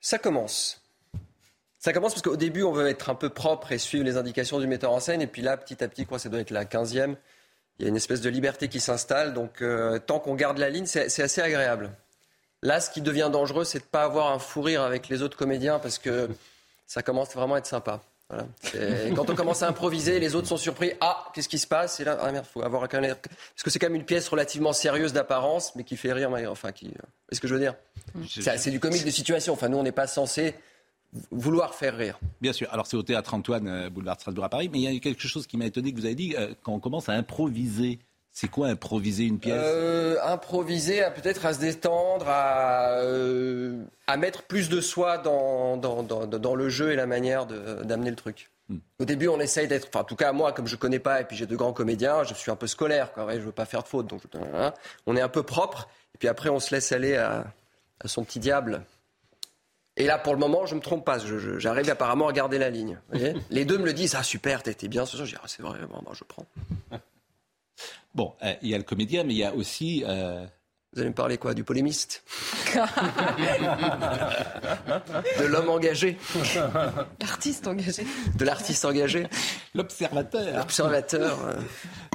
Ça 0.00 0.18
commence. 0.18 0.83
Ça 1.84 1.92
commence 1.92 2.14
parce 2.14 2.22
qu'au 2.22 2.36
début, 2.36 2.62
on 2.62 2.72
veut 2.72 2.88
être 2.88 3.10
un 3.10 3.14
peu 3.14 3.28
propre 3.28 3.70
et 3.70 3.76
suivre 3.76 4.06
les 4.06 4.16
indications 4.16 4.58
du 4.58 4.66
metteur 4.66 4.90
en 4.90 5.00
scène. 5.00 5.20
Et 5.20 5.26
puis 5.26 5.42
là, 5.42 5.58
petit 5.58 5.84
à 5.84 5.88
petit, 5.88 6.06
quoi, 6.06 6.18
ça 6.18 6.30
doit 6.30 6.40
être 6.40 6.50
la 6.50 6.64
15e. 6.64 7.14
Il 7.78 7.82
y 7.82 7.84
a 7.84 7.90
une 7.90 7.96
espèce 7.96 8.22
de 8.22 8.30
liberté 8.30 8.68
qui 8.68 8.80
s'installe. 8.80 9.34
Donc, 9.34 9.60
euh, 9.60 9.98
tant 9.98 10.18
qu'on 10.18 10.34
garde 10.34 10.56
la 10.56 10.70
ligne, 10.70 10.86
c'est 10.86 11.20
assez 11.20 11.42
agréable. 11.42 11.90
Là, 12.62 12.80
ce 12.80 12.88
qui 12.88 13.02
devient 13.02 13.28
dangereux, 13.30 13.64
c'est 13.64 13.80
de 13.80 13.84
ne 13.84 13.88
pas 13.88 14.04
avoir 14.04 14.32
un 14.32 14.38
fou 14.38 14.62
rire 14.62 14.80
avec 14.80 15.10
les 15.10 15.20
autres 15.20 15.36
comédiens 15.36 15.78
parce 15.78 15.98
que 15.98 16.30
ça 16.86 17.02
commence 17.02 17.34
vraiment 17.34 17.56
à 17.56 17.58
être 17.58 17.66
sympa. 17.66 18.00
Quand 19.14 19.28
on 19.28 19.34
commence 19.34 19.62
à 19.62 19.68
improviser, 19.68 20.20
les 20.20 20.34
autres 20.34 20.48
sont 20.48 20.56
surpris. 20.56 20.94
Ah, 21.02 21.26
qu'est-ce 21.34 21.50
qui 21.50 21.58
se 21.58 21.66
passe? 21.66 22.00
Et 22.00 22.04
là, 22.04 22.16
ah 22.18 22.32
merde, 22.32 22.46
faut 22.50 22.62
avoir 22.62 22.88
même. 22.94 23.14
Parce 23.14 23.62
que 23.62 23.68
c'est 23.68 23.78
quand 23.78 23.88
même 23.88 23.96
une 23.96 24.06
pièce 24.06 24.26
relativement 24.28 24.72
sérieuse 24.72 25.12
d'apparence, 25.12 25.76
mais 25.76 25.84
qui 25.84 25.98
fait 25.98 26.14
rire. 26.14 26.30
Enfin, 26.48 26.72
qui. 26.72 26.94
Est-ce 27.30 27.42
que 27.42 27.46
je 27.46 27.52
veux 27.52 27.60
dire? 27.60 27.74
C'est 28.26 28.70
du 28.70 28.80
comique 28.80 29.04
de 29.04 29.10
situation. 29.10 29.52
Enfin, 29.52 29.68
nous, 29.68 29.76
on 29.76 29.82
n'est 29.82 29.92
pas 29.92 30.06
censé 30.06 30.54
vouloir 31.30 31.74
faire 31.74 31.96
rire. 31.96 32.18
Bien 32.40 32.52
sûr. 32.52 32.68
Alors 32.72 32.86
c'est 32.86 32.96
au 32.96 33.02
théâtre 33.02 33.34
Antoine, 33.34 33.68
euh, 33.68 33.90
boulevard 33.90 34.16
Strasbourg 34.18 34.44
à 34.44 34.48
Paris, 34.48 34.68
mais 34.72 34.80
il 34.80 34.92
y 34.92 34.96
a 34.96 35.00
quelque 35.00 35.26
chose 35.26 35.46
qui 35.46 35.56
m'a 35.56 35.66
étonné 35.66 35.92
que 35.92 35.98
vous 35.98 36.06
avez 36.06 36.14
dit 36.14 36.34
euh, 36.38 36.54
quand 36.62 36.72
on 36.72 36.80
commence 36.80 37.08
à 37.08 37.12
improviser. 37.12 37.98
C'est 38.36 38.48
quoi 38.48 38.66
improviser 38.66 39.26
une 39.26 39.38
pièce? 39.38 39.54
Euh, 39.56 40.16
Improviser, 40.24 41.04
peut-être 41.14 41.46
à 41.46 41.54
se 41.54 41.60
détendre, 41.60 42.26
à, 42.28 42.98
à 44.08 44.16
mettre 44.16 44.42
plus 44.42 44.68
de 44.68 44.80
soi 44.80 45.18
dans, 45.18 45.76
dans, 45.76 46.02
dans, 46.02 46.54
le 46.56 46.68
jeu 46.68 46.90
et 46.90 46.96
la 46.96 47.06
manière 47.06 47.46
d'amener 47.46 48.10
le 48.10 48.16
truc. 48.16 48.50
Hmm. 48.68 48.78
Au 48.98 49.04
début, 49.04 49.28
on 49.28 49.38
essaye 49.38 49.68
d'être, 49.68 49.86
enfin, 49.86 50.00
en 50.00 50.04
tout 50.04 50.16
cas, 50.16 50.32
moi, 50.32 50.50
comme 50.50 50.66
je 50.66 50.74
connais 50.74 50.98
pas, 50.98 51.20
et 51.20 51.24
puis 51.24 51.36
j'ai 51.36 51.46
de 51.46 51.54
grands 51.54 51.72
comédiens, 51.72 52.24
je 52.24 52.34
suis 52.34 52.50
un 52.50 52.56
peu 52.56 52.66
scolaire, 52.66 53.12
quoi, 53.12 53.24
ouais, 53.24 53.36
je 53.36 53.42
veux 53.42 53.52
pas 53.52 53.66
faire 53.66 53.84
de 53.84 53.88
faute, 53.88 54.08
donc 54.08 54.22
hein. 54.34 54.74
on 55.06 55.14
est 55.16 55.20
un 55.20 55.28
peu 55.28 55.44
propre, 55.44 55.88
et 56.16 56.18
puis 56.18 56.26
après, 56.26 56.48
on 56.48 56.58
se 56.58 56.74
laisse 56.74 56.90
aller 56.90 57.14
à, 57.14 57.44
à 58.00 58.08
son 58.08 58.24
petit 58.24 58.40
diable. 58.40 58.82
Et 59.96 60.06
là, 60.06 60.18
pour 60.18 60.32
le 60.32 60.40
moment, 60.40 60.66
je 60.66 60.74
ne 60.74 60.80
me 60.80 60.84
trompe 60.84 61.04
pas. 61.04 61.18
J'arrive 61.58 61.88
apparemment 61.88 62.26
à 62.26 62.32
garder 62.32 62.58
la 62.58 62.70
ligne. 62.70 62.98
Les 63.50 63.64
deux 63.64 63.78
me 63.78 63.84
le 63.84 63.92
disent. 63.92 64.16
Ah, 64.16 64.22
super, 64.22 64.62
t'étais 64.62 64.88
bien 64.88 65.06
ce 65.06 65.16
soir. 65.16 65.26
Je 65.26 65.34
dis, 65.34 65.40
ah, 65.42 65.46
c'est 65.46 65.62
vrai, 65.62 65.78
bon, 65.88 66.02
je 66.12 66.24
prends. 66.24 66.46
Bon, 68.14 68.32
euh, 68.44 68.54
il 68.62 68.68
y 68.68 68.74
a 68.74 68.78
le 68.78 68.84
comédien, 68.84 69.24
mais 69.24 69.34
il 69.34 69.38
y 69.38 69.44
a 69.44 69.52
aussi. 69.52 70.04
Euh, 70.06 70.46
Vous 70.92 71.00
allez 71.00 71.08
me 71.08 71.14
parler 71.14 71.36
quoi 71.36 71.52
Du 71.52 71.64
polémiste 71.64 72.22
De 75.40 75.44
l'homme 75.46 75.68
engagé 75.68 76.16
L'artiste 77.20 77.66
engagé 77.66 78.06
De 78.36 78.44
l'artiste 78.44 78.84
engagé 78.84 79.26
L'observateur 79.74 80.58
L'observateur. 80.58 81.38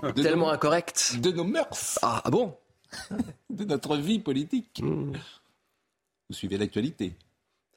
Euh, 0.06 0.14
tellement 0.14 0.52
incorrect. 0.52 1.18
De 1.20 1.34
nos 1.34 1.44
mœurs. 1.44 2.00
Ah, 2.02 2.22
ah 2.24 2.30
bon 2.30 2.56
De 3.50 3.66
notre 3.66 3.98
vie 3.98 4.20
politique. 4.20 4.80
Hmm. 4.82 5.12
Vous 6.30 6.36
suivez 6.36 6.58
l'actualité 6.58 7.12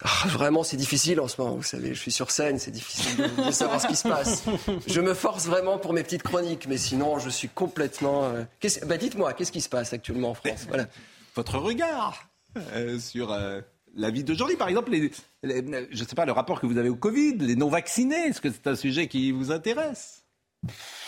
ah, 0.05 0.29
vraiment, 0.29 0.65
c'est 0.65 0.77
difficile 0.77 1.21
en 1.21 1.29
ce 1.29 1.41
moment. 1.41 1.55
Vous 1.55 1.63
savez, 1.63 1.95
je 1.95 2.01
suis 2.01 2.11
sur 2.11 2.31
scène, 2.31 2.59
c'est 2.59 2.71
difficile 2.71 3.31
de, 3.47 3.51
savoir 3.53 3.81
ce 3.81 3.87
qui 3.87 3.97
se 3.97 4.09
passe. 4.09 4.45
Je 4.87 5.01
me 5.01 5.15
force 5.15 5.47
vraiment 5.47 5.79
pour 5.79 5.93
mes 5.93 6.03
petites 6.03 6.23
chroniques, 6.23 6.67
mais 6.67 6.77
sinon, 6.77 7.19
je 7.19 7.31
suis 7.31 7.49
complètement. 7.49 8.25
Euh, 8.25 8.45
bah, 8.87 8.97
dites-moi, 8.97 9.33
qu'est-ce 9.33 9.53
qui 9.53 9.61
se 9.61 9.69
passe 9.69 9.93
actuellement 9.93 10.31
en 10.31 10.35
France? 10.35 10.67
Voilà. 10.69 10.87
Votre 11.37 11.59
regard 11.59 12.29
euh, 12.75 12.99
sur 12.99 13.33
euh, 13.33 13.61
la 13.95 14.11
vie 14.11 14.25
d'aujourd'hui. 14.25 14.57
Par 14.57 14.69
exemple, 14.69 14.91
je 14.93 15.49
ne 15.49 15.95
sais 15.95 16.15
pas, 16.17 16.27
le 16.27 16.33
rapport 16.33 16.61
que 16.61 16.67
vous 16.67 16.79
avez 16.79 16.89
au 16.89 16.97
Covid, 16.97 17.37
les 17.39 17.57
non-vaccinés, 17.57 18.29
est-ce 18.29 18.41
que 18.41 18.51
c'est 18.51 18.67
un 18.67 18.77
sujet 18.77 19.07
qui 19.07 19.31
vous 19.31 19.53
intéresse? 19.53 20.22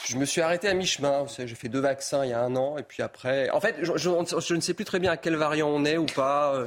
Je 0.07 0.17
me 0.17 0.25
suis 0.25 0.41
arrêté 0.41 0.69
à 0.69 0.75
mi-chemin. 0.75 1.27
J'ai 1.39 1.47
fait 1.55 1.69
deux 1.69 1.81
vaccins 1.81 2.25
il 2.25 2.31
y 2.31 2.33
a 2.33 2.43
un 2.43 2.57
an. 2.57 2.77
Et 2.79 2.83
puis 2.83 3.03
après. 3.03 3.51
En 3.51 3.61
fait, 3.61 3.77
je, 3.83 3.97
je, 3.97 4.55
ne 4.55 4.61
sais 4.61 4.75
plus 4.75 4.85
très 4.85 4.99
bien 4.99 5.13
à 5.13 5.17
quel 5.17 5.37
variant 5.37 5.69
on 5.69 5.85
est 5.85 5.97
ou 5.97 6.07
pas. 6.07 6.55
Euh, 6.55 6.67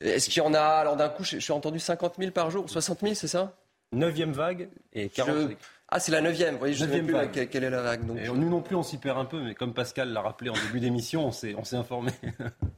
est-ce 0.00 0.28
qu'il 0.28 0.42
y 0.42 0.46
en 0.46 0.54
a 0.54 0.60
Alors 0.60 0.96
d'un 0.96 1.08
coup, 1.08 1.24
je, 1.24 1.38
suis 1.38 1.52
entendu 1.52 1.78
50 1.78 2.14
000 2.18 2.30
par 2.32 2.50
jour. 2.50 2.68
60 2.68 3.00
000, 3.00 3.14
c'est 3.14 3.28
ça? 3.28 3.54
Neuvième 3.92 4.32
vague 4.32 4.68
et 4.92 5.08
40 5.08 5.52
Ah, 5.88 6.00
c'est 6.00 6.12
la 6.12 6.20
neuvième. 6.20 6.56
Vous 6.56 6.66
je 6.72 6.84
ne 6.84 6.92
sais 6.92 7.02
plus 7.02 7.12
vague. 7.12 7.48
Quelle, 7.48 7.64
est 7.64 7.70
la 7.70 7.82
vague. 7.82 8.06
Donc... 8.06 8.18
nous 8.18 8.50
non 8.50 8.60
plus, 8.60 8.74
on 8.74 8.82
s'y 8.82 8.98
perd 8.98 9.18
un 9.18 9.24
peu. 9.24 9.40
Mais 9.40 9.54
comme 9.54 9.74
Pascal 9.74 10.12
l'a 10.12 10.22
rappelé 10.22 10.50
en 10.50 10.54
début 10.54 10.80
d'émission, 10.80 11.26
on 11.26 11.32
s'est 11.32 11.76
informé. 11.76 12.10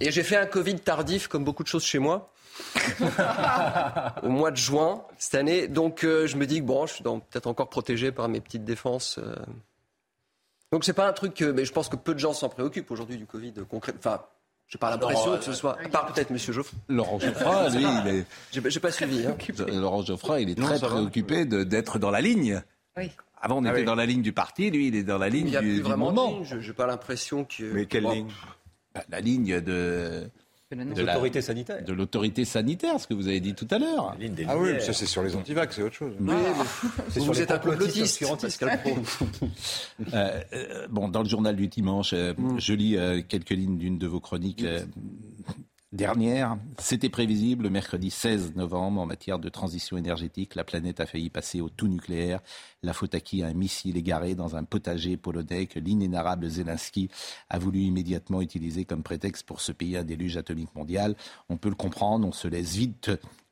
et 0.00 0.10
j'ai 0.10 0.22
fait 0.22 0.36
un 0.36 0.46
Covid 0.46 0.80
tardif, 0.80 1.28
comme 1.28 1.44
beaucoup 1.44 1.62
de 1.62 1.68
choses 1.68 1.84
chez 1.84 1.98
moi. 1.98 2.32
au 4.22 4.28
mois 4.28 4.50
de 4.50 4.56
juin 4.56 5.02
cette 5.18 5.34
année. 5.34 5.68
Donc 5.68 6.04
euh, 6.04 6.26
je 6.26 6.36
me 6.36 6.46
dis 6.46 6.60
que 6.60 6.64
bon, 6.64 6.86
je 6.86 6.94
suis 6.94 7.04
peut-être 7.04 7.46
encore 7.46 7.68
protégé 7.68 8.12
par 8.12 8.28
mes 8.28 8.40
petites 8.40 8.64
défenses. 8.64 9.18
Euh. 9.18 9.34
Donc 10.72 10.84
c'est 10.84 10.94
pas 10.94 11.06
un 11.06 11.12
truc, 11.12 11.40
mais 11.42 11.66
je 11.66 11.72
pense 11.72 11.90
que 11.90 11.96
peu 11.96 12.14
de 12.14 12.18
gens 12.18 12.32
s'en 12.32 12.48
préoccupent 12.48 12.90
aujourd'hui 12.90 13.18
du 13.18 13.26
Covid 13.26 13.52
concret. 13.68 13.92
Enfin, 13.98 14.22
j'ai 14.68 14.78
pas 14.78 14.90
l'impression 14.90 15.36
que 15.36 15.44
ce 15.44 15.52
soit. 15.52 15.76
Par 15.92 16.06
peut-être 16.06 16.30
Monsieur 16.30 16.52
Geoffroy. 16.52 16.78
Laurent 16.88 17.18
Geoffroy, 17.18 17.68
lui, 17.74 17.84
il 17.84 18.08
est. 18.08 18.70
J'ai 18.70 18.80
pas 18.80 18.90
suivi. 18.90 19.26
Hein. 19.26 19.36
Laurent 19.68 20.02
Geoffroy, 20.02 20.40
il 20.40 20.50
est 20.50 20.60
très 20.60 20.80
préoccupé 20.80 21.44
d'être 21.44 21.98
dans 21.98 22.10
la 22.10 22.20
ligne. 22.20 22.62
Oui. 22.96 23.10
Avant, 23.40 23.58
on 23.58 23.64
ah 23.66 23.72
était 23.72 23.84
dans 23.84 23.94
la 23.94 24.06
ligne 24.06 24.22
du 24.22 24.32
parti, 24.32 24.70
lui, 24.70 24.88
il 24.88 24.96
est 24.96 25.04
dans 25.04 25.18
la 25.18 25.28
ligne 25.28 25.48
il 25.48 25.52
y 25.52 25.56
a 25.56 25.60
du, 25.60 25.74
plus 25.74 25.82
vraiment 25.82 26.10
moment. 26.10 26.42
J'ai 26.42 26.72
pas 26.72 26.86
l'impression 26.86 27.44
que. 27.44 27.62
Mais 27.62 27.86
quelle 27.86 28.04
ligne? 28.04 28.30
La 29.08 29.20
ligne 29.20 29.60
de 29.60 30.30
de 30.72 31.02
l'autorité 31.02 31.42
sanitaire. 31.42 31.84
De 31.84 31.92
l'autorité 31.92 32.44
sanitaire, 32.44 32.98
ce 32.98 33.06
que 33.06 33.14
vous 33.14 33.28
avez 33.28 33.38
dit 33.38 33.54
tout 33.54 33.68
à 33.70 33.78
l'heure. 33.78 34.16
Ah 34.48 34.58
oui, 34.58 34.80
ça 34.80 34.92
c'est 34.92 35.06
sur 35.06 35.22
les 35.22 35.36
antivax, 35.36 35.76
c'est 35.76 35.82
autre 35.82 35.94
chose. 35.94 36.12
Oui, 36.18 36.34
c'est 37.08 37.20
sur 37.20 37.32
vous 37.32 37.40
êtes 37.40 37.52
un 37.52 37.58
complotiste. 37.58 38.22
euh, 40.12 40.42
euh, 40.52 40.88
bon, 40.90 41.08
dans 41.08 41.22
le 41.22 41.28
journal 41.28 41.54
du 41.54 41.68
dimanche, 41.68 42.12
euh, 42.14 42.34
mm. 42.36 42.58
je 42.58 42.72
lis 42.72 42.96
euh, 42.96 43.22
quelques 43.26 43.50
lignes 43.50 43.78
d'une 43.78 43.96
de 43.96 44.08
vos 44.08 44.18
chroniques 44.18 44.64
dernière. 45.92 46.58
C'était 46.78 47.08
prévisible 47.08 47.64
le 47.64 47.70
mercredi 47.70 48.10
16 48.10 48.54
novembre 48.56 49.00
en 49.00 49.06
matière 49.06 49.38
de 49.38 49.48
transition 49.48 49.96
énergétique. 49.96 50.54
La 50.54 50.64
planète 50.64 51.00
a 51.00 51.06
failli 51.06 51.30
passer 51.30 51.60
au 51.60 51.68
tout 51.68 51.88
nucléaire. 51.88 52.40
La 52.82 52.92
faute 52.92 53.14
à 53.14 53.20
qui? 53.20 53.42
Un 53.42 53.54
missile 53.54 53.96
égaré 53.96 54.34
dans 54.34 54.56
un 54.56 54.64
potager 54.64 55.16
polonais 55.16 55.66
que 55.66 55.78
l'inénarrable 55.78 56.48
Zelensky 56.48 57.08
a 57.48 57.58
voulu 57.58 57.80
immédiatement 57.80 58.42
utiliser 58.42 58.84
comme 58.84 59.02
prétexte 59.02 59.46
pour 59.46 59.60
se 59.60 59.72
payer 59.72 59.98
un 59.98 60.04
déluge 60.04 60.36
atomique 60.36 60.74
mondial. 60.74 61.16
On 61.48 61.56
peut 61.56 61.68
le 61.70 61.74
comprendre, 61.74 62.26
on 62.26 62.32
se 62.32 62.48
laisse 62.48 62.76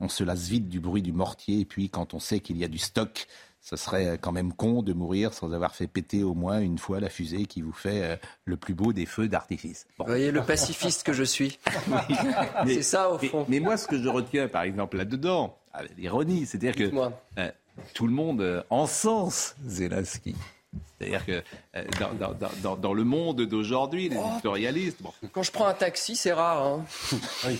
on 0.00 0.08
se 0.08 0.24
lasse 0.24 0.48
vite 0.48 0.68
du 0.68 0.80
bruit 0.80 1.02
du 1.02 1.12
mortier 1.12 1.60
et 1.60 1.64
puis 1.64 1.88
quand 1.88 2.14
on 2.14 2.18
sait 2.18 2.40
qu'il 2.40 2.58
y 2.58 2.64
a 2.64 2.68
du 2.68 2.78
stock 2.78 3.26
ce 3.64 3.76
serait 3.76 4.18
quand 4.20 4.30
même 4.30 4.52
con 4.52 4.82
de 4.82 4.92
mourir 4.92 5.32
sans 5.32 5.54
avoir 5.54 5.74
fait 5.74 5.86
péter 5.86 6.22
au 6.22 6.34
moins 6.34 6.60
une 6.60 6.76
fois 6.76 7.00
la 7.00 7.08
fusée 7.08 7.46
qui 7.46 7.62
vous 7.62 7.72
fait 7.72 8.02
euh, 8.04 8.16
le 8.44 8.58
plus 8.58 8.74
beau 8.74 8.92
des 8.92 9.06
feux 9.06 9.26
d'artifice. 9.26 9.86
Vous 9.98 10.04
voyez 10.04 10.30
le 10.30 10.42
pacifiste 10.42 11.02
que 11.02 11.14
je 11.14 11.24
suis. 11.24 11.58
c'est 12.66 12.82
ça 12.82 13.10
au 13.10 13.18
fond. 13.18 13.46
Mais, 13.48 13.60
moi, 13.60 13.78
ce 13.78 13.88
que 13.88 13.96
je 13.96 14.08
retiens, 14.08 14.48
par 14.48 14.62
exemple, 14.62 14.98
là-dedans, 14.98 15.56
l'ironie, 15.96 16.44
c'est-à-dire 16.44 16.76
que 16.76 16.94
euh, 17.38 17.50
tout 17.94 18.06
le 18.06 18.12
monde 18.12 18.42
euh, 18.42 18.62
encense 18.68 19.56
Zelensky. 19.66 20.36
C'est-à-dire 20.98 21.26
que 21.26 21.42
euh, 21.76 21.84
dans, 22.80 22.94
le 22.94 23.04
monde 23.04 23.42
d'aujourd'hui, 23.42 24.08
les 24.08 24.16
éditorialistes. 24.16 25.00
Quand 25.32 25.42
je 25.42 25.50
prends 25.50 25.66
un 25.66 25.74
taxi, 25.74 26.16
c'est 26.16 26.32
rare. 26.32 26.64
Hein. 26.64 26.84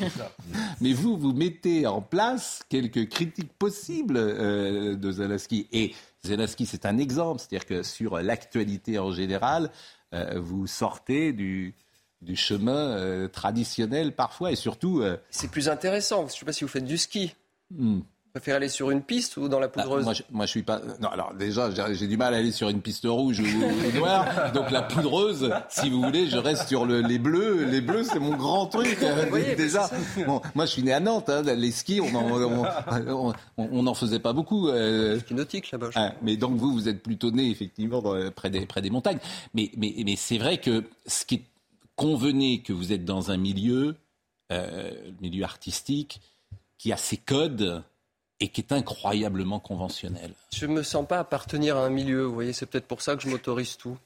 Mais 0.80 0.92
vous, 0.92 1.16
vous 1.16 1.32
mettez 1.32 1.86
en 1.86 2.00
place 2.00 2.62
quelques 2.68 3.08
critiques 3.08 3.52
possibles 3.52 4.16
euh, 4.16 4.96
de 4.96 5.12
Zelensky. 5.12 5.68
Et 5.72 5.94
Zelensky, 6.22 6.66
c'est 6.66 6.86
un 6.86 6.98
exemple. 6.98 7.40
C'est-à-dire 7.40 7.66
que 7.66 7.82
sur 7.82 8.18
l'actualité 8.20 8.98
en 8.98 9.12
général, 9.12 9.70
euh, 10.14 10.38
vous 10.40 10.66
sortez 10.66 11.32
du, 11.32 11.74
du 12.22 12.36
chemin 12.36 13.28
traditionnel 13.28 14.12
parfois. 14.12 14.52
Et 14.52 14.56
surtout. 14.56 15.02
C'est 15.30 15.50
plus 15.50 15.68
intéressant. 15.68 16.20
Je 16.28 16.34
ne 16.34 16.38
sais 16.38 16.46
pas 16.46 16.52
si 16.52 16.64
vous 16.64 16.70
faites 16.70 16.84
du 16.84 16.98
ski. 16.98 17.34
Hmm 17.70 18.00
préférez 18.34 18.56
aller 18.56 18.68
sur 18.68 18.90
une 18.90 19.00
piste 19.00 19.36
ou 19.36 19.48
dans 19.48 19.60
la 19.60 19.68
poudreuse 19.68 20.04
moi, 20.04 20.12
je, 20.12 20.22
moi, 20.32 20.44
je 20.44 20.50
suis 20.50 20.64
pas. 20.64 20.80
Non, 21.00 21.08
alors 21.08 21.32
déjà, 21.34 21.70
j'ai 21.92 22.08
du 22.08 22.16
mal 22.16 22.34
à 22.34 22.38
aller 22.38 22.50
sur 22.50 22.68
une 22.68 22.80
piste 22.80 23.06
rouge 23.06 23.40
ou, 23.40 23.96
noire. 23.96 24.52
Donc 24.52 24.72
la 24.72 24.82
poudreuse, 24.82 25.52
si 25.68 25.88
vous 25.88 26.02
voulez, 26.02 26.26
je 26.26 26.36
reste 26.36 26.66
sur 26.66 26.84
le, 26.84 27.00
les 27.00 27.18
bleus. 27.18 27.64
Les 27.64 27.80
bleus, 27.80 28.02
c'est 28.02 28.18
mon 28.18 28.36
grand 28.36 28.66
truc. 28.66 28.98
déjà, 29.56 29.88
bon, 30.26 30.42
moi, 30.56 30.66
je 30.66 30.72
suis 30.72 30.82
né 30.82 30.92
à 30.92 30.98
Nantes. 30.98 31.30
Hein, 31.30 31.42
les 31.42 31.70
skis, 31.70 32.00
on 32.00 32.10
n'en 32.10 32.64
on, 33.56 33.86
on, 33.86 33.94
faisait 33.94 34.18
pas 34.18 34.32
beaucoup. 34.32 34.68
Euh... 34.68 35.20
Ski 35.20 35.34
nautique 35.34 35.70
là-bas. 35.70 35.90
Ah, 35.94 36.12
mais 36.20 36.36
donc 36.36 36.56
vous, 36.56 36.72
vous 36.72 36.88
êtes 36.88 37.04
plutôt 37.04 37.30
né 37.30 37.50
effectivement 37.50 38.02
près 38.34 38.50
des 38.50 38.66
près 38.66 38.82
des 38.82 38.90
montagnes. 38.90 39.18
Mais 39.54 39.70
mais 39.76 39.94
mais 40.04 40.16
c'est 40.16 40.38
vrai 40.38 40.58
que 40.58 40.82
ce 41.06 41.24
qui 41.24 41.36
est 41.36 41.44
convenez 41.96 42.60
que 42.62 42.72
vous 42.72 42.92
êtes 42.92 43.04
dans 43.04 43.30
un 43.30 43.36
milieu, 43.36 43.96
euh, 44.52 44.90
milieu 45.20 45.44
artistique, 45.44 46.20
qui 46.78 46.92
a 46.92 46.96
ses 46.96 47.16
codes 47.16 47.82
et 48.40 48.48
qui 48.48 48.60
est 48.60 48.72
incroyablement 48.72 49.60
conventionnel. 49.60 50.32
Je 50.52 50.66
ne 50.66 50.72
me 50.72 50.82
sens 50.82 51.06
pas 51.06 51.18
appartenir 51.18 51.76
à 51.76 51.84
un 51.84 51.90
milieu, 51.90 52.24
vous 52.24 52.34
voyez, 52.34 52.52
c'est 52.52 52.66
peut-être 52.66 52.86
pour 52.86 53.02
ça 53.02 53.16
que 53.16 53.22
je 53.22 53.28
m'autorise 53.28 53.76
tout. 53.76 53.96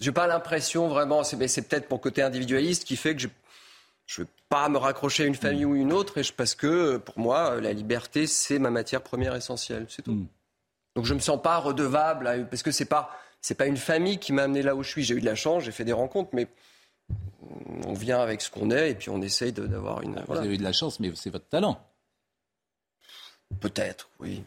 Je 0.00 0.08
n'ai 0.08 0.14
pas 0.14 0.26
l'impression 0.26 0.88
vraiment, 0.88 1.24
c'est, 1.24 1.48
c'est 1.48 1.62
peut-être 1.62 1.90
mon 1.90 1.98
côté 1.98 2.22
individualiste 2.22 2.84
qui 2.84 2.96
fait 2.96 3.14
que 3.14 3.22
je 3.22 3.28
ne 3.28 4.24
veux 4.24 4.30
pas 4.48 4.68
me 4.68 4.78
raccrocher 4.78 5.24
à 5.24 5.26
une 5.26 5.34
famille 5.34 5.64
ou 5.64 5.74
une 5.74 5.92
autre, 5.92 6.20
parce 6.36 6.54
que 6.54 6.96
pour 6.98 7.18
moi, 7.18 7.60
la 7.60 7.72
liberté, 7.72 8.26
c'est 8.26 8.58
ma 8.58 8.70
matière 8.70 9.02
première 9.02 9.34
essentielle, 9.34 9.86
c'est 9.88 10.02
tout. 10.02 10.12
Mm. 10.12 10.26
Donc 10.96 11.04
je 11.04 11.12
ne 11.12 11.18
me 11.18 11.22
sens 11.22 11.40
pas 11.40 11.58
redevable, 11.58 12.46
parce 12.50 12.62
que 12.62 12.72
ce 12.72 12.82
n'est 12.82 12.88
pas, 12.88 13.10
c'est 13.40 13.54
pas 13.54 13.66
une 13.66 13.76
famille 13.76 14.18
qui 14.18 14.32
m'a 14.32 14.42
amené 14.42 14.62
là 14.62 14.74
où 14.74 14.82
je 14.82 14.88
suis. 14.90 15.04
J'ai 15.04 15.14
eu 15.14 15.20
de 15.20 15.26
la 15.26 15.34
chance, 15.34 15.62
j'ai 15.62 15.72
fait 15.72 15.84
des 15.84 15.92
rencontres, 15.92 16.30
mais 16.32 16.48
on 17.86 17.94
vient 17.94 18.20
avec 18.20 18.42
ce 18.42 18.50
qu'on 18.50 18.70
est 18.70 18.90
et 18.90 18.94
puis 18.94 19.10
on 19.10 19.22
essaye 19.22 19.52
d'avoir 19.52 20.02
une. 20.02 20.22
Vous 20.26 20.36
avez 20.36 20.54
eu 20.54 20.58
de 20.58 20.62
la 20.62 20.72
chance, 20.72 21.00
mais 21.00 21.12
c'est 21.14 21.30
votre 21.30 21.48
talent. 21.48 21.80
Peut-être, 23.58 24.08
oui. 24.20 24.44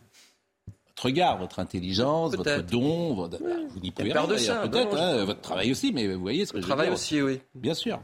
Votre 0.88 1.06
regard, 1.06 1.38
votre 1.38 1.60
intelligence, 1.60 2.36
votre 2.36 2.62
don, 2.62 3.16
votre... 3.16 3.38
vous 3.38 3.80
n'y 3.80 3.91
pouvez 3.91 4.14
rien 4.14 4.28
peut-être, 4.28 4.97
hein, 4.97 5.26
votre 5.26 5.41
travail 5.41 5.72
aussi, 5.72 5.91
mais 5.91 6.08
vous 6.14 6.22
voyez 6.22 6.45
ce 6.45 6.54
que 6.54 6.62
je 6.62 6.66
travail 6.66 6.89
aussi, 6.89 7.22
oui. 7.22 7.41
Bien 7.56 7.74
sûr. 7.74 7.99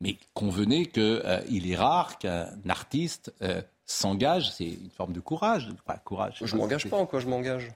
Mais 0.00 0.16
convenez 0.34 0.86
qu'il 0.86 1.02
euh, 1.02 1.40
est 1.50 1.76
rare 1.76 2.18
qu'un 2.18 2.48
artiste 2.68 3.32
euh, 3.42 3.60
s'engage, 3.84 4.50
c'est 4.52 4.64
une 4.66 4.90
forme 4.90 5.12
de 5.12 5.20
courage. 5.20 5.68
courage 6.04 6.38
je 6.42 6.54
ne 6.54 6.60
m'engage 6.60 6.88
pas 6.88 6.96
en 6.96 7.06
quoi 7.06 7.20
je 7.20 7.26
m'engage? 7.26 7.70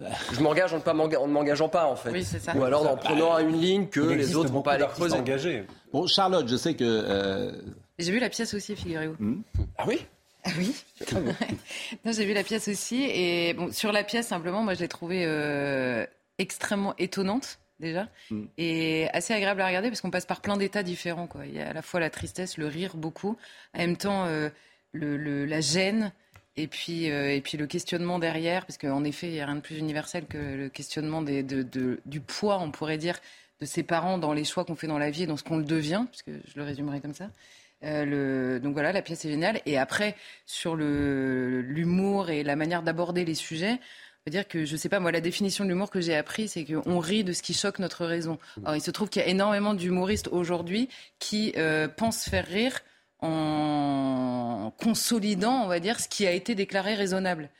Je 0.32 0.40
m'engage 0.40 0.74
en, 0.74 0.78
ne 0.78 1.32
m'engageant 1.32 1.68
pas, 1.68 1.86
en 1.86 1.94
fait. 1.94 2.10
Oui, 2.10 2.24
ça. 2.24 2.56
Ou 2.56 2.64
alors 2.64 2.90
en 2.90 2.96
prenant 2.96 3.38
une 3.38 3.60
ligne 3.60 3.86
que 3.86 4.00
les 4.00 4.34
autres 4.34 4.48
ne 4.48 4.54
vont 4.54 4.62
pas 4.62 4.72
aller 4.72 4.86
creuser. 4.86 5.64
Bon, 5.92 6.08
Charlotte, 6.08 6.48
je 6.48 6.56
sais 6.56 6.74
que. 6.74 6.84
Euh, 6.84 7.52
J'ai 8.00 8.10
vu 8.10 8.18
la 8.18 8.28
pièce 8.28 8.52
aussi, 8.54 8.74
figurez-vous. 8.74 9.14
Hmm 9.18 9.42
ah 9.78 9.84
oui? 9.86 10.04
Ah 10.44 10.50
oui. 10.58 10.74
non, 12.04 12.12
j'ai 12.12 12.24
vu 12.24 12.32
la 12.32 12.42
pièce 12.42 12.68
aussi 12.68 13.04
et 13.04 13.54
bon, 13.54 13.72
sur 13.72 13.92
la 13.92 14.02
pièce 14.02 14.28
simplement, 14.28 14.62
moi 14.62 14.74
je 14.74 14.80
l'ai 14.80 14.88
trouvée 14.88 15.24
euh, 15.24 16.04
extrêmement 16.38 16.94
étonnante 16.98 17.60
déjà 17.78 18.08
mm. 18.30 18.44
et 18.58 19.08
assez 19.12 19.34
agréable 19.34 19.60
à 19.60 19.66
regarder 19.66 19.88
parce 19.88 20.00
qu'on 20.00 20.10
passe 20.10 20.26
par 20.26 20.40
plein 20.40 20.56
d'états 20.56 20.82
différents. 20.82 21.26
Quoi. 21.26 21.46
Il 21.46 21.54
y 21.54 21.60
a 21.60 21.68
à 21.68 21.72
la 21.72 21.82
fois 21.82 22.00
la 22.00 22.10
tristesse, 22.10 22.58
le 22.58 22.66
rire 22.66 22.96
beaucoup, 22.96 23.36
en 23.74 23.78
même 23.78 23.96
temps 23.96 24.26
euh, 24.26 24.48
le, 24.92 25.44
la 25.44 25.60
gêne 25.60 26.12
et 26.56 26.66
puis 26.66 27.10
euh, 27.10 27.34
et 27.34 27.40
puis 27.40 27.56
le 27.56 27.66
questionnement 27.66 28.18
derrière 28.18 28.66
parce 28.66 28.78
qu'en 28.78 29.04
effet 29.04 29.28
il 29.28 29.32
n'y 29.32 29.40
a 29.40 29.46
rien 29.46 29.56
de 29.56 29.60
plus 29.60 29.78
universel 29.78 30.26
que 30.26 30.38
le 30.38 30.68
questionnement 30.68 31.22
des, 31.22 31.42
de, 31.42 31.62
de, 31.62 32.00
du 32.04 32.20
poids, 32.20 32.58
on 32.58 32.70
pourrait 32.70 32.98
dire, 32.98 33.20
de 33.60 33.66
ses 33.66 33.84
parents 33.84 34.18
dans 34.18 34.32
les 34.32 34.44
choix 34.44 34.64
qu'on 34.64 34.74
fait 34.74 34.88
dans 34.88 34.98
la 34.98 35.10
vie 35.10 35.22
et 35.22 35.26
dans 35.26 35.36
ce 35.36 35.44
qu'on 35.44 35.56
le 35.56 35.64
devient, 35.64 36.04
puisque 36.10 36.30
je 36.30 36.56
le 36.56 36.64
résumerai 36.64 37.00
comme 37.00 37.14
ça. 37.14 37.30
Euh, 37.84 38.04
le, 38.04 38.60
donc 38.60 38.74
voilà, 38.74 38.92
la 38.92 39.02
pièce 39.02 39.24
est 39.24 39.30
géniale. 39.30 39.60
Et 39.66 39.78
après, 39.78 40.14
sur 40.46 40.76
l'humour 40.76 42.30
et 42.30 42.42
la 42.42 42.56
manière 42.56 42.82
d'aborder 42.82 43.24
les 43.24 43.34
sujets, 43.34 43.78
on 44.26 44.30
dire 44.30 44.46
que, 44.46 44.64
je 44.64 44.76
sais 44.76 44.88
pas, 44.88 45.00
moi, 45.00 45.10
la 45.10 45.20
définition 45.20 45.64
de 45.64 45.68
l'humour 45.70 45.90
que 45.90 46.00
j'ai 46.00 46.14
appris, 46.14 46.46
c'est 46.46 46.64
qu'on 46.64 46.98
rit 47.00 47.24
de 47.24 47.32
ce 47.32 47.42
qui 47.42 47.54
choque 47.54 47.80
notre 47.80 48.06
raison. 48.06 48.38
Alors, 48.64 48.76
il 48.76 48.80
se 48.80 48.92
trouve 48.92 49.08
qu'il 49.08 49.20
y 49.20 49.24
a 49.24 49.28
énormément 49.28 49.74
d'humoristes 49.74 50.28
aujourd'hui 50.28 50.88
qui 51.18 51.52
euh, 51.56 51.88
pensent 51.88 52.28
faire 52.28 52.46
rire 52.46 52.80
en 53.20 54.72
consolidant, 54.78 55.64
on 55.64 55.66
va 55.66 55.80
dire, 55.80 55.98
ce 55.98 56.08
qui 56.08 56.26
a 56.26 56.32
été 56.32 56.54
déclaré 56.54 56.94
raisonnable. 56.94 57.50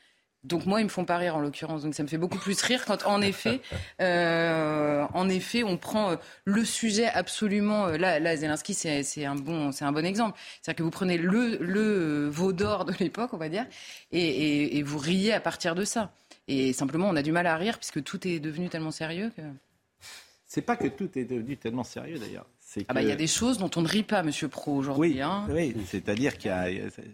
Donc 0.45 0.67
moi, 0.67 0.81
ils 0.81 0.85
me 0.85 0.89
font 0.89 1.05
pas 1.05 1.19
rire 1.19 1.37
en 1.37 1.41
l'occurrence. 1.41 1.83
Donc 1.83 1.95
ça 1.95 2.03
me 2.03 2.09
fait 2.09 2.19
beaucoup 2.19 2.39
plus 2.39 2.61
rire 2.63 2.85
quand, 2.85 3.07
en 3.07 3.23
effet, 3.23 3.61
euh, 4.01 5.07
en 5.15 5.29
effet, 5.29 5.63
on 5.63 5.77
prend 5.77 6.11
euh, 6.11 6.17
le 6.45 6.65
sujet 6.65 7.07
absolument. 7.07 7.87
Euh, 7.87 7.97
là, 7.97 8.19
là, 8.19 8.37
Zelensky, 8.37 8.75
c'est 8.75 9.25
un 9.25 9.37
bon, 9.37 9.71
c'est 9.71 9.85
un 9.85 9.93
bon 9.93 10.05
exemple. 10.05 10.39
C'est-à-dire 10.61 10.79
que 10.79 10.83
vous 10.83 10.91
prenez 10.91 11.17
le 11.17 11.59
le 11.61 12.29
veau 12.29 12.53
d'or 12.53 12.85
de 12.85 12.95
l'époque, 12.99 13.31
on 13.33 13.37
va 13.37 13.49
dire, 13.49 13.67
et, 14.11 14.79
et, 14.79 14.83
vous 14.83 14.99
riez 14.99 15.33
à 15.33 15.41
partir 15.41 15.75
de 15.75 15.85
ça. 15.85 16.13
Et 16.49 16.73
simplement, 16.73 17.09
on 17.09 17.17
a 17.17 17.23
du 17.23 17.33
mal 17.33 17.47
à 17.47 17.57
rire 17.57 17.79
puisque 17.79 18.03
tout 18.03 18.27
est 18.27 18.41
devenu 18.41 18.69
tellement 18.69 18.91
sérieux 18.91 19.33
que. 19.37 19.43
C'est 20.45 20.61
pas 20.61 20.77
que 20.77 20.89
tout 20.89 21.09
est 21.19 21.25
devenu 21.25 21.57
tellement 21.57 21.85
sérieux 21.85 22.19
d'ailleurs 22.19 22.47
Ah 22.89 22.93
bah, 22.93 23.01
il 23.01 23.09
y 23.09 23.13
a 23.13 23.17
des 23.17 23.27
choses 23.27 23.57
dont 23.57 23.71
on 23.77 23.81
ne 23.81 23.89
rit 23.89 24.03
pas, 24.03 24.23
Monsieur 24.23 24.49
Pro, 24.49 24.75
aujourd'hui. 24.75 25.13
Oui, 25.13 25.21
hein. 25.23 25.47
oui 25.49 25.75
c'est-à-dire 25.87 26.37
qu'il 26.37 26.51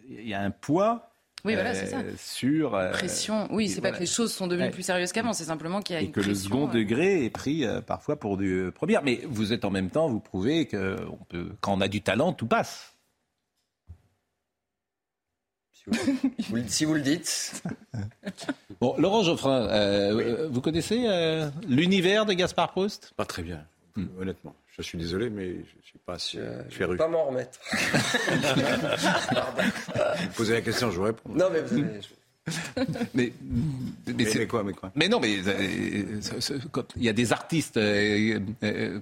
y, 0.08 0.34
a 0.34 0.40
un 0.40 0.50
poids 0.50 1.07
oui, 1.44 1.54
voilà, 1.54 1.74
c'est 1.74 1.86
ça. 1.86 2.02
Sur 2.18 2.70
pression. 2.92 3.48
Oui, 3.50 3.68
c'est 3.68 3.80
pas 3.80 3.92
que 3.92 4.00
les 4.00 4.06
choses 4.06 4.32
sont 4.32 4.46
devenues 4.46 4.70
plus 4.70 4.82
sérieuses 4.82 5.12
qu'avant, 5.12 5.32
c'est 5.32 5.44
simplement 5.44 5.80
qu'il 5.80 5.94
y 5.94 5.98
a 5.98 6.02
et 6.02 6.06
une 6.06 6.12
que 6.12 6.20
pression. 6.20 6.32
le 6.32 6.44
second 6.44 6.66
degré 6.66 7.24
est 7.24 7.30
pris 7.30 7.64
parfois 7.86 8.18
pour 8.18 8.36
du 8.36 8.70
premier. 8.74 8.98
Mais 9.04 9.20
vous 9.28 9.52
êtes 9.52 9.64
en 9.64 9.70
même 9.70 9.90
temps, 9.90 10.08
vous 10.08 10.20
prouvez 10.20 10.66
que 10.66 10.96
on 11.08 11.24
peut, 11.28 11.48
quand 11.60 11.74
on 11.74 11.80
a 11.80 11.88
du 11.88 12.02
talent, 12.02 12.32
tout 12.32 12.46
passe. 12.46 12.98
si 16.68 16.84
vous 16.84 16.94
le 16.94 17.00
dites. 17.00 17.62
Bon, 18.80 18.94
Laurent 18.96 19.24
Geoffrin, 19.24 19.66
euh, 19.66 20.48
vous 20.48 20.60
connaissez 20.60 21.06
euh, 21.08 21.50
l'univers 21.66 22.26
de 22.26 22.32
Gaspard 22.32 22.70
Proust? 22.70 23.12
Pas 23.16 23.24
très 23.24 23.42
bien, 23.42 23.64
hmm. 24.02 24.20
honnêtement. 24.20 24.54
Je 24.76 24.82
suis 24.82 24.98
désolé, 24.98 25.28
mais 25.30 25.46
je 25.46 25.58
ne 25.58 25.82
suis 25.82 25.98
pas 26.04 26.18
si 26.18 26.38
euh, 26.38 26.62
Je 26.70 26.82
ne 26.82 26.90
vais 26.90 26.96
pas 26.96 27.08
m'en 27.08 27.26
remettre. 27.26 27.58
vous 30.20 30.32
posez 30.36 30.54
la 30.54 30.60
question, 30.60 30.90
je 30.90 30.96
vous 30.96 31.04
réponds. 31.04 31.30
Non, 31.34 31.46
mais 31.52 31.60
vous 31.62 31.78
avez... 31.78 32.00
mais, 33.14 33.32
mais, 33.42 34.14
mais, 34.14 34.24
mais, 34.34 34.46
quoi, 34.46 34.62
mais 34.62 34.72
quoi? 34.72 34.90
Mais 34.94 35.08
non, 35.08 35.20
mais 35.20 35.34
il 35.34 37.04
y 37.04 37.08
a 37.08 37.12
des 37.12 37.32
artistes 37.32 37.78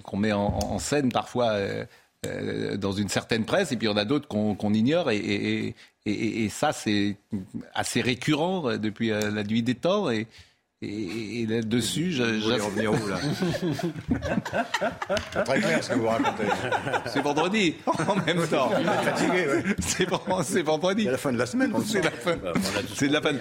qu'on 0.03 0.17
met 0.17 0.33
en, 0.33 0.47
en, 0.47 0.79
scène 0.79 1.11
parfois 1.11 1.57
dans 2.75 2.91
une 2.91 3.07
certaine 3.07 3.45
presse, 3.45 3.71
et 3.71 3.77
puis 3.77 3.87
il 3.87 3.91
y 3.91 3.93
en 3.93 3.97
a 3.97 4.03
d'autres 4.03 4.27
qu'on 4.27 4.55
qu 4.55 4.67
ignore, 4.75 5.11
et, 5.11 5.17
et, 5.17 5.75
et, 6.05 6.43
et 6.43 6.49
ça, 6.49 6.73
c'est 6.73 7.15
assez 7.73 8.01
récurrent 8.01 8.77
depuis 8.77 9.09
la 9.09 9.43
nuit 9.43 9.63
des 9.63 9.75
temps. 9.75 10.09
Et, 10.09 10.27
et, 10.83 11.47
là-dessus, 11.49 12.11
je. 12.11 12.23
Vous 12.23 12.65
revenir 12.65 12.91
où, 12.93 13.07
là 13.07 13.17
C'est 15.33 15.43
très 15.43 15.59
clair 15.59 15.83
ce 15.83 15.89
que 15.89 15.95
vous 15.95 16.07
racontez. 16.07 16.43
C'est 17.07 17.21
vendredi, 17.21 17.73
en 17.87 18.15
même 18.15 18.47
temps. 18.47 18.69
fatigué, 19.03 19.47
ouais. 19.47 19.63
C'est 20.43 20.61
vendredi. 20.61 21.05
C'est 21.05 21.11
la 21.11 21.17
fin 21.17 21.33
de 21.33 21.39
la 21.39 21.47
semaine, 21.47 21.73
C'est 21.83 22.03
la 22.03 22.11
fin. 22.11 22.37
C'est 22.93 23.07
de 23.07 23.13
la 23.13 23.21
fin. 23.21 23.31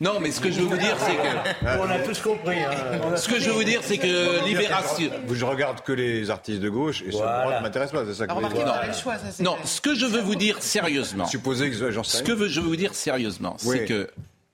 Non, 0.00 0.20
mais 0.20 0.30
ce 0.30 0.40
que 0.40 0.52
je 0.52 0.60
veux 0.60 0.66
vous 0.66 0.76
dire, 0.76 0.96
c'est 1.00 1.16
que. 1.16 1.78
On 1.80 1.90
a 1.90 1.98
tous 1.98 2.20
compris. 2.20 2.58
Hein. 2.58 3.16
Ce 3.16 3.28
que 3.28 3.40
je 3.40 3.50
veux 3.50 3.56
vous 3.56 3.64
dire, 3.64 3.80
c'est 3.82 3.98
que 3.98 4.44
Libération. 4.46 5.10
Je 5.28 5.44
regarde 5.44 5.80
que 5.80 5.92
les 5.92 6.30
artistes 6.30 6.60
de 6.60 6.68
gauche 6.68 7.02
et 7.02 7.10
voilà. 7.10 7.42
droite 7.42 7.58
ne 7.58 7.62
m'intéresse 7.62 7.90
pas, 7.90 8.04
c'est 8.06 8.14
ça 8.14 8.26
que 8.28 8.32
vous. 8.32 8.92
Choix, 9.02 9.16
ça, 9.18 9.42
non, 9.42 9.56
ce 9.64 9.80
que 9.80 9.94
je 9.94 10.06
veux 10.06 10.20
vous 10.20 10.36
dire 10.36 10.62
sérieusement. 10.62 11.26
Supposez 11.26 11.70
que 11.70 11.90
j'en 11.90 12.04
sais 12.04 12.18
Ce 12.18 12.22
que 12.22 12.46
je 12.46 12.60
veux 12.60 12.68
vous 12.68 12.76
dire 12.76 12.94
sérieusement, 12.94 13.56
Oui. 13.64 13.78
c'est 13.78 13.84
que 13.86 14.08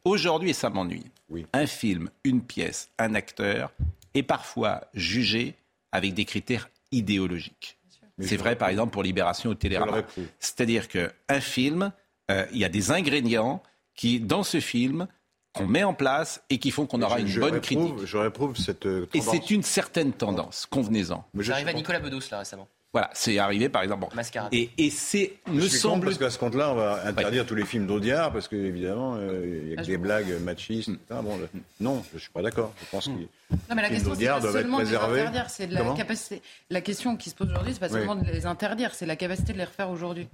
aujourd'hui, 0.04 0.50
et 0.50 0.54
ça 0.54 0.70
m'ennuie, 0.70 1.04
Oui. 1.32 1.46
un 1.52 1.66
film, 1.66 2.10
une 2.24 2.42
pièce, 2.42 2.90
un 2.98 3.14
acteur 3.14 3.72
est 4.14 4.22
parfois 4.22 4.82
jugé 4.94 5.54
avec 5.90 6.14
des 6.14 6.24
critères 6.26 6.68
idéologiques. 6.92 7.78
C'est 8.20 8.36
vrai, 8.36 8.54
par 8.56 8.68
exemple, 8.68 8.92
pour 8.92 9.02
Libération 9.02 9.50
le 9.50 9.56
Télérama. 9.56 10.02
C'est-à-dire 10.38 10.86
qu'un 10.88 11.40
film, 11.40 11.90
euh, 12.30 12.46
il 12.52 12.58
y 12.58 12.64
a 12.64 12.68
des 12.68 12.90
ingrédients 12.92 13.62
qui, 13.94 14.20
dans 14.20 14.42
ce 14.42 14.60
film, 14.60 15.08
qu'on 15.54 15.66
met 15.66 15.82
en 15.82 15.92
place 15.94 16.42
et 16.50 16.58
qui 16.58 16.70
font 16.70 16.86
qu'on 16.86 17.02
aura 17.02 17.16
Je- 17.16 17.22
une 17.22 17.28
je 17.28 17.40
bonne 17.40 17.54
réprouve- 17.54 17.88
critique. 17.94 18.06
Je 18.06 18.16
réprouve 18.16 18.56
cette 18.56 18.86
euh, 18.86 19.06
Et 19.12 19.18
tendance. 19.20 19.34
c'est 19.34 19.50
une 19.50 19.62
certaine 19.62 20.12
tendance, 20.12 20.66
convenez-en. 20.66 21.24
Mais 21.34 21.42
je 21.42 21.48
Ça 21.48 21.54
arrive 21.54 21.66
suis 21.66 21.74
à 21.74 21.78
Nicolas 21.78 22.00
Bedos 22.00 22.20
là 22.30 22.38
récemment. 22.38 22.68
Voilà, 22.92 23.08
c'est 23.14 23.38
arrivé 23.38 23.70
par 23.70 23.82
exemple. 23.82 24.02
Bon. 24.02 24.08
Mascarade. 24.14 24.52
Et, 24.52 24.70
et 24.76 24.90
c'est, 24.90 25.32
Je 25.46 25.52
me 25.52 25.60
semble. 25.68 26.04
parce 26.06 26.18
qu'à 26.18 26.28
ce 26.28 26.38
compte-là, 26.38 26.72
on 26.72 26.74
va 26.74 27.06
interdire 27.06 27.46
tous 27.46 27.54
les 27.54 27.64
films 27.64 27.86
d'Audiard 27.86 28.32
parce 28.32 28.48
qu'évidemment, 28.48 29.16
il 29.18 29.68
y 29.70 29.72
a 29.72 29.76
que 29.76 29.80
Ah, 29.80 29.82
je 29.82 29.88
des 29.88 29.96
blagues 29.96 30.40
machistes. 30.42 30.90
Bon, 31.08 31.38
le- 31.38 31.48
non, 31.80 32.02
je 32.12 32.18
suis 32.18 32.30
pas 32.30 32.42
d'accord. 32.42 32.74
Je 32.84 32.90
pense 32.90 33.06
que 33.06 33.10
Non, 33.12 33.26
mais 33.74 33.82
la 33.82 33.88
question, 33.88 34.14
c'est 34.14 34.26
pas 34.26 34.40
seulement 34.42 34.78
de 34.80 34.84
les 34.84 34.94
interdire, 34.94 35.48
c'est 35.48 35.66
de 35.66 35.72
la 35.74 35.80
Comment? 35.80 35.94
capacité. 35.94 36.42
La 36.68 36.80
question 36.82 37.16
qui 37.16 37.30
se 37.30 37.34
pose 37.34 37.48
aujourd'hui, 37.48 37.72
c'est 37.72 37.80
pas 37.80 37.86
Oui. 37.86 37.92
seulement 37.92 38.14
de 38.16 38.26
les 38.30 38.44
interdire, 38.44 38.94
c'est 38.94 39.06
la 39.06 39.16
capacité 39.16 39.54
de 39.54 39.58
les 39.58 39.64
refaire 39.64 39.88
aujourd'hui. 39.88 40.28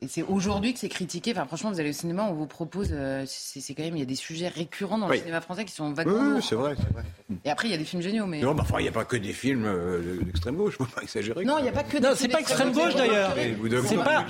Et 0.00 0.06
c'est 0.06 0.22
aujourd'hui 0.22 0.72
que 0.74 0.78
c'est 0.78 0.88
critiqué. 0.88 1.32
Enfin, 1.32 1.44
franchement, 1.46 1.72
vous 1.72 1.80
allez 1.80 1.90
au 1.90 1.92
cinéma, 1.92 2.24
on 2.30 2.32
vous 2.32 2.46
propose. 2.46 2.90
euh, 2.92 3.24
c'est 3.26 3.58
c'est 3.60 3.74
quand 3.74 3.82
même, 3.82 3.96
il 3.96 3.98
y 3.98 4.02
a 4.02 4.06
des 4.06 4.14
sujets 4.14 4.46
récurrents 4.46 4.96
dans 4.96 5.08
Oui. 5.08 5.16
le 5.16 5.22
cinéma 5.22 5.40
français 5.40 5.64
qui 5.64 5.72
sont 5.72 5.92
vaguement. 5.92 6.36
oui, 6.36 6.40
c'est 6.48 6.54
vrai, 6.54 6.76
c'est 6.78 6.92
vrai. 6.92 7.02
Et 7.44 7.50
après, 7.50 7.66
il 7.66 7.72
y 7.72 7.74
a 7.74 7.78
des 7.78 7.84
films 7.84 8.00
géniaux, 8.00 8.26
mais. 8.26 8.40
Non, 8.40 8.54
mais 8.54 8.60
enfin, 8.60 8.76
il 8.78 8.82
n'y 8.84 8.88
a 8.88 8.92
pas 8.92 9.04
que 9.04 9.16
des 9.16 9.32
films 9.32 9.64
euh, 9.66 10.20
d'extrême 10.22 10.54
gauche, 10.54 10.76
faut 10.78 10.84
pas 10.84 11.02
exagérer. 11.02 11.44
Non, 11.44 11.58
il 11.58 11.62
n'y 11.64 11.68
a 11.68 11.72
pas 11.72 11.82
que 11.82 11.96
des 11.98 12.00
Non, 12.00 12.14
films 12.14 12.16
c'est 12.16 12.28
pas 12.28 12.38
extrême 12.40 12.68
d'extrême 12.72 12.86
gauche 12.92 12.94
d'ailleurs. 12.94 13.34
Vous 13.60 13.88
C'est 13.88 13.96
pas. 13.96 14.24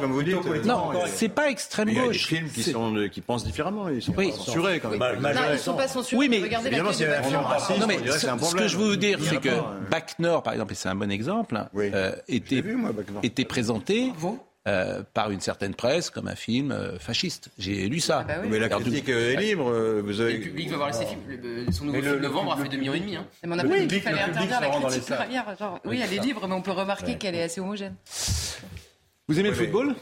comme 0.00 0.12
vous 0.12 0.22
dites. 0.22 0.64
Non, 0.64 0.92
c'est 1.06 1.28
pas 1.28 1.50
extrême 1.50 1.88
Mais 1.88 1.92
il 1.92 1.96
y 1.96 1.98
a 1.98 2.02
des 2.04 2.08
gauche. 2.08 2.26
films 2.26 2.48
qui, 2.48 2.62
C'est- 2.62 2.72
sont, 2.72 2.96
euh, 2.96 3.08
qui 3.08 3.20
pensent 3.20 3.44
différemment. 3.44 3.90
Ils 3.90 4.00
sont 4.00 4.14
Oui. 4.16 4.30
pas 4.30 4.36
censurés 4.38 4.80
quand 4.80 4.88
même. 4.88 4.98
Mal- 4.98 5.12
Non, 5.12 5.18
ils 5.18 5.22
majoritairement. 5.24 5.58
sont 5.62 5.74
pas 5.74 5.88
censurés. 5.88 6.18
Oui, 6.20 6.28
mais 6.30 6.40
regardez 6.40 6.68
évidemment, 6.68 6.88
raciste, 6.88 7.80
Non, 7.80 7.86
mais 7.86 7.98
c'est 8.06 8.18
ce, 8.18 8.54
que 8.54 8.66
je 8.66 8.78
veux 8.78 8.84
vous 8.90 8.96
dire, 8.96 9.18
Il 9.20 9.26
c'est 9.28 9.36
que 9.40 9.48
euh. 9.50 9.60
Bac 9.90 10.14
Nord, 10.18 10.42
par 10.42 10.54
exemple, 10.54 10.72
et 10.72 10.76
c'est 10.76 10.88
un 10.88 10.94
bon 10.94 11.10
exemple, 11.10 11.62
euh, 11.76 12.12
était, 12.28 13.44
présenté 13.44 14.10
euh, 14.68 15.02
par 15.14 15.30
une 15.32 15.40
certaine 15.40 15.74
presse 15.74 16.08
comme 16.10 16.28
un 16.28 16.36
film 16.36 16.70
euh, 16.70 16.98
fasciste. 16.98 17.48
J'ai 17.58 17.88
lu 17.88 17.98
ça. 18.00 18.20
Ah 18.20 18.24
bah 18.24 18.34
oui. 18.42 18.48
Mais 18.50 18.58
la 18.60 18.68
critique 18.68 19.06
du- 19.06 19.12
est 19.12 19.36
libre. 19.36 19.70
euh, 19.70 20.00
Vous 20.04 20.20
avez... 20.20 20.34
le 20.34 20.40
public 20.40 20.70
va 20.70 20.76
voir 20.76 20.94
ses 20.94 21.06
films. 21.06 21.20
Le- 21.26 21.36
le- 21.64 21.72
son 21.72 21.84
nouveau 21.86 21.96
Mais 21.96 22.02
film 22.02 22.14
le- 22.14 22.20
novembre 22.20 22.54
le- 22.54 22.60
a 22.60 22.64
fait 22.64 22.70
2 22.70 22.76
millions 22.76 22.94
et 22.94 23.00
demi. 23.00 23.16
Hein. 23.16 23.26
Mais 23.42 23.48
on 23.54 23.58
a 23.58 23.62
Le 23.64 23.68
pas 23.68 23.74
dit 23.76 23.80
public- 23.82 24.02
qu'il 24.02 24.02
fallait 24.12 24.16
le 24.24 24.30
interdire 24.30 24.60
la 24.60 24.68
critique 24.68 25.08
les 25.10 25.16
derrière. 25.16 25.56
Genre, 25.58 25.80
oui, 25.84 26.00
elle 26.04 26.12
est 26.12 26.22
libre, 26.22 26.46
mais 26.46 26.54
on 26.54 26.62
peut 26.62 26.70
remarquer 26.70 27.18
qu'elle 27.18 27.34
est 27.34 27.42
assez 27.42 27.60
homogène. 27.60 27.94
Vous 29.28 29.38
aimez 29.38 29.50
le 29.50 29.56
Oui, 29.56 29.64
football? 29.64 29.94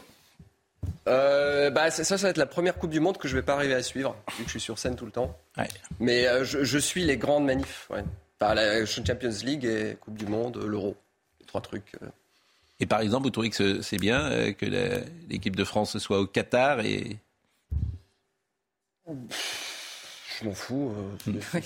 Euh, 1.07 1.69
bah, 1.71 1.89
ça, 1.89 2.03
ça 2.03 2.15
va 2.17 2.29
être 2.29 2.37
la 2.37 2.45
première 2.45 2.75
Coupe 2.75 2.91
du 2.91 2.99
Monde 2.99 3.17
que 3.17 3.27
je 3.27 3.35
vais 3.35 3.41
pas 3.41 3.53
arriver 3.53 3.73
à 3.73 3.81
suivre, 3.83 4.15
vu 4.37 4.43
que 4.43 4.49
je 4.49 4.51
suis 4.51 4.59
sur 4.59 4.77
scène 4.77 4.95
tout 4.95 5.05
le 5.05 5.11
temps. 5.11 5.35
Ouais. 5.57 5.67
Mais 5.99 6.27
euh, 6.27 6.43
je, 6.43 6.63
je 6.63 6.77
suis 6.77 7.03
les 7.03 7.17
grandes 7.17 7.45
manifs. 7.45 7.87
Ouais. 7.89 8.03
Enfin, 8.39 8.53
la 8.53 8.85
Champions 8.85 9.29
League 9.43 9.65
et 9.65 9.97
Coupe 9.99 10.17
du 10.17 10.25
Monde, 10.27 10.63
l'Euro. 10.63 10.95
Les 11.39 11.45
trois 11.47 11.61
trucs. 11.61 11.93
Et 12.81 12.85
par 12.87 12.99
exemple, 13.01 13.23
vous 13.25 13.29
trouvez 13.29 13.49
que 13.51 13.55
ce- 13.55 13.81
c'est 13.81 13.97
bien 13.97 14.25
euh, 14.25 14.51
que 14.53 14.65
l'équipe 15.29 15.55
de 15.55 15.63
France 15.63 15.97
soit 15.99 16.19
au 16.19 16.25
Qatar 16.27 16.81
et 16.81 17.17
Je 19.07 20.45
m'en 20.45 20.53
fous. 20.53 20.93
euh, 21.27 21.31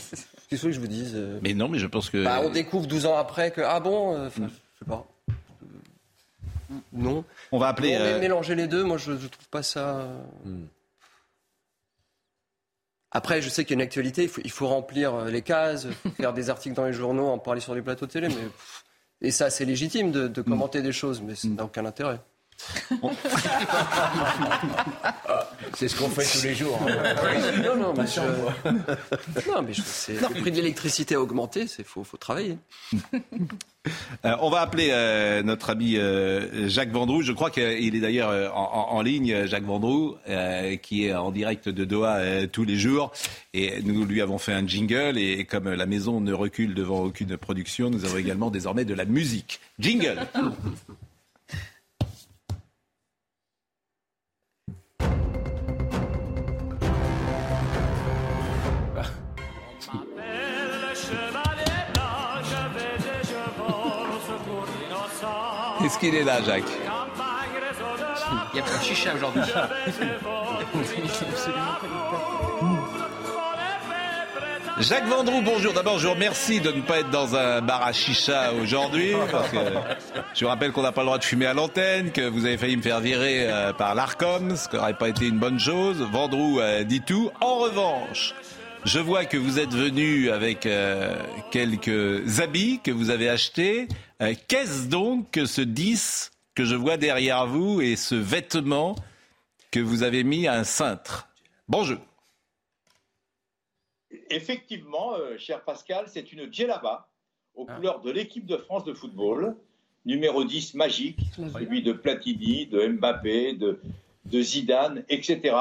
Qu'est-ce 0.50 0.64
que 0.64 0.72
je 0.72 0.80
vous 0.80 0.88
dise 0.88 1.14
euh 1.16 1.40
mais 1.42 1.54
non, 1.54 1.70
mais 1.70 1.80
je 1.80 1.88
pense 1.88 2.10
que 2.10 2.24
Bah, 2.24 2.42
on 2.44 2.50
découvre 2.50 2.86
12 2.88 3.06
ans 3.06 3.16
après 3.18 3.52
que 3.52 3.62
ah 3.62 3.80
bon, 3.80 4.16
euh, 4.16 4.28
enfin, 4.28 4.48
je 4.48 4.80
sais 4.80 4.86
pas. 4.86 5.08
Non. 6.92 7.24
on 7.52 7.60
va 7.60 7.68
appeler. 7.70 7.92
Mais 7.92 7.98
euh, 8.14 8.20
mélanger 8.20 8.56
les 8.56 8.68
deux, 8.68 8.84
moi 8.84 8.98
je, 8.98 9.18
je 9.18 9.28
trouve 9.28 9.48
pas 9.50 9.64
ça. 9.64 10.00
euh. 10.02 10.58
Après, 13.12 13.42
je 13.42 13.48
sais 13.50 13.64
qu'il 13.64 13.76
y 13.78 13.80
a 13.80 13.82
une 13.82 13.88
actualité, 13.88 14.24
il 14.24 14.30
faut, 14.30 14.42
il 14.44 14.52
faut 14.52 14.68
remplir 14.68 15.26
les 15.26 15.42
cases, 15.42 15.88
faire 16.18 16.34
des 16.34 16.50
articles 16.50 16.76
dans 16.76 16.86
les 16.86 16.92
journaux, 16.94 17.28
en 17.28 17.38
parler 17.40 17.62
sur 17.62 17.74
des 17.74 17.82
plateaux 17.82 18.08
télé, 18.08 18.28
mais 18.28 18.34
pff, 18.36 18.85
et 19.22 19.32
ça 19.32 19.50
c'est 19.50 19.66
légitime 19.66 20.12
de, 20.12 20.28
de 20.28 20.42
commenter 20.42 20.82
des 20.82 20.92
choses, 20.92 21.22
mais 21.22 21.36
ça 21.36 21.48
n'a 21.48 21.66
aucun 21.66 21.86
intérêt. 21.86 22.20
C'est 25.76 25.88
ce 25.90 25.96
qu'on 25.98 26.10
fait 26.10 26.24
tous 26.40 26.44
les 26.46 26.56
jours. 26.56 26.80
hein. 26.88 27.14
non, 27.64 27.76
non, 27.76 27.94
mais 27.98 28.06
je... 28.08 28.22
non, 29.52 29.62
mais 29.62 29.74
je- 29.74 29.82
le 30.14 30.40
prix 30.42 30.52
de 30.52 30.56
l'électricité 30.58 31.16
a 31.16 31.22
augmenté, 31.22 31.66
il 31.78 31.84
faut, 31.84 32.04
faut 32.04 32.18
travailler. 32.18 32.58
Euh, 34.26 34.36
on 34.42 34.50
va 34.50 34.62
appeler 34.62 34.88
euh, 34.90 35.44
notre 35.44 35.70
ami 35.70 35.96
euh, 35.98 36.68
Jacques 36.68 36.90
Vendroux. 36.92 37.22
Je 37.22 37.32
crois 37.34 37.52
qu'il 37.52 37.96
est 37.96 38.00
d'ailleurs 38.00 38.52
en, 38.58 38.64
en- 38.64 38.96
en 38.98 39.02
ligne, 39.04 39.46
Jacques 39.46 39.64
Vendroux, 39.66 40.16
euh, 40.28 40.76
qui 40.78 41.06
est 41.06 41.14
en 41.14 41.30
direct 41.30 41.70
de 41.70 41.86
Doha 41.86 42.16
euh, 42.16 42.48
tous 42.48 42.64
les 42.64 42.78
jours. 42.78 43.12
Et 43.54 43.84
nous 43.84 44.04
lui 44.04 44.22
avons 44.24 44.40
fait 44.40 44.54
un 44.54 44.66
jingle. 44.66 45.20
Et 45.20 45.46
comme 45.46 45.70
la 45.72 45.86
maison 45.86 46.20
ne 46.20 46.34
recule 46.34 46.74
devant 46.74 47.02
aucune 47.02 47.38
production, 47.38 47.92
nous 47.92 48.06
avons 48.06 48.18
également 48.18 48.50
désormais 48.50 48.86
de 48.86 48.96
la 48.96 49.06
musique. 49.06 49.60
Jingle 49.78 50.18
Est-ce 65.96 66.02
qu'il 66.02 66.16
est 66.16 66.26
là, 66.26 66.42
Jacques 66.46 66.64
Il 68.54 68.58
y 68.58 68.60
a 68.60 68.64
plus 68.64 68.80
de 68.80 68.84
chicha 68.84 69.14
aujourd'hui. 69.16 69.44
Jacques 74.82 75.08
Vendroux, 75.08 75.42
bonjour. 75.42 75.72
D'abord, 75.72 75.98
je 76.00 76.08
vous 76.08 76.14
remercie 76.14 76.60
de 76.60 76.74
ne 76.74 76.82
pas 76.82 77.00
être 77.00 77.12
dans 77.12 77.38
un 77.38 77.62
bar 77.62 77.82
à 77.82 77.94
chicha 77.94 78.52
aujourd'hui. 78.62 79.14
Parce 79.32 79.52
que 79.52 79.58
je 80.34 80.44
vous 80.44 80.50
rappelle 80.50 80.74
qu'on 80.74 80.82
n'a 80.82 80.92
pas 80.92 81.00
le 81.00 81.06
droit 81.06 81.18
de 81.18 81.24
fumer 81.24 81.46
à 81.46 81.54
l'antenne, 81.54 82.12
que 82.12 82.28
vous 82.28 82.46
avez 82.46 82.58
failli 82.58 82.76
me 82.76 82.82
faire 82.82 83.00
virer 83.00 83.50
euh, 83.50 83.72
par 83.72 83.96
l'ARCOM, 83.96 84.58
ce 84.58 84.68
qui 84.68 84.76
n'aurait 84.76 84.96
pas 84.96 85.08
été 85.08 85.28
une 85.28 85.40
bonne 85.40 85.62
chose. 85.62 86.06
Vendroux 86.12 86.60
euh, 86.60 86.84
dit 86.84 87.00
tout. 87.00 87.32
En 87.40 87.56
revanche, 87.56 88.36
je 88.86 89.00
vois 89.00 89.26
que 89.26 89.36
vous 89.36 89.60
êtes 89.60 89.74
venu 89.74 90.30
avec 90.30 90.66
euh, 90.66 91.22
quelques 91.52 92.40
habits 92.40 92.80
que 92.84 92.92
vous 92.92 93.10
avez 93.10 93.30
achetés. 93.30 93.88
Euh, 94.22 94.34
Qu'est-ce 94.48 94.88
donc 94.88 95.32
que 95.32 95.46
ce 95.46 95.62
10 95.62 96.32
que 96.54 96.64
je 96.64 96.76
vois 96.76 96.98
derrière 96.98 97.48
vous 97.48 97.82
et 97.82 97.96
ce 97.96 98.16
vêtement 98.16 98.96
que 99.72 99.80
vous 99.80 100.04
avez 100.04 100.24
mis 100.24 100.48
à 100.48 100.54
un 100.54 100.64
cintre? 100.64 101.28
Bonjour. 101.68 101.98
Effectivement, 104.30 105.16
euh, 105.16 105.38
cher 105.38 105.64
Pascal, 105.64 106.06
c'est 106.08 106.32
une 106.32 106.52
djellaba 106.54 107.10
aux 107.56 107.66
couleurs 107.66 108.02
de 108.02 108.12
l'équipe 108.12 108.46
de 108.46 108.58
France 108.58 108.84
de 108.84 108.94
football 108.94 109.56
numéro 110.06 110.44
10 110.44 110.76
magique, 110.76 111.20
celui 111.54 111.82
de 111.82 111.92
Platini, 111.92 112.68
de 112.68 112.88
Mbappé, 112.88 113.54
de, 113.54 113.82
de 114.26 114.42
Zidane, 114.42 115.04
etc. 115.10 115.56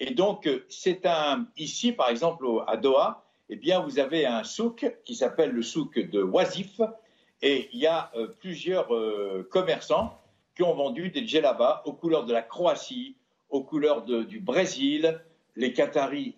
Et 0.00 0.14
donc, 0.14 0.46
euh, 0.46 0.64
c'est 0.68 1.04
un. 1.04 1.46
Ici, 1.58 1.92
par 1.92 2.08
exemple, 2.08 2.46
à 2.66 2.78
Doha, 2.78 3.22
eh 3.50 3.56
bien, 3.56 3.80
vous 3.80 3.98
avez 3.98 4.24
un 4.26 4.42
souk 4.44 4.90
qui 5.04 5.14
s'appelle 5.14 5.50
le 5.50 5.62
souk 5.62 5.98
de 5.98 6.22
Oisif. 6.22 6.80
Et 7.42 7.68
il 7.72 7.80
y 7.80 7.86
a 7.86 8.10
euh, 8.16 8.26
plusieurs 8.40 8.94
euh, 8.94 9.46
commerçants 9.50 10.18
qui 10.56 10.62
ont 10.62 10.74
vendu 10.74 11.10
des 11.10 11.26
djellabas 11.26 11.82
aux 11.84 11.92
couleurs 11.92 12.24
de 12.24 12.32
la 12.32 12.42
Croatie, 12.42 13.14
aux 13.50 13.62
couleurs 13.62 14.02
du 14.02 14.40
Brésil. 14.40 15.22
Les 15.56 15.72
Qataris 15.72 16.34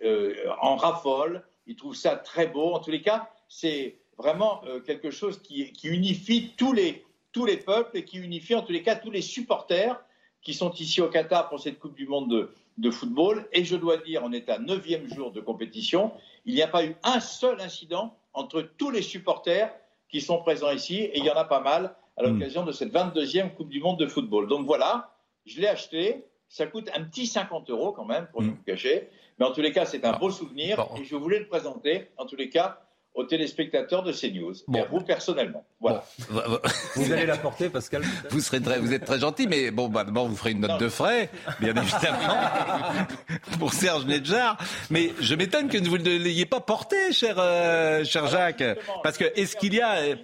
en 0.61 0.77
raffolent. 0.77 1.43
Ils 1.67 1.77
trouvent 1.77 1.95
ça 1.95 2.17
très 2.17 2.47
beau. 2.47 2.73
En 2.73 2.79
tous 2.79 2.91
les 2.91 3.03
cas, 3.03 3.31
c'est 3.49 3.97
vraiment 4.17 4.63
quelque 4.87 5.11
chose 5.11 5.41
qui, 5.43 5.73
qui 5.73 5.89
unifie 5.89 6.55
tous 6.57 6.73
les, 6.73 7.05
tous 7.33 7.45
les 7.45 7.59
peuples 7.59 7.99
et 7.99 8.05
qui 8.05 8.19
unifie 8.19 8.55
en 8.55 8.63
tous 8.63 8.73
les 8.73 8.83
cas 8.83 8.97
tous 8.97 9.11
les 9.11 9.21
supporters 9.21 10.03
qui 10.41 10.55
sont 10.55 10.73
ici 10.73 11.01
au 11.01 11.09
Qatar 11.09 11.49
pour 11.49 11.61
cette 11.61 11.79
Coupe 11.79 11.95
du 11.95 12.07
Monde 12.07 12.31
de, 12.31 12.51
de 12.79 12.91
football. 12.91 13.49
Et 13.53 13.65
je 13.65 13.77
dois 13.77 13.99
dire, 13.99 14.23
on 14.25 14.33
est 14.33 14.49
à 14.49 14.59
neuvième 14.59 15.09
jour 15.09 15.33
de 15.33 15.41
compétition, 15.41 16.13
il 16.45 16.55
n'y 16.55 16.63
a 16.63 16.69
pas 16.69 16.85
eu 16.85 16.97
un 17.03 17.21
seul 17.21 17.61
incident 17.61 18.17
entre 18.35 18.63
tous 18.63 18.91
les 18.91 19.03
supporters 19.03 19.73
qui 20.09 20.21
sont 20.21 20.39
présents 20.43 20.71
ici, 20.71 20.97
et 20.97 21.19
il 21.19 21.25
y 21.25 21.31
en 21.31 21.37
a 21.37 21.45
pas 21.45 21.61
mal 21.61 21.95
à 22.17 22.23
l'occasion 22.23 22.65
de 22.65 22.73
cette 22.73 22.93
22e 22.93 23.55
Coupe 23.55 23.71
du 23.71 23.81
Monde 23.81 23.99
de 23.99 24.07
football. 24.07 24.47
Donc 24.47 24.67
voilà, 24.67 25.17
je 25.47 25.61
l'ai 25.61 25.69
acheté. 25.69 26.27
Ça 26.49 26.67
coûte 26.67 26.91
un 26.95 27.03
petit 27.05 27.27
50 27.27 27.71
euros 27.71 27.93
quand 27.93 28.05
même, 28.05 28.29
pour 28.31 28.43
ne 28.43 28.49
hmm. 28.49 28.51
vous 28.51 28.63
cacher. 28.65 29.09
Mais 29.39 29.47
en 29.47 29.53
tous 29.53 29.63
les 29.63 29.73
cas, 29.73 29.87
c'est 29.87 30.05
un 30.05 30.13
beau 30.19 30.31
souvenir 30.31 30.87
et 30.99 31.05
je 31.05 31.17
voulais 31.17 31.39
le 31.39 31.49
présenter, 31.49 32.09
en 32.19 32.27
tous 32.27 32.37
les 32.37 32.51
cas, 32.51 32.83
aux 33.15 33.25
téléspectateurs 33.25 34.03
de 34.03 34.13
CNews 34.13 34.55
et 34.75 34.81
à 34.81 34.85
vous 34.87 35.01
personnellement. 35.01 35.65
Voilà. 35.81 36.05
Vous 36.97 37.13
allez 37.13 37.27
l'apporter, 37.27 37.69
Pascal 37.69 38.03
vous, 38.31 38.41
serez 38.41 38.61
très, 38.61 38.79
vous 38.79 38.93
êtes 38.93 39.05
très 39.05 39.19
gentil, 39.19 39.47
mais 39.47 39.71
bon, 39.71 39.89
bah, 39.89 40.05
d'abord, 40.05 40.29
vous 40.29 40.37
ferez 40.37 40.53
une 40.53 40.61
note 40.61 40.81
de 40.81 40.89
frais, 40.89 41.29
bien 41.61 41.75
évidemment, 41.75 43.07
pour 43.59 43.73
Serge 43.73 44.07
Nedjar. 44.07 44.57
Mais 44.91 45.13
je 45.21 45.35
m'étonne 45.35 45.69
que 45.69 45.79
vous 45.79 45.99
ne 45.99 46.19
l'ayez 46.19 46.47
pas 46.47 46.61
porté, 46.61 47.13
cher, 47.13 47.37
euh, 47.39 48.05
cher 48.05 48.27
Jacques. 48.29 48.65
Parce 49.03 49.19
que, 49.19 49.25
est-ce 49.39 49.57
qu'il 49.57 49.75
y 49.75 49.81
a. 49.81 49.97
Euh, 49.97 50.17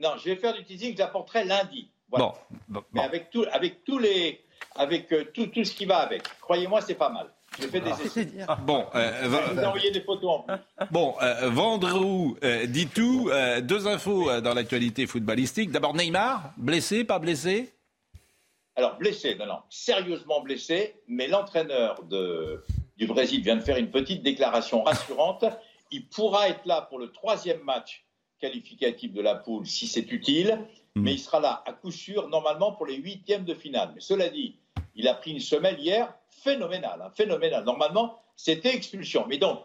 non, 0.00 0.10
je 0.18 0.30
vais 0.30 0.36
faire 0.36 0.54
du 0.54 0.64
teasing, 0.64 0.94
je 0.94 0.98
l'apporterai 0.98 1.44
lundi. 1.44 1.90
Bon, 2.08 2.32
Mais 2.92 3.02
avec, 3.02 3.30
tout, 3.30 3.44
avec 3.50 3.84
tous 3.84 3.98
les. 3.98 4.44
Avec 4.74 5.12
euh, 5.12 5.24
tout, 5.34 5.46
tout 5.46 5.64
ce 5.64 5.72
qui 5.74 5.86
va 5.86 5.98
avec. 5.98 6.22
Croyez-moi, 6.40 6.80
c'est 6.80 6.94
pas 6.94 7.08
mal. 7.08 7.28
J'ai 7.60 7.68
fait 7.68 7.80
des 7.80 7.90
essais. 7.90 8.28
Bon, 8.66 8.86
euh, 8.94 9.28
vous 9.28 9.62
envoyer 9.62 9.90
des 9.90 10.00
photos 10.00 10.30
en 10.30 10.38
plus. 10.40 10.86
Bon, 10.90 11.14
euh, 11.20 11.50
Vendroux 11.50 12.36
euh, 12.42 12.66
dit 12.66 12.86
tout. 12.86 13.28
Euh, 13.30 13.60
deux 13.60 13.86
infos 13.86 14.30
euh, 14.30 14.40
dans 14.40 14.54
l'actualité 14.54 15.06
footballistique. 15.06 15.70
D'abord 15.70 15.94
Neymar, 15.94 16.52
blessé, 16.56 17.04
pas 17.04 17.18
blessé? 17.18 17.72
Alors 18.74 18.96
blessé, 18.96 19.34
non, 19.34 19.46
non, 19.46 19.58
sérieusement 19.68 20.40
blessé. 20.40 20.94
Mais 21.08 21.28
l'entraîneur 21.28 22.02
du 22.04 23.06
Brésil 23.06 23.42
vient 23.42 23.56
de 23.56 23.62
faire 23.62 23.76
une 23.76 23.90
petite 23.90 24.22
déclaration 24.22 24.82
rassurante. 24.82 25.44
Il 25.90 26.06
pourra 26.06 26.48
être 26.48 26.64
là 26.64 26.80
pour 26.80 26.98
le 26.98 27.12
troisième 27.12 27.60
match 27.64 28.06
qualificatif 28.40 29.12
de 29.12 29.20
la 29.20 29.34
poule 29.34 29.66
si 29.66 29.86
c'est 29.86 30.10
utile, 30.10 30.58
hmm. 30.96 31.02
mais 31.02 31.12
il 31.12 31.18
sera 31.18 31.38
là 31.38 31.62
à 31.66 31.74
coup 31.74 31.90
sûr 31.90 32.28
normalement 32.30 32.72
pour 32.72 32.86
les 32.86 32.96
huitièmes 32.96 33.44
de 33.44 33.54
finale. 33.54 33.92
Mais 33.94 34.00
cela 34.00 34.30
dit, 34.30 34.56
il 34.94 35.06
a 35.06 35.12
pris 35.12 35.32
une 35.32 35.40
semelle 35.40 35.78
hier 35.78 36.12
phénoménale, 36.42 37.00
hein, 37.02 37.10
phénoménale. 37.14 37.64
Normalement, 37.64 38.18
c'était 38.36 38.74
expulsion. 38.74 39.26
Mais 39.28 39.38
donc, 39.38 39.60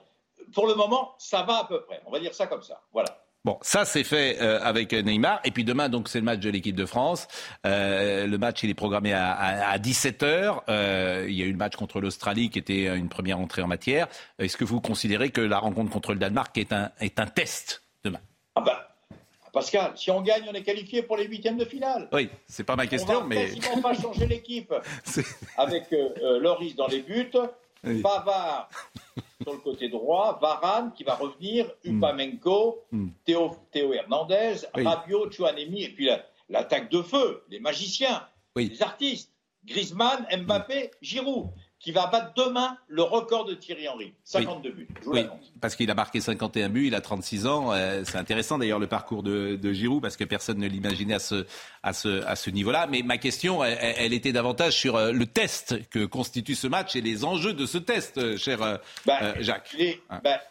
pour 0.53 0.67
le 0.67 0.75
moment, 0.75 1.15
ça 1.17 1.43
va 1.43 1.59
à 1.59 1.65
peu 1.65 1.81
près. 1.81 2.01
On 2.05 2.11
va 2.11 2.19
dire 2.19 2.33
ça 2.33 2.47
comme 2.47 2.61
ça. 2.61 2.81
Voilà. 2.91 3.17
Bon, 3.45 3.57
ça 3.61 3.85
c'est 3.85 4.03
fait 4.03 4.41
euh, 4.41 4.59
avec 4.61 4.91
Neymar. 4.91 5.39
Et 5.45 5.51
puis 5.51 5.63
demain, 5.63 5.87
donc 5.87 6.09
c'est 6.09 6.19
le 6.19 6.25
match 6.25 6.39
de 6.39 6.49
l'équipe 6.49 6.75
de 6.75 6.85
France. 6.85 7.29
Euh, 7.65 8.27
le 8.27 8.37
match 8.37 8.61
il 8.63 8.69
est 8.69 8.73
programmé 8.73 9.13
à, 9.13 9.77
17h. 9.77 10.63
Euh, 10.67 11.25
il 11.29 11.35
y 11.35 11.43
a 11.43 11.45
eu 11.45 11.51
le 11.51 11.57
match 11.57 11.77
contre 11.77 12.01
l'Australie 12.01 12.49
qui 12.49 12.59
était 12.59 12.93
une 12.97 13.07
première 13.07 13.39
entrée 13.39 13.61
en 13.61 13.67
matière. 13.67 14.07
Est-ce 14.37 14.57
que 14.57 14.65
vous 14.65 14.81
considérez 14.81 15.29
que 15.29 15.39
la 15.39 15.59
rencontre 15.59 15.91
contre 15.91 16.11
le 16.11 16.19
Danemark 16.19 16.57
est 16.57 16.73
un, 16.73 16.91
est 16.99 17.21
un 17.21 17.25
test 17.25 17.83
demain? 18.03 18.19
Ah 18.55 18.61
ben, 18.61 18.75
Pascal, 19.53 19.93
si 19.95 20.11
on 20.11 20.21
gagne, 20.21 20.43
on 20.49 20.53
est 20.53 20.63
qualifié 20.63 21.01
pour 21.01 21.17
les 21.17 21.25
huitièmes 21.25 21.57
de 21.57 21.65
finale. 21.65 22.07
Oui, 22.11 22.29
c'est 22.45 22.63
pas 22.63 22.75
ma 22.75 22.87
question, 22.87 23.17
on 23.17 23.21
va 23.21 23.27
mais. 23.27 23.49
Pas 23.81 23.93
changer 23.93 24.27
l'équipe 24.27 24.73
avec 25.57 25.91
euh, 25.93 26.09
euh, 26.21 26.39
Loris 26.39 26.75
dans 26.75 26.87
les 26.87 27.01
buts, 27.01 27.31
Pavard 28.03 28.69
sur 29.41 29.53
le 29.53 29.59
côté 29.59 29.89
droit, 29.89 30.39
Varane 30.41 30.91
qui 30.93 31.03
va 31.03 31.15
revenir, 31.15 31.71
hmm. 31.85 31.97
Upamenko, 31.97 32.83
mm. 32.91 33.07
Théo, 33.23 33.55
Théo, 33.71 33.93
Hernandez, 33.93 34.55
Rabiot, 34.73 35.31
Chouanemi, 35.31 35.83
et 35.83 35.89
puis 35.89 36.09
l'attaque 36.49 36.89
de 36.89 37.01
feu, 37.01 37.43
les 37.49 37.59
magiciens, 37.59 38.25
les 38.55 38.81
artistes, 38.81 39.31
Griezmann, 39.63 40.25
Mbappé, 40.43 40.91
Giroud 41.01 41.49
qui 41.79 41.91
va 41.91 42.07
battre 42.07 42.33
demain 42.35 42.77
le 42.87 43.03
record 43.03 43.45
de 43.45 43.53
Thierry 43.53 43.87
Henry. 43.87 44.13
52 44.23 44.71
buts. 44.71 44.87
oui, 45.05 45.25
parce 45.61 45.75
qu'il 45.75 45.89
a 45.91 45.93
marqué 45.93 46.19
51 46.19 46.69
buts, 46.69 46.87
il 46.87 46.95
a 46.95 47.01
36 47.01 47.45
ans. 47.45 47.71
Euh, 47.71 48.01
c'est 48.03 48.17
intéressant 48.17 48.57
d'ailleurs 48.57 48.79
le 48.79 48.87
parcours 48.87 49.21
de, 49.21 49.59
Giroud 49.73 50.01
parce 50.01 50.17
que 50.17 50.23
personne 50.23 50.57
ne 50.57 50.67
l'imaginait 50.67 51.15
à 51.15 51.19
ce, 51.19 51.45
à 51.83 51.93
ce, 51.93 52.23
à 52.25 52.35
ce 52.35 52.49
niveau-là. 52.49 52.87
Mais 52.87 53.03
ma 53.03 53.17
question, 53.17 53.63
elle, 53.63 54.13
était 54.13 54.31
davantage 54.31 54.73
sur 54.73 54.95
euh, 54.95 55.11
le 55.11 55.25
test 55.25 55.87
que 55.89 56.05
constitue 56.05 56.55
ce 56.55 56.67
match 56.67 56.95
et 56.95 57.01
les 57.01 57.25
enjeux 57.25 57.53
de 57.53 57.65
ce 57.65 57.77
test, 57.77 58.17
euh, 58.17 58.37
cher 58.37 58.79
bah, 59.05 59.41
Jacques. 59.41 59.75
Hein. 60.09 60.21
Bah, 60.23 60.41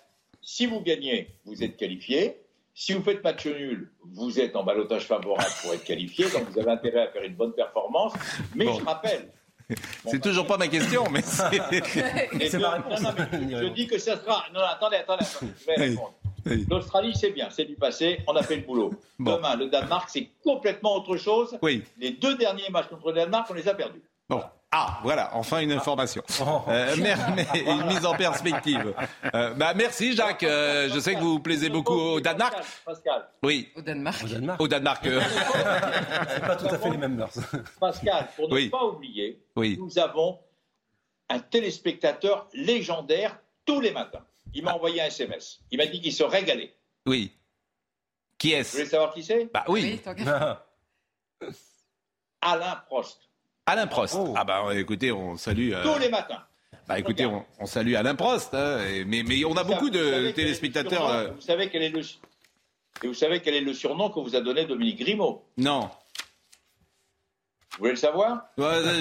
si 0.43 0.67
vous 0.67 0.81
gagnez, 0.81 1.35
vous 1.45 1.65
êtes 1.65 1.77
qualifié. 1.77 2.37
Si 2.79 2.93
vous 2.93 3.03
faites 3.03 3.25
match 3.25 3.47
nul, 3.47 3.91
vous 4.05 4.39
êtes 4.39 4.55
en 4.55 4.63
balotage 4.63 5.07
favorable 5.07 5.51
pour 5.63 5.73
être 5.73 5.85
qualifié, 5.85 6.29
donc 6.29 6.51
vous 6.51 6.59
avez 6.59 6.71
intérêt 6.71 7.09
à 7.09 7.09
faire 7.11 7.23
une 7.23 7.35
bonne 7.35 7.55
performance. 7.55 8.13
Mais 8.55 8.67
je 8.67 8.85
rappelle, 8.85 9.31
c'est 10.07 10.21
toujours 10.21 10.47
pas 10.47 10.57
ma 10.57 10.69
question, 10.69 11.05
mais 11.11 11.23
c'est 11.23 11.43
ma 12.59 12.71
réponse. 12.71 13.01
je 13.33 13.67
dis 13.69 13.87
que 13.87 13.99
ça 13.99 14.17
sera. 14.17 14.45
Non, 14.55 14.61
attendez, 14.61 14.97
attendez, 14.97 15.25
je 15.41 15.67
vais 15.67 15.75
répondre. 15.75 16.15
L'Australie, 16.71 17.13
c'est 17.15 17.31
bien, 17.31 17.49
c'est 17.51 17.65
du 17.65 17.75
passé, 17.75 18.21
on 18.29 18.37
a 18.37 18.43
fait 18.43 18.57
le 18.57 18.63
boulot. 18.63 18.95
Demain, 19.19 19.57
le 19.57 19.67
Danemark, 19.67 20.09
c'est 20.09 20.29
complètement 20.45 20.95
autre 20.97 21.17
chose. 21.17 21.59
Oui. 21.63 21.83
Les 21.99 22.13
deux 22.13 22.37
derniers 22.37 22.71
matchs 22.71 22.87
contre 22.89 23.09
le 23.09 23.15
Danemark, 23.15 23.49
on 23.51 23.55
les 23.55 23.69
a 23.69 23.75
perdus. 23.75 24.03
Bon. 24.29 24.43
Ah, 24.73 24.99
voilà, 25.03 25.31
enfin 25.35 25.61
une 25.61 25.73
information. 25.73 26.23
Oh. 26.41 26.63
Euh, 26.69 26.95
une 27.67 27.87
mise 27.87 28.05
en 28.05 28.15
perspective. 28.15 28.95
Euh, 29.33 29.55
bah, 29.55 29.75
merci 29.75 30.15
Jacques, 30.15 30.43
euh, 30.43 30.89
je 30.93 30.99
sais 30.99 31.15
que 31.15 31.21
vous 31.21 31.35
vous 31.35 31.41
plaisez 31.41 31.69
beaucoup 31.69 31.93
au 31.93 32.21
Danemark. 32.21 32.57
Pascal. 32.85 33.29
Oui. 33.43 33.71
Au 33.77 33.81
Danemark. 33.81 34.25
Au 34.25 34.27
Danemark. 34.27 34.61
Au 34.61 34.69
Danemark. 34.69 35.05
C'est 36.29 36.41
pas 36.41 36.57
tout 36.57 36.67
à 36.67 36.79
fait 36.79 36.91
les 36.91 36.97
mêmes 36.97 37.15
mœurs. 37.15 37.39
Pascal, 37.79 38.29
pour 38.37 38.49
ne 38.49 38.69
pas 38.69 38.85
oublier, 38.85 39.41
nous 39.57 39.99
avons 39.99 40.41
un 41.29 41.39
téléspectateur 41.39 42.49
légendaire 42.53 43.39
tous 43.65 43.81
les 43.81 43.93
matins. 43.93 44.25
Il 44.53 44.65
m'a 44.65 44.75
envoyé 44.75 45.01
un 45.01 45.07
SMS. 45.07 45.61
Il 45.71 45.79
m'a 45.79 45.87
dit 45.87 46.01
qu'il 46.01 46.13
se 46.13 46.23
régalait. 46.23 46.75
Oui. 47.07 47.33
Qui 48.39 48.53
est-ce? 48.53 48.73
Vous 48.73 48.79
voulez 48.79 48.91
savoir 48.91 49.15
qui 49.15 49.23
c'est? 49.23 49.49
Bah 49.53 49.65
oui. 49.69 50.01
Alain 52.41 52.83
Prost. 52.87 53.26
Alain 53.67 53.87
Prost. 53.87 54.15
Oh. 54.17 54.35
Ah 54.37 54.45
bah 54.45 54.63
écoutez, 54.75 55.13
on 55.13 55.37
salue. 55.37 55.73
Euh, 55.73 55.83
Tous 55.83 55.99
les 55.99 56.09
matins. 56.09 56.43
Bah 56.89 56.99
écoutez, 57.01 57.27
on, 57.27 57.67
salue 57.67 57.95
Alain 57.95 58.15
Prost. 58.15 58.55
Hein, 58.55 58.79
mais, 59.07 59.25
mais 59.27 59.45
on 59.45 59.57
a 59.57 59.65
beaucoup 59.65 59.91
de 59.91 60.31
téléspectateurs. 60.31 61.09
Euh, 61.09 61.29
vous 61.33 61.41
savez 61.41 61.69
quel 61.69 61.83
est 61.83 61.91
le 61.91 62.03
et 63.03 63.09
vous 63.09 63.15
savez 63.15 63.41
quel 63.41 63.55
est 63.55 63.61
le 63.61 63.75
surnom 63.75 64.11
que 64.11 64.21
vous 64.21 64.37
a 64.37 64.41
donné 64.41 64.65
Dominique 64.65 65.01
Grimaud 65.01 65.43
Non. 65.59 65.91
Vous 67.73 67.81
voulez 67.81 67.91
le 67.91 67.97
savoir? 67.97 68.47
Ouais, 68.57 68.65
euh, 68.65 68.95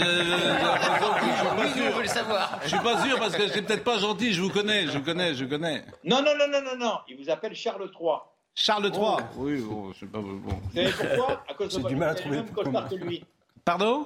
je, 1.75 1.95
veux 1.95 2.01
le 2.01 2.07
savoir. 2.07 2.59
Je 2.63 2.67
suis 2.67 2.79
pas 2.79 3.01
sûr 3.05 3.17
parce 3.17 3.37
que 3.37 3.47
c'est 3.47 3.61
peut-être 3.61 3.85
pas 3.85 3.97
gentil. 3.97 4.33
Je 4.33 4.41
vous 4.41 4.49
connais, 4.49 4.87
je 4.87 4.97
vous 4.97 5.03
connais, 5.03 5.33
je 5.33 5.45
vous 5.45 5.49
connais. 5.49 5.85
Non, 6.03 6.21
non, 6.21 6.33
non, 6.37 6.47
non, 6.49 6.61
non, 6.61 6.77
non. 6.77 6.93
Il 7.07 7.15
vous 7.15 7.29
appelle 7.29 7.55
Charles 7.55 7.89
III. 7.97 8.17
Charles 8.53 8.91
III. 8.93 9.25
Oui, 9.37 9.61
bon, 9.61 9.93
je 9.93 9.99
sais 9.99 10.05
pas. 10.07 10.19
Bon. 10.19 10.39
Vous 10.45 10.75
savez 10.75 10.91
pourquoi? 10.91 11.43
À 11.47 11.53
cause 11.53 11.77
de 11.77 11.87
du 11.87 11.95
mal 11.95 12.09
à 12.09 12.15
trouver. 12.15 12.35
Même 12.35 12.49
costard 12.51 12.89
que 12.89 12.95
lui. 12.95 13.23
Pardon? 13.63 14.05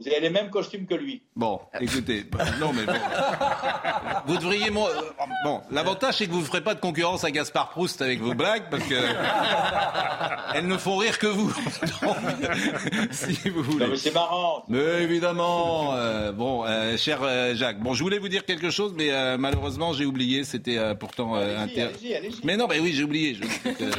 Vous 0.00 0.08
avez 0.08 0.20
les 0.20 0.30
mêmes 0.30 0.50
costumes 0.50 0.86
que 0.86 0.94
lui. 0.94 1.22
Bon, 1.36 1.60
écoutez, 1.80 2.24
non 2.60 2.72
mais 2.72 2.84
bon. 2.84 2.92
Vous 4.26 4.36
devriez. 4.36 4.70
Bon, 4.70 4.88
l'avantage 5.70 6.16
c'est 6.16 6.26
que 6.26 6.32
vous 6.32 6.40
ne 6.40 6.44
ferez 6.44 6.62
pas 6.62 6.74
de 6.74 6.80
concurrence 6.80 7.24
à 7.24 7.30
Gaspard 7.30 7.70
Proust 7.70 8.02
avec 8.02 8.20
vos 8.20 8.34
blagues 8.34 8.64
parce 8.70 8.82
que 8.84 8.94
elles 10.54 10.66
ne 10.66 10.76
font 10.76 10.96
rire 10.96 11.18
que 11.18 11.26
vous. 11.26 11.52
si 13.10 13.48
vous 13.50 13.62
voulez. 13.62 13.84
Non, 13.84 13.90
mais 13.90 13.96
c'est 13.96 14.14
marrant. 14.14 14.64
Mais 14.68 15.02
évidemment. 15.02 15.94
Euh, 15.94 16.32
bon, 16.32 16.64
euh, 16.64 16.96
cher 16.96 17.20
euh, 17.22 17.54
Jacques. 17.54 17.80
Bon, 17.80 17.94
je 17.94 18.02
voulais 18.02 18.18
vous 18.18 18.28
dire 18.28 18.44
quelque 18.44 18.70
chose, 18.70 18.94
mais 18.96 19.10
malheureusement 19.38 19.92
j'ai 19.92 20.04
oublié. 20.04 20.44
C'était 20.44 20.94
pourtant 20.98 21.34
intéressant. 21.34 21.98
Mais 22.44 22.56
non, 22.56 22.66
mais 22.68 22.80
oui, 22.80 22.92
j'ai 22.92 23.04
oublié. 23.04 23.36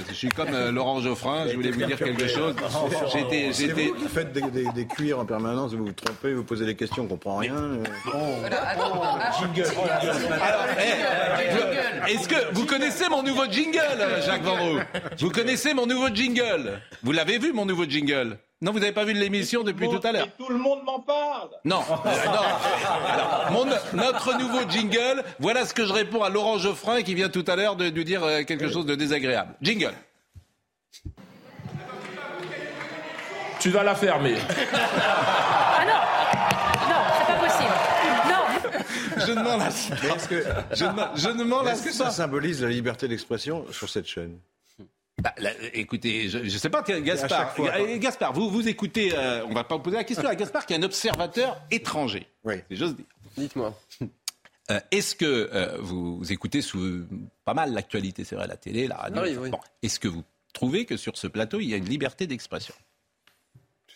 Je, 0.09 0.13
suis 0.13 0.29
comme 0.29 0.51
Laurent 0.69 0.99
Geoffrin. 0.99 1.47
Je 1.47 1.55
voulais 1.55 1.71
vous 1.71 1.85
dire 1.85 1.97
quelque 1.97 2.27
chose. 2.27 2.55
J'étais. 3.13 3.53
C'est 3.53 3.67
vous 3.67 3.95
qui 3.95 4.07
faites 4.07 4.33
des, 4.33 4.41
des, 4.51 4.65
des 4.73 4.85
cuirs 4.85 5.19
en 5.19 5.25
permanence. 5.25 5.73
Vous 5.73 5.82
vous 5.83 5.87
vous 5.89 5.93
trompez, 5.93 6.33
vous 6.33 6.43
posez 6.43 6.65
des 6.65 6.75
questions, 6.75 7.03
on 7.03 7.07
comprend 7.07 7.37
rien. 7.37 7.55
euh. 7.55 7.83
Est-ce 12.07 12.27
que 12.27 12.53
vous 12.53 12.65
connaissez 12.65 13.09
mon 13.09 13.21
nouveau 13.23 13.45
jingle, 13.49 13.79
Jacques 14.25 14.43
Vendroux? 14.43 14.79
Vous 15.19 15.29
connaissez 15.29 15.73
mon 15.73 15.85
nouveau 15.85 16.07
jingle? 16.09 16.79
Vous 17.03 17.11
l'avez 17.11 17.37
vu, 17.37 17.51
mon 17.53 17.65
nouveau 17.65 17.85
jingle? 17.85 18.37
Non, 18.61 18.71
vous 18.71 18.79
n'avez 18.79 18.93
pas 18.93 19.03
vu 19.03 19.11
l'émission 19.13 19.63
depuis 19.63 19.89
tout 19.89 19.99
à 20.07 20.13
l'heure 20.13 20.27
Tout 20.37 20.47
le 20.47 20.57
monde 20.57 20.83
m'en 20.85 20.99
parle. 21.01 21.49
Non, 21.65 21.81
euh, 21.81 22.09
non. 22.25 22.31
Alors, 23.11 23.47
mon- 23.51 23.65
notre 23.97 24.37
nouveau 24.39 24.61
jingle, 24.69 25.21
voilà 25.39 25.65
ce 25.65 25.73
que 25.73 25.85
je 25.85 25.91
réponds 25.91 26.23
à 26.23 26.29
Laurent 26.29 26.57
Geoffrin 26.59 27.01
qui 27.01 27.13
vient 27.13 27.27
tout 27.27 27.43
à 27.49 27.57
l'heure 27.57 27.75
de 27.75 27.89
nous 27.89 28.03
dire 28.05 28.23
euh, 28.23 28.43
quelque 28.43 28.71
chose 28.71 28.85
de 28.85 28.95
désagréable. 28.95 29.53
Jingle. 29.61 29.93
Tu 33.59 33.69
vas 33.69 33.83
la 33.83 33.95
fermer. 33.95 34.35
Ah 35.75 35.85
non 35.85 35.99
Non, 36.89 37.01
c'est 37.17 37.25
pas 37.33 37.39
possible. 37.45 37.73
Non 38.29 39.12
Je 39.27 39.31
ne 39.31 39.41
m'en 39.43 39.57
lasse 39.57 39.89
Mais 40.03 40.09
est-ce 40.09 40.27
que, 40.27 40.43
Je 40.73 40.85
ne, 40.85 41.17
je 41.17 41.29
ne 41.29 41.43
m'en 41.43 41.65
est-ce 41.65 41.83
que 41.83 41.91
ça 41.91 42.05
pas. 42.05 42.11
symbolise 42.11 42.61
la 42.61 42.69
liberté 42.69 43.07
d'expression 43.07 43.65
sur 43.71 43.89
cette 43.89 44.07
chaîne? 44.07 44.37
Bah, 45.21 45.33
là, 45.37 45.51
écoutez, 45.73 46.27
je 46.27 46.39
ne 46.39 46.49
sais 46.49 46.69
pas, 46.69 46.81
Gaspard, 46.81 47.53
fois, 47.55 47.69
Ga- 47.71 47.97
Gaspard, 47.99 48.33
vous, 48.33 48.49
vous 48.49 48.67
écoutez, 48.67 49.13
euh, 49.15 49.45
on 49.45 49.53
va 49.53 49.63
pas 49.63 49.77
poser 49.77 49.95
la 49.97 50.03
question 50.03 50.27
à 50.27 50.33
Gaspard 50.35 50.65
qui 50.65 50.73
est 50.73 50.77
un 50.77 50.83
observateur 50.83 51.61
étranger. 51.69 52.25
Oui. 52.43 52.55
Si 52.69 52.75
j'ose 52.77 52.95
dire. 52.95 53.05
Dites-moi. 53.37 53.79
Euh, 54.71 54.79
Est-ce 54.91 55.13
que 55.13 55.25
euh, 55.53 55.75
vous, 55.81 56.17
vous 56.19 56.31
écoutez 56.31 56.61
sous, 56.61 57.05
pas 57.43 57.53
mal 57.53 57.73
l'actualité, 57.73 58.23
c'est 58.23 58.35
vrai, 58.37 58.47
la 58.47 58.55
télé, 58.55 58.87
la 58.87 58.95
radio 58.95 59.21
Oui, 59.21 59.35
oui. 59.37 59.49
Bon, 59.49 59.59
Est-ce 59.81 59.99
que 59.99 60.07
vous 60.07 60.23
trouvez 60.53 60.85
que 60.85 60.95
sur 60.95 61.17
ce 61.17 61.27
plateau, 61.27 61.59
il 61.59 61.67
y 61.67 61.73
a 61.73 61.77
une 61.77 61.89
liberté 61.89 62.27
d'expression? 62.27 62.73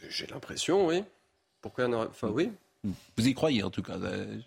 J'ai 0.10 0.28
l'impression, 0.28 0.86
oui. 0.88 1.06
Pourquoi. 1.62 1.86
Enfin, 2.10 2.28
oui. 2.34 2.52
Vous 2.84 3.28
y 3.28 3.34
croyez 3.34 3.64
en 3.64 3.70
tout 3.70 3.82
cas 3.82 3.94
euh, 3.95 4.38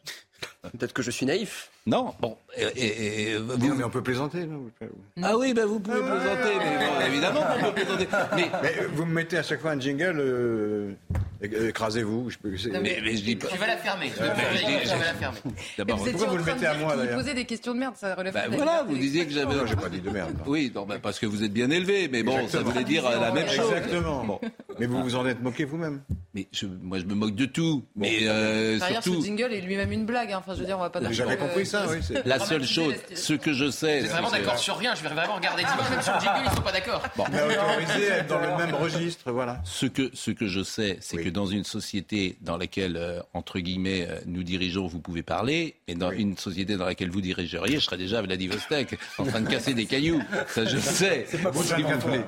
Peut-être 0.63 0.93
que 0.93 1.03
je 1.03 1.11
suis 1.11 1.27
naïf. 1.27 1.71
Non 1.87 2.15
Bon, 2.21 2.37
et, 2.57 2.63
et- 2.77 3.31
et 3.33 3.37
vous- 3.39 3.57
Non, 3.69 3.75
mais 3.75 3.85
on 3.85 3.91
peut 3.91 4.03
plaisanter, 4.03 4.41
là. 4.41 4.87
Ah 5.23 5.37
oui, 5.37 5.55
ben 5.55 5.65
vous 5.67 5.81
pouvez 5.81 6.01
plaisanter, 6.01 6.59
mais 6.59 6.87
bon, 6.87 7.07
évidemment 7.07 7.41
qu'on 7.43 7.67
peut 7.67 7.73
plaisanter. 7.73 8.07
Mais, 8.37 8.51
Mais 8.63 8.73
euh, 8.83 8.89
vous 8.93 9.07
me 9.07 9.13
mettez 9.15 9.39
à 9.39 9.43
chaque 9.43 9.61
fois 9.61 9.71
un 9.73 9.81
jingle, 9.81 10.17
euh, 10.21 10.93
écrasez-vous. 11.43 12.31
Je 12.31 12.39
peux, 12.39 12.57
c'est- 12.57 12.69
mais, 12.71 12.99
mais 13.03 13.17
je 13.17 13.23
dis 13.25 13.37
pas. 13.37 13.49
Tu 13.49 13.57
vas 13.59 13.67
la 13.67 13.77
fermer. 13.79 14.09
Vas 14.09 14.25
Ouais, 14.27 14.85
la 14.85 15.15
fermer. 15.15 15.39
D'abord, 15.79 15.97
Vous 15.97 16.03
étiez 16.03 16.13
pourquoi 16.13 16.31
vous 16.31 16.37
le 16.45 16.45
mettez 16.53 16.67
à 16.67 16.75
moi, 16.75 16.97
d'ailleurs 16.97 17.17
posait 17.17 17.35
des 17.35 17.45
questions 17.47 17.73
de 17.75 17.79
merde, 17.79 17.95
ça 17.97 18.15
relève 18.15 18.35
Ben 18.35 18.41
pas 18.43 18.47
de 18.47 18.51
la 18.53 18.57
voilà, 18.59 18.83
vous 18.87 18.97
disiez 18.99 19.27
que 19.27 19.33
j'avais. 19.33 19.55
Non, 19.55 19.67
j'ai 19.67 19.77
pas 19.77 19.89
dit 19.89 20.01
de 20.01 20.11
merde. 20.11 20.35
non. 20.39 20.45
Oui, 20.47 20.71
non, 20.75 20.85
ben 20.85 20.99
parce 21.01 21.19
que 21.19 21.27
vous 21.27 21.43
êtes 21.45 21.53
bien 21.53 21.71
élevé, 21.71 22.09
mais 22.13 22.23
bon, 22.23 22.33
Exactement. 22.33 22.65
ça 22.65 22.71
voulait 22.73 22.85
dire 22.85 23.07
euh, 23.07 23.19
la 23.21 23.33
même 23.33 23.49
chose. 23.49 23.73
Exactement. 23.73 24.25
Bon. 24.25 24.41
Mais 24.79 24.87
vous 24.87 25.03
vous 25.03 25.15
en 25.17 25.27
êtes 25.27 25.41
moqué 25.43 25.65
vous-même. 25.65 26.03
Mais 26.35 26.47
je, 26.53 26.67
moi, 26.67 26.99
je 26.99 27.05
me 27.05 27.15
moque 27.15 27.35
de 27.35 27.47
tout. 27.47 27.83
Mais 27.97 28.19
euh, 28.23 28.79
Par 28.79 28.89
ailleurs, 28.89 29.03
ce 29.03 29.11
surtout, 29.11 29.25
jingle 29.25 29.53
est 29.53 29.61
lui-même 29.63 29.91
une 29.93 30.07
blague. 30.07 30.31
hein. 30.33 30.37
Enfin, 30.39 30.55
je 30.55 30.61
veux 30.61 30.67
dire, 30.67 30.77
on 30.79 30.83
va 30.83 30.91
pas. 30.91 31.01
J'avais 31.11 31.37
non 31.37 31.47
compris 31.47 31.63
euh, 31.63 31.65
ça, 31.87 31.93
oui. 31.93 31.99
c'est- 32.03 32.27
la 32.27 32.39
seule 32.39 32.65
chose, 32.65 32.95
ce 33.15 33.33
que 33.35 33.53
je 33.53 33.71
sais, 33.71 34.01
Vous 34.01 34.07
êtes 34.07 34.13
vraiment 34.13 34.31
d'accord 34.31 34.59
sur 34.59 34.77
rien. 34.77 34.95
Je 34.95 35.03
vais 35.03 35.09
vraiment 35.15 35.35
regarder 35.37 35.63
dimanche. 35.63 35.91
Même 35.91 36.03
sur 36.03 36.15
le 36.15 36.21
jingle, 36.21 36.41
ils 36.47 36.57
sont 36.57 36.63
pas 36.63 36.73
d'accord. 36.73 37.03
Bon. 37.17 37.25
Mais 37.33 37.43
autorisé 37.43 38.11
à 38.13 38.17
être 38.19 38.27
dans 38.29 38.39
le 38.41 38.57
même 38.57 38.75
registre, 38.75 39.31
voilà. 39.33 39.61
Ce 39.65 39.87
que, 39.87 40.11
ce 40.15 40.31
que 40.31 40.47
je 40.47 40.63
sais, 40.63 40.99
c'est 41.01 41.17
Oui. 41.17 41.25
que 41.25 41.31
dans 41.31 41.47
une 41.47 41.65
société 41.65 42.37
dans 42.41 42.57
laquelle, 42.57 42.97
euh, 42.97 43.21
entre 43.35 43.59
guillemets, 43.59 44.07
euh, 44.09 44.19
nous 44.27 44.43
dirigeons, 44.43 44.87
vous 44.87 45.01
pouvez 45.01 45.23
parler, 45.23 45.77
et 45.89 45.95
dans 45.95 46.11
une 46.11 46.37
société 46.37 46.77
dans 46.77 46.85
laquelle 46.87 47.11
vous 47.11 47.21
dirigeriez, 47.21 47.77
je 47.79 47.85
serais 47.85 47.97
déjà 47.99 48.19
à 48.19 48.23
Vladivostok, 48.23 48.97
en 49.19 49.25
train 49.25 49.41
de 49.41 49.49
casser 49.49 49.75
des 49.75 49.87
cailloux. 49.87 50.23
Ça, 50.49 50.65
je 50.65 50.79
sais. 50.79 51.27
C'est 51.29 51.39
pas 51.43 51.51
pour 51.51 51.63
si 51.63 51.75
vous 51.75 51.83
24 51.83 52.01
voulez. 52.07 52.19
heures. 52.19 52.25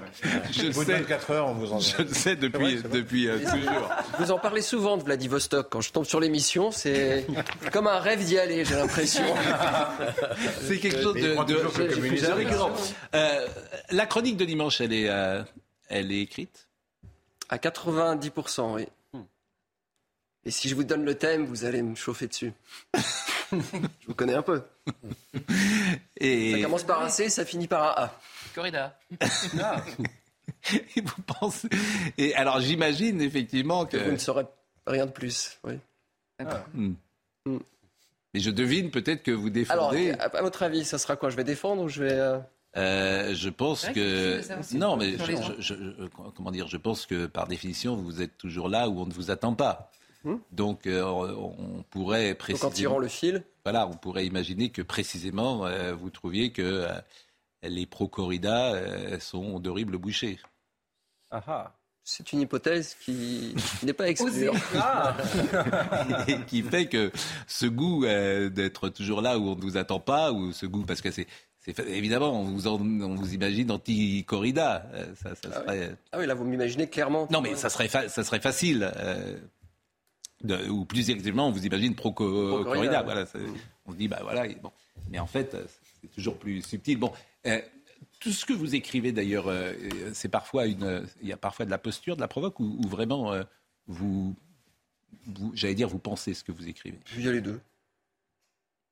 Je 0.50 0.70
sais. 0.72 0.92
24 0.92 1.30
heures, 1.30 1.46
on 1.48 1.54
vous 1.54 1.72
en 1.72 1.78
Je 1.80 2.02
le 2.02 2.08
sais 2.08 2.36
depuis, 2.36 2.76
vrai. 2.76 2.88
depuis 2.90 3.28
euh, 3.28 3.38
toujours. 3.38 3.88
Vous 4.18 4.30
en 4.30 4.38
parlez 4.38 4.62
souvent 4.62 4.96
de 4.96 5.02
Vladivostok. 5.02 5.68
Quand 5.70 5.80
je 5.80 5.90
tombe 5.92 6.04
sur 6.04 6.20
l'émission, 6.20 6.70
c'est 6.70 7.26
comme 7.72 7.86
un 7.86 7.98
rêve 7.98 8.24
d'y 8.24 8.38
aller, 8.38 8.64
j'ai 8.64 8.74
l'impression. 8.74 9.22
C'est 10.62 10.78
quelque 10.78 11.02
chose 11.02 11.14
de, 11.14 11.20
de- 11.20 12.20
de 12.26 12.32
récurrent. 12.32 12.72
Euh, 13.14 13.46
la 13.90 14.06
chronique 14.06 14.36
de 14.36 14.44
dimanche, 14.44 14.80
elle 14.80 14.92
est, 14.92 15.08
euh, 15.08 15.42
elle 15.88 16.10
est 16.12 16.20
écrite 16.20 16.68
À 17.48 17.56
90%, 17.58 18.74
oui. 18.74 18.86
Et 20.44 20.50
si 20.50 20.68
je 20.68 20.74
vous 20.74 20.82
donne 20.82 21.04
le 21.04 21.14
thème, 21.16 21.44
vous 21.44 21.64
allez 21.64 21.82
me 21.82 21.94
chauffer 21.94 22.26
dessus. 22.26 22.52
je 23.52 24.06
vous 24.08 24.14
connais 24.14 24.34
un 24.34 24.42
peu. 24.42 24.62
et, 26.16 26.52
Ça 26.56 26.62
commence 26.62 26.82
par 26.82 27.00
un 27.00 27.08
C, 27.08 27.28
ça 27.28 27.44
finit 27.44 27.68
par 27.68 27.82
un 27.98 28.02
A. 28.06 28.20
Corrida. 28.52 28.98
et 30.72 31.00
vous 31.00 31.22
pensez. 31.26 31.68
Et 32.18 32.34
alors, 32.34 32.60
j'imagine 32.60 33.20
effectivement 33.22 33.86
que. 33.86 33.96
Vous 33.98 34.10
ne 34.10 34.16
saurez 34.16 34.44
rien 34.86 35.06
de 35.06 35.12
plus. 35.12 35.58
Oui. 35.64 35.78
Hmm. 36.74 36.94
Hmm. 37.46 37.58
Mais 38.34 38.40
je 38.40 38.50
devine 38.50 38.90
peut-être 38.90 39.22
que 39.22 39.30
vous 39.30 39.48
Alors, 39.68 39.90
défendez. 39.90 40.12
à, 40.12 40.24
à 40.24 40.42
votre 40.42 40.62
avis, 40.62 40.84
ça 40.84 40.98
sera 40.98 41.16
quoi? 41.16 41.28
Je 41.30 41.36
vais 41.36 41.44
défendre 41.44 41.82
ou 41.82 41.88
je 41.88 42.02
vais. 42.02 42.12
euh, 42.12 42.38
Euh, 42.78 43.34
je 43.34 43.50
pense 43.50 43.84
Ouais, 43.86 43.92
que 43.92 44.76
non, 44.78 44.96
mais 44.96 45.18
je, 45.18 45.32
je- 45.58 45.74
je- 45.76 46.06
comment 46.34 46.50
dire, 46.50 46.68
je 46.68 46.78
pense 46.78 47.04
que 47.04 47.26
par 47.26 47.46
définition 47.46 47.96
vous 47.96 48.22
êtes 48.22 48.38
toujours 48.38 48.70
là 48.70 48.88
où 48.88 48.98
on 49.00 49.04
ne 49.06 49.12
vous 49.12 49.30
attend 49.30 49.52
pas. 49.54 49.90
Hmm? 50.24 50.36
Donc 50.52 50.86
euh, 50.86 51.04
on 51.04 51.82
pourrait 51.90 52.30
Donc 52.30 52.38
précisément. 52.38 52.70
en 52.70 52.74
tirant 52.74 52.98
le 52.98 53.08
fil. 53.08 53.44
Voilà, 53.64 53.86
on 53.86 53.92
pourrait 53.92 54.24
imaginer 54.24 54.70
que 54.70 54.80
précisément 54.80 55.66
euh, 55.66 55.92
vous 55.94 56.08
trouviez 56.08 56.50
que 56.52 56.62
euh, 56.62 56.88
les 57.62 57.84
pro-corrida 57.84 58.72
euh, 58.72 59.20
sont 59.20 59.60
d'horribles 59.60 59.98
bouchers. 59.98 60.38
C'est 62.04 62.32
une 62.32 62.40
hypothèse 62.40 62.96
qui, 63.04 63.54
qui 63.80 63.86
n'est 63.86 63.92
pas 63.92 64.08
exclue. 64.08 64.48
et 66.28 66.36
qui 66.46 66.62
fait 66.62 66.86
que 66.86 67.12
ce 67.46 67.66
goût 67.66 68.04
euh, 68.04 68.48
d'être 68.50 68.88
toujours 68.88 69.20
là 69.22 69.38
où 69.38 69.48
on 69.50 69.56
ne 69.56 69.60
vous 69.60 69.76
attend 69.76 70.00
pas, 70.00 70.32
ou 70.32 70.52
ce 70.52 70.66
goût, 70.66 70.82
parce 70.82 71.00
que 71.00 71.10
c'est, 71.10 71.26
évidemment, 71.86 72.32
on 72.40 72.44
vous, 72.44 72.66
en- 72.66 72.80
on 72.80 73.14
vous 73.14 73.34
imagine 73.34 73.70
anti-corrida. 73.70 74.86
euh, 74.94 75.06
ça, 75.14 75.30
ça 75.36 75.52
serait, 75.64 75.96
Ah 76.10 76.18
oui, 76.18 76.26
là, 76.26 76.34
vous 76.34 76.44
m'imaginez 76.44 76.88
clairement. 76.88 77.28
Non, 77.30 77.40
mais 77.40 77.54
ça 77.54 77.70
serait, 77.70 77.88
fa- 77.88 78.08
ça 78.08 78.24
serait 78.24 78.40
facile. 78.40 78.90
euh, 78.96 79.36
de- 80.42 80.68
ou 80.70 80.84
plus 80.84 81.08
exactement, 81.08 81.46
on 81.46 81.52
vous 81.52 81.64
imagine 81.66 81.94
pro-corrida. 81.94 83.02
Voilà, 83.02 83.24
on 83.86 83.92
se 83.92 83.96
dit, 83.96 84.08
bah 84.08 84.18
voilà. 84.22 84.44
bon. 84.60 84.72
Mais 85.08 85.20
en 85.20 85.26
fait, 85.28 85.56
c'est 86.00 86.08
toujours 86.08 86.36
plus 86.36 86.62
subtil. 86.62 86.98
Bon, 86.98 87.12
euh, 87.46 87.60
tout 88.22 88.30
ce 88.32 88.44
que 88.44 88.52
vous 88.52 88.74
écrivez 88.76 89.10
d'ailleurs, 89.10 89.48
euh, 89.48 89.72
euh, 89.72 90.10
c'est 90.14 90.28
parfois 90.28 90.66
une, 90.66 91.06
il 91.20 91.28
y 91.28 91.32
a 91.32 91.36
parfois 91.36 91.66
de 91.66 91.70
la 91.70 91.78
posture, 91.78 92.14
de 92.14 92.20
la 92.20 92.28
provoque, 92.28 92.60
ou, 92.60 92.78
ou 92.78 92.88
vraiment 92.88 93.32
euh, 93.32 93.42
vous, 93.88 94.36
vous- 95.26 95.50
j'allais 95.54 95.74
dire, 95.74 95.88
vous 95.88 95.98
pensez 95.98 96.32
ce 96.34 96.44
que 96.44 96.52
vous 96.52 96.68
écrivez? 96.68 97.00
Il 97.16 97.24
y 97.24 97.28
a 97.28 97.32
les 97.32 97.40
deux. 97.40 97.60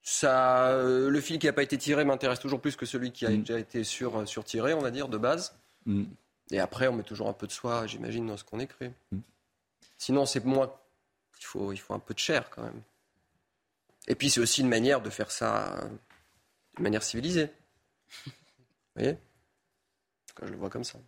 Ça, 0.03 0.71
euh, 0.71 1.11
le 1.11 1.21
fil 1.21 1.39
qui 1.39 1.47
n'a 1.47 1.53
pas 1.53 1.63
été 1.63 1.79
tiré 1.79 2.05
m'intéresse 2.05 2.41
toujours 2.41 2.61
plus 2.61 2.75
que 2.75 2.87
celui 2.87 3.13
qui 3.13 3.25
a 3.27 3.31
déjà 3.31 3.59
été 3.59 3.85
sur, 3.85 4.27
surtiré, 4.27 4.75
on 4.75 4.81
va 4.81 4.91
dire, 4.91 5.09
de 5.09 5.19
base. 5.19 5.55
Mm. 5.87 6.05
Et 6.51 6.59
après, 6.59 6.89
on 6.89 6.95
met 6.95 7.03
toujours 7.05 7.29
un 7.29 7.33
peu 7.33 7.47
de 7.47 7.53
soi, 7.53 7.87
j'imagine, 7.87 8.27
dans 8.27 8.37
ce 8.37 8.43
qu'on 8.43 8.59
écrit. 8.59 8.91
Sinon, 9.99 10.27
c'est 10.27 10.45
moins. 10.45 10.75
Il 11.39 11.45
faut, 11.45 11.73
il 11.73 11.77
faut 11.79 11.95
un 11.95 11.99
peu 12.01 12.15
de 12.15 12.19
chair, 12.19 12.51
quand 12.51 12.63
même. 12.63 12.83
Et 14.09 14.15
puis, 14.17 14.31
c'est 14.31 14.41
aussi 14.41 14.63
une 14.63 14.69
manière 14.69 15.01
de 15.01 15.11
faire 15.11 15.31
ça 15.31 15.89
de 16.77 16.83
manière 16.83 17.03
civilisée. 17.05 17.49
Vous 18.97 19.03
voyez 19.03 19.19
je 20.43 20.47
le 20.53 20.57
vois 20.57 20.71
comme 20.71 20.85
ça. 20.85 20.99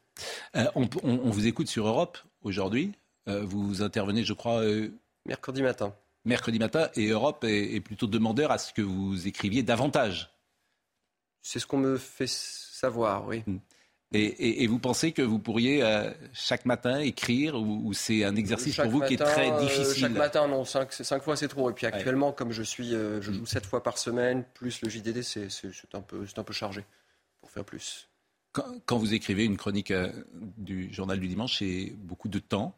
Euh, 0.57 0.67
on, 0.75 0.83
on- 1.03 1.21
on 1.25 1.31
vous 1.31 1.47
écoute 1.47 1.67
sur 1.69 1.87
Europe 1.87 2.19
aujourd'hui. 2.43 2.93
Euh, 3.29 3.43
vous 3.45 3.81
intervenez, 3.81 4.25
je 4.25 4.35
crois, 4.35 4.61
euh, 4.63 4.91
Mercredi 5.25 5.63
matin. 5.63 5.95
mercredi 6.27 6.59
matin, 6.59 6.91
et 6.97 7.07
Europe 7.09 7.45
est, 7.45 7.75
est 7.75 7.81
plutôt 7.81 8.07
demandeur 8.09 8.51
à 8.51 8.59
ce 8.59 8.73
que 8.75 8.83
vous 8.83 9.27
écriviez 9.27 9.63
davantage. 9.63 10.31
C'est 11.41 11.61
ce 11.61 11.67
qu'on 11.67 11.79
me 11.79 11.97
fait 11.97 12.29
savoir, 12.29 13.27
oui. 13.27 13.43
Et, 14.13 14.23
et- 14.25 14.65
et 14.65 14.67
vous 14.67 14.79
pensez 14.81 15.13
que 15.13 15.23
vous 15.23 15.39
pourriez 15.39 15.83
chaque 16.35 16.67
matin 16.67 16.99
écrire, 16.99 17.55
ou, 17.55 17.81
ou 17.89 17.93
c'est 17.95 18.25
un 18.25 18.37
exercice 18.37 18.75
Chaque 18.75 18.91
pour 18.91 19.01
vous 19.01 19.07
qui 19.07 19.15
est 19.15 19.17
très 19.17 19.59
difficile 19.61 19.95
chaque 20.03 20.13
matin, 20.13 20.47
non, 20.49 20.65
cinq, 20.67 20.93
fois 21.23 21.37
c'est 21.37 21.49
trop. 21.49 21.71
Et 21.71 21.73
puis 21.73 21.87
actuellement, 21.87 22.33
comme 22.33 22.53
je 22.53 22.63
suis, 22.65 22.91
je 22.91 23.21
joue 23.33 23.47
sept 23.47 23.65
fois 23.65 23.83
par 23.83 23.97
semaine, 23.97 24.45
plus 24.53 24.83
le 24.83 24.91
JDD, 24.91 25.23
c'est, 25.23 25.49
un 25.95 26.01
peu, 26.03 26.27
c'est 26.27 26.39
un 26.39 26.45
peu 26.45 26.53
chargé 26.53 26.85
faire 27.53 27.65
plus. 27.65 28.09
quand, 28.53 28.65
quand 28.87 28.99
vous 28.99 29.15
écrivez 29.15 29.45
une 29.45 29.57
chronique 29.57 29.91
euh, 29.91 30.11
du 30.33 30.93
journal 30.93 31.21
du 31.21 31.29
dimanche, 31.29 31.59
c'est 31.59 31.93
beaucoup 31.97 32.29
de 32.29 32.39
temps? 32.39 32.75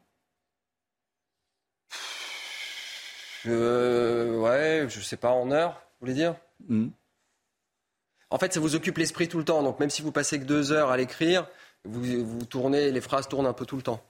Euh, 3.47 4.39
ouais, 4.39 4.87
je 4.89 5.01
sais 5.01 5.17
pas 5.17 5.31
en 5.31 5.51
heure, 5.51 5.73
vous 5.73 6.07
voulez 6.07 6.15
dire? 6.15 6.37
Hmm. 6.69 6.89
En 8.31 8.39
fait, 8.39 8.53
ça 8.53 8.61
vous 8.61 8.75
occupe 8.75 8.99
l'esprit 8.99 9.29
tout 9.29 9.39
le 9.39 9.45
temps. 9.45 9.63
Donc 9.63 9.79
même 9.81 9.91
si 9.91 10.03
vous 10.03 10.13
passez 10.13 10.39
que 10.41 10.45
deux 10.45 10.73
heures 10.73 10.91
à 10.91 10.97
l'écrire, 10.97 11.47
vous, 11.85 12.25
vous 12.25 12.45
tournez, 12.47 12.91
les 12.91 13.01
phrases 13.01 13.29
tournent 13.29 13.47
un 13.47 13.53
peu 13.53 13.67
tout 13.67 13.77
le 13.77 13.83
temps. 13.83 14.03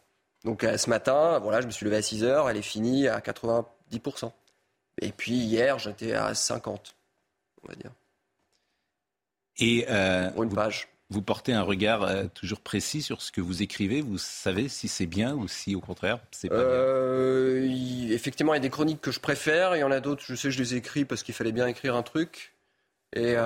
Donc 0.44 0.64
euh, 0.64 0.76
ce 0.76 0.88
matin, 0.88 1.38
voilà, 1.40 1.60
je 1.60 1.66
me 1.66 1.72
suis 1.72 1.84
levé 1.84 1.96
à 1.96 2.02
6 2.02 2.22
heures, 2.24 2.48
elle 2.48 2.56
est 2.56 2.62
finie 2.62 3.08
à 3.08 3.20
90%. 3.20 4.30
Et 5.00 5.10
puis 5.10 5.34
hier, 5.34 5.78
j'étais 5.78 6.12
à 6.12 6.34
50, 6.34 6.94
on 7.62 7.68
va 7.68 7.74
dire. 7.74 7.90
Et 9.58 9.86
euh, 9.88 10.30
Pour 10.30 10.42
une 10.44 10.54
page. 10.54 10.88
Vous 11.10 11.22
portez 11.22 11.52
un 11.52 11.62
regard 11.62 12.02
euh, 12.02 12.24
toujours 12.32 12.60
précis 12.60 13.02
sur 13.02 13.22
ce 13.22 13.30
que 13.30 13.40
vous 13.40 13.62
écrivez. 13.62 14.00
Vous 14.00 14.18
savez 14.18 14.68
si 14.68 14.88
c'est 14.88 15.06
bien 15.06 15.34
ou 15.34 15.48
si, 15.48 15.74
au 15.74 15.80
contraire, 15.80 16.18
c'est 16.30 16.48
pas 16.48 16.56
euh, 16.56 17.68
Effectivement, 18.10 18.54
il 18.54 18.56
y 18.56 18.58
a 18.58 18.62
des 18.62 18.70
chroniques 18.70 19.00
que 19.00 19.12
je 19.12 19.20
préfère. 19.20 19.76
Il 19.76 19.80
y 19.80 19.84
en 19.84 19.90
a 19.90 20.00
d'autres, 20.00 20.22
je 20.26 20.34
sais, 20.34 20.50
je 20.50 20.58
les 20.58 20.74
écris 20.74 21.04
parce 21.04 21.22
qu'il 21.22 21.34
fallait 21.34 21.52
bien 21.52 21.66
écrire 21.66 21.94
un 21.94 22.02
truc. 22.02 22.52
Et 23.14 23.36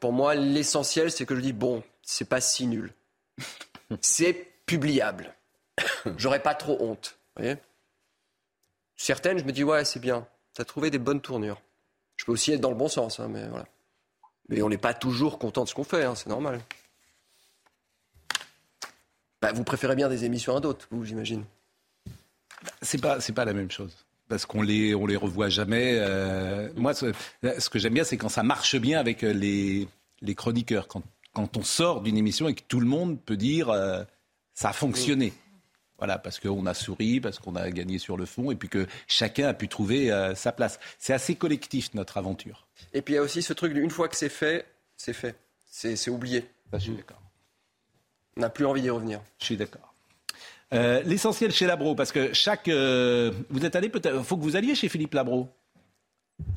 pour 0.00 0.12
moi, 0.12 0.34
l'essentiel, 0.34 1.12
c'est 1.12 1.24
que 1.24 1.36
je 1.36 1.40
dis 1.40 1.52
bon, 1.52 1.84
c'est 2.02 2.28
pas 2.28 2.40
si 2.40 2.66
nul. 2.66 2.92
c'est 4.00 4.48
publiable. 4.66 5.34
J'aurais 6.16 6.42
pas 6.42 6.54
trop 6.54 6.76
honte. 6.80 7.16
Voyez 7.36 7.56
Certaines, 8.96 9.38
je 9.38 9.44
me 9.44 9.52
dis 9.52 9.64
ouais, 9.64 9.84
c'est 9.84 10.00
bien. 10.00 10.26
T'as 10.54 10.64
trouvé 10.64 10.90
des 10.90 10.98
bonnes 10.98 11.20
tournures. 11.20 11.60
Je 12.16 12.24
peux 12.24 12.32
aussi 12.32 12.52
être 12.52 12.60
dans 12.60 12.70
le 12.70 12.76
bon 12.76 12.88
sens, 12.88 13.18
hein, 13.18 13.28
mais 13.28 13.46
voilà. 13.48 13.66
Mais 14.48 14.62
on 14.62 14.68
n'est 14.68 14.78
pas 14.78 14.94
toujours 14.94 15.38
content 15.38 15.64
de 15.64 15.68
ce 15.68 15.74
qu'on 15.74 15.84
fait, 15.84 16.04
hein, 16.04 16.14
c'est 16.14 16.28
normal. 16.28 16.60
Bah, 19.40 19.52
vous 19.52 19.64
préférez 19.64 19.96
bien 19.96 20.08
des 20.08 20.24
émissions 20.24 20.56
à 20.56 20.60
d'autres, 20.60 20.86
vous, 20.90 21.04
j'imagine. 21.04 21.44
C'est 22.82 23.00
pas, 23.00 23.20
c'est 23.20 23.32
pas 23.32 23.44
la 23.44 23.52
même 23.52 23.70
chose. 23.70 23.94
Parce 24.28 24.46
qu'on 24.46 24.62
les, 24.62 24.94
on 24.94 25.06
les 25.06 25.16
revoit 25.16 25.50
jamais. 25.50 25.98
Euh, 25.98 26.70
moi, 26.76 26.94
ce, 26.94 27.12
que 27.68 27.78
j'aime 27.78 27.94
bien, 27.94 28.04
c'est 28.04 28.16
quand 28.16 28.30
ça 28.30 28.42
marche 28.42 28.76
bien 28.76 28.98
avec 28.98 29.22
euh, 29.22 29.32
les, 29.32 29.86
les 30.22 30.34
chroniqueurs. 30.34 30.88
Quand, 30.88 31.02
quand 31.34 31.56
on 31.58 31.62
sort 31.62 32.00
d'une 32.00 32.16
émission 32.16 32.48
et 32.48 32.54
que 32.54 32.62
tout 32.66 32.80
le 32.80 32.86
monde 32.86 33.20
peut 33.20 33.36
dire 33.36 33.68
euh, 33.68 34.02
ça 34.54 34.70
a 34.70 34.72
fonctionné. 34.72 35.34
Voilà, 35.98 36.18
parce 36.18 36.40
qu'on 36.40 36.66
a 36.66 36.74
souri, 36.74 37.20
parce 37.20 37.38
qu'on 37.38 37.54
a 37.54 37.70
gagné 37.70 37.98
sur 37.98 38.16
le 38.16 38.26
fond, 38.26 38.50
et 38.50 38.56
puis 38.56 38.68
que 38.68 38.86
chacun 39.06 39.46
a 39.46 39.54
pu 39.54 39.68
trouver 39.68 40.10
sa 40.34 40.50
place. 40.50 40.80
C'est 40.98 41.12
assez 41.12 41.36
collectif 41.36 41.94
notre 41.94 42.16
aventure. 42.16 42.66
Et 42.92 43.00
puis 43.00 43.14
il 43.14 43.16
y 43.16 43.20
a 43.20 43.22
aussi 43.22 43.42
ce 43.42 43.52
truc, 43.52 43.76
une 43.76 43.90
fois 43.90 44.08
que 44.08 44.16
c'est 44.16 44.28
fait, 44.28 44.66
c'est 44.96 45.12
fait. 45.12 45.36
C'est 45.66 46.10
oublié. 46.10 46.46
je 46.72 46.78
suis 46.78 46.92
d'accord. 46.92 47.20
On 48.36 48.40
n'a 48.40 48.50
plus 48.50 48.66
envie 48.66 48.82
d'y 48.82 48.90
revenir. 48.90 49.20
Je 49.38 49.44
suis 49.44 49.56
d'accord. 49.56 49.94
Euh, 50.72 51.02
l'essentiel 51.04 51.52
chez 51.52 51.66
Labro, 51.66 51.94
parce 51.94 52.12
que 52.12 52.32
chaque. 52.32 52.68
Euh, 52.68 53.32
vous 53.50 53.64
êtes 53.64 53.76
allé 53.76 53.88
peut-être. 53.88 54.16
Il 54.16 54.24
faut 54.24 54.36
que 54.36 54.42
vous 54.42 54.56
alliez 54.56 54.74
chez 54.74 54.88
Philippe 54.88 55.14
Labro. 55.14 55.48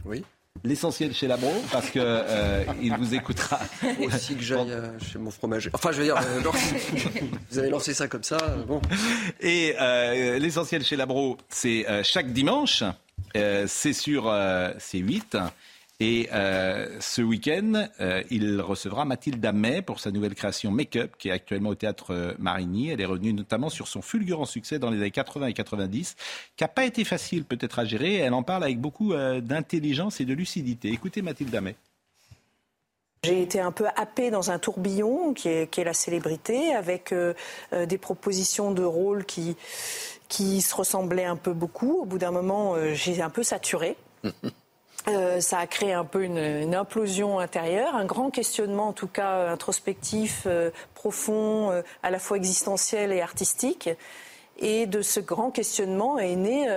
Oui. 0.05 0.23
L'essentiel 0.63 1.13
chez 1.13 1.27
Labro, 1.27 1.53
parce 1.71 1.89
que 1.89 1.99
euh, 2.01 2.63
il 2.81 2.95
vous 2.95 3.13
écoutera. 3.13 3.59
Aussi 4.01 4.35
que 4.35 4.43
j'aille 4.43 4.73
chez 5.11 5.19
mon 5.19 5.31
fromager. 5.31 5.69
Enfin, 5.73 5.91
je 5.91 5.99
veux 5.99 6.03
dire, 6.05 6.15
vous 7.51 7.59
avez 7.59 7.69
lancé 7.69 7.93
ça 7.93 8.07
comme 8.07 8.23
ça. 8.23 8.37
Bon. 8.67 8.81
Et 9.39 9.75
l'essentiel 10.39 10.83
chez 10.83 10.95
Labro, 10.95 11.37
c'est 11.49 11.85
chaque 12.03 12.31
dimanche. 12.33 12.83
c'est 13.33 13.93
sur 13.93 14.25
C8. 14.25 15.49
Et 15.99 16.29
euh, 16.31 16.99
ce 16.99 17.23
week-end, 17.23 17.87
euh, 17.99 18.21
il 18.29 18.61
recevra 18.61 19.03
Mathilde 19.03 19.43
Amet 19.43 19.81
pour 19.81 19.99
sa 19.99 20.11
nouvelle 20.11 20.35
création 20.35 20.69
Make-up, 20.69 21.13
qui 21.17 21.29
est 21.29 21.31
actuellement 21.31 21.71
au 21.71 21.75
théâtre 21.75 22.13
euh, 22.13 22.33
Marigny. 22.37 22.91
Elle 22.91 23.01
est 23.01 23.05
revenue 23.05 23.33
notamment 23.33 23.69
sur 23.69 23.87
son 23.87 24.03
fulgurant 24.03 24.45
succès 24.45 24.77
dans 24.77 24.91
les 24.91 24.97
années 24.97 25.09
80 25.09 25.47
et 25.47 25.53
90, 25.53 26.15
qui 26.55 26.63
n'a 26.63 26.67
pas 26.67 26.85
été 26.85 27.03
facile 27.03 27.45
peut-être 27.45 27.79
à 27.79 27.85
gérer. 27.85 28.17
Elle 28.17 28.35
en 28.35 28.43
parle 28.43 28.63
avec 28.63 28.79
beaucoup 28.79 29.13
d'intelligence 29.13 30.21
et 30.21 30.25
de 30.25 30.33
lucidité. 30.35 30.89
Écoutez 30.89 31.23
Mathilde 31.23 31.55
Amet. 31.55 31.75
J'ai 33.23 33.41
été 33.41 33.59
un 33.59 33.71
peu 33.71 33.87
happée 33.95 34.29
dans 34.29 34.51
un 34.51 34.59
tourbillon 34.59 35.33
qui 35.33 35.49
est, 35.49 35.71
qui 35.71 35.81
est 35.81 35.83
la 35.83 35.93
célébrité, 35.93 36.73
avec 36.73 37.13
des 37.73 37.97
propositions 37.97 38.71
de 38.71 38.83
rôles 38.83 39.25
qui, 39.25 39.55
qui 40.29 40.61
se 40.61 40.75
ressemblaient 40.75 41.25
un 41.25 41.35
peu 41.35 41.53
beaucoup. 41.53 42.01
Au 42.01 42.05
bout 42.05 42.19
d'un 42.19 42.31
moment, 42.31 42.75
j'ai 42.93 43.21
un 43.21 43.31
peu 43.31 43.41
saturé. 43.41 43.95
Euh, 45.09 45.39
ça 45.39 45.59
a 45.59 45.67
créé 45.67 45.93
un 45.93 46.03
peu 46.03 46.23
une, 46.23 46.75
implosion 46.75 47.39
intérieure, 47.39 47.95
un 47.95 48.05
grand 48.05 48.29
questionnement 48.29 48.89
en 48.89 48.93
tout 48.93 49.07
cas 49.07 49.49
introspectif, 49.49 50.43
euh, 50.45 50.69
profond, 50.95 51.71
euh, 51.71 51.81
à 52.03 52.11
la 52.11 52.19
fois 52.19 52.35
existentiel 52.35 53.13
et 53.13 53.21
artistique. 53.21 53.89
Et 54.59 54.85
de 54.85 55.01
ce 55.01 55.19
grand 55.19 55.51
questionnement 55.51 56.17
est 56.17 56.35
née 56.35 56.67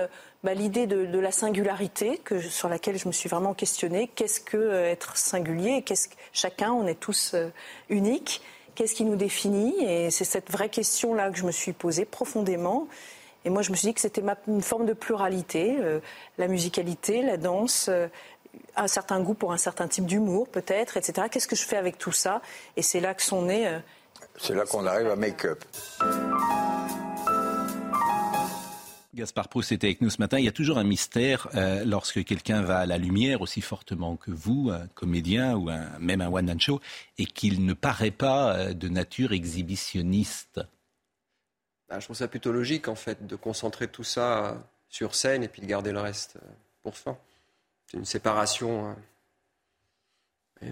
bah, 0.43 0.53
l'idée 0.53 0.85
de, 0.85 1.17
la 1.17 1.31
singularité 1.31 2.19
que, 2.23 2.39
sur 2.39 2.69
laquelle 2.69 2.97
je 2.99 3.07
me 3.07 3.11
suis 3.11 3.27
vraiment 3.27 3.55
questionnée. 3.55 4.07
Qu'est-ce 4.13 4.39
que 4.39 4.85
être 4.85 5.17
singulier? 5.17 5.81
Qu'est-ce 5.81 6.09
chacun, 6.31 6.71
on 6.73 6.85
est 6.85 6.99
tous 6.99 7.35
uniques. 7.89 8.43
Qu'est-ce 8.75 8.93
qui 8.93 9.03
nous 9.03 9.15
définit? 9.15 9.83
Et 9.83 10.11
c'est 10.11 10.25
cette 10.25 10.51
vraie 10.51 10.69
question-là 10.69 11.31
que 11.31 11.37
je 11.39 11.43
me 11.43 11.51
suis 11.51 11.73
posée 11.73 12.05
profondément. 12.05 12.87
Et 13.43 13.49
moi, 13.49 13.61
je 13.61 13.71
me 13.71 13.75
suis 13.75 13.87
dit 13.87 13.93
que 13.93 14.01
c'était 14.01 14.23
une 14.47 14.61
forme 14.61 14.85
de 14.85 14.93
pluralité, 14.93 15.77
euh, 15.79 15.99
la 16.37 16.47
musicalité, 16.47 17.23
la 17.23 17.37
danse, 17.37 17.87
euh, 17.89 18.07
un 18.75 18.87
certain 18.87 19.19
goût 19.21 19.33
pour 19.33 19.51
un 19.51 19.57
certain 19.57 19.87
type 19.87 20.05
d'humour, 20.05 20.47
peut-être, 20.47 20.97
etc. 20.97 21.27
Qu'est-ce 21.31 21.47
que 21.47 21.55
je 21.55 21.65
fais 21.65 21.77
avec 21.77 21.97
tout 21.97 22.11
ça? 22.11 22.41
Et 22.77 22.81
c'est 22.81 22.99
là 22.99 23.13
que 23.13 23.23
sont 23.23 23.43
nés. 23.43 23.67
Euh, 23.67 23.79
c'est 24.37 24.53
là 24.53 24.65
qu'on 24.65 24.85
arrive 24.85 25.09
à 25.09 25.15
make-up. 25.15 25.63
Gaspard 29.13 29.49
Proust 29.49 29.71
était 29.71 29.87
avec 29.87 30.01
nous 30.01 30.09
ce 30.09 30.19
matin. 30.19 30.39
Il 30.39 30.45
y 30.45 30.47
a 30.47 30.53
toujours 30.53 30.77
un 30.77 30.85
mystère 30.85 31.49
lorsque 31.85 32.23
quelqu'un 32.23 32.61
va 32.61 32.79
à 32.79 32.85
la 32.85 32.97
lumière 32.97 33.41
aussi 33.41 33.59
fortement 33.59 34.15
que 34.15 34.31
vous, 34.31 34.69
un 34.71 34.87
comédien 34.95 35.57
ou 35.57 35.69
même 35.99 36.21
un 36.21 36.31
one-man 36.31 36.61
show, 36.61 36.79
et 37.17 37.25
qu'il 37.25 37.65
ne 37.65 37.73
paraît 37.73 38.11
pas 38.11 38.73
de 38.73 38.87
nature 38.87 39.33
exhibitionniste. 39.33 40.61
Bah, 41.91 41.99
je 41.99 42.05
trouve 42.05 42.15
ça 42.15 42.29
plutôt 42.29 42.53
logique, 42.53 42.87
en 42.87 42.95
fait, 42.95 43.27
de 43.27 43.35
concentrer 43.35 43.89
tout 43.89 44.05
ça 44.05 44.63
sur 44.87 45.13
scène 45.13 45.43
et 45.43 45.49
puis 45.49 45.61
de 45.61 45.67
garder 45.67 45.91
le 45.91 45.99
reste 45.99 46.37
euh, 46.37 46.47
pour 46.83 46.95
fin. 46.95 47.17
C'est 47.85 47.97
une 47.97 48.05
séparation. 48.05 48.95
Euh, 50.61 50.71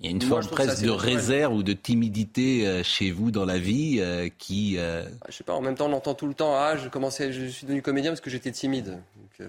Il 0.00 0.06
y 0.06 0.08
a 0.08 0.10
une 0.10 0.22
forme 0.22 0.46
presque 0.46 0.82
de 0.82 0.88
réserve 0.88 1.52
ou 1.52 1.62
de 1.62 1.74
timidité 1.74 2.66
euh, 2.66 2.82
chez 2.82 3.10
vous 3.10 3.30
dans 3.30 3.44
la 3.44 3.58
vie 3.58 4.02
qui. 4.38 4.78
Bah, 4.78 5.04
je 5.28 5.36
sais 5.36 5.44
pas. 5.44 5.52
En 5.52 5.60
même 5.60 5.74
temps, 5.74 5.90
on 5.90 5.92
entend 5.92 6.14
tout 6.14 6.26
le 6.26 6.34
temps. 6.34 6.54
Ah, 6.56 6.78
je 6.78 6.88
commençais, 6.88 7.30
je 7.30 7.48
suis 7.48 7.66
devenu 7.66 7.82
comédien 7.82 8.10
parce 8.10 8.22
que 8.22 8.30
j'étais 8.30 8.52
timide. 8.52 8.98
c'est 9.36 9.44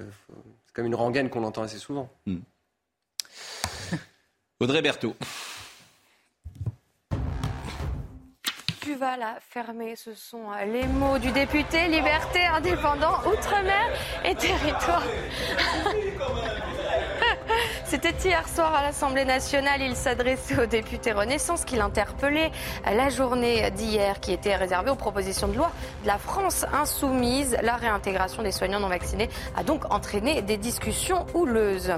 comme 0.74 0.86
une 0.86 0.96
rengaine 0.96 1.30
qu'on 1.30 1.46
entend 1.46 1.64
assez 1.64 1.80
souvent. 1.80 2.10
Hmm. 2.26 2.40
Audrey 4.60 4.82
Berthaud. 4.82 5.16
Vas 9.04 9.18
la 9.18 9.38
fermer. 9.42 9.96
Ce 9.98 10.14
sont 10.14 10.46
euh, 10.52 10.64
les 10.66 10.88
mots 10.88 11.20
du 11.20 11.32
député 11.32 11.88
Liberté, 11.88 12.40
Indépendant, 12.46 13.18
Outre-mer 13.26 13.90
et 14.24 14.34
Territoire. 14.34 15.04
C'était 17.94 18.28
hier 18.28 18.50
soir 18.50 18.74
à 18.74 18.82
l'Assemblée 18.82 19.24
nationale. 19.24 19.80
Il 19.80 19.96
s'adressait 19.96 20.60
au 20.60 20.66
député 20.66 21.12
Renaissance 21.12 21.64
qui 21.64 21.76
l'interpellait. 21.76 22.50
La 22.92 23.10
journée 23.10 23.70
d'hier 23.70 24.20
qui 24.20 24.34
était 24.34 24.56
réservée 24.56 24.90
aux 24.90 24.96
propositions 24.96 25.48
de 25.48 25.56
loi 25.56 25.70
de 26.02 26.08
la 26.08 26.18
France 26.18 26.66
insoumise. 26.74 27.56
La 27.62 27.76
réintégration 27.76 28.42
des 28.42 28.52
soignants 28.52 28.80
non 28.80 28.88
vaccinés 28.88 29.30
a 29.56 29.64
donc 29.64 29.94
entraîné 29.94 30.42
des 30.42 30.58
discussions 30.58 31.28
houleuses. 31.36 31.94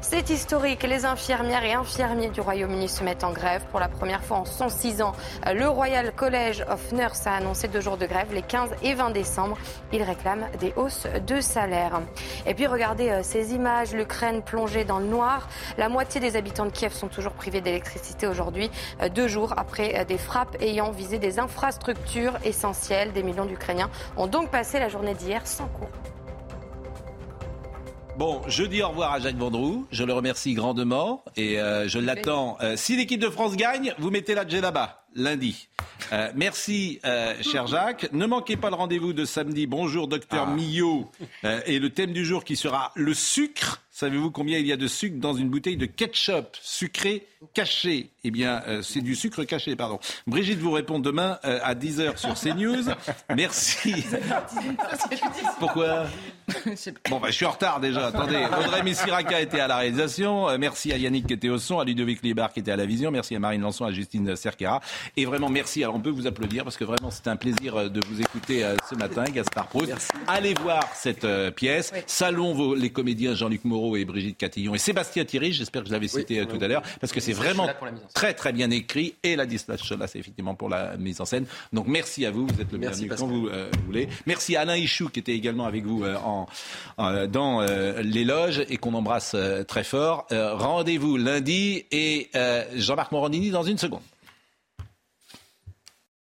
C'est 0.00 0.30
historique. 0.30 0.84
Les 0.84 1.06
infirmières 1.06 1.64
et 1.64 1.72
infirmiers 1.72 2.28
du 2.28 2.40
Royaume-Uni 2.40 2.88
se 2.88 3.02
mettent 3.02 3.24
en 3.24 3.32
grève. 3.32 3.64
Pour 3.72 3.80
la 3.80 3.88
première 3.88 4.22
fois 4.22 4.36
en 4.36 4.44
106 4.44 5.02
ans, 5.02 5.12
le 5.52 5.68
Royal 5.68 6.12
College 6.14 6.64
of 6.70 6.92
Nurse 6.92 7.26
a 7.26 7.32
annoncé 7.32 7.66
deux 7.66 7.80
jours 7.80 7.96
de 7.96 8.06
grève 8.06 8.32
les 8.32 8.42
15 8.42 8.70
et 8.84 8.94
20 8.94 9.10
décembre. 9.10 9.58
Ils 9.92 10.04
réclament 10.04 10.46
des 10.60 10.72
hausses 10.76 11.08
de 11.26 11.40
salaire. 11.40 12.00
Et 12.46 12.54
puis 12.54 12.68
regardez 12.68 13.10
euh, 13.10 13.24
ces 13.24 13.54
images. 13.54 13.92
L'Ukraine 13.92 14.42
plongée 14.42 14.84
dans 14.84 15.00
le 15.00 15.06
noir 15.06 15.31
la 15.78 15.88
moitié 15.88 16.20
des 16.20 16.36
habitants 16.36 16.66
de 16.66 16.70
Kiev 16.70 16.92
sont 16.92 17.08
toujours 17.08 17.32
privés 17.32 17.60
d'électricité 17.60 18.26
aujourd'hui, 18.26 18.70
euh, 19.00 19.08
deux 19.08 19.28
jours 19.28 19.54
après 19.56 19.98
euh, 19.98 20.04
des 20.04 20.18
frappes 20.18 20.56
ayant 20.60 20.90
visé 20.90 21.18
des 21.18 21.38
infrastructures 21.38 22.34
essentielles. 22.44 23.12
Des 23.12 23.22
millions 23.22 23.46
d'Ukrainiens 23.46 23.90
ont 24.16 24.26
donc 24.26 24.50
passé 24.50 24.78
la 24.78 24.88
journée 24.88 25.14
d'hier 25.14 25.46
sans 25.46 25.66
cours. 25.68 25.88
Bon, 28.18 28.42
je 28.46 28.64
dis 28.64 28.82
au 28.82 28.88
revoir 28.88 29.12
à 29.14 29.20
Jacques 29.20 29.36
Vendroux. 29.36 29.86
Je 29.90 30.04
le 30.04 30.12
remercie 30.12 30.52
grandement 30.52 31.24
et 31.36 31.58
euh, 31.58 31.88
je 31.88 31.98
l'attends. 31.98 32.58
si 32.76 32.96
l'équipe 32.96 33.20
de 33.20 33.30
France 33.30 33.56
gagne, 33.56 33.94
vous 33.98 34.10
mettez 34.10 34.34
la 34.34 34.44
là-bas, 34.44 35.04
lundi. 35.14 35.68
merci, 36.34 37.00
cher 37.40 37.66
Jacques. 37.66 38.12
Ne 38.12 38.26
manquez 38.26 38.58
pas 38.58 38.68
le 38.68 38.76
rendez-vous 38.76 39.14
de 39.14 39.24
samedi. 39.24 39.66
Bonjour, 39.66 40.08
docteur 40.08 40.46
ah. 40.48 40.54
Millot. 40.54 41.10
et 41.64 41.78
le 41.78 41.88
thème 41.88 42.12
du 42.12 42.26
jour 42.26 42.44
qui 42.44 42.56
sera 42.56 42.92
le 42.94 43.14
sucre. 43.14 43.81
Savez-vous 43.94 44.30
combien 44.30 44.58
il 44.58 44.66
y 44.66 44.72
a 44.72 44.78
de 44.78 44.86
sucre 44.86 45.18
dans 45.18 45.34
une 45.34 45.50
bouteille 45.50 45.76
de 45.76 45.84
ketchup 45.84 46.56
sucré 46.62 47.26
caché 47.54 48.10
Eh 48.24 48.30
bien, 48.30 48.62
euh, 48.68 48.82
c'est 48.82 49.00
du 49.00 49.14
sucre 49.14 49.44
caché, 49.44 49.76
pardon. 49.76 49.98
Brigitte 50.26 50.58
vous 50.58 50.70
répond 50.70 50.98
demain 50.98 51.38
euh, 51.44 51.58
à 51.62 51.74
10h 51.74 52.16
sur 52.16 52.34
CNews. 52.34 52.84
Merci. 53.36 54.04
Pourquoi 55.58 56.04
Bon, 57.10 57.18
bah, 57.20 57.28
je 57.28 57.32
suis 57.32 57.46
en 57.46 57.50
retard 57.50 57.80
déjà. 57.80 58.06
Attendez. 58.06 58.44
Audrey 58.58 58.82
Messiraca 58.82 59.40
était 59.40 59.60
à 59.60 59.68
la 59.68 59.76
réalisation. 59.78 60.48
Euh, 60.48 60.58
merci 60.58 60.92
à 60.92 60.96
Yannick 60.96 61.26
qui 61.26 61.34
était 61.34 61.48
au 61.48 61.58
son, 61.58 61.78
à 61.78 61.84
Ludovic 61.84 62.22
Libar 62.22 62.52
qui 62.52 62.60
était 62.60 62.70
à 62.70 62.76
la 62.76 62.86
vision. 62.86 63.10
Merci 63.10 63.34
à 63.34 63.38
Marine 63.38 63.62
Lançon, 63.62 63.84
à 63.84 63.92
Justine 63.92 64.36
Cerquera. 64.36 64.80
Et 65.16 65.24
vraiment, 65.24 65.48
merci. 65.48 65.82
Alors, 65.82 65.96
on 65.96 66.00
peut 66.00 66.10
vous 66.10 66.26
applaudir 66.26 66.64
parce 66.64 66.76
que 66.76 66.84
vraiment, 66.84 67.10
c'était 67.10 67.30
un 67.30 67.36
plaisir 67.36 67.90
de 67.90 68.00
vous 68.08 68.20
écouter 68.20 68.64
ce 68.88 68.94
matin, 68.94 69.24
Gaspard 69.24 69.68
Proust. 69.68 70.12
Allez 70.26 70.54
voir 70.54 70.82
cette 70.94 71.26
pièce. 71.54 71.92
Salon 72.06 72.54
vos, 72.54 72.74
les 72.74 72.90
comédiens 72.90 73.34
Jean-Luc 73.34 73.64
Moreau 73.64 73.96
et 73.96 74.04
Brigitte 74.04 74.38
Catillon 74.38 74.74
et 74.74 74.78
Sébastien 74.78 75.24
Thierry. 75.24 75.52
J'espère 75.52 75.82
que 75.82 75.88
je 75.88 75.92
l'avais 75.92 76.08
cité 76.08 76.44
tout 76.46 76.58
à 76.60 76.68
l'heure 76.68 76.82
parce 77.00 77.12
que 77.12 77.20
c'est 77.20 77.31
vraiment 77.32 77.68
très, 78.14 78.34
très 78.34 78.52
bien 78.52 78.70
écrit. 78.70 79.14
Et 79.22 79.36
la 79.36 79.46
dispatch 79.46 79.90
là, 79.92 80.06
c'est 80.06 80.18
effectivement 80.18 80.54
pour 80.54 80.68
la 80.68 80.96
mise 80.96 81.20
en 81.20 81.24
scène. 81.24 81.46
Donc, 81.72 81.86
merci 81.86 82.26
à 82.26 82.30
vous. 82.30 82.46
Vous 82.46 82.60
êtes 82.60 82.72
le 82.72 82.78
bienvenu 82.78 83.08
quand 83.08 83.26
vous 83.26 83.48
voulez. 83.86 84.08
Merci 84.26 84.56
à 84.56 84.62
Alain 84.62 84.76
Ichou 84.76 85.08
qui 85.08 85.20
était 85.20 85.34
également 85.34 85.66
avec 85.66 85.84
vous 85.84 86.04
en, 86.04 86.46
dans 87.26 87.62
euh, 87.62 88.02
les 88.02 88.24
loges 88.24 88.64
et 88.68 88.76
qu'on 88.76 88.94
embrasse 88.94 89.32
euh, 89.34 89.64
très 89.64 89.84
fort. 89.84 90.26
Euh, 90.32 90.54
rendez-vous 90.54 91.16
lundi 91.16 91.84
et 91.90 92.30
Jean-Marc 92.74 93.12
Morandini 93.12 93.50
dans 93.50 93.62
une 93.62 93.78
seconde. 93.78 94.00